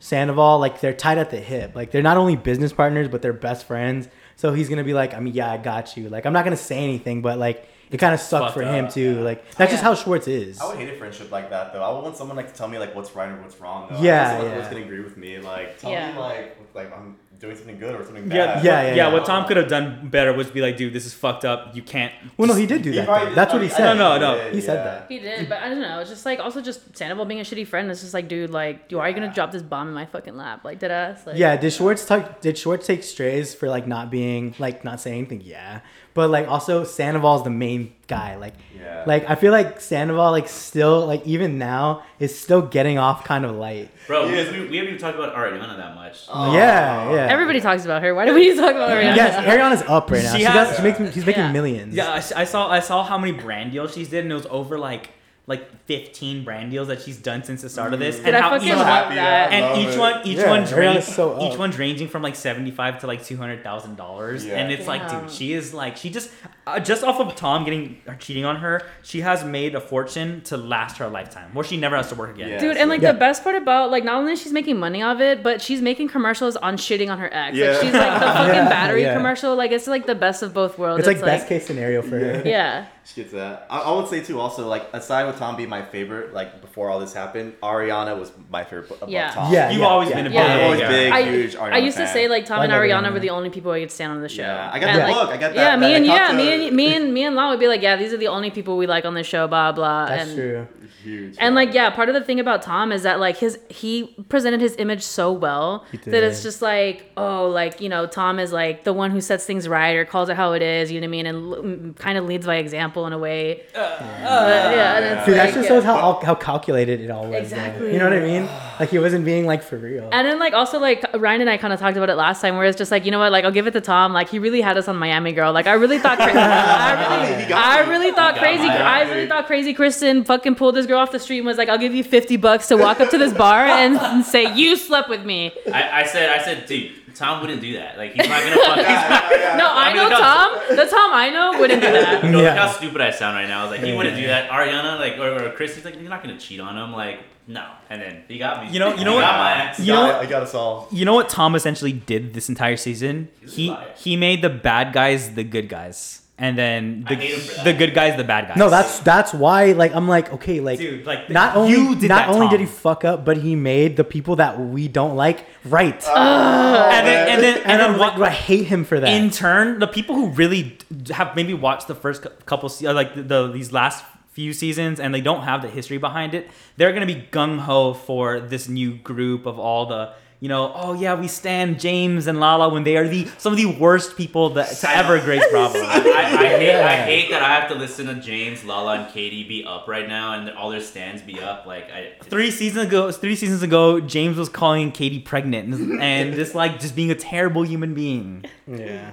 Sandoval, 0.00 0.58
like 0.58 0.80
they're 0.80 0.92
tied 0.92 1.18
at 1.18 1.30
the 1.30 1.38
hip. 1.38 1.76
Like 1.76 1.90
they're 1.92 2.02
not 2.02 2.16
only 2.16 2.34
business 2.36 2.72
partners, 2.72 3.08
but 3.08 3.22
they're 3.22 3.32
best 3.32 3.66
friends. 3.66 4.08
So 4.36 4.52
he's 4.52 4.68
gonna 4.68 4.82
be 4.84 4.94
like, 4.94 5.14
I 5.14 5.20
mean, 5.20 5.34
yeah, 5.34 5.50
I 5.52 5.58
got 5.58 5.96
you. 5.96 6.08
Like 6.08 6.26
I'm 6.26 6.32
not 6.32 6.44
gonna 6.44 6.56
say 6.56 6.78
anything, 6.78 7.22
but 7.22 7.38
like 7.38 7.68
it 7.90 7.98
kind 7.98 8.14
of 8.14 8.20
sucked 8.20 8.46
fucked 8.46 8.54
for 8.54 8.62
him 8.62 8.86
up, 8.86 8.92
too. 8.92 9.20
Like 9.20 9.48
that's 9.52 9.70
just 9.70 9.82
Yeah. 9.82 9.88
how 9.90 9.94
Schwartz 9.94 10.26
is. 10.26 10.60
I 10.60 10.66
would 10.66 10.76
hate 10.78 10.88
a 10.88 10.96
friendship 10.96 11.30
like 11.30 11.50
that 11.50 11.72
though. 11.72 11.82
I 11.84 11.92
would 11.92 12.02
want 12.02 12.16
someone 12.16 12.36
like 12.36 12.48
to 12.50 12.54
tell 12.54 12.66
me 12.66 12.78
like 12.78 12.94
what's 12.96 13.14
right 13.14 13.30
or 13.30 13.40
what's 13.40 13.60
wrong. 13.60 13.88
Though. 13.90 14.00
Yeah, 14.00 14.22
I 14.22 14.24
want 14.24 14.38
someone 14.40 14.46
yeah. 14.56 14.62
who's 14.64 14.72
gonna 14.72 14.84
agree 14.86 15.00
with 15.02 15.16
me. 15.16 15.38
Like 15.38 15.78
tell 15.78 15.92
Yeah. 15.92 16.12
me 16.12 16.18
like 16.18 16.56
like 16.74 16.92
I'm 16.96 17.16
doing 17.38 17.56
something 17.56 17.78
good 17.78 17.94
or 18.00 18.04
something 18.04 18.30
Yeah, 18.30 18.46
bad. 18.54 18.64
Yeah, 18.64 18.82
yeah, 18.82 18.94
yeah. 18.94 19.12
What 19.12 19.24
Tom 19.24 19.46
could 19.48 19.56
have 19.56 19.68
done 19.68 20.08
better 20.08 20.32
was 20.32 20.48
be 20.50 20.60
like, 20.60 20.76
dude, 20.76 20.92
this 20.92 21.04
is 21.06 21.12
fucked 21.12 21.44
up. 21.44 21.74
You 21.74 21.82
can't. 21.82 22.12
Well, 22.36 22.46
no, 22.46 22.54
he 22.54 22.66
did 22.66 22.82
do 22.82 22.90
He 22.90 22.96
that. 22.98 23.06
probably 23.06 23.24
though. 23.24 23.28
did- 23.30 23.36
That's 23.38 23.52
what 23.52 23.62
he 23.62 23.68
I- 23.68 23.72
I 23.72 23.76
said. 23.76 23.94
No, 23.94 24.18
no, 24.18 24.36
no. 24.36 24.44
did, 24.44 24.54
He 24.54 24.60
said 24.60 24.74
yeah. 24.76 24.84
that. 24.84 25.06
He 25.08 25.18
did, 25.18 25.48
but 25.48 25.58
I 25.60 25.68
don't 25.68 25.80
know. 25.80 25.98
It's 25.98 26.10
just 26.10 26.24
like 26.24 26.38
also 26.38 26.60
just 26.60 26.96
Sandoval 26.96 27.24
being 27.24 27.40
a 27.40 27.42
shitty 27.42 27.66
friend. 27.66 27.90
It's 27.90 28.00
just 28.02 28.14
like, 28.14 28.28
dude, 28.28 28.50
like, 28.50 28.90
you 28.90 29.00
are 29.00 29.08
you 29.08 29.14
gonna 29.14 29.32
drop 29.34 29.50
this 29.50 29.62
bomb 29.62 29.88
in 29.88 29.94
my 29.94 30.06
fucking 30.06 30.36
lap? 30.36 30.64
Like, 30.64 30.78
did 30.78 30.92
us? 30.92 31.26
Like, 31.26 31.36
Yeah, 31.36 31.56
did 31.56 31.72
Schwartz 31.72 32.04
talk, 32.04 32.40
did 32.40 32.56
Schwartz 32.56 32.86
take 32.86 33.02
strays 33.02 33.54
for 33.54 33.68
like 33.68 33.86
not 33.88 34.10
being 34.10 34.54
like 34.60 34.84
not 34.84 35.00
saying 35.00 35.18
anything? 35.18 35.40
Yeah, 35.44 35.80
but 36.14 36.30
like 36.30 36.48
also 36.48 36.84
Sandoval's 36.84 37.44
the 37.44 37.50
main 37.50 37.92
guy. 38.06 38.36
Like, 38.36 38.54
Yeah. 38.78 39.04
like 39.06 39.28
I 39.30 39.34
feel 39.34 39.52
like 39.52 39.80
Sandoval 39.80 40.30
like 40.30 40.48
still 40.48 41.06
like 41.06 41.26
even 41.26 41.58
now 41.58 42.02
is 42.18 42.38
still 42.38 42.62
getting 42.62 42.98
off 42.98 43.24
kind 43.24 43.44
of 43.44 43.52
light. 43.56 43.88
Bro, 44.06 44.28
He 44.28 44.34
we, 44.34 44.38
we, 44.60 44.68
we 44.68 44.76
haven't 44.76 44.88
even 44.94 44.98
talked 44.98 45.16
about 45.18 45.34
Ariana 45.34 45.76
that 45.76 45.94
much. 45.94 46.26
Oh. 46.28 46.52
Yeah, 46.54 47.12
yeah. 47.14 47.26
Everybody 47.30 47.60
talks 47.60 47.84
about 47.84 48.02
her. 48.02 48.14
Why 48.14 48.26
do 48.26 48.34
we 48.34 48.48
need 48.50 48.56
talk 48.56 48.70
about 48.74 48.90
her? 48.90 49.00
Yes, 49.00 49.34
Ariana's 49.46 49.82
up 49.88 50.10
right 50.10 50.22
now. 50.22 50.32
She 50.32 50.38
She, 50.38 50.44
has- 50.44 50.68
got, 50.68 50.76
she 50.76 50.82
makes 50.82 51.14
she's 51.14 51.26
making 51.26 51.44
Yeah. 51.44 51.52
millions. 51.52 51.94
Yeah, 51.94 52.10
I, 52.12 52.18
s- 52.18 52.32
I 52.32 52.44
saw 52.44 52.68
I 52.68 52.80
saw 52.80 53.02
how 53.04 53.16
many 53.18 53.32
brand 53.32 53.72
deals 53.72 53.94
she's 53.94 54.08
did, 54.08 54.24
and 54.24 54.32
it 54.32 54.34
was 54.34 54.46
over 54.50 54.78
like 54.78 55.10
like 55.46 55.81
15 55.86 56.44
brand 56.44 56.70
deals 56.70 56.88
that 56.88 57.02
she's 57.02 57.16
done 57.18 57.42
since 57.42 57.62
the 57.62 57.68
start 57.68 57.92
of 57.92 57.98
this, 57.98 58.16
Dude, 58.16 58.26
and 58.28 58.36
I 58.36 58.40
how 58.40 58.50
fucking 58.50 58.68
each, 58.68 58.74
love 58.74 58.86
happy, 58.86 59.14
that. 59.16 59.52
and 59.52 59.64
love 59.66 59.78
each 59.78 59.94
it. 59.94 59.98
one 59.98 60.20
each 60.26 60.38
Yeah, 60.38 60.50
one's 60.50 60.72
range, 60.72 61.04
so 61.04 61.42
each 61.50 61.58
one's 61.58 61.76
ranging 61.78 62.06
from 62.08 62.22
like 62.22 62.36
75 62.36 63.00
to 63.00 63.06
like 63.08 63.24
200 63.24 63.62
thousand 63.64 63.96
dollars, 63.96 64.44
and 64.46 64.70
it's 64.72 64.86
like, 64.86 65.08
dude, 65.10 65.30
she 65.30 65.52
is 65.52 65.74
like 65.74 65.96
she 65.96 66.08
just 66.10 66.30
uh, 66.66 66.78
just 66.78 67.02
off 67.02 67.18
of 67.18 67.34
Tom 67.34 67.64
getting 67.64 68.00
or 68.06 68.14
cheating 68.14 68.44
on 68.44 68.56
her, 68.56 68.82
she 69.02 69.20
has 69.22 69.44
made 69.44 69.74
a 69.74 69.80
fortune 69.80 70.40
to 70.42 70.56
last 70.56 70.98
her 70.98 71.08
lifetime, 71.08 71.52
where 71.52 71.64
she 71.64 71.76
never 71.76 71.96
has 71.96 72.08
to 72.10 72.14
work 72.14 72.30
again. 72.34 72.50
Yeah. 72.50 72.60
Dude, 72.60 72.76
and 72.76 72.88
like 72.88 73.00
Yeah. 73.02 73.12
the 73.12 73.18
best 73.18 73.42
part 73.42 73.56
about 73.56 73.90
like 73.90 74.04
not 74.04 74.14
only 74.18 74.36
she's 74.36 74.52
making 74.52 74.78
money 74.78 75.02
off 75.02 75.20
it, 75.20 75.42
but 75.42 75.60
she's 75.60 75.82
making 75.82 76.08
commercials 76.08 76.56
on 76.56 76.76
shitting 76.76 77.10
on 77.10 77.18
her 77.18 77.28
ex. 77.32 77.56
Yeah. 77.56 77.72
Like 77.72 77.80
she's 77.82 77.92
like 77.92 78.14
the 78.14 78.26
fucking 78.26 78.54
Yeah, 78.54 78.68
battery 78.68 79.02
yeah. 79.02 79.14
commercial. 79.16 79.56
Like 79.56 79.72
it's 79.72 79.88
like 79.88 80.06
the 80.06 80.14
best 80.14 80.44
of 80.44 80.54
both 80.54 80.78
worlds. 80.78 81.00
it's 81.00 81.06
like 81.08 81.20
best 81.24 81.48
case 81.48 81.66
scenario 81.66 82.02
for 82.02 82.18
her. 82.20 82.42
Yeah. 82.46 82.86
She 83.04 83.22
gets 83.22 83.32
that. 83.32 83.66
I, 83.68 83.80
I 83.80 83.90
would 83.96 84.06
say 84.08 84.22
too. 84.22 84.38
Also, 84.38 84.68
like 84.68 84.86
aside 84.92 85.24
with 85.26 85.36
Tom 85.36 85.56
being 85.56 85.68
my 85.72 85.82
favorite, 85.82 86.34
like 86.34 86.60
before 86.60 86.90
all 86.90 87.00
this 87.00 87.14
happened, 87.14 87.54
Ariana 87.62 88.12
was 88.18 88.30
my 88.50 88.62
favorite 88.62 88.90
above 88.90 89.08
Yeah. 89.08 89.30
Tom. 89.30 89.52
Yeah, 89.52 89.70
You've 89.70 89.80
yeah, 89.80 89.86
always 89.86 90.10
yeah. 90.10 90.16
been 90.16 90.26
a 90.26 90.28
big, 90.28 90.34
Yeah. 90.38 90.54
I'm 90.54 90.64
always 90.64 90.80
yeah. 90.80 90.88
big, 90.88 91.12
I, 91.12 91.22
huge 91.22 91.54
Ariana 91.54 91.72
I 91.72 91.78
used 91.78 91.96
to 91.96 92.06
say 92.06 92.28
like 92.28 92.44
Tom 92.44 92.58
Like 92.58 92.68
and 92.68 92.74
Ariana 92.74 93.08
Ariana. 93.08 93.12
were 93.14 93.18
mm. 93.18 93.28
the 93.28 93.30
only 93.30 93.50
people 93.50 93.70
I 93.72 93.80
could 93.80 93.90
stand 93.90 94.12
on 94.12 94.20
the 94.20 94.28
show. 94.28 94.42
Yeah, 94.42 94.70
I 94.72 94.78
got 94.78 94.90
And, 94.90 94.98
that 95.00 95.08
like, 95.08 95.16
look. 95.16 95.30
I 95.30 95.36
got 95.38 95.54
that. 95.54 95.56
Yeah, 95.56 95.76
me 95.76 95.86
that 95.88 95.96
and 95.96 96.06
yeah, 96.06 96.32
me 96.40 96.66
and 96.66 96.76
me 96.76 96.94
and 96.94 97.14
me 97.14 97.24
and 97.24 97.34
Law 97.34 97.50
would 97.50 97.60
be 97.60 97.68
like, 97.68 97.82
yeah, 97.82 97.96
these 97.96 98.12
are 98.12 98.18
the 98.18 98.28
only 98.28 98.50
people 98.50 98.76
we 98.76 98.86
like 98.86 99.04
on 99.06 99.14
the 99.14 99.24
show, 99.24 99.48
blah 99.48 99.72
blah. 99.72 100.06
That's 100.06 100.28
and, 100.28 100.36
true. 100.36 100.68
Huge. 101.02 101.36
And 101.38 101.54
like 101.54 101.74
yeah, 101.74 101.90
part 101.90 102.08
of 102.08 102.14
the 102.14 102.20
thing 102.20 102.38
about 102.38 102.62
Tom 102.62 102.92
is 102.92 103.02
that 103.02 103.18
like 103.18 103.36
his 103.36 103.58
he 103.68 104.14
presented 104.28 104.60
his 104.60 104.76
image 104.76 105.02
so 105.02 105.32
well 105.32 105.84
that 106.04 106.22
it's 106.22 106.42
just 106.42 106.62
like 106.62 107.10
oh 107.16 107.48
like 107.48 107.80
you 107.80 107.88
know 107.88 108.06
Tom 108.06 108.38
is 108.38 108.52
like 108.52 108.84
the 108.84 108.92
one 108.92 109.10
who 109.10 109.20
sets 109.20 109.44
things 109.44 109.68
right 109.68 109.96
or 109.96 110.04
calls 110.04 110.28
it 110.28 110.36
how 110.36 110.52
it 110.52 110.62
is 110.62 110.92
you 110.92 111.00
know 111.00 111.06
what 111.06 111.08
I 111.08 111.10
mean 111.10 111.26
and 111.26 111.42
mm, 111.42 111.62
mm, 111.62 111.96
kind 111.96 112.18
of 112.18 112.26
leads 112.26 112.46
by 112.46 112.56
example 112.56 113.06
in 113.06 113.12
a 113.12 113.18
way. 113.18 113.62
Uh, 113.74 113.98
but, 113.98 114.00
yeah, 114.00 114.92
uh, 114.92 115.00
and 115.00 115.04
it's 115.04 115.26
Dude, 115.26 115.36
like, 115.36 115.48
that 115.48 115.54
just 115.54 115.68
yeah. 115.68 115.76
shows 115.76 115.84
how 115.84 116.20
how 116.22 116.34
calculated 116.34 117.00
it 117.00 117.10
all 117.10 117.22
was. 117.22 117.30
though. 117.32 117.38
Exactly. 117.38 117.92
You 117.92 117.98
know 117.98 118.04
what 118.04 118.18
I 118.18 118.20
mean? 118.20 118.48
Like 118.82 118.90
he 118.90 118.98
wasn't 118.98 119.24
being 119.24 119.46
like 119.46 119.62
for 119.62 119.76
real. 119.76 120.08
And 120.10 120.26
then 120.26 120.40
like 120.40 120.54
also 120.54 120.80
like 120.80 121.04
Ryan 121.14 121.42
and 121.42 121.48
I 121.48 121.56
kind 121.56 121.72
of 121.72 121.78
talked 121.78 121.96
about 121.96 122.10
it 122.10 122.16
last 122.16 122.40
time, 122.40 122.56
where 122.56 122.66
it's 122.66 122.76
just 122.76 122.90
like 122.90 123.04
you 123.04 123.12
know 123.12 123.20
what, 123.20 123.30
like 123.30 123.44
I'll 123.44 123.52
give 123.52 123.68
it 123.68 123.70
to 123.74 123.80
Tom. 123.80 124.12
Like 124.12 124.28
he 124.28 124.40
really 124.40 124.60
had 124.60 124.76
us 124.76 124.88
on 124.88 124.96
Miami 124.96 125.30
Girl. 125.30 125.52
Like 125.52 125.68
I 125.68 125.74
really 125.74 126.00
thought, 126.00 126.18
crazy, 126.18 126.36
I 126.36 127.30
really, 127.38 127.52
I 127.54 127.88
really 127.88 128.10
thought 128.10 128.38
crazy, 128.38 128.64
I 128.64 129.02
really 129.02 129.28
thought 129.28 129.46
crazy 129.46 129.72
Kristen 129.72 130.24
fucking 130.24 130.56
pulled 130.56 130.74
this 130.74 130.86
girl 130.86 130.98
off 130.98 131.12
the 131.12 131.20
street 131.20 131.38
and 131.38 131.46
was 131.46 131.58
like, 131.58 131.68
I'll 131.68 131.78
give 131.78 131.94
you 131.94 132.02
fifty 132.02 132.36
bucks 132.36 132.66
to 132.66 132.76
walk 132.76 132.98
up 132.98 133.08
to 133.10 133.18
this 133.18 133.32
bar 133.32 133.64
and, 133.64 133.96
and 133.96 134.24
say 134.24 134.52
you 134.52 134.74
slept 134.74 135.08
with 135.08 135.24
me. 135.24 135.52
I, 135.72 136.00
I 136.00 136.02
said, 136.02 136.30
I 136.30 136.42
said, 136.42 136.66
dude, 136.66 136.90
Tom 137.14 137.40
wouldn't 137.40 137.60
do 137.60 137.74
that. 137.74 137.96
Like 137.98 138.12
he's 138.12 138.28
not 138.28 138.42
gonna 138.42 138.56
fuck. 138.56 138.76
He's 138.76 138.86
not, 138.86 139.58
No, 139.58 139.68
I 139.70 139.86
mean, 139.88 139.96
know 139.96 140.02
look 140.08 140.12
how- 140.12 140.48
Tom. 140.66 140.76
The 140.76 140.84
Tom 140.86 141.10
I 141.12 141.30
know 141.30 141.58
wouldn't 141.60 141.80
do 141.82 141.92
that. 141.92 142.24
you 142.24 142.30
know, 142.30 142.40
Yeah. 142.42 142.48
look 142.50 142.58
how 142.58 142.72
stupid 142.72 143.00
I 143.00 143.10
sound 143.10 143.36
right 143.36 143.46
now. 143.48 143.60
I 143.60 143.62
was 143.64 143.70
like, 143.72 143.82
he 143.86 143.92
wouldn't 143.94 144.16
do 144.16 144.26
that. 144.26 144.50
Ariana, 144.50 144.98
like, 144.98 145.18
or, 145.18 145.46
or 145.46 145.50
Chris, 145.52 145.74
he's 145.74 145.84
like, 145.84 145.94
you're 146.00 146.08
not 146.10 146.22
gonna 146.22 146.38
cheat 146.38 146.60
on 146.60 146.76
him. 146.76 146.92
Like, 146.92 147.20
no. 147.46 147.66
And 147.90 148.00
then 148.00 148.22
he 148.28 148.38
got 148.38 148.64
me. 148.64 148.72
You 148.72 148.78
know- 148.78 148.94
you 148.94 149.04
know 149.04 149.10
he 149.12 149.16
what? 149.16 149.22
Got 149.22 149.38
my 149.38 149.50
ass. 149.52 149.80
You 149.80 149.92
know- 149.92 150.18
I 150.18 150.26
got 150.26 150.42
us 150.42 150.54
all. 150.54 150.88
You 150.90 151.04
know 151.04 151.14
what 151.14 151.28
Tom 151.28 151.54
essentially 151.54 151.92
did 151.92 152.32
this 152.34 152.48
entire 152.48 152.76
season? 152.76 153.28
He's 153.40 153.54
He 153.54 153.76
he 153.96 154.16
made 154.16 154.40
the 154.42 154.50
bad 154.50 154.92
guys 154.92 155.34
the 155.34 155.44
good 155.44 155.68
guys, 155.68 156.21
and 156.42 156.58
then 156.58 157.04
the, 157.08 157.14
hate 157.14 157.34
him 157.34 157.40
for 157.40 157.54
that. 157.54 157.64
the 157.64 157.72
good 157.72 157.94
guys 157.94 158.16
the 158.16 158.24
bad 158.24 158.48
guys. 158.48 158.56
No, 158.56 158.68
that's 158.68 158.98
that's 158.98 159.32
why. 159.32 159.72
Like 159.72 159.94
I'm 159.94 160.08
like 160.08 160.32
okay, 160.32 160.58
like 160.58 160.80
Dude, 160.80 161.06
like, 161.06 161.30
not 161.30 161.68
you 161.68 161.78
only 161.78 161.94
did 162.00 162.08
not 162.08 162.26
that, 162.26 162.34
only 162.34 162.48
did 162.48 162.58
he 162.58 162.66
fuck 162.66 163.04
up, 163.04 163.24
but 163.24 163.36
he 163.36 163.54
made 163.54 163.96
the 163.96 164.02
people 164.02 164.36
that 164.36 164.58
we 164.58 164.88
don't 164.88 165.14
like 165.14 165.46
right. 165.64 166.04
and 166.04 167.06
then 167.06 167.28
and 167.28 167.42
then 167.42 167.56
and 167.58 167.66
and 167.70 167.80
then 167.80 167.98
like, 167.98 168.18
what? 168.18 168.28
I 168.28 168.32
hate 168.32 168.66
him 168.66 168.84
for 168.84 168.98
that. 168.98 169.08
In 169.08 169.30
turn, 169.30 169.78
the 169.78 169.86
people 169.86 170.16
who 170.16 170.30
really 170.30 170.78
have 171.10 171.36
maybe 171.36 171.54
watched 171.54 171.86
the 171.86 171.94
first 171.94 172.26
couple, 172.44 172.68
uh, 172.84 172.92
like 172.92 173.14
the, 173.14 173.22
the 173.22 173.52
these 173.52 173.72
last 173.72 174.04
few 174.32 174.52
seasons, 174.52 174.98
and 174.98 175.14
they 175.14 175.20
don't 175.20 175.44
have 175.44 175.62
the 175.62 175.68
history 175.68 175.98
behind 175.98 176.34
it, 176.34 176.50
they're 176.76 176.92
gonna 176.92 177.06
be 177.06 177.28
gung 177.30 177.60
ho 177.60 177.94
for 177.94 178.40
this 178.40 178.68
new 178.68 178.96
group 178.96 179.46
of 179.46 179.60
all 179.60 179.86
the. 179.86 180.12
You 180.42 180.48
know, 180.48 180.72
oh 180.74 180.94
yeah, 180.94 181.14
we 181.14 181.28
stand 181.28 181.78
James 181.78 182.26
and 182.26 182.40
Lala 182.40 182.68
when 182.68 182.82
they 182.82 182.96
are 182.96 183.06
the 183.06 183.28
some 183.38 183.52
of 183.52 183.56
the 183.56 183.66
worst 183.66 184.16
people 184.16 184.50
that 184.54 184.70
to 184.78 184.90
ever 184.90 185.20
grace 185.20 185.44
Bravo. 185.52 185.78
I, 185.84 185.84
I, 185.84 185.98
I, 186.00 186.58
hate, 186.58 186.74
I 186.74 186.96
hate 186.96 187.30
that 187.30 187.44
I 187.44 187.54
have 187.60 187.68
to 187.68 187.76
listen 187.76 188.06
to 188.06 188.16
James, 188.16 188.64
Lala, 188.64 189.02
and 189.02 189.14
Katie 189.14 189.44
be 189.44 189.64
up 189.64 189.86
right 189.86 190.08
now, 190.08 190.34
and 190.34 190.50
all 190.50 190.70
their 190.70 190.80
stands 190.80 191.22
be 191.22 191.38
up. 191.38 191.64
Like, 191.64 191.92
I 191.92 192.14
three 192.22 192.50
seasons 192.50 192.88
ago 192.88 193.12
three 193.12 193.36
seasons 193.36 193.62
ago 193.62 194.00
james 194.00 194.36
was 194.36 194.48
calling 194.48 194.90
katie 194.90 195.20
pregnant 195.20 195.74
and, 195.74 196.02
and 196.02 196.34
just 196.34 196.54
like 196.54 196.80
just 196.80 196.96
being 196.96 197.10
a 197.10 197.14
terrible 197.14 197.62
human 197.62 197.94
being 197.94 198.44
yeah. 198.66 199.10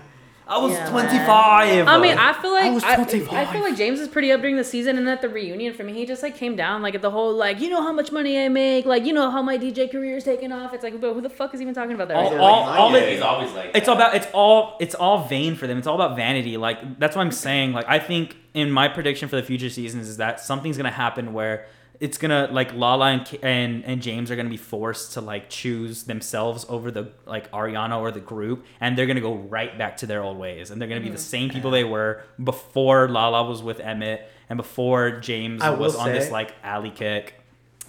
I 0.50 0.58
was 0.58 0.74
Yeah. 0.74 0.90
25 0.90 1.88
I 1.88 1.98
mean, 2.00 2.18
I 2.18 2.34
feel 2.42 2.52
like 2.52 2.64
I 2.66 2.70
was 2.72 2.84
I, 2.84 2.96
25. 2.96 3.34
I 3.34 3.52
feel 3.52 3.62
like 3.62 3.78
James 3.78 4.00
is 4.00 4.08
pretty 4.08 4.32
up 4.32 4.42
during 4.42 4.56
the 4.58 4.64
season, 4.64 4.98
and 4.98 5.08
at 5.08 5.22
the 5.22 5.30
reunion 5.30 5.74
for 5.74 5.84
me, 5.84 5.94
he 5.94 6.06
just 6.06 6.24
like 6.24 6.36
came 6.36 6.56
down 6.56 6.82
like 6.82 6.96
at 6.96 7.02
the 7.02 7.12
whole 7.12 7.34
like 7.34 7.60
you 7.60 7.70
know 7.70 7.82
how 7.82 7.94
much 7.94 8.12
money 8.12 8.44
I 8.44 8.50
make, 8.50 8.86
like 8.86 9.06
you 9.06 9.14
know 9.14 9.30
how 9.30 9.42
my 9.42 9.58
DJ 9.58 9.90
career 9.92 10.18
is 10.18 10.24
taking 10.24 10.52
off. 10.52 10.74
It's 10.74 10.84
like, 10.84 11.00
but 11.00 11.14
who 11.14 11.22
the 11.22 11.30
fuck 11.30 11.54
is 11.54 11.62
even 11.62 11.74
talking 11.74 11.94
about 11.94 12.08
that? 12.08 12.18
all, 12.18 12.24
right 12.32 12.38
now? 12.38 12.44
all, 12.44 12.64
all 12.64 12.92
Kanye. 12.92 13.02
it- 13.02 13.12
he's 13.14 13.22
always 13.22 13.52
like. 13.54 13.72
it's 13.76 13.86
that. 13.86 13.90
all 13.92 13.96
about 13.98 14.16
it's 14.16 14.28
all 14.34 14.78
it's 14.80 14.96
all 14.96 15.28
vain 15.28 15.56
for 15.56 15.68
them 15.68 15.78
it's 15.78 15.88
all 15.88 15.96
about 16.02 16.16
vanity 16.16 16.58
like 16.58 17.00
that's 17.00 17.16
what 17.16 17.22
i'm 17.22 17.32
saying 17.32 17.72
like 17.74 17.86
i 17.88 18.00
think 18.00 18.36
in 18.54 18.72
my 18.72 18.88
prediction 18.88 19.30
for 19.30 19.36
the 19.36 19.44
future 19.44 19.70
seasons 19.70 20.08
is 20.10 20.18
that 20.18 20.40
something's 20.40 20.78
gonna 20.78 20.90
happen 20.92 21.34
where 21.34 21.66
it's 22.00 22.18
gonna 22.18 22.48
like 22.52 22.74
lala 22.74 23.08
and 23.12 23.40
and, 23.44 23.86
and 23.86 24.02
james 24.02 24.32
are 24.32 24.36
gonna 24.36 24.50
be 24.50 24.58
forced 24.58 25.14
to 25.14 25.22
like 25.22 25.50
choose 25.50 26.04
themselves 26.04 26.66
over 26.70 26.92
the 26.92 27.12
like 27.26 27.52
ariana 27.52 28.00
or 28.00 28.12
the 28.12 28.20
group 28.20 28.66
and 28.80 28.98
they're 28.98 29.06
gonna 29.06 29.20
go 29.22 29.36
right 29.36 29.78
back 29.78 29.98
to 29.98 30.06
their 30.08 30.24
old 30.24 30.38
ways 30.38 30.72
and 30.72 30.82
they're 30.82 30.88
gonna 30.88 31.02
be 31.02 31.10
the 31.10 31.16
hmm. 31.16 31.18
same 31.18 31.50
people 31.50 31.72
they 31.72 31.84
were 31.84 32.24
before 32.44 33.08
lala 33.10 33.44
was 33.44 33.62
with 33.62 33.80
emmett 33.80 34.30
and 34.50 34.58
before 34.58 35.20
james 35.20 35.62
I 35.62 35.72
was 35.72 35.96
on 35.96 36.12
this 36.12 36.32
like 36.32 36.54
alley 36.64 36.92
kick 36.92 37.34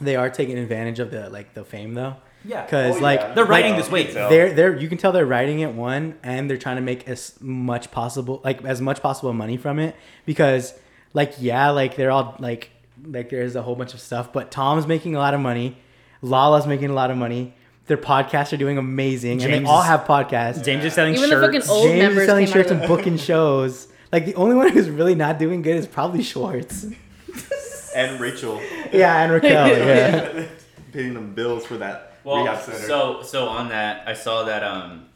They 0.01 0.17
are 0.17 0.31
taking 0.31 0.59
advantage 0.59 0.99
of 0.99 1.11
the 1.11 1.31
like 1.31 1.55
the 1.55 1.65
fame 1.65 1.95
though. 1.95 2.17
yeah 2.45 2.65
Because 2.65 2.97
Oh, 2.97 3.01
like 3.01 3.21
yeah. 3.21 3.35
they're 3.35 3.45
writing 3.45 3.75
like, 3.75 3.83
this 3.83 3.93
way 3.93 4.01
you 4.01 4.07
can 4.07 4.15
tell. 4.15 4.31
they're 4.31 4.53
they're 4.53 4.77
you 4.77 4.89
can 4.89 4.99
tell 4.99 5.13
they're 5.13 5.27
writing 5.27 5.61
it 5.61 5.73
one 5.75 6.19
and 6.23 6.49
they're 6.51 6.57
trying 6.57 6.77
to 6.77 6.83
make 6.83 7.07
as 7.09 7.35
much 7.41 7.91
possible 7.91 8.41
like 8.45 8.65
as 8.65 8.81
much 8.81 9.01
possible 9.03 9.33
money 9.33 9.57
from 9.57 9.79
it 9.79 9.95
because 10.27 10.75
like 11.13 11.35
yeah 11.39 11.71
like 11.71 11.97
they're 11.97 12.11
all 12.11 12.35
like 12.39 12.71
like 13.05 13.31
there's 13.31 13.57
a 13.57 13.63
whole 13.63 13.77
bunch 13.77 13.95
of 13.95 14.01
stuff. 14.01 14.33
But 14.33 14.51
Tom's 14.51 14.87
making 14.87 15.15
a 15.15 15.19
lot 15.19 15.35
of 15.35 15.41
money. 15.41 15.77
Lala's 16.23 16.67
making 16.67 16.91
a 16.91 16.95
lot 16.95 17.11
of 17.11 17.17
money. 17.17 17.55
Their 17.87 17.97
podcasts 17.97 18.53
are 18.53 18.57
doing 18.57 18.79
amazing, 18.79 19.43
and 19.43 19.53
they 19.53 19.65
all 19.65 19.83
have 19.83 20.03
podcasts. 20.05 20.65
James 20.65 20.85
is 20.85 20.95
selling 20.95 21.15
Even 21.15 21.29
the 21.31 21.37
shirts. 21.37 21.67
fucking 21.67 21.71
old 21.77 21.89
James 21.89 21.99
members 22.03 22.19
is 22.23 22.27
selling 22.29 22.45
came 22.47 22.53
shirts 22.53 22.71
and 22.71 22.83
booking 22.87 23.17
shows. 23.17 23.89
Like 24.13 24.27
the 24.27 24.35
only 24.37 24.55
one 24.55 24.69
who's 24.69 24.89
really 24.91 25.15
not 25.15 25.39
doing 25.39 25.63
good 25.63 25.77
is 25.77 25.87
probably 25.87 26.23
Schwartz. 26.23 26.87
And 27.95 28.21
Rachel 28.21 28.61
yeah, 28.93 29.23
and 29.25 29.33
Raquel. 29.33 29.67
Yeah. 29.77 30.47
paying 30.93 31.13
them 31.15 31.35
bills 31.35 31.67
for 31.67 31.77
that 31.79 32.15
Well, 32.23 32.37
rehab 32.45 32.63
center. 32.63 32.79
so 32.79 33.23
so 33.23 33.47
on 33.49 33.71
that, 33.71 34.07
I 34.07 34.13
saw 34.15 34.45
that 34.45 34.63
um, 34.63 35.07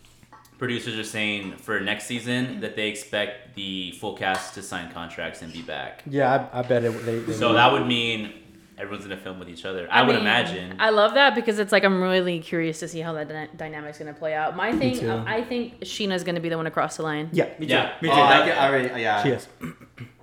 producers 0.59 0.98
are 0.98 1.05
saying 1.05 1.57
for 1.57 1.80
next 1.80 2.07
season 2.07 2.46
mm-hmm. 2.46 2.61
that 2.61 2.76
they 2.76 2.88
expect 2.88 3.55
the 3.55 3.92
full 3.92 4.16
cast 4.16 4.55
to 4.55 4.62
sign 4.62 4.92
contracts 4.92 5.42
and 5.42 5.52
be 5.52 5.62
back. 5.62 6.02
Yeah, 6.07 6.48
I, 6.52 6.61
I 6.61 6.62
bet 6.62 6.84
it. 6.84 6.90
They, 7.05 7.18
they 7.20 7.32
So 7.32 7.52
that 7.52 7.72
would 7.72 7.86
mean 7.86 8.32
everyone's 8.78 9.05
gonna 9.05 9.20
film 9.20 9.38
with 9.38 9.48
each 9.48 9.64
other. 9.64 9.88
I, 9.90 10.02
would 10.02 10.14
mean, 10.14 10.22
imagine. 10.22 10.76
I 10.78 10.90
love 10.90 11.14
that 11.14 11.34
because 11.34 11.59
it's 11.59 11.72
like 11.72 11.84
I'm 11.84 12.02
really 12.02 12.40
curious 12.40 12.80
to 12.80 12.88
see 12.88 13.00
how 13.00 13.12
that 13.14 13.28
dyna- 13.28 13.48
dynamic's 13.57 13.98
gonna 13.98 14.14
play 14.14 14.34
out. 14.34 14.57
My 14.57 14.72
thing, 14.76 14.98
too. 14.98 15.22
I 15.26 15.42
think 15.42 15.80
Scheana's 15.80 16.24
gonna 16.24 16.40
be 16.40 16.48
the 16.48 16.57
one 16.57 16.66
across 16.66 16.96
the 16.96 17.02
line. 17.02 17.28
Yeah, 17.32 17.48
Me 17.59 17.66
too. 17.66 17.72
Yeah. 17.72 17.92
Me 18.02 18.09
oh, 18.11 18.14
too. 18.14 18.20
I, 18.20 18.50
I 18.50 18.68
already, 18.68 19.00
yeah. 19.00 19.22
she 19.22 19.30
is. 19.30 19.48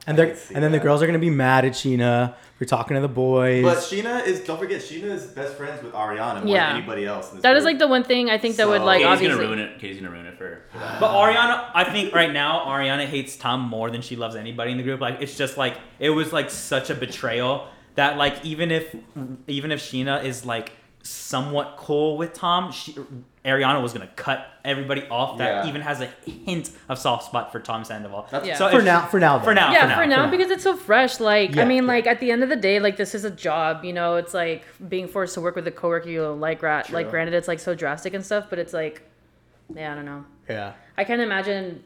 And 0.07 0.17
they're 0.17 0.35
and 0.53 0.63
then 0.63 0.71
the 0.71 0.79
girls 0.79 1.03
are 1.03 1.05
gonna 1.05 1.19
be 1.19 1.29
mad 1.29 1.63
at 1.63 1.73
Scheana 1.73 2.33
for 2.61 2.65
talking 2.65 2.93
to 2.93 3.01
the 3.01 3.07
boys. 3.07 3.63
But 3.63 3.77
Scheana 3.79 4.23
is 4.23 4.41
don't 4.41 4.59
forget 4.59 4.81
Scheana 4.81 5.05
is 5.05 5.25
best 5.25 5.55
friends 5.55 5.81
with 5.81 5.93
Ariana 5.93 6.43
more 6.43 6.53
Yeah. 6.53 6.67
than 6.67 6.77
anybody 6.77 7.05
else. 7.07 7.29
In 7.31 7.37
this 7.37 7.41
That 7.41 7.55
is 7.55 7.63
group. 7.63 7.71
like 7.73 7.79
the 7.79 7.87
one 7.87 8.03
thing 8.03 8.29
I 8.29 8.37
think 8.37 8.57
that 8.57 8.67
would 8.67 8.81
So- 8.81 8.85
like 8.85 8.99
Katie's 9.01 9.13
obviously. 9.13 9.35
gonna 9.45 9.47
ruin 9.47 9.59
it. 9.59 9.79
Katie's 9.79 9.97
gonna 9.99 10.11
ruin 10.11 10.27
it 10.27 10.37
for. 10.37 10.61
for 10.71 10.77
that. 10.77 10.99
But 10.99 11.09
Ariana, 11.11 11.65
I 11.73 11.85
think 11.85 12.13
right 12.13 12.31
now 12.31 12.63
Ariana 12.67 13.05
hates 13.07 13.35
Tom 13.35 13.61
more 13.61 13.89
than 13.89 14.03
she 14.03 14.15
loves 14.15 14.35
anybody 14.35 14.69
in 14.73 14.77
the 14.77 14.83
group. 14.83 15.01
Like 15.01 15.17
it's 15.21 15.35
just 15.35 15.57
like 15.57 15.75
it 15.97 16.11
was 16.11 16.31
like 16.31 16.51
such 16.51 16.91
a 16.91 16.93
betrayal 16.93 17.65
that 17.95 18.17
like 18.19 18.35
even 18.45 18.69
if 18.69 18.95
even 19.47 19.71
if 19.71 19.79
Scheana 19.81 20.23
is 20.23 20.45
like 20.45 20.73
somewhat 21.01 21.77
cool 21.79 22.15
with 22.15 22.33
Tom, 22.33 22.71
she, 22.71 22.95
Ariana 23.43 23.81
was 23.81 23.91
gonna 23.93 24.09
cut 24.15 24.45
everybody 24.63 25.03
off 25.09 25.39
that 25.39 25.63
Yeah. 25.65 25.69
even 25.69 25.81
has 25.81 25.99
a 26.01 26.05
hint 26.29 26.69
of 26.89 26.99
soft 26.99 27.23
spot 27.25 27.51
for 27.51 27.59
Tom 27.59 27.83
Sandoval. 27.83 28.27
That's- 28.29 28.47
Yeah. 28.47 28.55
So 28.55 28.69
for 28.69 28.77
if 28.79 28.85
now, 28.85 29.07
for 29.07 29.19
now, 29.19 29.39
though. 29.39 29.45
for 29.45 29.53
now, 29.55 29.71
yeah, 29.71 29.81
for 29.81 29.87
now, 29.87 29.95
for 29.95 30.05
now, 30.05 30.15
for 30.17 30.21
now. 30.25 30.31
because 30.31 30.51
it's 30.51 30.63
so 30.63 30.75
fresh. 30.75 31.19
Like, 31.19 31.55
Yeah, 31.55 31.63
I 31.63 31.65
mean, 31.65 31.83
yeah. 31.83 31.87
like 31.89 32.05
at 32.05 32.19
the 32.19 32.29
end 32.31 32.43
of 32.43 32.49
the 32.49 32.55
day, 32.55 32.79
like 32.79 32.97
this 32.97 33.15
is 33.15 33.25
a 33.25 33.31
job. 33.31 33.83
You 33.83 33.93
know, 33.93 34.17
it's 34.17 34.33
like 34.35 34.63
being 34.87 35.07
forced 35.07 35.33
to 35.33 35.41
work 35.41 35.55
with 35.55 35.65
a 35.67 35.71
coworker 35.71 36.07
you 36.09 36.19
don't 36.21 36.39
like. 36.39 36.61
Rat, 36.61 36.91
like, 36.91 37.09
granted, 37.09 37.33
it's 37.33 37.47
like 37.47 37.59
so 37.59 37.73
drastic 37.73 38.13
and 38.13 38.23
stuff, 38.23 38.45
but 38.49 38.59
it's 38.59 38.73
like, 38.73 39.01
yeah, 39.75 39.91
I 39.91 39.95
don't 39.95 40.05
know. 40.05 40.25
Yeah. 40.47 40.73
I 40.97 41.03
can't 41.03 41.21
imagine 41.21 41.83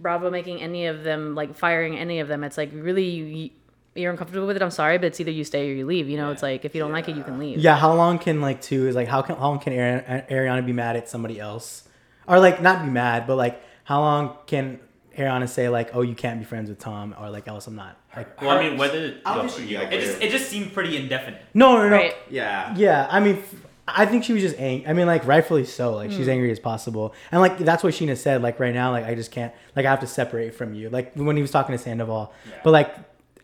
Bravo 0.00 0.30
making 0.30 0.62
any 0.62 0.86
of 0.86 1.04
them 1.04 1.34
like 1.34 1.54
firing 1.54 1.98
any 1.98 2.20
of 2.20 2.28
them. 2.28 2.42
It's 2.44 2.56
like 2.56 2.70
really 2.72 3.04
you, 3.04 3.50
you're 3.94 4.10
uncomfortable 4.10 4.46
with 4.46 4.56
it. 4.56 4.62
I'm 4.62 4.70
sorry, 4.70 4.98
but 4.98 5.06
it's 5.06 5.20
either 5.20 5.30
you 5.30 5.44
stay 5.44 5.70
or 5.70 5.74
you 5.74 5.86
leave. 5.86 6.08
You 6.08 6.16
know, 6.16 6.30
it's 6.30 6.42
like 6.42 6.64
if 6.64 6.74
you 6.74 6.80
don't 6.80 6.92
like 6.92 7.08
it, 7.08 7.16
you 7.16 7.22
can 7.24 7.38
leave. 7.38 7.58
Yeah, 7.58 7.76
how 7.76 7.92
long 7.94 8.18
can 8.18 8.40
like 8.40 8.60
two 8.62 8.88
is 8.88 8.94
like 8.94 9.08
how 9.08 9.22
can 9.22 9.36
how 9.36 9.48
long 9.50 9.58
can 9.58 9.72
Ari- 9.72 10.22
Ariana 10.30 10.64
be 10.64 10.72
mad 10.72 10.96
at 10.96 11.08
somebody 11.08 11.38
else, 11.38 11.86
or 12.26 12.40
like 12.40 12.62
not 12.62 12.84
be 12.84 12.90
mad, 12.90 13.26
but 13.26 13.36
like 13.36 13.62
how 13.84 14.00
long 14.00 14.36
can 14.46 14.80
Ariana 15.16 15.48
say 15.48 15.68
like 15.68 15.94
oh 15.94 16.00
you 16.00 16.14
can't 16.14 16.38
be 16.38 16.44
friends 16.46 16.70
with 16.70 16.78
Tom 16.78 17.14
or 17.20 17.28
like 17.28 17.46
else 17.48 17.66
I'm 17.66 17.76
not 17.76 17.98
like 18.16 18.40
Well, 18.40 18.50
I 18.56 18.66
mean, 18.68 18.78
whether 18.78 19.14
I 19.26 19.34
don't 19.34 19.46
go 19.46 19.48
think 19.48 19.50
for 19.52 19.58
she'd 19.60 19.64
it. 19.64 19.68
be 19.68 19.76
like 19.84 19.92
It 19.92 20.00
just 20.00 20.22
it 20.22 20.30
just 20.30 20.48
seemed 20.48 20.72
pretty 20.72 20.96
indefinite. 20.96 21.42
no 21.52 21.76
no 21.76 21.88
no 21.90 21.96
Right. 21.96 22.14
yeah. 22.30 22.74
yeah 22.78 23.06
I 23.10 23.20
mean 23.20 23.42
I 23.86 24.06
think 24.06 24.24
she 24.24 24.32
was 24.32 24.40
just 24.40 24.56
angry 24.58 24.88
I 24.88 24.94
mean 24.94 25.06
like 25.06 25.26
rightfully 25.26 25.66
so 25.66 25.94
like 25.96 26.10
Hmm. 26.10 26.16
she's 26.16 26.28
angry 26.28 26.50
as 26.50 26.58
possible 26.60 27.12
and 27.30 27.42
like 27.42 27.58
that's 27.58 27.82
what 27.84 27.92
Scheana 27.92 28.16
said 28.16 28.40
like 28.40 28.58
right 28.58 28.72
now 28.72 28.90
like 28.92 29.04
I 29.04 29.14
just 29.14 29.30
can't 29.32 29.52
like 29.76 29.84
I 29.84 29.90
have 29.90 30.00
to 30.00 30.06
separate 30.06 30.54
from 30.54 30.72
you 30.72 30.88
like 30.88 31.12
when 31.14 31.36
he 31.36 31.42
was 31.42 31.50
talking 31.50 31.76
to 31.76 31.82
Sandoval 31.82 32.32
but 32.64 32.70
like 32.70 32.94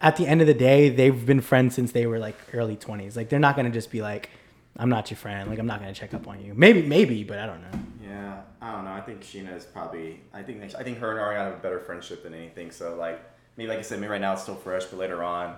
at 0.00 0.16
the 0.16 0.26
end 0.26 0.40
of 0.40 0.46
the 0.46 0.54
day 0.54 0.88
they've 0.88 1.26
been 1.26 1.40
friends 1.40 1.74
since 1.74 1.92
they 1.92 2.06
were 2.06 2.18
like 2.18 2.36
early 2.52 2.76
20s 2.76 3.16
like 3.16 3.28
they're 3.28 3.38
not 3.38 3.56
gonna 3.56 3.70
just 3.70 3.90
be 3.90 4.00
like 4.02 4.30
I'm 4.76 4.88
not 4.88 5.10
your 5.10 5.16
friend 5.18 5.48
like 5.50 5.58
I'm 5.58 5.66
not 5.66 5.80
gonna 5.80 5.94
check 5.94 6.14
up 6.14 6.28
on 6.28 6.40
you 6.44 6.54
maybe 6.54 6.82
maybe 6.82 7.24
but 7.24 7.38
I 7.38 7.46
don't 7.46 7.60
know. 7.62 7.78
Yeah, 8.02 8.40
I 8.60 8.72
don't 8.72 8.84
know. 8.84 8.92
I 8.92 9.00
think 9.02 9.20
Scheana 9.22 9.54
is 9.56 9.64
probably. 9.64 10.20
I 10.32 10.42
think 10.42 10.62
I 10.74 10.82
think 10.82 10.98
her 10.98 11.10
and 11.10 11.20
Ariana 11.20 11.50
have 11.50 11.54
a 11.54 11.62
better 11.62 11.78
friendship 11.78 12.22
than 12.22 12.32
anything. 12.34 12.70
So 12.70 12.94
like 12.96 13.20
maybe 13.56 13.68
like 13.68 13.78
I 13.78 13.82
said, 13.82 14.00
maybe 14.00 14.10
right 14.10 14.20
now 14.20 14.32
it's 14.32 14.42
still 14.42 14.54
fresh, 14.56 14.84
but 14.86 14.98
later 14.98 15.22
on, 15.22 15.56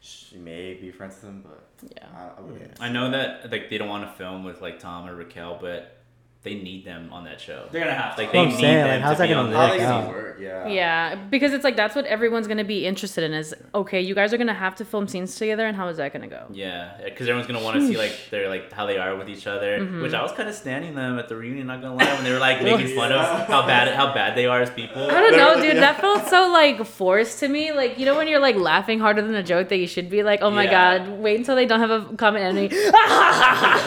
she 0.00 0.36
may 0.36 0.74
be 0.74 0.90
friends 0.90 1.16
with 1.16 1.24
him. 1.24 1.44
But 1.44 1.64
Yeah. 1.96 2.06
I, 2.16 2.38
I 2.38 2.40
wouldn't. 2.40 2.80
I 2.80 2.88
know 2.88 3.10
that 3.10 3.50
like 3.50 3.68
they 3.68 3.78
don't 3.78 3.88
want 3.88 4.08
to 4.08 4.16
film 4.16 4.44
with 4.44 4.60
like 4.62 4.78
Tom 4.78 5.08
or 5.08 5.16
Raquel, 5.16 5.58
but 5.60 5.97
they 6.44 6.54
need 6.54 6.84
them 6.84 7.12
on 7.12 7.24
that 7.24 7.40
show. 7.40 7.66
They're 7.72 7.80
gonna 7.84 7.94
have 7.96 8.14
to. 8.14 8.22
Like 8.22 8.30
That's 8.30 8.32
they 8.32 8.38
what 8.38 8.44
I'm 8.46 8.50
need 8.54 8.60
saying, 8.60 8.76
them 8.76 8.88
like, 8.88 9.00
how's 9.02 9.16
to 9.16 9.18
that 9.22 9.26
be 9.28 9.34
gonna 9.34 9.48
on 9.48 9.54
work 9.54 9.70
think 9.70 9.80
that. 9.82 9.88
out? 9.92 10.00
gonna 10.04 10.16
work. 10.16 10.24
Yeah. 10.40 10.68
Yeah, 10.68 11.14
because 11.16 11.52
it's 11.52 11.64
like 11.64 11.74
that's 11.76 11.96
what 11.96 12.06
everyone's 12.06 12.46
gonna 12.46 12.62
be 12.64 12.86
interested 12.86 13.24
in. 13.24 13.32
Is 13.32 13.54
okay, 13.74 14.00
you 14.00 14.14
guys 14.14 14.32
are 14.32 14.38
gonna 14.38 14.54
have 14.54 14.76
to 14.76 14.84
film 14.84 15.08
scenes 15.08 15.34
together, 15.34 15.66
and 15.66 15.76
how 15.76 15.88
is 15.88 15.96
that 15.96 16.12
gonna 16.12 16.28
go? 16.28 16.46
Yeah, 16.52 16.96
because 17.04 17.26
everyone's 17.28 17.48
gonna 17.48 17.62
want 17.64 17.80
to 17.80 17.86
see 17.88 17.96
like 17.96 18.16
they're 18.30 18.48
like 18.48 18.72
how 18.72 18.86
they 18.86 18.98
are 18.98 19.16
with 19.16 19.28
each 19.28 19.48
other. 19.48 19.80
Mm-hmm. 19.80 20.00
Which 20.02 20.14
I 20.14 20.22
was 20.22 20.30
kind 20.32 20.48
of 20.48 20.54
standing 20.54 20.94
them 20.94 21.18
at 21.18 21.28
the 21.28 21.34
reunion. 21.34 21.66
Not 21.66 21.82
gonna 21.82 21.96
lie, 21.96 22.04
when 22.14 22.22
they 22.22 22.30
were 22.32 22.38
like 22.38 22.62
making 22.68 22.94
fun 22.94 23.10
of 23.10 23.20
how 23.48 23.66
bad 23.66 23.92
how 23.94 24.14
bad 24.14 24.36
they 24.36 24.46
are 24.46 24.62
as 24.62 24.70
people. 24.70 25.02
I 25.10 25.20
don't 25.20 25.36
know, 25.36 25.60
They're- 25.60 25.72
dude. 25.74 25.82
That 25.82 26.00
felt 26.00 26.28
so 26.28 26.50
like 26.52 26.86
forced 26.86 27.40
to 27.40 27.48
me. 27.48 27.72
Like 27.72 27.98
you 27.98 28.06
know 28.06 28.16
when 28.16 28.28
you're 28.28 28.38
like 28.38 28.54
laughing 28.56 29.00
harder 29.00 29.22
than 29.22 29.34
a 29.34 29.42
joke 29.42 29.70
that 29.70 29.78
you 29.78 29.88
should 29.88 30.08
be 30.08 30.22
like, 30.22 30.40
oh 30.40 30.50
my 30.52 30.64
Yeah. 30.64 30.98
god, 30.98 31.18
wait 31.18 31.36
until 31.38 31.56
they 31.56 31.66
don't 31.66 31.80
have 31.80 31.90
a 31.90 32.14
common 32.16 32.42
enemy. 32.42 32.68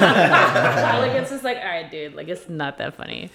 like 0.01 1.11
it's 1.15 1.29
just 1.31 1.43
like, 1.45 1.57
all 1.57 1.63
right, 1.65 1.89
dude. 1.89 2.13
Like 2.13 2.27
it's 2.27 2.40
not 2.49 2.77
that 2.77 2.95
funny. 2.95 3.29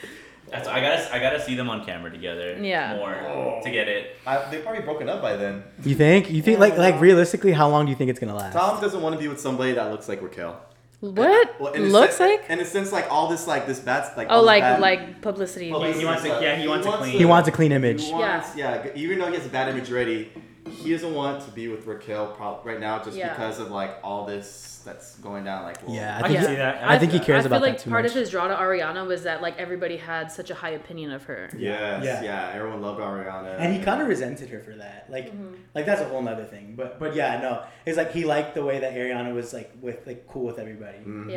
That's, 0.51 0.69
I 0.69 0.81
gotta 0.81 1.15
I 1.15 1.19
gotta 1.19 1.41
see 1.41 1.57
them 1.57 1.69
on 1.69 1.85
camera 1.85 2.11
together. 2.11 2.57
Yeah. 2.61 2.95
more 2.97 3.15
oh. 3.15 3.61
to 3.65 3.71
get 3.71 3.89
it. 3.89 4.17
I, 4.27 4.49
they've 4.51 4.63
probably 4.63 4.83
broken 4.83 5.09
up 5.09 5.21
by 5.21 5.37
then. 5.37 5.65
You 5.83 5.97
think? 5.97 6.31
You 6.31 6.41
think 6.41 6.61
like 6.61 6.79
like 6.79 7.01
realistically, 7.01 7.53
how 7.53 7.69
long 7.69 7.87
do 7.87 7.91
you 7.91 7.97
think 7.97 8.11
it's 8.11 8.21
gonna 8.21 8.35
last? 8.35 8.53
Tom 8.53 8.81
doesn't 8.81 9.03
want 9.03 9.15
to 9.15 9.19
be 9.19 9.29
with 9.29 9.41
somebody 9.41 9.73
that 9.73 9.91
looks 9.91 10.09
like 10.09 10.23
Raquel. 10.23 10.61
What 11.01 11.61
Well, 11.61 11.73
in 11.75 11.83
a 11.83 11.87
looks 11.87 12.17
sen- 12.17 12.31
like? 12.31 12.45
And 12.49 12.61
it 12.61 12.67
since 12.67 12.91
like 12.91 13.11
all 13.11 13.29
this 13.29 13.47
like 13.47 13.67
this 13.67 13.81
bad 13.81 14.17
like 14.17 14.29
Oh, 14.31 14.41
like 14.41 14.63
bad- 14.63 14.81
like 14.81 15.21
publicity. 15.21 15.71
all 15.71 15.81
this 15.81 15.99
He 15.99 16.05
wants 16.05 16.23
to- 16.23 16.29
yeah, 16.29 16.57
he 16.57 16.67
wants 16.67 16.87
a 16.87 16.93
clean- 16.93 17.19
He 17.19 17.25
wants 17.25 17.49
a 17.49 17.53
clean 17.53 17.73
image. 17.73 18.05
He 18.07 18.13
wants, 18.13 18.57
yeah. 18.57 18.87
Even 18.95 19.19
though 19.19 19.29
he 19.29 19.35
has 19.35 19.45
a 19.45 19.51
bad 19.51 19.69
image 19.69 19.91
already, 19.93 20.33
he 20.71 20.91
doesn't 20.93 21.14
want 21.14 21.45
to 21.45 21.51
be 21.51 21.69
with 21.69 21.87
Raquel 21.87 22.29
prob- 22.29 22.64
right 22.64 22.81
now 22.81 23.03
just 23.03 23.17
Yeah. 23.17 23.31
because 23.31 23.59
of 23.61 23.71
like 23.71 23.99
all 24.03 24.25
this 24.27 24.83
that's 24.85 25.17
going 25.19 25.43
down. 25.45 25.64
Like, 25.64 25.85
well, 25.85 25.97
Yeah, 25.97 26.14
I 26.17 26.19
I 26.19 26.23
can 26.23 26.31
think 26.33 26.45
see 26.45 26.51
he, 26.51 26.57
that. 26.57 26.85
I 26.85 26.99
think 26.99 27.11
he 27.12 27.19
cares 27.19 27.45
I 27.45 27.47
about 27.49 27.57
feel 27.61 27.69
like 27.71 27.79
that 27.79 27.85
too 27.85 27.91
part 27.91 28.05
much. 28.05 28.12
of 28.12 28.17
his 28.19 28.31
draw 28.31 28.47
to 28.47 28.55
Ariana 28.55 29.05
was 29.07 29.25
that 29.25 29.43
like 29.43 29.59
everybody 29.59 29.97
had 29.97 30.31
such 30.31 30.51
a 30.51 30.55
high 30.55 30.71
opinion 30.71 31.11
of 31.11 31.25
her. 31.25 31.51
Yes, 31.57 32.05
Yeah. 32.05 32.23
yeah. 32.23 32.51
Everyone 32.55 32.81
loved 32.83 33.01
Ariana. 33.01 33.57
and 33.59 33.75
he 33.75 33.83
kind 33.83 34.01
of 34.01 34.07
resented 34.07 34.49
her 34.51 34.61
for 34.61 34.75
that. 34.77 35.07
Like, 35.11 35.33
Mm-hmm. 35.33 35.55
like 35.75 35.87
that's 35.87 36.01
a 36.01 36.05
whole 36.09 36.23
nother 36.23 36.45
thing. 36.45 36.75
But, 36.77 37.01
but 37.01 37.17
yeah, 37.17 37.41
no, 37.41 37.62
it's 37.85 37.97
like 37.97 38.12
he 38.12 38.25
liked 38.25 38.55
the 38.55 38.64
way 38.64 38.79
that 38.79 38.95
Ariana 38.95 39.35
was 39.35 39.53
like 39.53 39.73
with 39.81 40.07
like 40.07 40.29
cool 40.29 40.45
with 40.45 40.59
everybody. 40.59 40.99
Mhm. 40.99 41.31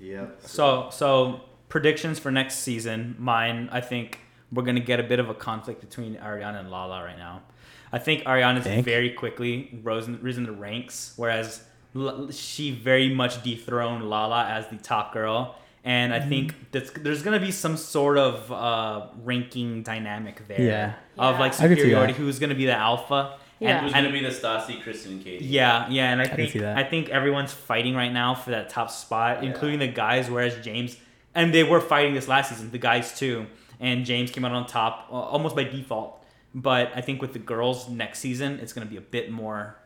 Yeah. 0.00 0.20
Yep. 0.22 0.38
So 0.40 0.88
so 0.90 1.40
predictions 1.68 2.18
for 2.18 2.30
next 2.30 2.60
season. 2.60 3.14
Mine, 3.18 3.68
I 3.70 3.82
think 3.82 4.20
we're 4.52 4.62
gonna 4.64 4.80
get 4.80 5.00
a 5.00 5.02
bit 5.04 5.18
of 5.20 5.28
a 5.28 5.34
conflict 5.34 5.80
between 5.80 6.16
Ariana 6.16 6.60
and 6.60 6.70
Lala 6.70 7.02
right 7.04 7.18
now. 7.18 7.42
I 7.92 7.98
think 7.98 8.24
Ariana's 8.24 8.64
Think? 8.64 8.84
very 8.84 9.10
quickly 9.10 9.80
risen 9.82 10.18
risen 10.22 10.44
the 10.44 10.52
ranks, 10.52 11.12
whereas 11.16 11.64
L- 11.96 12.30
she 12.30 12.70
very 12.70 13.12
much 13.12 13.42
dethroned 13.42 14.08
Lala 14.08 14.46
as 14.46 14.68
the 14.68 14.76
top 14.76 15.12
girl. 15.12 15.56
And 15.82 16.12
I 16.12 16.20
think 16.20 16.54
that's, 16.72 16.90
there's 16.90 17.22
gonna 17.22 17.40
be 17.40 17.50
some 17.50 17.76
sort 17.76 18.18
of 18.18 18.52
uh, 18.52 19.06
ranking 19.24 19.82
dynamic 19.82 20.46
there 20.46 20.60
Yeah. 20.60 20.92
of 21.18 21.34
Yeah. 21.36 21.40
like 21.40 21.52
I 21.54 21.66
could 21.68 21.78
see 21.78 21.82
superiority. 21.82 22.12
Who's 22.12 22.38
gonna 22.38 22.54
be 22.54 22.66
the 22.66 22.76
alpha? 22.76 23.38
Yeah. 23.58 23.70
And, 23.78 23.84
Who's 23.86 23.92
gonna 23.94 24.12
be 24.12 24.20
the 24.20 24.28
Stassi, 24.28 24.82
Kristen, 24.82 25.12
and 25.12 25.24
Katie? 25.24 25.44
yeah, 25.46 25.88
yeah, 25.90 26.12
and 26.12 26.20
I 26.20 26.26
can 26.26 26.36
think 26.36 26.52
see 26.52 26.58
that. 26.60 26.76
I 26.78 26.84
think 26.84 27.08
everyone's 27.08 27.52
fighting 27.52 27.94
right 27.96 28.12
now 28.12 28.34
for 28.34 28.50
that 28.50 28.68
top 28.68 28.90
spot, 28.90 29.42
Yeah. 29.42 29.48
including 29.50 29.78
the 29.80 29.88
guys. 29.88 30.30
Whereas 30.30 30.54
James, 30.64 30.96
and 31.34 31.52
they 31.52 31.64
were 31.64 31.80
fighting 31.80 32.14
this 32.14 32.28
last 32.28 32.50
season, 32.50 32.70
the 32.70 32.78
guys 32.78 33.18
too, 33.18 33.46
and 33.80 34.04
James 34.04 34.30
came 34.30 34.44
out 34.44 34.52
on 34.52 34.66
top 34.66 35.08
uh, 35.10 35.14
almost 35.14 35.56
by 35.56 35.64
default. 35.64 36.22
But 36.54 36.92
I 36.94 37.00
think 37.00 37.20
with 37.22 37.32
the 37.32 37.38
girls 37.38 37.88
next 37.88 38.18
season, 38.20 38.58
it's 38.60 38.72
gonna 38.72 38.86
be 38.86 38.96
a 38.96 39.00
bit 39.02 39.30
more. 39.30 39.76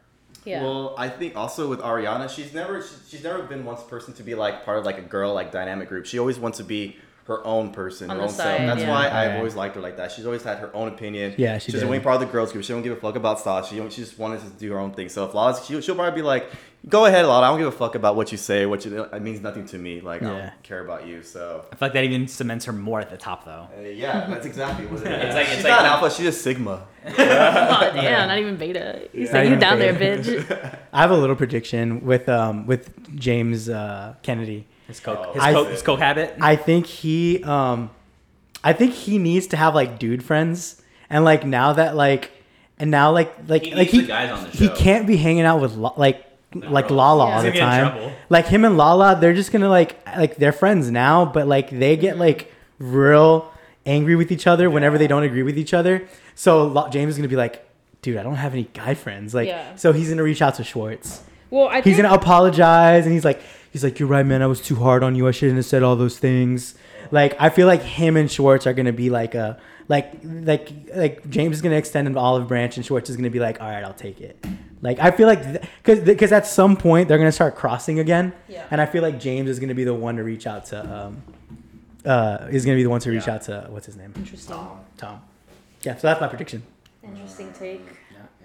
Yeah. 0.44 0.62
Well, 0.62 0.94
I 0.98 1.08
think 1.08 1.36
also 1.36 1.68
with 1.68 1.80
Ariana, 1.80 2.28
she's 2.28 2.52
never 2.52 2.82
she, 2.82 2.94
she's 3.08 3.22
never 3.24 3.42
been 3.42 3.64
one 3.64 3.76
person 3.88 4.12
to 4.14 4.22
be 4.22 4.34
like 4.34 4.64
part 4.64 4.78
of 4.78 4.84
like 4.84 4.98
a 4.98 5.02
girl 5.02 5.32
like 5.32 5.52
dynamic 5.52 5.88
group. 5.88 6.06
She 6.06 6.18
always 6.18 6.38
wants 6.38 6.58
to 6.58 6.64
be 6.64 6.96
her 7.26 7.46
own 7.46 7.70
person, 7.70 8.10
On 8.10 8.16
her 8.16 8.22
the 8.22 8.28
own 8.28 8.34
self. 8.34 8.58
That's 8.58 8.82
yeah. 8.82 8.90
why 8.90 9.06
I've 9.08 9.30
Yeah. 9.32 9.36
always 9.38 9.54
liked 9.54 9.76
her 9.76 9.80
like 9.80 9.96
that. 9.96 10.12
She's 10.12 10.26
always 10.26 10.42
had 10.42 10.58
her 10.58 10.74
own 10.76 10.88
opinion. 10.88 11.34
Yeah, 11.38 11.56
she 11.58 11.66
she 11.66 11.72
doesn't 11.72 11.86
did. 11.86 11.90
want 11.90 12.02
to 12.02 12.04
part 12.04 12.14
of 12.16 12.20
the 12.28 12.32
girls 12.32 12.52
group. 12.52 12.64
She 12.64 12.72
don't 12.74 12.82
give 12.82 12.92
a 12.92 13.00
fuck 13.00 13.16
about 13.16 13.40
style. 13.40 13.62
She 13.64 13.76
she 13.90 14.02
just 14.02 14.18
wanted 14.18 14.40
to 14.40 14.48
do 14.50 14.72
her 14.72 14.78
own 14.78 14.92
thing. 14.92 15.08
So 15.08 15.24
if 15.24 15.32
Lala's, 15.32 15.64
she, 15.64 15.80
she'll 15.80 15.94
probably 15.94 16.20
be 16.20 16.26
like, 16.26 16.46
"Go 16.88 17.06
ahead, 17.06 17.24
Lala. 17.26 17.46
I 17.46 17.50
don't 17.50 17.58
give 17.58 17.68
a 17.68 17.72
fuck 17.72 17.94
about 17.94 18.14
what 18.16 18.30
you 18.32 18.38
say. 18.38 18.66
What 18.66 18.84
you 18.84 19.04
it 19.04 19.22
means 19.22 19.40
nothing 19.40 19.64
to 19.66 19.78
me. 19.78 20.00
Like 20.00 20.22
I 20.22 20.26
Yeah. 20.26 20.40
don't 20.50 20.62
care 20.62 20.84
about 20.84 21.06
you." 21.06 21.22
So 21.22 21.64
I 21.72 21.76
feel 21.76 21.86
like 21.86 21.92
that 21.94 22.04
even 22.04 22.28
cements 22.28 22.64
her 22.66 22.72
more 22.72 23.00
at 23.00 23.10
the 23.10 23.16
top 23.16 23.44
though. 23.44 23.68
uh, 23.78 23.82
yeah, 23.82 24.26
that's 24.28 24.46
exactly 24.46 24.86
what 24.86 25.00
it 25.02 25.06
is. 25.12 25.24
It's 25.24 25.34
like- 25.34 25.46
she's 25.46 25.54
it's 25.58 25.64
not 25.68 25.82
like- 25.82 25.90
alpha. 25.92 26.10
She's 26.10 26.26
a 26.26 26.32
sigma. 26.32 26.86
oh, 27.06 27.12
damn, 27.94 28.28
not 28.28 28.38
even 28.38 28.56
beta. 28.56 29.08
He's 29.12 29.30
Not 29.32 29.38
like, 29.38 29.44
you 29.44 29.48
even 29.48 29.58
down 29.60 29.78
there, 29.78 29.92
beta. 29.92 30.22
bitch. 30.22 30.78
I 30.92 31.00
have 31.02 31.10
a 31.10 31.16
little 31.16 31.36
prediction 31.36 32.04
with 32.04 32.28
um 32.28 32.66
with 32.66 32.90
James 33.16 33.68
uh, 33.68 34.14
Kennedy. 34.22 34.66
His 34.86 35.00
coke, 35.00 35.18
Oh, 35.28 35.32
his, 35.32 35.42
I- 35.42 35.52
coke, 35.52 35.68
his 35.68 35.82
coke 35.82 35.98
habit. 36.00 36.34
I 36.40 36.56
think 36.56 36.86
he 36.86 37.42
um 37.44 37.90
I 38.62 38.72
think 38.72 38.92
he 38.94 39.18
needs 39.18 39.46
to 39.48 39.56
have 39.56 39.74
like 39.74 39.98
dude 39.98 40.22
friends 40.22 40.80
and 41.10 41.24
like 41.24 41.44
now 41.46 41.72
that 41.74 41.94
like 41.96 42.30
and 42.78 42.90
now 42.90 43.10
like 43.12 43.32
like 43.48 43.64
He 43.64 43.70
like 43.74 43.92
needs 43.92 43.92
the 43.92 44.00
he 44.00 44.06
guys 44.06 44.30
on 44.30 44.44
the 44.44 44.50
he 44.50 44.66
show. 44.68 44.74
can't 44.74 45.06
be 45.06 45.16
hanging 45.16 45.42
out 45.44 45.60
with 45.60 45.74
La- 45.76 45.92
like 45.96 46.23
like. 46.54 46.90
Lala 46.90 47.24
all 47.24 47.42
the 47.42 47.50
He's 47.50 47.60
gonna 47.60 47.72
get 47.72 47.80
in 47.80 47.84
time. 47.88 47.98
trouble. 47.98 48.12
Like 48.28 48.46
him 48.46 48.64
and 48.64 48.76
Lala, 48.76 49.18
they're 49.20 49.34
just 49.34 49.52
gonna 49.52 49.68
like 49.68 49.98
like 50.16 50.36
they're 50.36 50.52
friends 50.52 50.90
now, 50.90 51.24
but 51.24 51.46
like 51.46 51.70
they 51.70 51.96
get 51.96 52.18
like 52.18 52.52
real 52.78 53.52
angry 53.86 54.16
with 54.16 54.32
each 54.32 54.46
other 54.46 54.70
whenever 54.70 54.98
they 54.98 55.06
don't 55.06 55.22
agree 55.22 55.42
with 55.42 55.58
each 55.58 55.74
other. 55.74 56.06
So 56.34 56.64
Lo- 56.66 56.88
James 56.88 57.12
is 57.12 57.18
gonna 57.18 57.28
be 57.28 57.36
like, 57.36 57.66
dude, 58.02 58.16
I 58.16 58.22
don't 58.22 58.36
have 58.36 58.52
any 58.52 58.64
guy 58.74 58.94
friends. 58.94 59.34
Like, 59.34 59.48
Yeah. 59.48 59.76
so 59.76 59.92
he's 59.92 60.08
gonna 60.08 60.22
reach 60.22 60.42
out 60.42 60.54
to 60.56 60.64
Schwartz. 60.64 61.22
Well, 61.50 61.68
I 61.68 61.76
He's 61.76 61.84
think 61.96 61.98
gonna 61.98 62.14
apologize, 62.14 63.04
and 63.04 63.12
he's 63.14 63.24
like, 63.24 63.40
he's 63.70 63.84
like, 63.84 63.98
you're 64.00 64.08
right, 64.08 64.26
man. 64.26 64.42
I 64.42 64.46
was 64.46 64.60
too 64.60 64.74
hard 64.76 65.02
on 65.04 65.14
you. 65.14 65.28
I 65.28 65.30
shouldn't 65.30 65.56
have 65.56 65.66
said 65.66 65.82
all 65.84 65.94
those 65.94 66.18
things. 66.18 66.74
Like, 67.12 67.36
I 67.38 67.48
feel 67.50 67.66
like 67.68 67.82
him 67.82 68.16
and 68.16 68.28
Schwartz 68.30 68.66
are 68.66 68.72
gonna 68.72 68.92
be 68.92 69.08
like 69.10 69.34
a 69.34 69.58
like 69.88 70.12
like 70.24 70.70
like 70.94 71.28
James 71.30 71.56
is 71.56 71.62
gonna 71.62 71.76
extend 71.76 72.06
an 72.08 72.16
olive 72.16 72.48
branch, 72.48 72.76
and 72.76 72.84
Schwartz 72.86 73.10
is 73.10 73.16
gonna 73.16 73.30
be 73.30 73.38
like, 73.40 73.60
all 73.60 73.68
right, 73.68 73.84
I'll 73.84 73.92
take 73.94 74.20
it. 74.20 74.42
Like, 74.82 74.98
I 74.98 75.10
feel 75.10 75.26
like 75.26 75.62
because 75.82 76.00
because 76.00 76.32
at 76.32 76.46
some 76.46 76.76
point 76.76 77.08
they're 77.08 77.18
gonna 77.18 77.32
start 77.32 77.54
crossing 77.56 77.98
again, 77.98 78.32
Yeah. 78.48 78.64
and 78.70 78.80
I 78.80 78.86
feel 78.86 79.02
like 79.02 79.18
James 79.20 79.48
is 79.48 79.58
gonna 79.58 79.74
be 79.74 79.84
the 79.84 79.94
one 79.94 80.16
to 80.16 80.24
reach 80.24 80.46
out 80.46 80.66
to 80.66 80.94
um 80.94 81.22
uh 82.04 82.48
is 82.50 82.64
gonna 82.64 82.76
be 82.76 82.82
the 82.82 82.90
one 82.90 83.00
to 83.00 83.10
reach 83.10 83.26
Yeah. 83.26 83.34
out 83.34 83.42
to 83.42 83.66
what's 83.70 83.86
his 83.86 83.96
name 83.96 84.12
interesting. 84.16 84.56
Tom. 84.96 85.22
Yeah, 85.82 85.96
so 85.96 86.06
that's 86.08 86.20
my 86.20 86.28
prediction. 86.28 86.62
Interesting 87.02 87.52
take. 87.52 87.82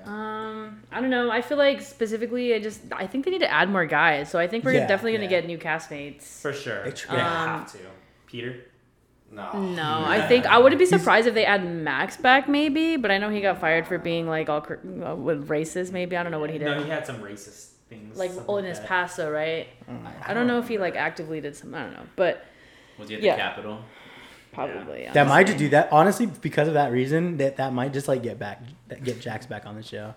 Um, 0.05 0.81
I 0.93 1.01
don't 1.01 1.09
know. 1.09 1.29
I 1.29 1.41
feel 1.41 1.57
like 1.57 1.81
specifically, 1.81 2.53
I 2.53 2.59
just 2.59 2.79
I 2.93 3.05
think 3.05 3.25
they 3.25 3.31
need 3.31 3.39
to 3.41 3.51
add 3.51 3.69
more 3.69 3.85
guys. 3.85 4.29
So 4.29 4.39
I 4.39 4.47
think 4.47 4.63
we're 4.63 4.73
Yeah, 4.73 4.87
definitely 4.87 5.11
gonna 5.13 5.23
yeah. 5.25 5.29
get 5.41 5.45
new 5.45 5.57
castmates. 5.57 6.23
For 6.41 6.53
sure. 6.53 6.79
It's- 6.85 7.05
They 7.05 7.17
yeah. 7.17 7.45
have 7.59 7.71
to. 7.73 7.79
Peter. 8.27 8.55
No. 9.31 9.51
No, 9.61 9.83
I 10.05 10.25
think 10.27 10.45
I 10.45 10.57
wouldn't 10.57 10.79
be 10.79 10.85
surprised 10.85 11.27
if 11.27 11.33
they 11.33 11.45
add 11.45 11.65
Max 11.65 12.17
back, 12.17 12.47
maybe. 12.49 12.97
But 12.97 13.11
I 13.11 13.17
know 13.17 13.29
he 13.29 13.41
got 13.41 13.59
fired 13.59 13.85
for 13.87 13.97
being 13.97 14.27
like 14.27 14.49
all 14.49 14.61
cr- 14.61 14.75
uh, 15.03 15.15
with 15.15 15.47
racist. 15.47 15.91
Maybe 15.91 16.17
I 16.17 16.23
don't 16.23 16.31
know 16.31 16.39
what 16.39 16.49
he 16.49 16.57
did. 16.57 16.65
No, 16.65 16.81
he 16.83 16.89
had 16.89 17.05
some 17.05 17.17
racist 17.21 17.67
things. 17.89 18.17
like 18.17 18.31
oh, 18.47 18.57
in 18.57 18.65
his 18.65 18.79
that. 18.79 18.87
past, 18.87 19.17
though, 19.17 19.29
right? 19.29 19.67
I 20.25 20.33
don't 20.33 20.47
know 20.47 20.59
if 20.59 20.67
he 20.67 20.77
like 20.77 20.95
actively 20.95 21.41
did 21.41 21.55
some. 21.55 21.73
I 21.75 21.83
don't 21.83 21.93
know, 21.93 22.05
but 22.15 22.43
Was 22.97 23.09
he 23.09 23.15
at 23.15 23.21
Yeah. 23.21 23.35
the 23.35 23.41
Capitol? 23.41 23.79
probably. 24.51 25.07
That 25.13 25.27
might 25.27 25.43
just 25.43 25.53
honestly. 25.53 25.65
do 25.65 25.69
that. 25.69 25.89
Honestly, 25.91 26.25
because 26.25 26.67
of 26.67 26.73
that 26.73 26.91
reason, 26.91 27.37
that 27.37 27.57
that 27.57 27.71
might 27.71 27.93
just 27.93 28.07
like 28.07 28.23
get 28.23 28.39
back, 28.39 28.61
get 29.03 29.21
Jax 29.21 29.45
back 29.45 29.65
on 29.65 29.75
the 29.75 29.83
show, 29.83 30.13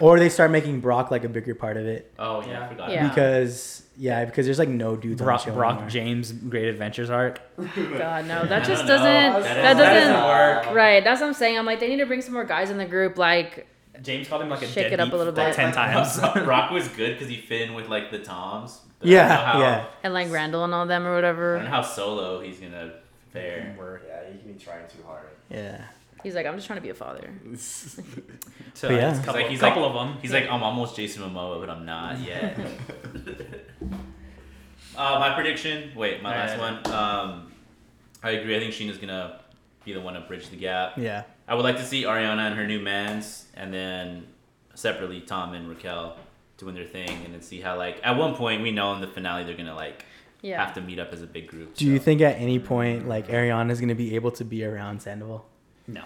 or 0.00 0.18
they 0.18 0.28
start 0.28 0.50
making 0.50 0.80
Brock 0.80 1.10
like 1.10 1.24
a 1.24 1.28
bigger 1.28 1.54
part 1.54 1.76
of 1.76 1.86
it. 1.86 2.12
Oh 2.18 2.40
yeah, 2.42 2.48
Yeah. 2.48 2.64
I 2.64 2.68
forgot. 2.68 2.90
Yeah. 2.90 3.08
Because 3.08 3.82
yeah, 3.96 4.24
because 4.24 4.46
there's 4.46 4.58
like 4.60 4.68
no 4.68 4.94
dudes 4.96 5.20
Brock, 5.20 5.40
on 5.40 5.46
the 5.46 5.52
show 5.52 5.56
Brock 5.56 5.72
anymore. 5.74 5.90
James 5.90 6.32
Great 6.32 6.68
Adventures 6.68 7.10
arc. 7.10 7.40
God 7.56 8.26
no, 8.26 8.44
that 8.46 8.64
just 8.66 8.86
don't 8.86 8.86
doesn't. 8.86 9.04
That 9.04 9.42
That, 9.42 9.42
doesn't- 9.42 9.76
doesn't. 9.76 10.12
that 10.12 10.54
doesn't 10.62 10.74
Right, 10.74 11.02
that's 11.04 11.20
what 11.20 11.26
I'm 11.26 11.34
saying. 11.34 11.58
I'm 11.58 11.66
like, 11.66 11.80
they 11.80 11.88
need 11.88 11.96
to 11.98 12.06
bring 12.06 12.22
some 12.22 12.34
more 12.34 12.44
guys 12.44 12.70
in 12.70 12.78
the 12.78 12.84
group. 12.86 13.18
Like, 13.18 13.66
James 14.02 14.28
called 14.28 14.42
him 14.42 14.48
like 14.50 14.62
a 14.62 14.66
Shake 14.68 14.92
it 14.92 15.00
up 15.00 15.06
deadbeat 15.10 15.14
a 15.14 15.16
little 15.16 15.32
like 15.34 15.48
bit. 15.48 15.54
ten 15.56 15.72
times. 15.72 16.20
Brock 16.44 16.70
was 16.70 16.86
good 16.88 17.14
because 17.14 17.28
he 17.28 17.36
fit 17.36 17.62
in 17.62 17.74
with 17.74 17.88
like 17.88 18.10
the 18.12 18.20
Toms. 18.20 18.80
Yeah, 19.02 19.28
how- 19.52 19.60
yeah. 19.60 19.86
and 20.04 20.14
like 20.14 20.30
Randall 20.30 20.62
and 20.64 20.72
all 20.74 20.86
them 20.86 21.04
or 21.06 21.16
I 21.18 21.20
don't 21.22 21.64
know 21.64 21.70
how 21.70 21.82
solo 21.82 22.40
he's 22.40 22.58
gonna 22.60 22.92
fare. 23.32 23.74
Word. 23.78 24.02
Yeah, 24.06 24.32
he 24.32 24.38
can 24.38 24.52
be 24.52 24.58
trying 24.58 24.86
too 24.88 25.02
hard. 25.06 25.26
Yeah. 25.50 25.82
He's 26.22 26.34
like, 26.34 26.46
I'm 26.46 26.54
just 26.56 26.66
trying 26.66 26.78
to 26.78 26.82
be 26.82 26.90
a 26.90 26.94
father. 26.94 27.30
So 28.74 28.90
yeah. 28.90 28.96
yeah, 28.96 29.20
a 29.20 29.24
couple, 29.24 29.40
like, 29.40 29.50
he's 29.50 29.58
couple 29.58 29.82
like, 29.82 29.90
of 29.90 29.94
them. 30.08 30.18
He's 30.22 30.32
like, 30.32 30.48
I'm 30.48 30.62
almost 30.62 30.94
Jason 30.94 31.22
Momoa, 31.24 31.58
but 31.58 31.68
I'm 31.68 31.84
not 31.84 32.20
yet. 32.24 32.56
uh, 34.96 35.18
my 35.18 35.34
prediction. 35.34 35.90
Wait, 35.96 36.22
my 36.22 36.30
last 36.30 36.58
Alright. 36.58 36.86
one. 36.86 36.94
Um, 36.94 37.52
I 38.22 38.30
agree. 38.32 38.56
I 38.56 38.60
think 38.60 38.72
Scheana's 38.72 38.98
gonna 38.98 39.40
be 39.84 39.92
the 39.92 40.00
one 40.00 40.14
to 40.14 40.20
bridge 40.20 40.48
the 40.50 40.56
gap. 40.56 40.96
Yeah. 40.96 41.24
I 41.46 41.54
would 41.54 41.64
like 41.64 41.76
to 41.78 41.84
see 41.84 42.04
Ariana 42.04 42.38
and 42.48 42.54
her 42.56 42.66
new 42.66 42.80
mans, 42.80 43.46
and 43.54 43.72
then 43.72 44.26
separately 44.74 45.20
Tom 45.20 45.54
and 45.54 45.68
Raquel 45.68 46.16
doing 46.56 46.74
their 46.74 46.84
thing, 46.84 47.10
and 47.24 47.32
then 47.34 47.42
see 47.42 47.60
how 47.60 47.76
like 47.76 48.00
at 48.04 48.16
one 48.16 48.34
point 48.34 48.62
we 48.62 48.70
know 48.70 48.92
in 48.94 49.00
the 49.00 49.08
finale 49.08 49.44
they're 49.44 49.56
gonna 49.56 49.74
like 49.74 50.04
Yeah. 50.42 50.64
have 50.64 50.74
to 50.74 50.80
meet 50.80 50.98
up 50.98 51.12
as 51.12 51.22
a 51.22 51.26
big 51.26 51.48
group. 51.48 51.74
Do 51.74 51.86
you 51.86 51.98
think 51.98 52.20
at 52.20 52.36
any 52.36 52.58
point 52.58 53.08
like 53.08 53.28
Ariana 53.28 53.70
is 53.70 53.80
gonna 53.80 53.94
be 53.94 54.14
able 54.14 54.30
to 54.32 54.44
be 54.44 54.64
around 54.64 55.00
Sandoval? 55.02 55.44
No. 55.88 56.02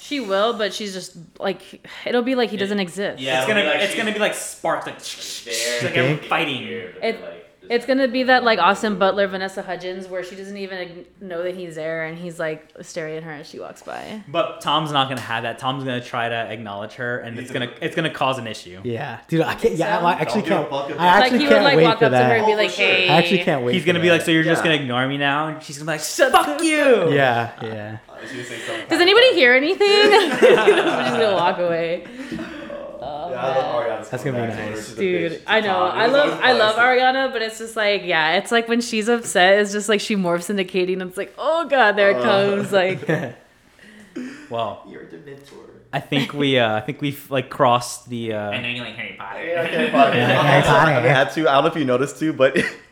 She 0.00 0.20
will, 0.20 0.54
but 0.56 0.72
she's 0.72 0.94
just 0.94 1.16
like, 1.38 1.86
it'll 2.06 2.22
be 2.22 2.34
like 2.34 2.48
he 2.48 2.56
doesn't 2.56 2.80
exist. 2.80 3.20
Yeah, 3.20 3.40
it's 3.40 3.46
gonna 3.48 3.60
be 3.60 3.66
like 3.68 3.80
it's 3.82 3.94
gonna 3.94 4.12
be 4.12 4.18
like 4.18 4.32
sparks 4.34 4.86
like, 4.86 4.94
like 5.84 5.94
You 5.96 6.02
everyone 6.02 6.28
fighting. 6.28 6.62
It- 6.62 6.96
like, 7.02 7.20
just- 7.20 7.44
It's 7.70 7.86
gonna 7.86 8.08
be 8.08 8.22
that 8.24 8.44
like 8.44 8.58
Austin 8.58 8.98
Butler, 8.98 9.26
Vanessa 9.26 9.62
Hudgens, 9.62 10.06
where 10.08 10.24
she 10.24 10.34
doesn't 10.36 10.56
even 10.56 11.04
know 11.20 11.42
that 11.42 11.54
he's 11.54 11.74
there, 11.74 12.04
and 12.04 12.16
he's 12.18 12.38
like 12.38 12.68
staring 12.82 13.16
at 13.16 13.22
her 13.22 13.32
as 13.32 13.48
she 13.48 13.58
walks 13.60 13.82
by. 13.82 14.22
But 14.28 14.60
Tom's 14.60 14.90
not 14.92 15.08
gonna 15.08 15.20
have 15.20 15.42
that. 15.44 15.58
Tom's 15.58 15.84
gonna 15.84 16.00
try 16.02 16.28
to 16.28 16.34
acknowledge 16.34 16.94
her, 16.94 17.18
and 17.20 17.38
it's 17.38 17.50
gonna 17.50 17.70
it's 17.80 17.94
gonna 17.94 18.12
cause 18.12 18.38
an 18.38 18.46
issue. 18.46 18.80
Yeah, 18.84 19.20
dude. 19.28 19.42
I 19.42 19.54
can't. 19.54 19.74
Yeah, 19.74 20.00
so? 20.00 20.06
I 20.06 20.12
actually 20.12 20.42
Don't 20.42 20.48
give 20.48 20.52
a 20.52 20.56
can't. 20.60 20.70
fuck 20.70 20.90
if- 20.90 20.98
I 21.00 21.04
Like 21.04 21.22
actually 21.24 21.38
he 21.40 21.44
can't 21.46 21.54
would 21.58 21.64
like 21.64 21.76
wait 21.76 21.84
walk 21.84 21.98
for 21.98 22.04
up 22.06 22.12
to 22.12 22.18
her 22.18 22.34
and 22.36 22.46
be 22.46 22.52
Oh, 22.52 22.56
like, 22.56 22.70
for 22.70 22.76
sure. 22.76 22.86
"Hey." 22.86 23.08
I 23.08 23.16
actually 23.18 23.38
can't 23.44 23.64
wait. 23.64 23.74
He's 23.74 23.84
gonna 23.84 24.00
be 24.00 24.08
that. 24.08 24.12
like, 24.14 24.22
so 24.22 24.30
you're 24.30 24.44
just 24.44 24.62
gonna 24.62 24.74
ignore 24.76 25.06
me 25.06 25.16
now? 25.18 25.48
And 25.48 25.62
she's 25.62 25.78
gonna 25.78 25.90
be 25.92 25.94
like, 25.98 26.00
shut 26.04 26.32
fuck 26.32 26.62
you. 26.62 27.12
Yeah, 27.12 27.52
yeah. 27.62 27.98
Uh, 28.08 28.12
I 28.12 28.20
was 28.22 28.30
gonna 28.30 28.44
say 28.44 28.58
something. 28.60 28.88
Does 28.88 29.00
anybody 29.00 29.34
hear 29.34 29.54
anything? 29.54 29.86
I'm 29.88 30.30
just 30.40 31.20
gonna 31.20 31.34
walk 31.34 31.58
away. 31.58 32.04
Yeah, 33.38 33.46
I 33.46 33.56
love. 33.58 33.84
Ariana's 33.86 34.08
That's 34.10 34.24
gonna 34.24 34.36
be 34.36 34.46
comeback 34.48 34.56
to 34.58 34.64
her. 34.64 34.76
nice. 34.76 34.92
Dude. 34.94 35.42
I 35.46 35.60
know. 35.60 35.78
I 35.84 36.06
love 36.06 36.40
I 36.42 36.52
love. 36.52 36.76
Ariana, 36.76 37.32
but 37.32 37.42
it's 37.42 37.58
just 37.58 37.76
like, 37.76 38.02
yeah, 38.04 38.36
it's 38.36 38.50
like 38.52 38.68
when 38.68 38.80
she's 38.80 39.08
upset, 39.08 39.58
it's 39.60 39.72
just 39.72 39.88
like 39.88 40.00
she 40.00 40.16
morphs 40.16 40.50
into 40.50 40.64
Katie 40.64 40.92
and 40.94 41.02
it's 41.02 41.16
like, 41.16 41.34
oh 41.38 41.66
god, 41.68 41.92
there 41.96 42.10
it 42.10 42.16
Uh. 42.16 42.22
comes. 42.22 42.72
Like 42.72 43.08
Well, 44.50 44.84
You're 44.88 45.06
the 45.06 45.18
mentor. 45.18 45.64
I 45.92 46.00
think 46.00 46.34
we 46.34 46.58
uh, 46.58 46.74
I 46.76 46.80
think 46.80 47.00
we've 47.00 47.30
like 47.30 47.48
crossed 47.48 48.08
the. 48.10 48.34
Uh, 48.34 48.50
I 48.50 48.60
know 48.60 48.68
you 48.68 48.82
like 48.82 48.94
Harry 48.96 49.16
Potter. 49.18 49.42
Yeah, 49.46 49.60
okay, 49.62 49.90
fine. 49.90 50.16
Yeah, 50.16 50.40
I 50.40 50.56
also- 50.56 50.70
I 50.70 51.00
had 51.00 51.30
to. 51.32 51.48
I 51.48 51.54
don't 51.54 51.64
know 51.64 51.70
if 51.70 51.76
you 51.76 51.84
noticed 51.86 52.18
too, 52.18 52.32
but 52.32 52.56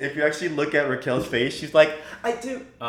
if 0.00 0.16
you 0.16 0.22
actually 0.24 0.48
look 0.48 0.74
at 0.74 0.88
Raquel's 0.88 1.26
face, 1.26 1.54
she's 1.54 1.74
like, 1.74 1.92
I 2.24 2.32
do. 2.32 2.64
Oh. 2.80 2.86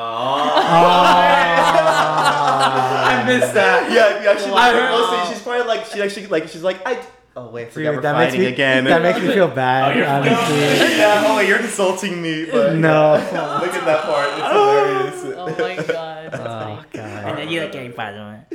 I 3.14 3.24
missed 3.28 3.53
that. 3.53 3.91
Yeah, 3.91 4.16
if 4.18 4.24
you 4.24 4.30
actually 4.30 4.51
look 4.51 4.59
at 4.59 4.74
her 4.76 4.80
Wow. 4.91 5.07
closely, 5.07 5.34
she's 5.34 5.43
probably 5.43 5.66
like, 5.68 5.86
she 5.86 6.01
actually 6.01 6.28
like, 6.28 6.47
she's 6.47 6.64
like, 6.64 6.86
I. 6.86 7.01
Oh 7.34 7.49
wait, 7.49 7.68
I 7.68 7.70
forgot 7.70 7.89
Dude, 7.91 7.95
we're 7.95 8.01
that 8.01 8.18
makes 8.18 8.32
fighting 8.34 8.41
me 8.41 8.47
again. 8.53 8.84
that 8.86 9.01
makes 9.01 9.20
me 9.22 9.34
feel 9.34 9.47
bad. 9.55 9.91
Oh, 9.91 9.95
you're- 9.95 10.05
honestly. 10.07 10.97
yeah, 10.97 11.24
oh 11.28 11.38
wait, 11.38 11.47
you're 11.47 11.59
insulting 11.62 12.22
me. 12.22 12.45
But 12.51 12.76
No. 12.89 13.14
look 13.14 13.74
at 13.74 13.86
that 13.86 14.03
part. 14.03 14.28
It's 14.32 15.22
hilarious. 15.22 15.38
Oh 15.38 15.45
my 15.47 15.76
god. 15.93 16.32
That's 16.32 16.36
Oh 16.39 16.45
funny. 16.45 16.86
god. 16.91 17.24
And 17.30 17.38
then 17.38 17.49
you 17.49 17.62
like 17.62 17.74
Harry 17.74 17.89
Potter. 17.89 18.45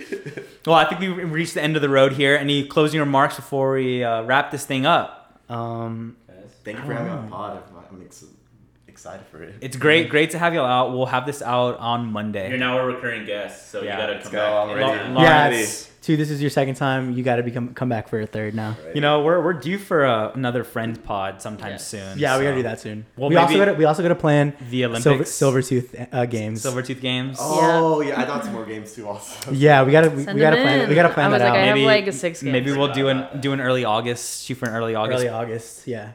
Well, 0.67 0.77
I 0.77 0.85
think 0.85 1.01
we've 1.01 1.31
reached 1.33 1.55
the 1.55 1.63
end 1.63 1.77
of 1.77 1.83
the 1.83 1.89
road 1.89 2.13
here. 2.13 2.37
Any 2.37 2.67
closing 2.67 3.01
remarks 3.01 3.37
before 3.37 3.73
we 3.73 4.05
uh, 4.05 4.23
wrap 4.25 4.51
this 4.51 4.67
thing 4.67 4.85
up? 4.85 5.41
Um. 5.49 6.17
Thank 6.65 6.79
you 6.79 6.85
for 6.85 6.93
having 6.95 7.07
me 7.13 7.19
on 7.19 7.29
pod. 7.31 7.63
I'm 9.07 9.15
ex- 9.15 9.23
excited 9.23 9.27
for 9.31 9.43
it. 9.43 9.55
It's 9.61 9.77
great, 9.77 10.09
great 10.09 10.31
to 10.31 10.39
have 10.39 10.53
you 10.55 10.61
all 10.61 10.67
out. 10.67 10.93
We'll 10.93 11.07
have 11.07 11.27
this 11.27 11.43
out 11.43 11.79
on 11.79 12.13
Monday. 12.13 12.49
You're 12.49 12.59
now 12.59 12.79
a 12.79 12.87
recurring 12.87 13.25
guest, 13.27 13.71
so 13.71 13.83
Yeah, 13.83 13.93
you 14.01 14.07
gotta 14.15 14.23
come 14.23 14.33
go, 14.33 14.39
back. 14.39 14.69
I'm 14.69 14.77
ready. 14.77 15.05
Yeah. 15.23 15.45
Lawrence. 15.49 15.59
It's, 15.61 15.91
two. 16.03 16.17
This 16.17 16.31
is 16.31 16.41
your 16.41 16.51
second 16.51 16.77
time. 16.77 17.13
You 17.15 17.25
got 17.25 17.37
to 17.37 17.43
become 17.43 17.75
come 17.75 17.89
back 17.89 18.07
for 18.09 18.21
a 18.21 18.27
third 18.27 18.55
now. 18.55 18.77
You 18.95 19.01
know, 19.01 19.23
we're, 19.23 19.43
we're 19.43 19.55
due 19.55 19.77
for 19.77 20.05
uh, 20.07 20.31
another 20.35 20.63
friend 20.63 21.03
pod 21.03 21.43
sometime 21.43 21.73
Yes. 21.73 21.87
soon. 21.89 22.19
Yeah, 22.19 22.39
we 22.39 22.45
gotta 22.45 22.57
do 22.57 22.63
that 22.65 22.81
soon. 22.81 23.07
Well, 23.17 23.29
we 23.29 23.35
also 23.37 23.57
gotta 23.57 23.75
we 23.75 23.85
also 23.85 24.03
gotta 24.03 24.15
plan 24.15 24.53
The 24.71 24.83
silver 24.83 24.99
Olympics, 25.09 25.31
Silvertooth 25.33 26.09
uh, 26.13 26.27
games. 26.27 26.63
Silvertooth 26.65 27.01
games. 27.01 27.39
Oh 27.41 28.01
yeah, 28.03 28.21
I 28.21 28.25
thought 28.25 28.45
some 28.45 28.53
more 28.55 28.65
games 28.67 28.95
too. 28.95 29.09
Also. 29.09 29.51
Yeah, 29.53 29.83
we 29.83 29.91
gotta 29.93 30.11
we, 30.11 30.19
we 30.19 30.25
gotta 30.25 30.57
them 30.57 30.65
plan 30.67 30.81
in. 30.83 30.89
we 30.89 30.95
gotta 30.95 31.13
plan 31.13 31.27
I 31.27 31.29
was 31.31 31.39
that 31.41 31.49
like, 31.51 31.59
out. 31.59 31.63
I 31.63 31.67
have 31.67 31.75
Maybe- 31.75 31.87
like 31.87 32.13
six 32.13 32.43
games. 32.43 32.53
Maybe 32.53 32.71
we'll 32.73 32.93
do 32.93 33.09
an 33.09 33.41
do 33.41 33.53
an 33.53 33.61
early 33.61 33.85
August. 33.85 34.45
Shoot 34.47 34.57
for 34.59 34.67
an 34.69 34.77
early 34.77 34.95
August. 34.95 35.17
Early 35.21 35.29
August. 35.29 35.87
Yeah. 35.89 36.13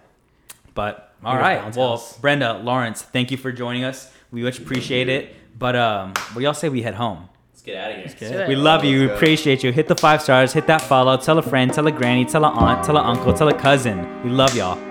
But 0.73 1.10
all 1.23 1.33
Maybe 1.33 1.43
right. 1.43 1.75
Well, 1.75 1.91
house. 1.91 2.17
Brenda, 2.17 2.53
Lawrence, 2.63 3.01
thank 3.01 3.31
you 3.31 3.37
for 3.37 3.51
joining 3.51 3.83
us. 3.83 4.11
We 4.31 4.43
much 4.43 4.59
appreciate 4.59 5.09
it. 5.09 5.35
But 5.57 5.75
um, 5.75 6.09
what 6.33 6.35
do 6.35 6.41
y'all 6.41 6.53
say 6.53 6.69
we 6.69 6.81
head 6.81 6.95
home? 6.95 7.27
Let's 7.51 7.61
get 7.61 7.75
out 7.77 7.91
of 7.91 7.97
here. 7.97 8.29
do 8.29 8.37
it. 8.39 8.47
We 8.47 8.55
love 8.55 8.83
you. 8.83 9.01
We 9.01 9.05
Let's 9.07 9.11
go. 9.11 9.15
appreciate 9.17 9.63
you. 9.63 9.71
Hit 9.71 9.87
the 9.87 9.95
five 9.95 10.21
stars. 10.21 10.53
Hit 10.53 10.67
that 10.67 10.81
follow. 10.81 11.17
Tell 11.17 11.37
a 11.37 11.43
friend. 11.43 11.71
Tell 11.71 11.85
a 11.85 11.91
granny. 11.91 12.25
Tell 12.25 12.43
a 12.45 12.49
aunt. 12.49 12.83
Tell 12.83 12.97
a 12.97 13.03
uncle. 13.03 13.33
Tell 13.33 13.49
a 13.49 13.53
cousin. 13.53 14.23
We 14.23 14.31
love 14.31 14.55
y'all. 14.55 14.90